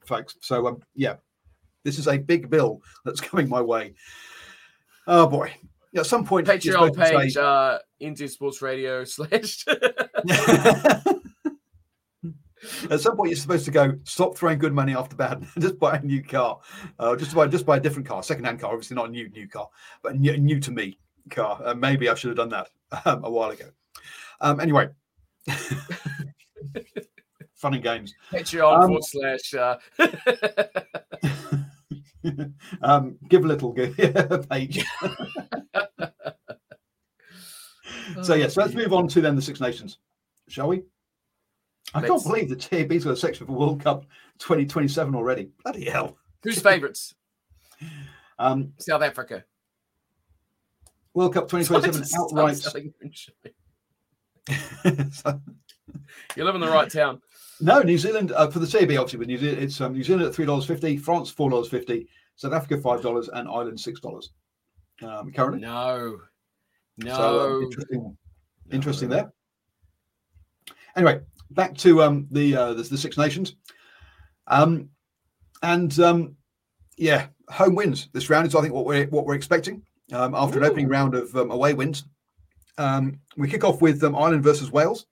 folks. 0.05 0.35
So, 0.41 0.67
um, 0.67 0.81
yeah, 0.95 1.15
this 1.86 1.97
is 1.97 2.09
a 2.09 2.17
big 2.17 2.49
bill 2.49 2.81
that's 3.05 3.21
coming 3.21 3.47
my 3.47 3.61
way. 3.61 3.93
Oh 5.07 5.27
boy, 5.27 5.53
yeah, 5.93 6.01
at 6.01 6.07
some 6.07 6.25
point, 6.25 6.47
Patreon 6.47 6.93
page, 6.97 7.33
say- 7.33 7.41
uh, 7.41 8.27
Sports 8.27 8.61
Radio 8.61 9.05
slash. 9.05 9.63
At 12.89 12.99
some 12.99 13.15
point, 13.15 13.29
you're 13.29 13.38
supposed 13.38 13.65
to 13.65 13.71
go 13.71 13.93
stop 14.05 14.36
throwing 14.36 14.57
good 14.57 14.73
money 14.73 14.95
after 14.95 15.15
bad, 15.15 15.45
just 15.59 15.77
buy 15.79 15.97
a 15.97 16.01
new 16.01 16.23
car, 16.23 16.59
uh, 16.99 17.15
just 17.15 17.36
buy 17.36 17.47
just 17.47 17.65
buy 17.65 17.77
a 17.77 17.79
different 17.79 18.07
car, 18.07 18.23
second-hand 18.23 18.59
car, 18.59 18.71
obviously 18.71 18.95
not 18.95 19.07
a 19.09 19.11
new 19.11 19.29
new 19.29 19.47
car, 19.47 19.69
but 20.01 20.17
new, 20.17 20.36
new 20.38 20.59
to 20.59 20.71
me 20.71 20.97
car. 21.29 21.61
Uh, 21.63 21.75
maybe 21.75 22.09
I 22.09 22.15
should 22.15 22.29
have 22.29 22.38
done 22.38 22.49
that 22.49 22.69
um, 23.05 23.23
a 23.23 23.29
while 23.29 23.51
ago. 23.51 23.65
Um, 24.41 24.59
anyway, 24.59 24.89
fun 27.53 27.73
and 27.75 27.83
games. 27.83 28.13
Patreon 28.31 28.75
Um, 28.75 28.88
forward 28.88 29.03
slash. 29.03 29.53
Uh, 29.53 29.77
um, 32.82 33.17
give 33.30 33.43
a 33.45 33.47
little 33.47 33.71
give 33.73 33.95
page. 34.49 34.84
so 38.23 38.34
yeah, 38.36 38.47
so 38.47 38.61
let's 38.61 38.73
move 38.73 38.93
on 38.93 39.07
to 39.09 39.21
then 39.21 39.36
the 39.36 39.41
Six 39.41 39.59
Nations, 39.59 39.99
shall 40.47 40.67
we? 40.67 40.84
I 41.93 42.01
can't 42.01 42.23
believe 42.23 42.49
the 42.49 42.55
TAB's 42.55 43.03
got 43.05 43.11
a 43.11 43.15
section 43.17 43.45
for 43.47 43.53
World 43.53 43.82
Cup 43.84 44.05
2027 44.39 45.15
already. 45.15 45.49
Bloody 45.63 45.86
hell! 45.89 46.17
Who's 46.43 46.59
favourites? 46.61 47.15
Um, 48.38 48.73
South 48.80 49.01
Africa. 49.01 49.45
World 51.13 51.34
Cup 51.36 51.47
2027 51.49 52.38
outright. 52.38 52.57
selling 52.57 52.93
your 53.01 53.11
shit. 53.13 53.55
So- 55.13 55.39
You 56.36 56.43
live 56.43 56.55
in 56.55 56.59
the 56.61 56.67
right 56.67 56.91
town. 56.91 57.21
no, 57.61 57.82
New 57.82 57.97
Zealand 57.97 58.34
uh, 58.34 58.49
for 58.51 58.59
the 58.59 58.67
TAB 58.67 58.91
obviously, 58.99 59.19
but 59.19 59.28
New 59.28 59.38
Zealand 59.38 59.59
it's 59.59 59.80
um, 59.80 59.93
New 59.93 60.03
Zealand 60.03 60.26
at 60.28 60.36
three 60.36 60.45
dollars 60.45 60.65
fifty, 60.65 60.97
France 60.97 61.30
four 61.32 61.49
dollars 61.49 61.69
fifty, 61.69 62.09
South 62.36 62.53
Africa 62.53 62.81
five 62.81 63.01
dollars, 63.01 63.29
and 63.29 63.47
Ireland 63.47 63.79
six 63.79 63.99
dollars 63.99 64.31
um, 65.01 65.31
currently. 65.31 65.61
No. 65.61 66.17
No. 66.97 67.15
So 67.15 67.55
um, 67.57 67.63
interesting, 67.63 68.17
interesting 68.71 69.09
there. 69.09 69.31
Anyway, 70.95 71.19
back 71.51 71.75
to 71.77 72.03
um, 72.03 72.27
the, 72.31 72.55
uh, 72.55 72.73
the 72.73 72.83
the 72.83 72.97
Six 72.97 73.17
Nations, 73.17 73.55
um, 74.47 74.89
and 75.61 75.99
um, 75.99 76.36
yeah, 76.97 77.27
home 77.49 77.75
wins 77.75 78.07
this 78.13 78.29
round 78.29 78.47
is 78.47 78.55
I 78.55 78.61
think 78.61 78.73
what 78.73 78.86
we're 78.86 79.07
what 79.07 79.25
we're 79.25 79.36
expecting 79.36 79.81
um, 80.13 80.33
after 80.36 80.57
an 80.57 80.65
opening 80.65 80.88
round 80.88 81.15
of 81.15 81.36
um, 81.36 81.51
away 81.51 81.73
wins. 81.73 82.05
Um, 82.77 83.19
we 83.38 83.49
kick 83.49 83.63
off 83.63 83.81
with 83.81 84.03
um, 84.03 84.15
Ireland 84.15 84.43
versus 84.43 84.71
Wales, 84.71 85.05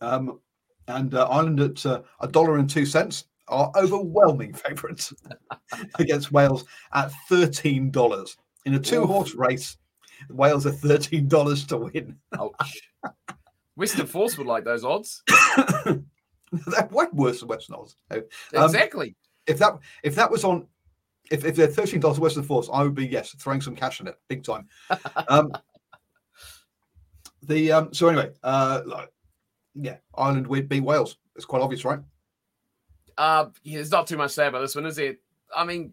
um, 0.00 0.40
and 0.86 1.14
uh, 1.14 1.26
Ireland 1.28 1.60
at 1.60 1.84
uh, 1.84 2.02
a 2.20 2.28
dollar 2.28 2.58
and 2.58 2.70
two 2.70 2.86
cents 2.86 3.24
are 3.48 3.72
overwhelming 3.76 4.52
favourites 4.52 5.12
against 5.98 6.32
Wales 6.32 6.64
at 6.92 7.12
thirteen 7.28 7.90
dollars 7.90 8.36
in 8.64 8.74
a 8.74 8.78
two 8.78 9.06
horse 9.06 9.34
race. 9.34 9.76
Wales 10.30 10.66
are 10.66 10.72
thirteen 10.72 11.28
dollars 11.28 11.66
to 11.66 11.76
win. 11.78 12.16
Ouch. 12.38 12.82
Western 13.76 14.06
Force 14.06 14.36
would 14.36 14.46
like 14.46 14.64
those 14.64 14.84
odds. 14.84 15.22
They're 16.52 16.88
way 16.90 17.06
worse 17.12 17.40
than 17.40 17.48
Western 17.48 17.76
Oz. 17.76 17.96
Um, 18.10 18.22
Exactly. 18.52 19.14
If 19.46 19.58
that 19.58 19.74
if 20.02 20.14
that 20.16 20.30
was 20.30 20.44
on, 20.44 20.66
if, 21.30 21.44
if 21.44 21.56
they're 21.56 21.68
thirteen 21.68 22.00
dollars 22.00 22.18
Western 22.18 22.42
Force, 22.42 22.68
I 22.72 22.82
would 22.82 22.94
be 22.94 23.06
yes 23.06 23.34
throwing 23.38 23.60
some 23.60 23.76
cash 23.76 24.00
in 24.00 24.08
it 24.08 24.16
big 24.28 24.44
time. 24.44 24.68
um, 25.28 25.52
the 27.42 27.72
um, 27.72 27.94
so 27.94 28.08
anyway, 28.08 28.32
uh, 28.42 28.82
yeah, 29.74 29.96
Ireland 30.14 30.46
would 30.48 30.68
beat 30.68 30.80
Wales. 30.80 31.16
It's 31.36 31.44
quite 31.44 31.62
obvious, 31.62 31.84
right? 31.84 32.00
Uh, 33.18 33.46
there's 33.64 33.90
not 33.90 34.06
too 34.06 34.16
much 34.16 34.30
to 34.30 34.34
say 34.34 34.46
about 34.46 34.60
this 34.60 34.76
one, 34.76 34.86
is 34.86 34.98
it? 34.98 35.20
I 35.54 35.64
mean, 35.64 35.92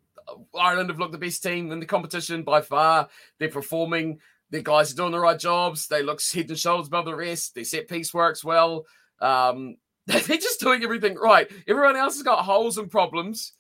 Ireland 0.57 0.89
have 0.89 0.99
looked 0.99 1.11
the 1.11 1.17
best 1.17 1.43
team 1.43 1.71
in 1.71 1.79
the 1.79 1.85
competition 1.85 2.43
by 2.43 2.61
far. 2.61 3.09
They're 3.39 3.49
performing. 3.49 4.19
Their 4.51 4.61
guys 4.61 4.93
are 4.93 4.95
doing 4.95 5.11
the 5.11 5.19
right 5.19 5.39
jobs. 5.39 5.87
They 5.87 6.03
look 6.03 6.21
head 6.21 6.49
and 6.49 6.59
shoulders 6.59 6.87
above 6.87 7.05
the 7.05 7.15
rest. 7.15 7.55
Their 7.55 7.63
set 7.63 7.87
piece 7.87 8.13
works 8.13 8.43
well. 8.43 8.85
Um, 9.19 9.77
they're 10.05 10.19
just 10.19 10.59
doing 10.59 10.83
everything 10.83 11.15
right. 11.15 11.51
Everyone 11.67 11.95
else 11.95 12.13
has 12.13 12.23
got 12.23 12.45
holes 12.45 12.77
and 12.77 12.91
problems. 12.91 13.53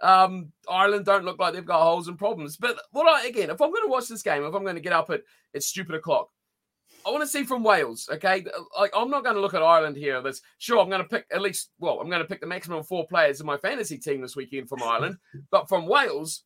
Um, 0.00 0.52
Ireland 0.68 1.04
don't 1.04 1.26
look 1.26 1.38
like 1.38 1.52
they've 1.52 1.64
got 1.64 1.82
holes 1.82 2.08
and 2.08 2.16
problems. 2.16 2.56
But 2.56 2.80
what 2.90 3.06
I 3.06 3.26
again, 3.28 3.50
if 3.50 3.60
I'm 3.60 3.70
going 3.70 3.84
to 3.84 3.90
watch 3.90 4.08
this 4.08 4.22
game, 4.22 4.44
if 4.44 4.54
I'm 4.54 4.62
going 4.62 4.76
to 4.76 4.80
get 4.80 4.94
up 4.94 5.10
at 5.10 5.22
at 5.54 5.62
stupid 5.62 5.94
o'clock, 5.94 6.30
I 7.06 7.10
want 7.10 7.22
to 7.22 7.28
see 7.28 7.44
from 7.44 7.62
Wales. 7.62 8.08
Okay, 8.12 8.44
like 8.78 8.90
I'm 8.94 9.10
not 9.10 9.24
going 9.24 9.36
to 9.36 9.40
look 9.40 9.54
at 9.54 9.62
Ireland 9.62 9.96
here. 9.96 10.20
That's 10.22 10.42
sure. 10.58 10.78
I'm 10.78 10.90
going 10.90 11.02
to 11.02 11.08
pick 11.08 11.26
at 11.32 11.40
least. 11.40 11.70
Well, 11.78 12.00
I'm 12.00 12.10
going 12.10 12.22
to 12.22 12.28
pick 12.28 12.40
the 12.40 12.46
maximum 12.46 12.82
four 12.82 13.06
players 13.06 13.40
in 13.40 13.46
my 13.46 13.56
fantasy 13.56 13.98
team 13.98 14.20
this 14.20 14.36
weekend 14.36 14.68
from 14.68 14.82
Ireland. 14.82 15.16
but 15.50 15.68
from 15.68 15.86
Wales, 15.86 16.44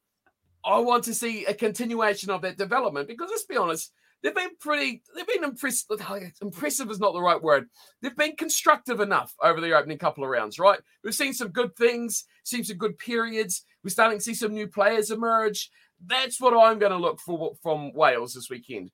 I 0.64 0.78
want 0.78 1.04
to 1.04 1.14
see 1.14 1.44
a 1.44 1.54
continuation 1.54 2.30
of 2.30 2.42
that 2.42 2.58
development 2.58 3.08
because 3.08 3.30
let's 3.30 3.44
be 3.44 3.56
honest, 3.56 3.92
they've 4.22 4.34
been 4.34 4.56
pretty. 4.60 5.02
They've 5.14 5.26
been 5.26 5.44
impressive. 5.44 6.00
Impressive 6.40 6.90
is 6.90 7.00
not 7.00 7.12
the 7.12 7.22
right 7.22 7.42
word. 7.42 7.66
They've 8.00 8.16
been 8.16 8.36
constructive 8.36 9.00
enough 9.00 9.34
over 9.42 9.60
the 9.60 9.76
opening 9.76 9.98
couple 9.98 10.24
of 10.24 10.30
rounds. 10.30 10.58
Right, 10.58 10.80
we've 11.02 11.14
seen 11.14 11.34
some 11.34 11.48
good 11.48 11.76
things. 11.76 12.24
Seen 12.44 12.64
some 12.64 12.78
good 12.78 12.98
periods. 12.98 13.64
We're 13.82 13.90
starting 13.90 14.18
to 14.18 14.24
see 14.24 14.34
some 14.34 14.52
new 14.52 14.68
players 14.68 15.10
emerge. 15.10 15.70
That's 16.04 16.40
what 16.40 16.54
I'm 16.54 16.78
going 16.78 16.92
to 16.92 16.98
look 16.98 17.20
for 17.20 17.54
from 17.62 17.92
Wales 17.92 18.34
this 18.34 18.50
weekend. 18.50 18.90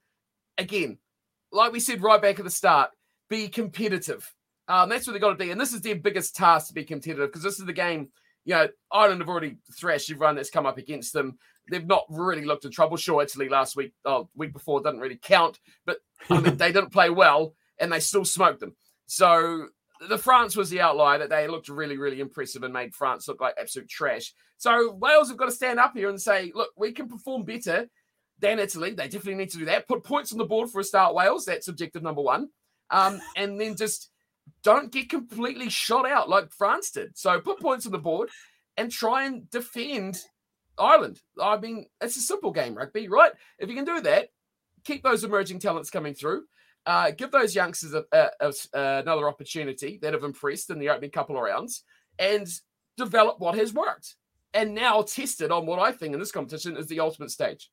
Again, 0.59 0.99
like 1.53 1.73
we 1.73 1.81
said 1.81 2.03
right 2.03 2.21
back 2.21 2.39
at 2.39 2.45
the 2.45 2.51
start, 2.51 2.91
be 3.29 3.49
competitive. 3.49 4.33
Um, 4.69 4.89
that's 4.89 5.07
what 5.07 5.15
they 5.15 5.19
got 5.19 5.31
to 5.31 5.45
be. 5.45 5.51
And 5.51 5.61
this 5.61 5.73
is 5.73 5.81
their 5.81 5.97
biggest 5.97 6.37
task 6.37 6.69
to 6.69 6.75
be 6.75 6.85
competitive 6.85 7.29
because 7.29 7.43
this 7.43 7.59
is 7.59 7.67
the 7.67 7.73
game. 7.73 8.09
You 8.45 8.55
know, 8.55 8.69
Ireland 8.93 9.21
have 9.21 9.29
already 9.29 9.57
thrashed 9.79 10.11
everyone 10.11 10.37
that's 10.37 10.51
come 10.51 10.67
up 10.67 10.79
against 10.79 11.13
them. 11.13 11.39
They've 11.71 11.87
not 11.87 12.05
really 12.09 12.45
looked 12.45 12.65
in 12.65 12.71
trouble. 12.71 12.97
Sure, 12.97 13.23
Italy 13.23 13.49
last 13.49 13.77
week, 13.77 13.93
oh, 14.05 14.29
week 14.35 14.53
before 14.53 14.81
doesn't 14.81 15.01
really 15.01 15.21
count, 15.23 15.59
but 15.87 15.99
I 16.31 16.41
mean, 16.41 16.57
they 16.57 16.73
didn't 16.73 16.93
play 16.93 17.11
well 17.11 17.55
and 17.79 17.93
they 17.93 18.01
still 18.01 18.25
smoked 18.25 18.61
them. 18.61 18.75
So 19.07 19.67
the 20.09 20.19
France 20.19 20.57
was 20.57 20.71
the 20.71 20.81
outlier 20.81 21.19
that 21.19 21.31
they 21.31 21.47
looked 21.49 21.69
really, 21.69 21.99
really 21.99 22.21
impressive 22.21 22.63
and 22.63 22.73
made 22.73 22.95
France 22.95 23.29
look 23.29 23.41
like 23.41 23.55
absolute 23.61 23.89
trash. 23.89 24.33
So 24.57 24.93
Wales 24.93 25.29
have 25.29 25.37
got 25.37 25.47
to 25.47 25.53
stand 25.53 25.79
up 25.79 25.95
here 25.95 26.09
and 26.09 26.21
say, 26.21 26.53
look, 26.55 26.71
we 26.77 26.93
can 26.93 27.09
perform 27.09 27.45
better 27.45 27.89
than 28.41 28.59
Italy. 28.59 28.91
They 28.91 29.05
definitely 29.05 29.35
need 29.37 29.51
to 29.51 29.59
do 29.59 29.65
that. 29.67 29.87
Put 29.89 30.05
points 30.05 30.33
on 30.33 30.39
the 30.39 30.45
board 30.45 30.71
for 30.71 30.81
a 30.81 30.85
start, 30.85 31.15
Wales. 31.15 31.45
That's 31.45 31.69
objective 31.69 32.03
number 32.03 32.23
one. 32.23 32.49
Um, 32.91 33.21
and 33.37 33.61
then 33.61 33.77
just 33.77 34.11
don't 34.63 34.91
get 34.93 35.09
completely 35.11 35.69
shot 35.71 36.09
out 36.09 36.29
like 36.29 36.53
France 36.53 36.91
did. 36.91 37.17
So 37.17 37.41
put 37.41 37.61
points 37.61 37.87
on 37.87 37.93
the 37.93 37.99
board 37.99 38.31
and 38.77 38.91
try 38.91 39.25
and 39.25 39.49
defend 39.51 40.19
Ireland. 40.79 41.21
I 41.41 41.59
mean, 41.59 41.87
it's 42.01 42.17
a 42.17 42.21
simple 42.21 42.51
game, 42.51 42.75
rugby, 42.75 43.09
right? 43.09 43.33
If 43.59 43.69
you 43.69 43.75
can 43.75 43.85
do 43.85 44.01
that, 44.03 44.29
keep 44.85 45.03
those 45.03 45.25
emerging 45.25 45.59
talents 45.61 45.91
coming 45.91 46.15
through. 46.15 46.45
Uh, 46.87 47.11
give 47.11 47.31
those 47.31 47.55
youngsters 47.55 47.93
a, 47.93 48.05
a- 48.13 48.31
a- 48.41 49.01
another 49.03 49.29
opportunity 49.29 49.99
that 50.01 50.15
have 50.15 50.25
impressed 50.25 50.71
in 50.71 50.79
the 50.79 50.89
opening 50.89 51.11
couple 51.11 51.37
of 51.37 51.43
rounds 51.43 51.85
and 52.19 52.49
develop 52.97 53.39
what 53.39 53.55
has 53.55 53.75
worked. 53.75 54.17
And 54.55 54.75
now 54.75 55.03
test 55.03 55.43
it 55.43 55.53
on 55.53 55.67
what 55.67 55.79
I 55.79 55.93
think 55.93 56.15
in 56.15 56.19
this 56.21 56.33
competition 56.33 56.77
is 56.77 56.87
the 56.87 57.01
ultimate 57.01 57.31
stage. 57.31 57.71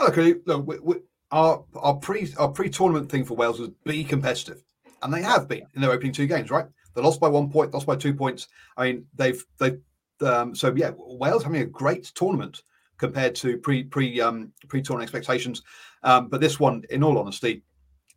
Okay, 0.00 0.34
look, 0.46 0.66
we, 0.66 0.78
we, 0.80 0.96
our 1.30 1.64
our 1.76 1.94
pre 1.94 2.32
our 2.38 2.48
pre 2.48 2.68
tournament 2.68 3.10
thing 3.10 3.24
for 3.24 3.34
Wales 3.34 3.60
was 3.60 3.70
be 3.84 4.04
competitive, 4.04 4.62
and 5.02 5.12
they 5.12 5.22
have 5.22 5.48
been 5.48 5.66
in 5.74 5.82
their 5.82 5.92
opening 5.92 6.12
two 6.12 6.26
games. 6.26 6.50
Right, 6.50 6.66
they 6.94 7.02
lost 7.02 7.20
by 7.20 7.28
one 7.28 7.50
point, 7.50 7.72
lost 7.72 7.86
by 7.86 7.96
two 7.96 8.14
points. 8.14 8.48
I 8.76 8.84
mean, 8.92 9.06
they've 9.14 9.44
they've 9.58 9.80
um, 10.22 10.54
so 10.54 10.74
yeah, 10.74 10.92
Wales 10.96 11.42
having 11.42 11.62
a 11.62 11.66
great 11.66 12.04
tournament 12.14 12.62
compared 12.98 13.34
to 13.36 13.58
pre 13.58 13.84
pre 13.84 14.20
um, 14.20 14.52
pre 14.68 14.82
tournament 14.82 15.08
expectations. 15.08 15.62
Um, 16.02 16.28
but 16.28 16.40
this 16.40 16.58
one, 16.58 16.82
in 16.90 17.02
all 17.02 17.18
honesty, 17.18 17.62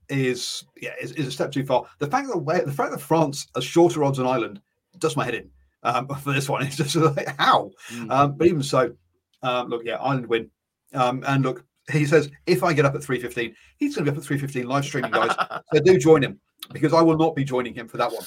is 0.10 0.64
yeah 0.82 0.94
is, 1.02 1.12
is 1.14 1.28
a 1.28 1.32
step 1.32 1.52
too 1.52 1.66
far. 1.66 1.86
The 2.00 2.08
fact 2.08 2.28
that 2.28 2.66
the 2.66 2.72
fact 2.72 2.92
that 2.92 3.02
France 3.02 3.48
are 3.56 3.62
shorter 3.62 4.04
odds 4.04 4.18
than 4.18 4.28
Ireland 4.28 4.62
does 5.00 5.16
my 5.16 5.26
head 5.26 5.36
in 5.36 5.50
um, 5.84 6.08
for 6.22 6.34
this 6.34 6.50
one. 6.50 6.64
It's 6.64 6.78
just 6.78 6.96
like 6.96 7.28
how, 7.38 7.72
mm. 7.92 8.12
um, 8.12 8.38
but 8.38 8.48
even 8.48 8.64
so, 8.64 8.94
um, 9.42 9.70
look, 9.70 9.84
yeah, 9.86 9.96
Ireland 9.96 10.28
win. 10.28 10.50
Um, 10.94 11.24
and 11.28 11.44
look, 11.44 11.66
he 11.92 12.06
says 12.06 12.30
if 12.46 12.64
I 12.64 12.74
get 12.74 12.86
up 12.86 12.96
at 12.96 13.04
three 13.04 13.20
fifteen, 13.20 13.56
he's 13.78 13.96
going 13.96 14.06
to 14.06 14.12
be 14.12 14.16
up 14.16 14.22
at 14.22 14.26
three 14.26 14.38
fifteen 14.38 14.68
live 14.68 14.86
streaming, 14.86 15.12
guys. 15.12 15.36
so 15.74 15.80
do 15.82 15.98
join 15.98 16.24
him 16.24 16.40
because 16.72 16.94
I 16.94 17.02
will 17.02 17.18
not 17.18 17.36
be 17.36 17.44
joining 17.44 17.74
him 17.74 17.88
for 17.88 17.98
that 17.98 18.12
one. 18.12 18.24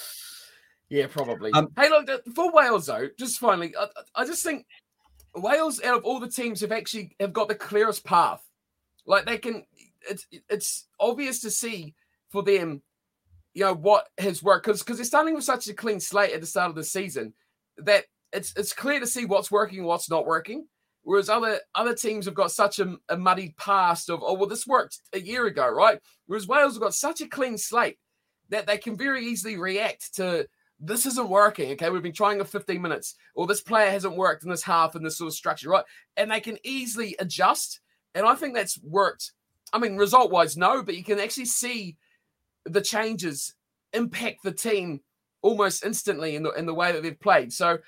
Yeah, 0.89 1.07
probably. 1.07 1.53
Um, 1.53 1.69
hey, 1.77 1.89
look 1.91 2.09
for 2.35 2.53
Wales 2.53 2.87
though. 2.87 3.09
Just 3.19 3.39
finally, 3.39 3.75
I, 3.79 3.87
I 4.15 4.25
just 4.25 4.43
think 4.43 4.67
Wales 5.35 5.83
out 5.83 5.99
of 5.99 6.05
all 6.05 6.21
the 6.21 6.31
teams 6.31 6.61
have 6.61 6.73
actually 6.73 7.15
have 7.21 7.33
got 7.33 7.49
the 7.49 7.55
clearest 7.55 8.05
path. 8.05 8.43
Like 9.07 9.27
they 9.27 9.39
can, 9.39 9.65
it's 10.09 10.27
it's 10.49 10.87
obvious 10.99 11.41
to 11.41 11.51
see 11.51 11.95
for 12.31 12.43
them, 12.43 12.83
you 13.55 13.65
know 13.65 13.75
what 13.75 14.09
has 14.19 14.43
worked 14.43 14.67
because 14.67 14.83
because 14.83 14.97
they're 14.97 15.05
starting 15.05 15.35
with 15.35 15.45
such 15.45 15.69
a 15.69 15.75
clean 15.75 16.01
slate 16.01 16.33
at 16.33 16.41
the 16.41 16.47
start 16.47 16.71
of 16.71 16.77
the 16.77 16.85
season 16.85 17.35
that 17.79 18.05
it's 18.33 18.53
it's 18.57 18.73
clear 18.73 19.01
to 19.01 19.07
see 19.07 19.25
what's 19.25 19.51
working, 19.51 19.85
what's 19.85 20.11
not 20.11 20.27
working. 20.27 20.67
Whereas 21.09 21.31
other 21.31 21.59
other 21.75 21.95
teams 21.95 22.27
have 22.27 22.35
got 22.35 22.53
such 22.53 22.81
a, 22.81 22.95
a 23.09 23.17
muddied 23.17 23.57
past 23.57 24.11
of 24.11 24.21
oh 24.23 24.35
well 24.35 24.47
this 24.47 24.67
worked 24.67 24.99
a 25.15 25.19
year 25.19 25.47
ago, 25.47 25.67
right? 25.67 25.99
Whereas 26.27 26.47
Wales 26.47 26.75
have 26.75 26.83
got 26.83 26.93
such 26.93 27.23
a 27.23 27.27
clean 27.27 27.57
slate 27.57 27.97
that 28.51 28.67
they 28.67 28.77
can 28.77 28.95
very 28.95 29.25
easily 29.25 29.57
react 29.57 30.15
to 30.17 30.47
this 30.79 31.07
isn't 31.07 31.31
working. 31.31 31.71
Okay, 31.73 31.89
we've 31.89 32.03
been 32.03 32.13
trying 32.13 32.39
for 32.41 32.45
15 32.45 32.83
minutes, 32.83 33.15
or 33.35 33.47
this 33.47 33.63
player 33.63 33.91
hasn't 33.91 34.19
worked 34.19 34.45
in 34.45 34.51
this 34.51 34.63
half 34.63 34.97
in 34.97 35.03
this 35.03 35.17
sort 35.17 35.29
of 35.29 35.35
structure, 35.35 35.71
right? 35.71 35.85
And 36.19 36.31
they 36.31 36.41
can 36.41 36.59
easily 36.63 37.17
adjust. 37.19 37.81
And 38.15 38.27
I 38.27 38.35
think 38.35 38.55
that's 38.55 38.79
worked. 38.83 39.33
I 39.73 39.79
mean, 39.79 39.97
result 39.97 40.31
wise, 40.31 40.59
no, 40.59 40.83
but 40.83 40.95
you 40.95 41.05
can 41.05 41.19
actually 41.19 41.47
see 41.47 41.97
the 42.67 42.83
changes 42.83 43.55
impact 43.95 44.41
the 44.45 44.53
team 44.53 45.01
almost 45.41 45.87
instantly 45.87 46.37
in 46.37 46.43
the 46.43 46.51
in 46.51 46.67
the 46.67 46.75
way 46.75 46.93
that 46.93 47.03
they've 47.03 47.19
played. 47.19 47.51
So 47.51 47.79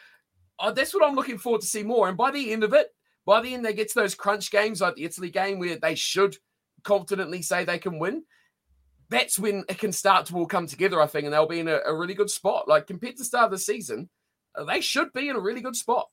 uh, 0.58 0.70
that's 0.70 0.94
what 0.94 1.06
I'm 1.06 1.16
looking 1.16 1.36
forward 1.36 1.60
to 1.60 1.66
see 1.66 1.82
more. 1.82 2.08
And 2.08 2.16
by 2.16 2.30
the 2.30 2.50
end 2.50 2.64
of 2.64 2.72
it, 2.72 2.88
by 3.26 3.40
the 3.40 3.54
end 3.54 3.64
they 3.64 3.72
get 3.72 3.88
to 3.90 4.00
those 4.00 4.14
crunch 4.14 4.50
games 4.50 4.80
like 4.80 4.94
the 4.94 5.04
Italy 5.04 5.30
game 5.30 5.58
where 5.58 5.76
they 5.76 5.94
should 5.94 6.36
confidently 6.82 7.42
say 7.42 7.64
they 7.64 7.78
can 7.78 7.98
win 7.98 8.24
that's 9.10 9.38
when 9.38 9.64
it 9.68 9.78
can 9.78 9.92
start 9.92 10.26
to 10.26 10.36
all 10.36 10.46
come 10.46 10.66
together, 10.66 11.00
I 11.02 11.06
think, 11.06 11.24
and 11.24 11.34
they'll 11.34 11.46
be 11.46 11.58
in 11.58 11.68
a, 11.68 11.80
a 11.84 11.94
really 11.94 12.14
good 12.14 12.30
spot. 12.30 12.68
Like 12.68 12.86
compared 12.86 13.16
to 13.16 13.18
the 13.18 13.24
start 13.24 13.46
of 13.46 13.50
the 13.50 13.58
season, 13.58 14.08
uh, 14.54 14.64
they 14.64 14.80
should 14.80 15.12
be 15.12 15.28
in 15.28 15.36
a 15.36 15.40
really 15.40 15.60
good 15.60 15.76
spot. 15.76 16.08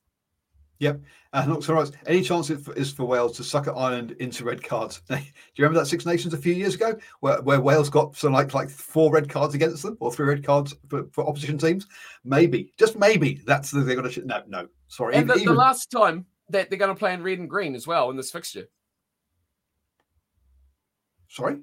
Yep. 0.80 1.00
And 1.32 1.52
look, 1.52 1.64
so 1.64 1.74
right, 1.74 1.90
any 2.06 2.22
chance 2.22 2.50
it 2.50 2.60
is 2.76 2.92
for 2.92 3.04
Wales 3.04 3.36
to 3.36 3.44
sucker 3.44 3.74
Ireland 3.74 4.12
into 4.20 4.44
red 4.44 4.62
cards? 4.62 5.00
Do 5.08 5.16
you 5.16 5.22
remember 5.58 5.80
that 5.80 5.86
Six 5.86 6.06
Nations 6.06 6.34
a 6.34 6.38
few 6.38 6.54
years 6.54 6.74
ago 6.74 6.96
where, 7.20 7.40
where 7.42 7.60
Wales 7.60 7.90
got 7.90 8.16
some 8.16 8.32
like 8.32 8.54
like 8.54 8.70
four 8.70 9.12
red 9.12 9.28
cards 9.28 9.54
against 9.54 9.82
them 9.82 9.96
or 10.00 10.12
three 10.12 10.26
red 10.26 10.44
cards 10.44 10.74
for, 10.88 11.06
for 11.12 11.26
opposition 11.28 11.58
teams? 11.58 11.86
Maybe, 12.24 12.72
just 12.78 12.96
maybe, 12.96 13.42
that's 13.44 13.70
the, 13.70 13.80
they're 13.80 13.96
going 13.96 14.10
to. 14.10 14.26
No, 14.26 14.42
no, 14.46 14.68
sorry. 14.86 15.14
And 15.14 15.24
even, 15.24 15.28
the, 15.28 15.34
the 15.34 15.40
even... 15.42 15.56
last 15.56 15.90
time 15.90 16.26
that 16.50 16.70
they're 16.70 16.78
going 16.78 16.94
to 16.94 16.98
play 16.98 17.14
in 17.14 17.22
red 17.22 17.38
and 17.38 17.48
green 17.48 17.74
as 17.74 17.86
well 17.86 18.10
in 18.10 18.16
this 18.16 18.30
fixture. 18.30 18.68
Sorry? 21.28 21.58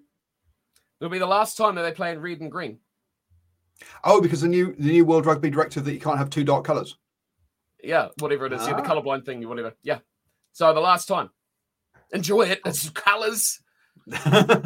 It'll 1.00 1.12
be 1.12 1.20
the 1.20 1.26
last 1.26 1.58
time 1.58 1.76
that 1.76 1.82
they 1.82 1.92
play 1.92 2.12
in 2.12 2.22
red 2.22 2.42
and 2.42 2.52
green. 2.52 2.80
Oh, 4.04 4.22
because 4.22 4.42
the 4.42 4.48
new 4.48 4.74
the 4.78 4.92
new 4.92 5.06
World 5.06 5.26
Rugby 5.26 5.50
directive 5.50 5.84
that 5.86 5.94
you 5.94 6.00
can't 6.00 6.18
have 6.18 6.30
two 6.30 6.44
dark 6.44 6.64
colours. 6.64 6.98
Yeah, 7.84 8.10
whatever 8.20 8.46
it 8.46 8.54
is. 8.54 8.62
Ah. 8.62 8.68
Yeah, 8.70 8.76
the 8.76 8.84
ah. 8.84 8.86
colorblind 8.86 9.26
thing, 9.26 9.48
whatever. 9.48 9.74
Yeah. 9.84 10.00
So 10.54 10.74
the 10.74 10.80
last 10.80 11.08
time. 11.08 11.30
Enjoy 12.14 12.44
it. 12.44 12.62
It's 12.66 12.90
colours. 12.92 13.60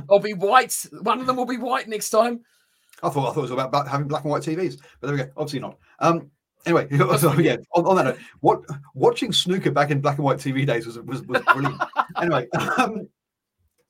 I'll 0.10 0.20
be 0.20 0.34
white. 0.34 0.76
One 1.02 1.20
of 1.20 1.26
them 1.26 1.38
will 1.38 1.46
be 1.46 1.58
white 1.58 1.88
next 1.88 2.10
time. 2.10 2.42
I 3.02 3.10
thought 3.10 3.30
I 3.30 3.34
thought 3.34 3.38
it 3.38 3.50
was 3.50 3.52
about 3.52 3.88
having 3.88 4.08
black 4.08 4.24
and 4.24 4.32
white 4.32 4.44
TVs, 4.44 4.78
but 5.00 5.08
there 5.08 5.16
we 5.16 5.24
go. 5.24 5.32
Obviously 5.38 5.60
not. 5.60 5.78
Um, 6.00 6.30
anyway, 6.66 6.88
so, 7.18 7.34
yeah. 7.34 7.58
On, 7.74 7.86
on, 7.86 7.96
that 7.98 8.06
note, 8.06 8.18
what 8.42 8.64
watching 8.94 9.32
snooker 9.32 9.72
back 9.72 9.92
in 9.92 10.02
black 10.02 10.18
and 10.18 10.26
white 10.26 10.38
TV 10.38 10.66
days 10.66 10.86
was 10.86 11.00
was, 11.00 11.22
was 11.24 11.42
brilliant. 11.54 11.82
anyway, 12.22 12.48
um, 12.78 13.08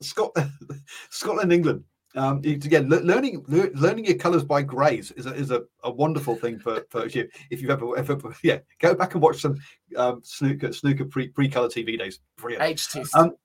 Scotland, 0.02 1.52
England. 1.52 1.84
Um, 2.16 2.38
again, 2.38 2.88
learning 2.88 3.44
learning 3.46 4.04
your 4.04 4.16
colours 4.16 4.42
by 4.42 4.62
greys 4.62 5.12
is 5.12 5.26
a, 5.26 5.34
is 5.34 5.52
a, 5.52 5.62
a 5.84 5.90
wonderful 5.90 6.34
thing 6.34 6.58
for, 6.58 6.84
for 6.90 7.06
you. 7.06 7.28
If 7.50 7.62
you've 7.62 7.70
ever 7.70 7.96
ever 7.96 8.18
yeah, 8.42 8.58
go 8.80 8.94
back 8.94 9.14
and 9.14 9.22
watch 9.22 9.40
some 9.40 9.56
um, 9.96 10.20
snooker 10.24 10.72
snooker 10.72 11.04
pre 11.04 11.28
pre 11.28 11.48
color 11.48 11.68
TV 11.68 11.96
days. 11.96 12.18
Brilliant. 12.36 12.64
Age 12.64 12.88
test. 12.88 13.14
Um, 13.14 13.36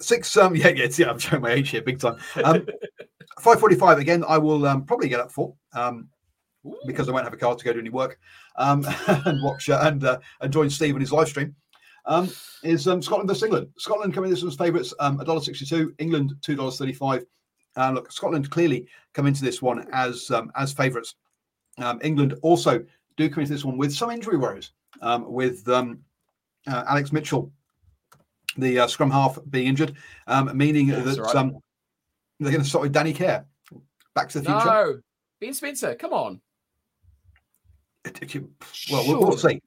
six 0.00 0.36
um 0.36 0.54
yeah 0.54 0.68
yeah 0.68 0.86
yeah 0.98 1.08
I'm 1.08 1.18
showing 1.18 1.42
my 1.42 1.52
age 1.52 1.70
here 1.70 1.82
big 1.82 1.98
time. 1.98 2.16
Um, 2.42 2.66
five 3.40 3.60
forty 3.60 3.76
five 3.76 3.98
again. 3.98 4.24
I 4.26 4.38
will 4.38 4.66
um 4.66 4.84
probably 4.84 5.08
get 5.08 5.20
up 5.20 5.32
for 5.32 5.54
um 5.74 6.08
Ooh. 6.66 6.76
because 6.86 7.08
I 7.08 7.12
won't 7.12 7.24
have 7.24 7.32
a 7.32 7.36
car 7.36 7.54
to 7.54 7.64
go 7.64 7.72
to 7.72 7.78
any 7.78 7.90
work 7.90 8.18
um 8.56 8.84
and 9.06 9.42
watch 9.42 9.68
uh, 9.68 9.80
and 9.82 10.04
uh, 10.04 10.18
and 10.40 10.52
join 10.52 10.70
Steve 10.70 10.94
in 10.94 11.00
his 11.00 11.12
live 11.12 11.28
stream. 11.28 11.54
Um, 12.06 12.30
is 12.62 12.86
um, 12.86 13.02
Scotland 13.02 13.28
versus 13.28 13.42
England. 13.42 13.68
Scotland 13.78 14.14
coming 14.14 14.30
this 14.30 14.42
one's 14.42 14.54
favourites, 14.54 14.94
um, 15.00 15.18
$1.62, 15.18 15.92
England 15.98 16.34
$2.35. 16.40 17.26
Uh, 17.76 17.90
look, 17.90 18.12
Scotland 18.12 18.48
clearly 18.48 18.86
come 19.12 19.26
into 19.26 19.42
this 19.42 19.60
one 19.60 19.86
as 19.92 20.30
um, 20.30 20.50
as 20.54 20.72
favourites. 20.72 21.16
Um, 21.78 22.00
England 22.02 22.34
also 22.42 22.84
do 23.16 23.28
come 23.28 23.40
into 23.40 23.52
this 23.52 23.64
one 23.64 23.76
with 23.76 23.92
some 23.92 24.10
injury 24.10 24.36
worries, 24.36 24.70
um, 25.02 25.30
with 25.30 25.68
um, 25.68 25.98
uh, 26.66 26.84
Alex 26.88 27.12
Mitchell, 27.12 27.52
the 28.56 28.80
uh, 28.80 28.86
scrum 28.86 29.10
half, 29.10 29.38
being 29.50 29.66
injured, 29.66 29.94
um, 30.26 30.56
meaning 30.56 30.88
yeah, 30.88 31.00
that 31.00 31.18
right. 31.18 31.34
Um, 31.34 31.58
they're 32.40 32.52
going 32.52 32.62
to 32.62 32.68
start 32.68 32.82
with 32.82 32.92
Danny 32.92 33.12
Care. 33.12 33.46
Back 34.14 34.28
to 34.30 34.40
the 34.40 34.46
future. 34.46 34.66
No, 34.66 35.00
Ben 35.40 35.54
Spencer, 35.54 35.94
come 35.94 36.12
on. 36.12 36.40
Well, 38.90 39.06
we'll, 39.06 39.20
we'll 39.20 39.38
see. 39.38 39.60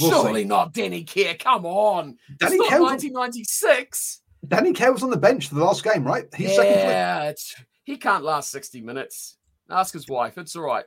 We'll 0.00 0.10
Surely 0.10 0.42
see. 0.42 0.48
not 0.48 0.72
Danny 0.72 1.04
Care. 1.04 1.34
Come 1.34 1.66
on. 1.66 2.16
Danny 2.38 2.56
it's 2.56 2.70
not 2.70 2.80
1996. 2.80 4.20
Danny 4.48 4.72
Care 4.72 4.92
was 4.92 5.02
on 5.02 5.10
the 5.10 5.16
bench 5.16 5.48
for 5.48 5.54
the 5.54 5.64
last 5.64 5.84
game, 5.84 6.04
right? 6.04 6.26
He's 6.34 6.56
yeah, 6.56 7.24
it's, 7.24 7.54
he 7.84 7.96
can't 7.96 8.24
last 8.24 8.50
60 8.50 8.80
minutes. 8.80 9.36
Ask 9.70 9.92
his 9.92 10.08
wife. 10.08 10.38
It's 10.38 10.56
all 10.56 10.64
right. 10.64 10.84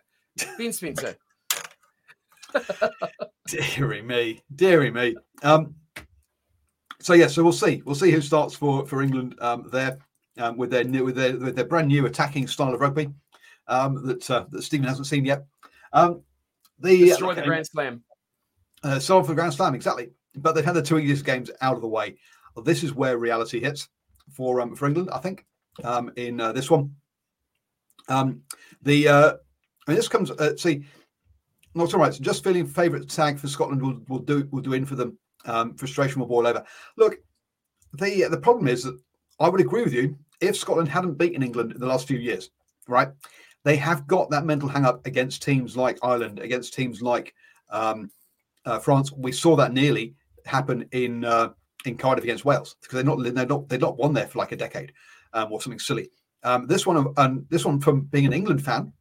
Ben 0.57 0.73
Spencer. 0.73 1.15
deary 3.47 4.01
me. 4.01 4.41
Deary 4.53 4.91
me. 4.91 5.15
Um, 5.43 5.75
so 6.99 7.13
yeah, 7.13 7.27
so 7.27 7.43
we'll 7.43 7.53
see. 7.53 7.81
We'll 7.85 7.95
see 7.95 8.11
who 8.11 8.21
starts 8.21 8.55
for 8.55 8.85
for 8.85 9.01
England 9.01 9.35
um, 9.39 9.69
there 9.71 9.97
um, 10.37 10.57
with 10.57 10.71
their 10.71 10.83
new 10.83 11.05
with 11.05 11.15
their 11.15 11.37
with 11.37 11.55
their 11.55 11.65
brand 11.65 11.87
new 11.87 12.05
attacking 12.05 12.47
style 12.47 12.73
of 12.73 12.81
rugby 12.81 13.09
um, 13.67 14.05
that 14.07 14.29
uh, 14.29 14.45
that 14.49 14.63
Stephen 14.63 14.87
hasn't 14.87 15.07
seen 15.07 15.25
yet. 15.25 15.45
Um, 15.93 16.21
the 16.79 17.09
destroy 17.09 17.31
uh, 17.31 17.35
the 17.35 17.41
Grand 17.41 17.67
Slam. 17.67 18.03
Uh, 18.83 18.99
so 18.99 19.21
for 19.21 19.29
the 19.29 19.35
Grand 19.35 19.53
Slam, 19.53 19.75
exactly. 19.75 20.09
But 20.35 20.53
they've 20.53 20.65
had 20.65 20.75
the 20.75 20.81
two 20.81 20.99
easiest 20.99 21.25
games 21.25 21.49
out 21.61 21.75
of 21.75 21.81
the 21.81 21.87
way. 21.87 22.17
This 22.63 22.83
is 22.83 22.93
where 22.93 23.17
reality 23.17 23.59
hits 23.59 23.89
for 24.31 24.61
um, 24.61 24.75
for 24.75 24.87
England, 24.87 25.09
I 25.11 25.19
think, 25.19 25.45
um, 25.83 26.11
in 26.15 26.39
uh, 26.39 26.51
this 26.51 26.69
one. 26.69 26.95
Um, 28.07 28.41
the 28.81 29.07
uh, 29.07 29.33
I 29.87 29.91
mean, 29.91 29.97
this 29.97 30.07
comes. 30.07 30.31
Uh, 30.31 30.55
see, 30.55 30.85
not 31.73 31.93
all 31.93 31.99
right. 31.99 32.13
So 32.13 32.23
just 32.23 32.43
feeling 32.43 32.65
favourite 32.65 33.09
tag 33.09 33.39
for 33.39 33.47
Scotland 33.47 33.81
will, 33.81 33.99
will 34.07 34.19
do 34.19 34.47
will 34.51 34.61
do 34.61 34.73
in 34.73 34.85
for 34.85 34.95
them. 34.95 35.17
Um, 35.45 35.75
frustration 35.75 36.19
will 36.19 36.27
boil 36.27 36.47
over. 36.47 36.63
Look, 36.97 37.17
the 37.93 38.27
the 38.29 38.37
problem 38.37 38.67
is 38.67 38.83
that 38.83 38.99
I 39.39 39.49
would 39.49 39.61
agree 39.61 39.83
with 39.83 39.93
you 39.93 40.17
if 40.41 40.55
Scotland 40.55 40.89
hadn't 40.89 41.17
beaten 41.17 41.43
England 41.43 41.73
in 41.73 41.79
the 41.79 41.87
last 41.87 42.07
few 42.07 42.17
years, 42.17 42.49
right? 42.87 43.09
They 43.65 43.75
have 43.77 44.05
got 44.05 44.29
that 44.29 44.45
mental 44.45 44.69
hang 44.69 44.85
up 44.85 45.05
against 45.07 45.41
teams 45.41 45.75
like 45.75 45.97
Ireland, 46.03 46.39
against 46.39 46.75
teams 46.75 47.01
like 47.01 47.33
um, 47.71 48.11
uh, 48.63 48.77
France. 48.77 49.11
We 49.11 49.31
saw 49.31 49.55
that 49.55 49.73
nearly 49.73 50.13
happen 50.45 50.87
in 50.91 51.25
uh, 51.25 51.49
in 51.83 51.97
Cardiff 51.97 52.23
against 52.23 52.45
Wales 52.45 52.75
because 52.79 52.95
they're 52.95 53.03
not 53.03 53.23
they're 53.23 53.45
not 53.47 53.67
they're 53.67 53.79
not 53.79 53.97
won 53.97 54.13
there 54.13 54.27
for 54.27 54.37
like 54.37 54.51
a 54.51 54.55
decade 54.55 54.93
um, 55.33 55.51
or 55.51 55.59
something 55.59 55.79
silly. 55.79 56.11
Um, 56.43 56.67
this 56.67 56.85
one 56.85 57.11
and 57.17 57.43
this 57.49 57.65
one 57.65 57.81
from 57.81 58.01
being 58.01 58.27
an 58.27 58.33
England 58.33 58.63
fan 58.63 58.93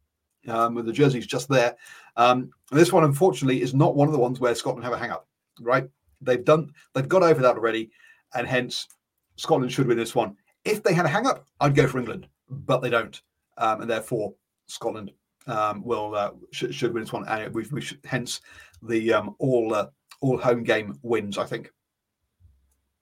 um, 0.47 0.73
with 0.73 0.87
the 0.87 0.93
jerseys 0.93 1.27
just 1.27 1.47
there. 1.47 1.75
Um, 2.17 2.49
this 2.71 2.91
one 2.91 3.03
unfortunately 3.03 3.61
is 3.61 3.75
not 3.75 3.95
one 3.95 4.07
of 4.07 4.13
the 4.13 4.19
ones 4.19 4.39
where 4.39 4.55
Scotland 4.55 4.83
have 4.83 4.93
a 4.93 4.97
hang 4.97 5.11
up. 5.11 5.27
Right? 5.61 5.87
They've 6.21 6.43
done 6.43 6.71
they've 6.95 7.07
got 7.07 7.21
over 7.21 7.39
that 7.43 7.55
already, 7.55 7.91
and 8.33 8.47
hence 8.47 8.87
Scotland 9.35 9.71
should 9.71 9.85
win 9.85 9.97
this 9.97 10.15
one. 10.15 10.35
If 10.63 10.81
they 10.81 10.95
had 10.95 11.05
a 11.05 11.09
hang 11.09 11.27
up, 11.27 11.45
I'd 11.59 11.75
go 11.75 11.85
for 11.85 11.99
England, 11.99 12.27
but 12.49 12.81
they 12.81 12.89
don't, 12.89 13.21
um, 13.59 13.81
and 13.81 13.89
therefore 13.91 14.33
Scotland 14.67 15.11
um, 15.47 15.83
will 15.83 16.15
uh, 16.15 16.31
should, 16.51 16.73
should, 16.73 16.93
win 16.93 17.03
this 17.03 17.13
one, 17.13 17.27
and 17.27 17.53
we, 17.53 17.65
we 17.71 17.83
hence 18.03 18.41
the 18.81 19.13
um, 19.13 19.35
all 19.39 19.73
uh, 19.73 19.87
all 20.21 20.37
home 20.37 20.63
game 20.63 20.97
wins. 21.01 21.37
I 21.37 21.45
think. 21.45 21.71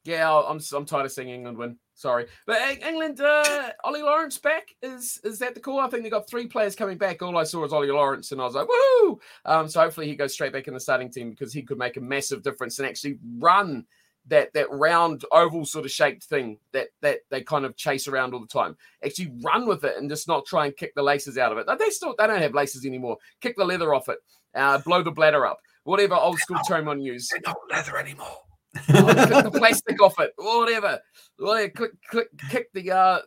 Yeah, 0.05 0.33
I'm 0.33 0.59
I'm 0.75 0.85
tired 0.85 1.05
of 1.05 1.11
seeing 1.11 1.29
England 1.29 1.57
win. 1.57 1.77
Sorry, 1.95 2.25
but 2.45 2.59
England, 2.85 3.21
uh, 3.21 3.71
Ollie 3.83 4.01
Lawrence 4.01 4.37
back 4.37 4.75
is 4.81 5.21
is 5.23 5.39
that 5.39 5.53
the 5.53 5.61
call? 5.61 5.79
I 5.79 5.87
think 5.87 6.03
they 6.03 6.09
got 6.09 6.27
three 6.27 6.47
players 6.47 6.75
coming 6.75 6.97
back. 6.97 7.21
All 7.21 7.37
I 7.37 7.43
saw 7.43 7.61
was 7.61 7.71
Ollie 7.71 7.91
Lawrence, 7.91 8.31
and 8.31 8.41
I 8.41 8.45
was 8.45 8.55
like, 8.55 8.67
woohoo! 8.67 9.19
Um, 9.45 9.69
so 9.69 9.79
hopefully 9.79 10.07
he 10.07 10.15
goes 10.15 10.33
straight 10.33 10.51
back 10.51 10.67
in 10.67 10.73
the 10.73 10.79
starting 10.79 11.09
team 11.09 11.29
because 11.29 11.53
he 11.53 11.61
could 11.61 11.77
make 11.77 11.95
a 11.95 12.01
massive 12.01 12.41
difference 12.41 12.79
and 12.79 12.87
actually 12.87 13.19
run 13.37 13.85
that 14.27 14.53
that 14.53 14.71
round 14.71 15.25
oval 15.31 15.65
sort 15.65 15.85
of 15.85 15.91
shaped 15.91 16.23
thing 16.23 16.57
that 16.71 16.87
that 17.01 17.19
they 17.29 17.41
kind 17.41 17.65
of 17.65 17.75
chase 17.75 18.07
around 18.07 18.33
all 18.33 18.39
the 18.39 18.47
time. 18.47 18.75
Actually 19.03 19.33
run 19.43 19.67
with 19.67 19.83
it 19.83 19.97
and 19.97 20.09
just 20.09 20.27
not 20.27 20.45
try 20.45 20.65
and 20.65 20.75
kick 20.77 20.93
the 20.95 21.03
laces 21.03 21.37
out 21.37 21.51
of 21.51 21.57
it. 21.57 21.67
They 21.79 21.89
still 21.89 22.15
they 22.17 22.27
don't 22.27 22.41
have 22.41 22.53
laces 22.53 22.85
anymore. 22.85 23.17
Kick 23.41 23.55
the 23.57 23.65
leather 23.65 23.93
off 23.93 24.07
it. 24.09 24.19
Uh, 24.55 24.77
blow 24.79 25.01
the 25.03 25.11
bladder 25.11 25.45
up. 25.45 25.59
Whatever 25.83 26.15
old 26.15 26.39
school 26.39 26.59
term 26.67 26.87
on 26.87 27.01
use. 27.01 27.27
They're 27.29 27.41
not 27.45 27.57
leather 27.69 27.97
anymore. 27.97 28.37
oh, 28.89 29.13
click 29.27 29.43
the 29.43 29.51
plastic 29.59 30.01
off 30.01 30.19
it. 30.19 30.31
Whatever. 30.37 30.99
Whatever. 31.37 31.69
Click, 31.71 31.91
click, 32.09 32.27
kick 32.49 32.67
the 32.73 32.91
uh, 32.91 33.19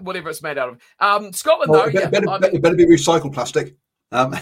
whatever 0.00 0.30
it's 0.30 0.42
made 0.42 0.56
out 0.56 0.70
of. 0.70 0.78
Um, 1.00 1.32
Scotland 1.32 1.70
Well, 1.70 1.82
though, 1.82 1.88
it 1.88 1.92
better, 1.92 2.04
yeah. 2.06 2.10
better, 2.20 2.28
I 2.30 2.38
mean- 2.50 2.60
better 2.62 2.76
be 2.76 2.86
recycled 2.86 3.34
plastic. 3.34 3.76
Um, 4.10 4.34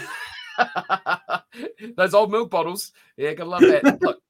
Those 1.97 2.15
old 2.15 2.31
milk 2.31 2.51
bottles. 2.51 2.93
Yeah, 3.17 3.33
gotta 3.35 3.51
love 3.51 3.61
that. 3.63 4.01
Look, 4.03 4.22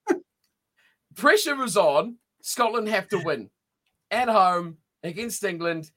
pressure 1.14 1.56
was 1.56 1.76
on. 1.76 2.16
Scotland 2.42 2.88
have 2.88 3.08
to 3.08 3.18
win 3.24 3.50
at 4.10 4.28
home 4.28 4.78
against 5.02 5.44
England. 5.44 5.90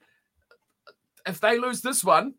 If 1.27 1.39
they 1.41 1.57
lose 1.57 1.81
this 1.81 2.03
one, 2.03 2.35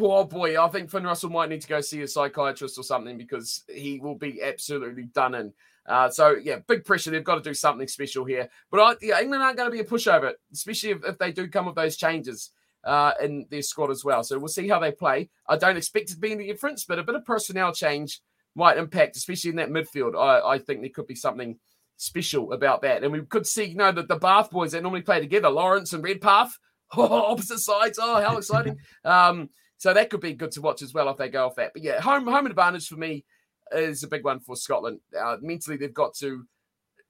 oh 0.00 0.24
boy, 0.24 0.62
I 0.62 0.68
think 0.68 0.90
Finn 0.90 1.04
Russell 1.04 1.30
might 1.30 1.48
need 1.48 1.60
to 1.62 1.68
go 1.68 1.80
see 1.80 2.02
a 2.02 2.08
psychiatrist 2.08 2.78
or 2.78 2.82
something 2.82 3.18
because 3.18 3.64
he 3.68 4.00
will 4.00 4.14
be 4.14 4.42
absolutely 4.42 5.04
done 5.04 5.34
in. 5.34 5.52
Uh, 5.86 6.08
so 6.08 6.36
yeah, 6.42 6.58
big 6.66 6.84
pressure. 6.84 7.10
They've 7.10 7.24
got 7.24 7.36
to 7.36 7.42
do 7.42 7.54
something 7.54 7.88
special 7.88 8.24
here. 8.24 8.48
But 8.70 8.80
I, 8.80 8.94
yeah, 9.02 9.20
England 9.20 9.42
aren't 9.42 9.56
going 9.56 9.70
to 9.70 9.74
be 9.74 9.80
a 9.80 9.84
pushover, 9.84 10.32
especially 10.52 10.90
if, 10.90 11.04
if 11.04 11.18
they 11.18 11.32
do 11.32 11.48
come 11.48 11.66
with 11.66 11.74
those 11.74 11.96
changes 11.96 12.50
uh, 12.84 13.12
in 13.20 13.46
their 13.50 13.62
squad 13.62 13.90
as 13.90 14.04
well. 14.04 14.22
So 14.22 14.38
we'll 14.38 14.48
see 14.48 14.68
how 14.68 14.78
they 14.78 14.92
play. 14.92 15.28
I 15.48 15.56
don't 15.56 15.76
expect 15.76 16.10
it 16.10 16.14
to 16.14 16.20
be 16.20 16.32
any 16.32 16.46
difference, 16.46 16.84
but 16.84 16.98
a 16.98 17.02
bit 17.02 17.16
of 17.16 17.24
personnel 17.24 17.72
change 17.72 18.20
might 18.54 18.78
impact, 18.78 19.16
especially 19.16 19.50
in 19.50 19.56
that 19.56 19.70
midfield. 19.70 20.16
I, 20.16 20.54
I 20.54 20.58
think 20.58 20.80
there 20.80 20.90
could 20.90 21.06
be 21.06 21.14
something 21.14 21.58
special 21.96 22.52
about 22.52 22.82
that. 22.82 23.02
And 23.02 23.12
we 23.12 23.22
could 23.22 23.46
see, 23.46 23.64
you 23.64 23.76
know, 23.76 23.92
that 23.92 24.08
the 24.08 24.16
Bath 24.16 24.50
boys 24.50 24.72
that 24.72 24.82
normally 24.82 25.02
play 25.02 25.20
together, 25.20 25.48
Lawrence 25.48 25.92
and 25.92 26.02
Redpath, 26.02 26.58
oh, 26.96 27.32
opposite 27.32 27.60
sides. 27.60 27.98
Oh, 28.00 28.20
how 28.20 28.36
exciting. 28.36 28.78
um, 29.04 29.50
so 29.78 29.92
that 29.92 30.10
could 30.10 30.20
be 30.20 30.34
good 30.34 30.52
to 30.52 30.60
watch 30.60 30.82
as 30.82 30.94
well 30.94 31.08
if 31.08 31.16
they 31.16 31.28
go 31.28 31.46
off 31.46 31.56
that. 31.56 31.72
But 31.72 31.82
yeah, 31.82 32.00
home 32.00 32.26
home 32.26 32.46
advantage 32.46 32.86
for 32.86 32.96
me 32.96 33.24
is 33.72 34.04
a 34.04 34.08
big 34.08 34.24
one 34.24 34.40
for 34.40 34.54
Scotland. 34.54 35.00
Uh, 35.18 35.38
mentally, 35.40 35.76
they've 35.76 35.92
got 35.92 36.14
to 36.18 36.44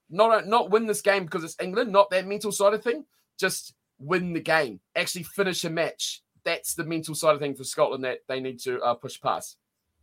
not 0.09 0.47
not 0.47 0.71
win 0.71 0.87
this 0.87 1.03
game 1.03 1.25
because 1.25 1.45
it's 1.45 1.57
England, 1.61 1.93
not 1.93 2.11
that 2.11 2.27
mental 2.27 2.53
side 2.53 2.75
of 2.75 2.83
thing. 2.83 3.05
Just 3.39 3.75
win 3.99 4.33
the 4.33 4.41
game, 4.41 4.81
actually 4.97 5.25
finish 5.25 5.65
a 5.65 5.71
match. 5.71 6.23
That's 6.45 6.75
the 6.75 6.85
mental 6.85 7.15
side 7.15 7.35
of 7.35 7.41
thing 7.41 7.55
for 7.55 7.65
Scotland 7.65 8.05
that 8.05 8.21
they 8.27 8.41
need 8.41 8.59
to 8.61 8.81
uh, 8.81 8.95
push 8.95 9.21
past, 9.21 9.57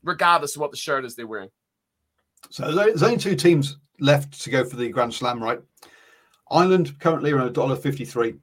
regardless 0.03 0.55
of 0.55 0.61
what 0.61 0.71
the 0.71 0.77
shirt 0.77 1.05
is 1.05 1.15
they're 1.15 1.27
wearing. 1.27 1.49
so 2.49 2.71
there's 2.71 2.75
there's 2.75 3.03
only 3.03 3.17
two 3.17 3.35
teams 3.35 3.77
left 3.99 4.41
to 4.41 4.49
go 4.49 4.63
for 4.63 4.75
the 4.75 4.89
Grand 4.89 5.13
Slam, 5.13 5.41
right? 5.41 5.59
Ireland 6.51 6.97
currently 6.99 7.31
are 7.31 7.39
a 7.41 7.49
dollar 7.49 7.75
fifty-three. 7.75 8.35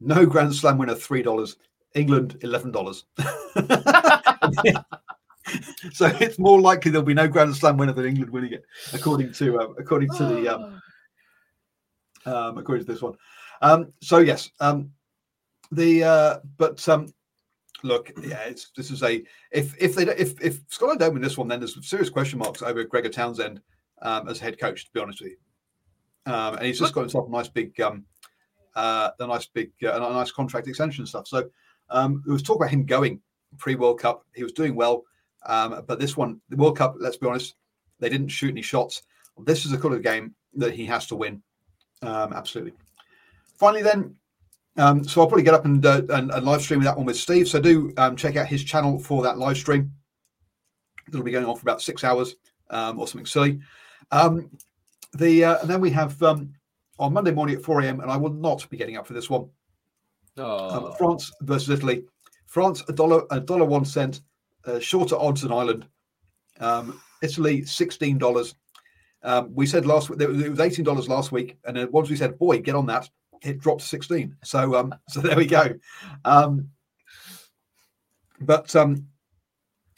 No 0.00 0.26
Grand 0.26 0.54
Slam 0.54 0.78
winner, 0.78 0.94
three 0.94 1.22
dollars. 1.22 1.56
England, 1.94 2.38
eleven 2.42 2.70
dollars. 2.72 3.04
so 5.92 6.06
it's 6.20 6.38
more 6.38 6.60
likely 6.60 6.90
there'll 6.90 7.04
be 7.04 7.14
no 7.14 7.28
Grand 7.28 7.54
Slam 7.54 7.76
winner 7.76 7.92
than 7.92 8.06
England 8.06 8.30
winning 8.30 8.52
it, 8.52 8.64
according 8.92 9.32
to 9.34 9.60
um, 9.60 9.74
according 9.78 10.10
to 10.16 10.24
the 10.24 10.48
um, 10.48 10.82
um, 12.26 12.58
according 12.58 12.84
to 12.86 12.92
this 12.92 13.02
one. 13.02 13.14
Um, 13.60 13.92
so 14.00 14.18
yes, 14.18 14.50
um, 14.60 14.90
the 15.70 16.04
uh, 16.04 16.38
but 16.56 16.86
um, 16.88 17.12
look, 17.82 18.10
yeah, 18.22 18.40
it's 18.44 18.70
this 18.76 18.90
is 18.90 19.02
a 19.02 19.22
if 19.50 19.74
if 19.80 19.94
they 19.94 20.04
if 20.16 20.40
if 20.40 20.60
Scotland 20.68 21.00
don't 21.00 21.12
win 21.12 21.22
this 21.22 21.38
one, 21.38 21.48
then 21.48 21.60
there's 21.60 21.86
serious 21.86 22.10
question 22.10 22.38
marks 22.38 22.62
over 22.62 22.84
Gregor 22.84 23.08
Townsend 23.08 23.60
um, 24.02 24.28
as 24.28 24.38
head 24.38 24.58
coach. 24.58 24.84
To 24.84 24.90
be 24.92 25.00
honest 25.00 25.22
with 25.22 25.32
you, 25.32 26.32
um, 26.32 26.56
and 26.56 26.66
he's 26.66 26.78
just 26.78 26.92
got 26.92 27.00
himself 27.00 27.28
a 27.28 27.30
nice 27.30 27.48
big 27.48 27.80
um, 27.80 28.04
uh, 28.74 29.10
a 29.18 29.26
nice 29.26 29.46
big 29.46 29.70
uh, 29.82 29.94
a 29.94 29.98
nice 29.98 30.30
contract 30.30 30.68
extension 30.68 31.02
and 31.02 31.08
stuff. 31.08 31.26
So 31.26 31.48
um, 31.90 32.22
there 32.24 32.32
was 32.32 32.42
talk 32.42 32.56
about 32.56 32.70
him 32.70 32.84
going 32.84 33.20
pre 33.58 33.74
World 33.74 34.00
Cup. 34.00 34.26
He 34.34 34.42
was 34.42 34.52
doing 34.52 34.74
well, 34.74 35.04
um, 35.46 35.82
but 35.86 35.98
this 35.98 36.16
one, 36.16 36.40
the 36.48 36.56
World 36.56 36.76
Cup, 36.76 36.96
let's 36.98 37.16
be 37.16 37.26
honest, 37.26 37.54
they 37.98 38.08
didn't 38.08 38.28
shoot 38.28 38.50
any 38.50 38.62
shots. 38.62 39.02
This 39.44 39.64
is 39.64 39.72
a 39.72 39.78
kind 39.78 39.94
of 39.94 40.02
game 40.02 40.34
that 40.54 40.74
he 40.74 40.84
has 40.86 41.06
to 41.08 41.16
win. 41.16 41.42
Um, 42.02 42.32
absolutely. 42.32 42.72
Finally, 43.56 43.82
then, 43.82 44.14
um, 44.76 45.04
so 45.04 45.20
I'll 45.20 45.26
probably 45.26 45.44
get 45.44 45.54
up 45.54 45.64
and, 45.64 45.84
uh, 45.84 46.02
and, 46.10 46.30
and 46.30 46.44
live 46.44 46.62
stream 46.62 46.82
that 46.82 46.96
one 46.96 47.06
with 47.06 47.16
Steve. 47.16 47.48
So 47.48 47.60
do 47.60 47.92
um, 47.96 48.16
check 48.16 48.36
out 48.36 48.46
his 48.46 48.64
channel 48.64 48.98
for 48.98 49.22
that 49.22 49.38
live 49.38 49.56
stream. 49.56 49.92
It'll 51.08 51.22
be 51.22 51.30
going 51.30 51.44
on 51.44 51.56
for 51.56 51.62
about 51.62 51.82
six 51.82 52.04
hours 52.04 52.36
um, 52.70 52.98
or 52.98 53.06
something 53.06 53.26
silly. 53.26 53.60
Um, 54.10 54.50
the 55.14 55.44
uh, 55.44 55.58
and 55.60 55.70
then 55.70 55.80
we 55.80 55.90
have 55.90 56.20
um, 56.22 56.52
on 56.98 57.12
Monday 57.12 57.30
morning 57.32 57.56
at 57.56 57.62
4 57.62 57.82
a.m. 57.82 58.00
and 58.00 58.10
I 58.10 58.16
will 58.16 58.32
not 58.32 58.68
be 58.70 58.76
getting 58.76 58.96
up 58.96 59.06
for 59.06 59.12
this 59.12 59.30
one. 59.30 59.42
Um, 59.42 59.48
Oh, 60.38 60.94
France 60.96 61.30
versus 61.42 61.68
Italy. 61.70 62.04
France 62.46 62.82
a 62.88 62.92
dollar 62.92 63.22
a 63.30 63.40
dollar 63.40 63.64
one 63.64 63.84
cent, 63.84 64.22
uh, 64.66 64.78
shorter 64.78 65.16
odds 65.16 65.42
than 65.42 65.52
Ireland. 65.52 65.86
Um, 66.60 67.00
Italy 67.22 67.64
sixteen 67.64 68.18
dollars. 68.18 68.54
Um, 69.22 69.54
we 69.54 69.66
said 69.66 69.86
last 69.86 70.10
week 70.10 70.20
it 70.20 70.28
was- 70.28 70.60
eighteen 70.60 70.84
dollars 70.84 71.08
last 71.08 71.32
week, 71.32 71.56
and 71.64 71.76
then 71.76 71.90
once 71.92 72.10
we 72.10 72.16
said, 72.16 72.38
"Boy, 72.38 72.60
get 72.60 72.74
on 72.74 72.86
that," 72.86 73.08
it 73.42 73.58
dropped 73.58 73.80
to 73.82 73.86
sixteen. 73.86 74.36
So 74.44 74.74
um, 74.74 74.94
so 75.08 75.20
there 75.20 75.36
we 75.36 75.46
go. 75.46 75.74
Um, 76.24 76.68
but 78.40 78.74
um, 78.76 79.06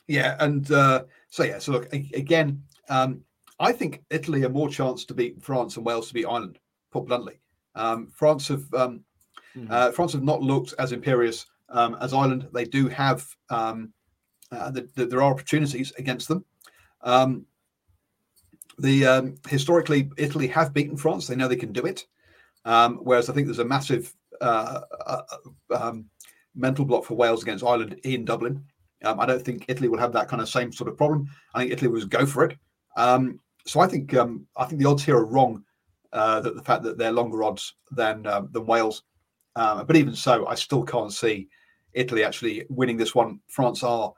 yeah, 0.07 0.37
and 0.41 0.71
uh, 0.71 1.05
so 1.29 1.45
yeah, 1.45 1.59
so 1.59 1.73
look 1.73 1.93
again. 1.93 2.63
Um, 2.89 3.23
I 3.59 3.73
think 3.73 4.03
Italy 4.11 4.45
are 4.45 4.49
more 4.49 4.69
chance 4.69 5.05
to 5.07 5.15
beat 5.15 5.43
France 5.43 5.77
and 5.77 5.87
Wales 5.87 6.09
to 6.09 6.15
beat 6.15 6.27
Ireland. 6.27 6.59
Put 6.91 7.07
bluntly, 7.07 7.41
um, 7.75 8.09
France 8.15 8.49
have 8.49 8.73
um, 8.75 9.05
Mhm. 9.57 9.71
uh, 9.71 9.93
France 9.93 10.13
have 10.13 10.23
not 10.23 10.43
looked 10.43 10.75
as 10.79 10.93
imperious 10.93 11.47
um, 11.69 11.97
as 12.01 12.13
Ireland. 12.13 12.49
They 12.53 12.65
do 12.65 12.89
have 12.89 13.27
um, 13.51 13.93
uh, 14.51 14.71
the, 14.71 14.89
the, 14.95 15.07
there 15.07 15.23
are 15.23 15.33
opportunities 15.33 15.93
against 15.93 16.29
them. 16.29 16.45
Um, 17.03 17.47
the 18.79 19.07
um, 19.07 19.35
historically 19.49 20.11
Italy 20.17 20.49
have 20.49 20.75
beaten 20.75 20.97
France. 20.97 21.27
They 21.27 21.37
know 21.37 21.49
they 21.49 21.57
can 21.57 21.73
do 21.73 21.87
it. 21.87 22.07
Um, 22.65 22.97
whereas 22.97 23.29
I 23.29 23.35
think 23.35 23.47
there's 23.47 23.59
a 23.59 23.65
massive 23.65 24.15
uh, 24.41 24.81
uh, 25.07 25.23
um, 25.71 26.07
mental 26.55 26.85
block 26.85 27.05
for 27.05 27.15
Wales 27.15 27.43
against 27.43 27.65
Ireland 27.65 28.01
in 28.05 28.25
Dublin. 28.25 28.65
Um, 29.05 29.21
I 29.21 29.27
don't 29.27 29.45
think 29.45 29.67
Italy 29.69 29.89
will 29.89 29.99
have 29.99 30.13
that 30.15 30.29
kind 30.29 30.41
of 30.41 30.49
same 30.49 30.73
sort 30.73 30.89
of 30.89 30.97
problem. 30.97 31.29
I 31.55 31.61
think 31.61 31.73
Italy 31.73 31.89
will 31.89 32.07
go 32.07 32.25
for 32.27 32.45
it. 32.45 32.59
Um, 32.97 33.39
so 33.67 33.81
I 33.81 33.87
think 33.87 34.15
um, 34.15 34.47
I 34.57 34.67
think 34.67 34.81
the 34.81 34.89
odds 34.89 35.05
here 35.05 35.17
are 35.17 35.27
wrong. 35.27 35.65
Uh, 36.13 36.39
that 36.41 36.55
the 36.55 36.63
fact 36.63 36.85
that 36.85 36.97
they're 36.97 37.11
longer 37.11 37.43
odds 37.43 37.75
than 37.91 38.27
um, 38.27 38.49
than 38.53 38.67
Wales. 38.67 39.03
Um, 39.57 39.85
but 39.87 39.97
even 39.97 40.15
so, 40.15 40.47
I 40.47 40.55
still 40.55 40.85
can't 40.85 41.13
see 41.13 41.49
Italy 41.93 42.25
actually 42.25 42.67
winning 42.69 42.97
this 42.97 43.15
one. 43.15 43.41
France 43.49 43.83
are 43.83 44.13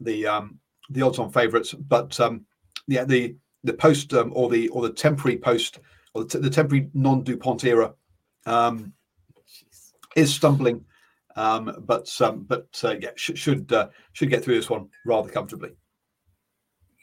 the 0.00 0.26
um, 0.26 0.58
the 0.90 1.02
odds-on 1.02 1.30
favourites, 1.30 1.72
but 1.74 2.18
um, 2.20 2.46
yeah, 2.86 3.04
the 3.04 3.36
the 3.64 3.74
post 3.74 4.12
um, 4.14 4.32
or 4.34 4.48
the 4.48 4.68
or 4.68 4.82
the 4.82 4.92
temporary 4.92 5.38
post 5.38 5.80
or 6.14 6.24
the, 6.24 6.28
t- 6.28 6.38
the 6.38 6.50
temporary 6.50 6.90
non-Dupont 6.94 7.64
era 7.64 7.94
um, 8.46 8.92
is 10.16 10.32
stumbling, 10.34 10.84
um, 11.36 11.76
but 11.86 12.10
but 12.46 12.80
uh, 12.84 12.94
yeah, 13.00 13.10
sh- 13.16 13.32
should 13.34 13.72
uh, 13.72 13.88
should 14.12 14.30
get 14.30 14.44
through 14.44 14.56
this 14.56 14.70
one 14.70 14.88
rather 15.04 15.30
comfortably. 15.30 15.70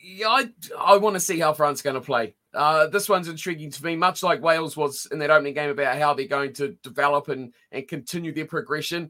Yeah, 0.04 0.28
I, 0.28 0.50
I 0.78 0.98
want 0.98 1.16
to 1.16 1.20
see 1.20 1.40
how 1.40 1.54
France 1.54 1.82
going 1.82 1.96
to 1.96 2.02
play. 2.02 2.36
Uh, 2.54 2.88
this 2.88 3.08
one's 3.08 3.28
intriguing 3.28 3.72
to 3.72 3.86
me, 3.86 3.96
much 3.96 4.24
like 4.24 4.42
Wales 4.42 4.76
was 4.76 5.08
in 5.12 5.20
that 5.20 5.30
opening 5.30 5.54
game 5.54 5.70
about 5.70 5.98
how 5.98 6.14
they're 6.14 6.28
going 6.28 6.54
to 6.54 6.78
develop 6.84 7.30
and, 7.30 7.54
and 7.72 7.88
continue 7.88 8.34
their 8.34 8.46
progression. 8.46 9.10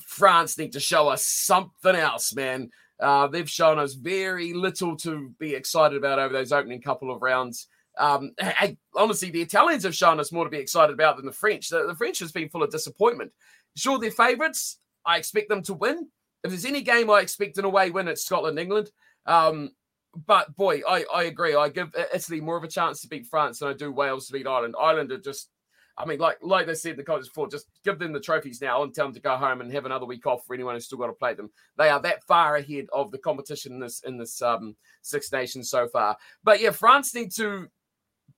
France 0.00 0.56
need 0.56 0.72
to 0.72 0.80
show 0.80 1.08
us 1.08 1.26
something 1.26 1.94
else, 1.94 2.34
man. 2.34 2.70
Uh, 3.00 3.26
they've 3.26 3.50
shown 3.50 3.78
us 3.78 3.94
very 3.94 4.52
little 4.52 4.96
to 4.96 5.34
be 5.38 5.54
excited 5.54 5.98
about 5.98 6.18
over 6.18 6.32
those 6.32 6.52
opening 6.52 6.80
couple 6.80 7.12
of 7.12 7.20
rounds. 7.20 7.66
Um, 7.98 8.32
I, 8.40 8.76
honestly, 8.94 9.30
the 9.30 9.42
Italians 9.42 9.82
have 9.82 9.94
shown 9.94 10.20
us 10.20 10.32
more 10.32 10.44
to 10.44 10.50
be 10.50 10.58
excited 10.58 10.94
about 10.94 11.16
than 11.16 11.26
the 11.26 11.32
French. 11.32 11.68
The, 11.68 11.86
the 11.86 11.96
French 11.96 12.20
has 12.20 12.32
been 12.32 12.48
full 12.48 12.62
of 12.62 12.70
disappointment. 12.70 13.32
Sure, 13.76 13.98
they're 13.98 14.10
favourites. 14.10 14.78
I 15.04 15.18
expect 15.18 15.48
them 15.48 15.62
to 15.64 15.74
win. 15.74 16.08
If 16.44 16.50
there's 16.50 16.64
any 16.64 16.82
game 16.82 17.10
I 17.10 17.20
expect 17.20 17.58
an 17.58 17.64
away 17.64 17.90
win, 17.90 18.08
it's 18.08 18.24
Scotland 18.24 18.58
England. 18.58 18.90
Um, 19.26 19.70
but 20.14 20.54
boy, 20.56 20.82
I, 20.88 21.04
I 21.14 21.22
agree. 21.24 21.54
I 21.54 21.68
give 21.68 21.94
Italy 22.12 22.40
more 22.40 22.56
of 22.56 22.64
a 22.64 22.68
chance 22.68 23.00
to 23.00 23.08
beat 23.08 23.26
France 23.26 23.58
than 23.58 23.68
I 23.68 23.72
do 23.72 23.92
Wales 23.92 24.26
to 24.26 24.32
beat 24.32 24.46
Ireland. 24.46 24.74
Ireland 24.78 25.10
are 25.12 25.18
just, 25.18 25.48
I 25.96 26.04
mean, 26.04 26.18
like 26.18 26.38
like 26.42 26.66
they 26.66 26.74
said 26.74 26.92
in 26.92 26.96
the 26.96 27.04
comments 27.04 27.28
before, 27.28 27.48
just 27.48 27.66
give 27.84 27.98
them 27.98 28.12
the 28.12 28.20
trophies 28.20 28.60
now 28.60 28.82
and 28.82 28.94
tell 28.94 29.06
them 29.06 29.14
to 29.14 29.20
go 29.20 29.36
home 29.36 29.60
and 29.60 29.72
have 29.72 29.86
another 29.86 30.06
week 30.06 30.26
off 30.26 30.44
for 30.46 30.54
anyone 30.54 30.74
who's 30.74 30.86
still 30.86 30.98
got 30.98 31.06
to 31.06 31.12
play 31.12 31.34
them. 31.34 31.50
They 31.76 31.88
are 31.88 32.00
that 32.00 32.24
far 32.24 32.56
ahead 32.56 32.86
of 32.92 33.10
the 33.10 33.18
competition 33.18 33.72
in 33.72 33.80
this 33.80 34.02
in 34.02 34.18
this 34.18 34.40
um, 34.42 34.76
Six 35.02 35.32
Nations 35.32 35.70
so 35.70 35.88
far. 35.88 36.16
But 36.44 36.60
yeah, 36.60 36.70
France 36.70 37.14
need 37.14 37.32
to 37.36 37.68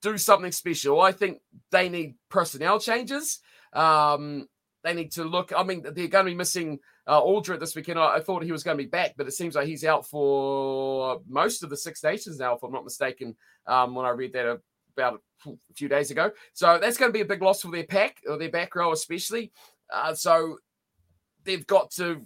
do 0.03 0.19
something 0.19 0.53
special. 0.53 1.01
I 1.01 1.13
think 1.13 1.41
they 1.71 1.89
need 1.89 2.17
personnel 2.29 2.79
changes. 2.79 3.41
Um, 3.73 4.49
they 4.83 4.95
need 4.95 5.13
to 5.13 5.25
look. 5.25 5.53
I 5.57 5.63
mean, 5.63 5.83
they're 5.83 6.09
going 6.09 6.27
to 6.27 6.31
be 6.31 6.37
missing 6.37 6.79
uh, 7.07 7.21
Alldritt 7.21 7.61
this 7.61 7.75
weekend. 7.75 7.99
I, 7.99 8.17
I 8.17 8.21
thought 8.21 8.43
he 8.43 8.53
was 8.53 8.63
going 8.63 8.77
to 8.77 8.83
be 8.83 8.89
back, 8.89 9.15
but 9.17 9.27
it 9.27 9.33
seems 9.33 9.55
like 9.55 9.67
he's 9.67 9.85
out 9.85 10.07
for 10.07 11.21
most 11.29 11.63
of 11.63 11.71
the 11.71 11.77
Six 11.77 12.03
Nations 12.03 12.39
now, 12.39 12.55
if 12.55 12.63
I'm 12.63 12.73
not 12.73 12.85
mistaken. 12.85 13.37
Um, 13.67 13.95
when 13.95 14.07
I 14.07 14.11
read 14.11 14.33
that 14.35 14.59
about 14.97 15.21
a 15.47 15.51
few 15.75 15.89
days 15.89 16.11
ago. 16.11 16.31
So 16.53 16.79
that's 16.81 16.97
going 16.97 17.11
to 17.11 17.13
be 17.13 17.21
a 17.21 17.27
big 17.27 17.43
loss 17.43 17.63
for 17.63 17.71
their 17.71 17.85
pack 17.85 18.19
or 18.29 18.39
their 18.39 18.51
back 18.51 18.75
row, 18.75 18.93
especially. 18.93 19.53
Uh, 19.93 20.15
so 20.15 20.59
they've 21.45 21.67
got 21.67 21.91
to. 21.93 22.23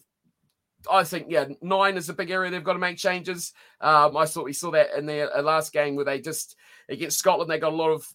I 0.91 1.03
think 1.03 1.27
yeah, 1.29 1.47
nine 1.61 1.97
is 1.97 2.09
a 2.09 2.15
big 2.15 2.31
area 2.31 2.51
they've 2.51 2.63
got 2.63 2.75
to 2.75 2.79
make 2.79 2.99
changes. 2.99 3.53
Um, 3.81 4.17
I 4.17 4.27
thought 4.27 4.45
we 4.45 4.53
saw 4.53 4.71
that 4.71 4.97
in 4.97 5.07
their 5.07 5.37
uh, 5.37 5.43
last 5.43 5.73
game 5.73 5.97
where 5.97 6.05
they 6.05 6.21
just 6.21 6.57
against 6.89 7.19
Scotland 7.19 7.51
they 7.51 7.59
got 7.59 7.73
a 7.73 7.77
lot 7.77 7.91
of 7.91 8.07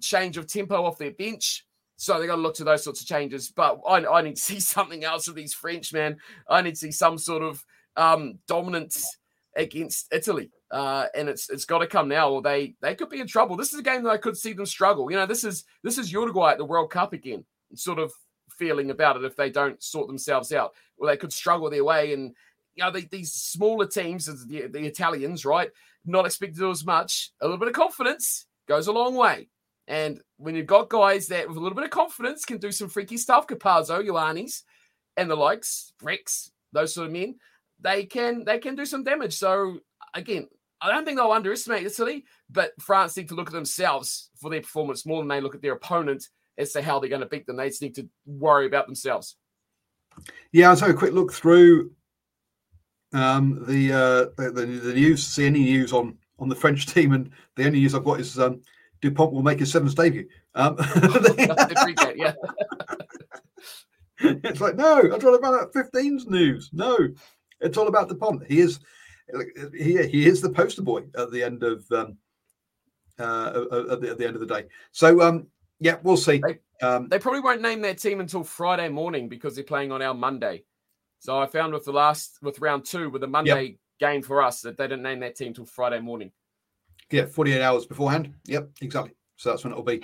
change 0.00 0.36
of 0.36 0.46
tempo 0.46 0.84
off 0.84 0.98
their 0.98 1.12
bench. 1.12 1.64
So 1.96 2.18
they 2.18 2.26
got 2.26 2.36
to 2.36 2.42
look 2.42 2.54
to 2.56 2.64
those 2.64 2.82
sorts 2.82 3.00
of 3.00 3.06
changes. 3.06 3.50
But 3.50 3.80
I, 3.86 4.04
I 4.04 4.22
need 4.22 4.36
to 4.36 4.42
see 4.42 4.60
something 4.60 5.04
else 5.04 5.26
with 5.26 5.36
these 5.36 5.54
French, 5.54 5.92
man. 5.92 6.16
I 6.48 6.62
need 6.62 6.72
to 6.72 6.76
see 6.76 6.92
some 6.92 7.18
sort 7.18 7.42
of 7.42 7.64
um, 7.96 8.38
dominance 8.46 9.18
against 9.56 10.12
Italy. 10.12 10.50
Uh, 10.70 11.06
and 11.14 11.28
it's 11.28 11.50
it's 11.50 11.66
got 11.66 11.78
to 11.78 11.86
come 11.86 12.08
now, 12.08 12.30
or 12.30 12.40
they 12.40 12.74
they 12.80 12.94
could 12.94 13.10
be 13.10 13.20
in 13.20 13.26
trouble. 13.26 13.56
This 13.56 13.74
is 13.74 13.80
a 13.80 13.82
game 13.82 14.02
that 14.04 14.10
I 14.10 14.16
could 14.16 14.36
see 14.36 14.54
them 14.54 14.64
struggle. 14.64 15.10
You 15.10 15.18
know, 15.18 15.26
this 15.26 15.44
is 15.44 15.64
this 15.82 15.98
is 15.98 16.10
Uruguay 16.10 16.52
at 16.52 16.58
the 16.58 16.64
World 16.64 16.90
Cup 16.90 17.12
again, 17.12 17.44
sort 17.74 17.98
of 17.98 18.10
feeling 18.48 18.90
about 18.90 19.16
it 19.16 19.24
if 19.24 19.36
they 19.36 19.50
don't 19.50 19.82
sort 19.82 20.06
themselves 20.06 20.52
out. 20.52 20.72
Well, 20.96 21.10
they 21.10 21.18
could 21.18 21.32
struggle 21.32 21.68
their 21.68 21.84
way, 21.84 22.14
and 22.14 22.34
you 22.74 22.84
know 22.84 22.90
these 22.90 23.32
smaller 23.32 23.86
teams, 23.86 24.26
the, 24.46 24.66
the 24.66 24.86
Italians, 24.86 25.44
right, 25.44 25.70
not 26.06 26.24
expected 26.24 26.54
to 26.56 26.60
do 26.62 26.70
as 26.70 26.86
much. 26.86 27.32
A 27.42 27.44
little 27.44 27.58
bit 27.58 27.68
of 27.68 27.74
confidence 27.74 28.46
goes 28.66 28.86
a 28.86 28.92
long 28.92 29.14
way. 29.14 29.48
And 29.88 30.20
when 30.36 30.54
you've 30.54 30.66
got 30.66 30.88
guys 30.88 31.26
that 31.28 31.48
with 31.48 31.56
a 31.56 31.60
little 31.60 31.76
bit 31.76 31.84
of 31.84 31.90
confidence 31.90 32.44
can 32.44 32.58
do 32.58 32.72
some 32.72 32.88
freaky 32.88 33.16
stuff, 33.16 33.46
Capuozzo, 33.46 34.06
Ioane, 34.06 34.62
and 35.16 35.30
the 35.30 35.36
likes, 35.36 35.92
Rex, 36.02 36.50
those 36.72 36.94
sort 36.94 37.08
of 37.08 37.12
men, 37.12 37.36
they 37.80 38.04
can 38.04 38.44
they 38.44 38.58
can 38.58 38.74
do 38.74 38.86
some 38.86 39.04
damage. 39.04 39.34
So 39.34 39.78
again, 40.14 40.48
I 40.80 40.90
don't 40.90 41.04
think 41.04 41.18
they'll 41.18 41.30
underestimate 41.30 41.84
Italy, 41.84 42.24
but 42.50 42.72
France 42.80 43.16
need 43.16 43.28
to 43.28 43.34
look 43.34 43.48
at 43.48 43.52
themselves 43.52 44.30
for 44.40 44.50
their 44.50 44.62
performance 44.62 45.06
more 45.06 45.20
than 45.20 45.28
they 45.28 45.40
look 45.40 45.54
at 45.54 45.62
their 45.62 45.74
opponent 45.74 46.26
as 46.58 46.72
to 46.72 46.82
how 46.82 46.98
they're 46.98 47.08
going 47.08 47.20
to 47.20 47.26
beat 47.26 47.46
them. 47.46 47.56
They 47.56 47.68
just 47.68 47.82
need 47.82 47.94
to 47.96 48.08
worry 48.26 48.66
about 48.66 48.86
themselves. 48.86 49.36
Yeah, 50.52 50.70
I'll 50.70 50.76
take 50.76 50.90
a 50.90 50.94
quick 50.94 51.12
look 51.12 51.32
through 51.32 51.92
um, 53.14 53.64
the, 53.66 53.92
uh, 53.92 54.42
the, 54.42 54.50
the 54.50 54.66
the 54.66 54.94
news, 54.94 55.26
see 55.26 55.46
any 55.46 55.60
news 55.60 55.92
on 55.92 56.16
on 56.38 56.48
the 56.48 56.56
French 56.56 56.86
team, 56.92 57.12
and 57.12 57.30
the 57.56 57.66
only 57.66 57.80
news 57.80 57.94
I've 57.94 58.04
got 58.04 58.20
is 58.20 58.38
um, 58.38 58.60
Dupont 59.02 59.32
will 59.32 59.42
make 59.42 59.58
his 59.58 59.70
seventh 59.70 59.94
debut. 59.94 60.28
Um, 60.54 60.76
yeah. 62.16 62.32
it's 64.20 64.60
like 64.60 64.76
no, 64.76 65.00
I'm 65.00 65.20
trying 65.20 65.34
about 65.34 65.72
15's 65.72 66.28
news. 66.28 66.70
No, 66.72 66.96
it's 67.60 67.76
all 67.76 67.88
about 67.88 68.08
Dupont. 68.08 68.44
He 68.46 68.60
is 68.60 68.78
he 69.74 70.06
he 70.06 70.26
is 70.26 70.40
the 70.40 70.50
poster 70.50 70.82
boy 70.82 71.02
at 71.16 71.30
the 71.32 71.42
end 71.42 71.64
of 71.64 71.84
um, 71.90 72.16
uh, 73.18 73.64
at, 73.90 74.00
the, 74.00 74.08
at 74.12 74.18
the 74.18 74.26
end 74.26 74.36
of 74.36 74.40
the 74.40 74.46
day. 74.46 74.66
So 74.92 75.20
um, 75.20 75.48
yeah, 75.80 75.96
we'll 76.04 76.16
see. 76.16 76.40
They, 76.46 76.86
um, 76.86 77.08
they 77.08 77.18
probably 77.18 77.40
won't 77.40 77.60
name 77.60 77.80
their 77.80 77.94
team 77.94 78.20
until 78.20 78.44
Friday 78.44 78.88
morning 78.88 79.28
because 79.28 79.56
they're 79.56 79.64
playing 79.64 79.90
on 79.90 80.00
our 80.00 80.14
Monday. 80.14 80.64
So 81.18 81.38
I 81.38 81.46
found 81.46 81.72
with 81.72 81.84
the 81.84 81.92
last 81.92 82.38
with 82.40 82.60
round 82.60 82.84
two 82.84 83.10
with 83.10 83.20
the 83.20 83.28
Monday 83.28 83.62
yep. 83.64 83.76
game 83.98 84.22
for 84.22 84.42
us 84.42 84.60
that 84.60 84.76
they 84.76 84.84
didn't 84.84 85.02
name 85.02 85.18
their 85.18 85.32
team 85.32 85.54
till 85.54 85.66
Friday 85.66 86.00
morning. 86.00 86.30
Yeah, 87.12 87.26
48 87.26 87.62
hours 87.62 87.86
beforehand. 87.86 88.32
Yep, 88.46 88.70
exactly. 88.80 89.14
So 89.36 89.50
that's 89.50 89.64
when 89.64 89.72
it'll 89.72 89.84
be. 89.84 90.02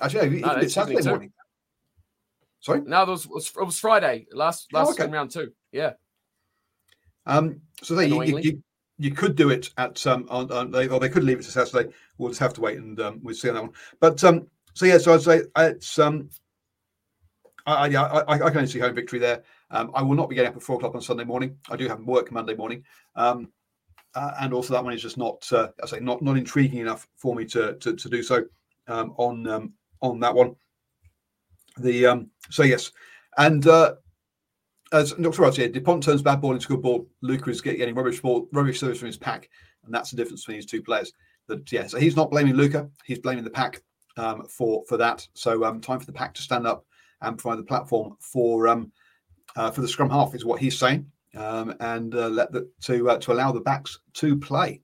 Actually, 0.00 0.40
no, 0.40 0.52
it's 0.52 0.74
Saturday 0.74 1.06
morning. 1.06 1.32
Sorry? 2.60 2.80
No, 2.80 3.02
it 3.02 3.08
was, 3.08 3.26
it 3.26 3.64
was 3.64 3.78
Friday, 3.78 4.26
last 4.32 4.68
oh, 4.72 4.78
last 4.78 4.88
oh, 4.98 5.04
okay. 5.04 5.12
round 5.12 5.30
two. 5.30 5.52
Yeah. 5.72 5.92
Um, 7.26 7.60
so 7.82 7.94
there 7.94 8.06
you, 8.06 8.22
you, 8.22 8.38
you, 8.38 8.62
you, 8.96 9.10
could 9.12 9.36
do 9.36 9.50
it 9.50 9.70
at 9.76 10.04
um 10.06 10.26
on, 10.30 10.50
on 10.50 10.70
they, 10.70 10.88
or 10.88 10.98
they 10.98 11.10
could 11.10 11.22
leave 11.22 11.38
it 11.38 11.42
to 11.42 11.50
Saturday. 11.50 11.92
We'll 12.16 12.30
just 12.30 12.40
have 12.40 12.54
to 12.54 12.60
wait 12.60 12.78
and 12.78 12.98
um, 13.00 13.20
we'll 13.22 13.34
see 13.34 13.48
on 13.48 13.54
that 13.54 13.62
one. 13.62 13.72
But 14.00 14.24
um, 14.24 14.48
so 14.74 14.86
yeah, 14.86 14.98
so 14.98 15.14
I'd 15.14 15.22
say 15.22 15.42
it's 15.58 15.98
um, 15.98 16.30
I 17.66 17.88
yeah 17.88 18.04
I, 18.04 18.20
I, 18.20 18.34
I 18.34 18.48
can 18.48 18.58
only 18.58 18.66
see 18.70 18.78
home 18.78 18.94
victory 18.94 19.18
there. 19.18 19.42
Um, 19.70 19.90
I 19.94 20.02
will 20.02 20.14
not 20.14 20.30
be 20.30 20.34
getting 20.34 20.50
up 20.50 20.56
at 20.56 20.62
four 20.62 20.76
o'clock 20.76 20.94
on 20.94 21.02
Sunday 21.02 21.24
morning. 21.24 21.58
I 21.68 21.76
do 21.76 21.86
have 21.88 22.00
work 22.00 22.32
Monday 22.32 22.54
morning. 22.54 22.84
Um, 23.14 23.52
uh, 24.14 24.32
and 24.40 24.52
also 24.52 24.72
that 24.72 24.84
one 24.84 24.92
is 24.92 25.02
just 25.02 25.18
not, 25.18 25.50
uh, 25.52 25.68
I 25.82 25.86
say, 25.86 26.00
not 26.00 26.22
not 26.22 26.36
intriguing 26.36 26.80
enough 26.80 27.06
for 27.16 27.34
me 27.34 27.44
to 27.46 27.74
to, 27.74 27.94
to 27.94 28.08
do 28.08 28.22
so 28.22 28.44
um, 28.86 29.14
on 29.16 29.46
um, 29.46 29.72
on 30.00 30.20
that 30.20 30.34
one. 30.34 30.56
The 31.78 32.06
um, 32.06 32.30
so 32.50 32.62
yes, 32.62 32.92
and 33.36 33.66
uh, 33.66 33.94
as 34.92 35.12
Dr. 35.12 35.42
Ross 35.42 35.56
said, 35.56 35.72
Dupont 35.72 36.02
turns 36.02 36.22
bad 36.22 36.40
ball 36.40 36.54
into 36.54 36.68
good 36.68 36.82
ball. 36.82 37.06
Lucu 37.22 37.48
is 37.48 37.60
getting 37.60 37.94
rubbish 37.94 38.20
ball, 38.20 38.48
rubbish 38.52 38.80
service 38.80 38.98
from 38.98 39.06
his 39.06 39.18
pack, 39.18 39.48
and 39.84 39.94
that's 39.94 40.10
the 40.10 40.16
difference 40.16 40.42
between 40.42 40.58
these 40.58 40.66
two 40.66 40.82
players. 40.82 41.12
That 41.46 41.70
yeah, 41.70 41.86
so 41.86 41.98
he's 41.98 42.16
not 42.16 42.30
blaming 42.30 42.54
Lucu, 42.54 42.90
he's 43.04 43.18
blaming 43.18 43.44
the 43.44 43.50
pack 43.50 43.82
um, 44.16 44.46
for 44.46 44.84
for 44.88 44.96
that. 44.96 45.26
So 45.34 45.64
um, 45.64 45.80
time 45.80 46.00
for 46.00 46.06
the 46.06 46.12
pack 46.12 46.34
to 46.34 46.42
stand 46.42 46.66
up 46.66 46.84
and 47.20 47.38
provide 47.38 47.58
the 47.58 47.64
platform 47.64 48.16
for 48.20 48.68
um, 48.68 48.92
uh, 49.56 49.70
for 49.70 49.80
the 49.80 49.88
scrum 49.88 50.10
half 50.10 50.34
is 50.34 50.44
what 50.44 50.60
he's 50.60 50.78
saying, 50.78 51.10
um, 51.36 51.74
and 51.80 52.14
uh, 52.14 52.28
let 52.28 52.52
the 52.52 52.68
to 52.82 53.10
uh, 53.10 53.18
to 53.18 53.32
allow 53.32 53.52
the 53.52 53.60
backs 53.60 53.98
to 54.14 54.36
play. 54.36 54.80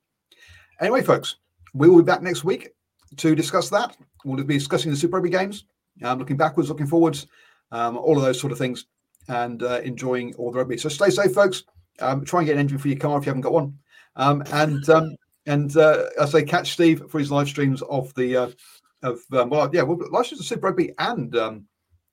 Anyway, 0.80 1.02
folks, 1.02 1.36
we 1.72 1.88
will 1.88 1.98
be 1.98 2.04
back 2.04 2.22
next 2.22 2.44
week 2.44 2.70
to 3.16 3.34
discuss 3.34 3.68
that. 3.70 3.96
We'll 4.24 4.42
be 4.42 4.58
discussing 4.58 4.90
the 4.90 4.96
Super 4.96 5.16
Rugby 5.16 5.30
games, 5.30 5.64
um, 6.02 6.18
looking 6.18 6.36
backwards, 6.36 6.68
looking 6.68 6.86
forwards, 6.86 7.26
um, 7.72 7.96
all 7.96 8.16
of 8.16 8.22
those 8.22 8.40
sort 8.40 8.52
of 8.52 8.58
things 8.58 8.86
and 9.28 9.62
uh, 9.62 9.80
enjoying 9.84 10.34
all 10.34 10.50
the 10.50 10.58
rugby. 10.58 10.76
So 10.76 10.88
stay 10.88 11.10
safe, 11.10 11.32
folks. 11.32 11.64
Um, 12.00 12.24
try 12.24 12.40
and 12.40 12.46
get 12.46 12.54
an 12.54 12.60
engine 12.60 12.78
for 12.78 12.88
your 12.88 12.98
car 12.98 13.18
if 13.18 13.24
you 13.24 13.30
haven't 13.30 13.42
got 13.42 13.52
one. 13.52 13.78
Um, 14.16 14.42
and 14.52 14.88
um, 14.90 15.16
and 15.46 15.76
uh, 15.76 16.04
I 16.20 16.26
say 16.26 16.42
catch 16.42 16.72
Steve 16.72 17.04
for 17.08 17.18
his 17.18 17.30
live 17.30 17.48
streams 17.48 17.82
of 17.82 18.12
the 18.14 18.36
uh, 18.36 18.50
of 19.02 19.20
um, 19.32 19.50
well 19.50 19.68
yeah 19.72 19.82
well 19.82 19.98
live 20.10 20.26
streams 20.26 20.40
of 20.40 20.46
Super 20.46 20.68
Rugby 20.68 20.92
and 20.98 21.34
um, 21.36 21.66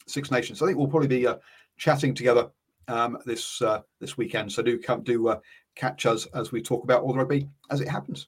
Six 0.08 0.32
Nations. 0.32 0.62
I 0.62 0.66
think 0.66 0.78
we'll 0.78 0.88
probably 0.88 1.08
be 1.08 1.28
uh, 1.28 1.38
chatting 1.78 2.14
together 2.14 2.50
um, 2.92 3.18
this 3.26 3.62
uh, 3.62 3.82
this 4.00 4.18
weekend. 4.18 4.52
So 4.52 4.62
do 4.62 4.78
come 4.80 5.02
do 5.04 5.30
uh, 5.30 5.40
catch 5.76 6.06
us 6.06 6.26
as 6.28 6.52
we 6.52 6.62
talk 6.62 6.84
about 6.84 7.04
all 7.04 7.14
the 7.14 7.20
rugby 7.20 7.48
as 7.70 7.82
it 7.82 7.88
happens. 7.88 8.28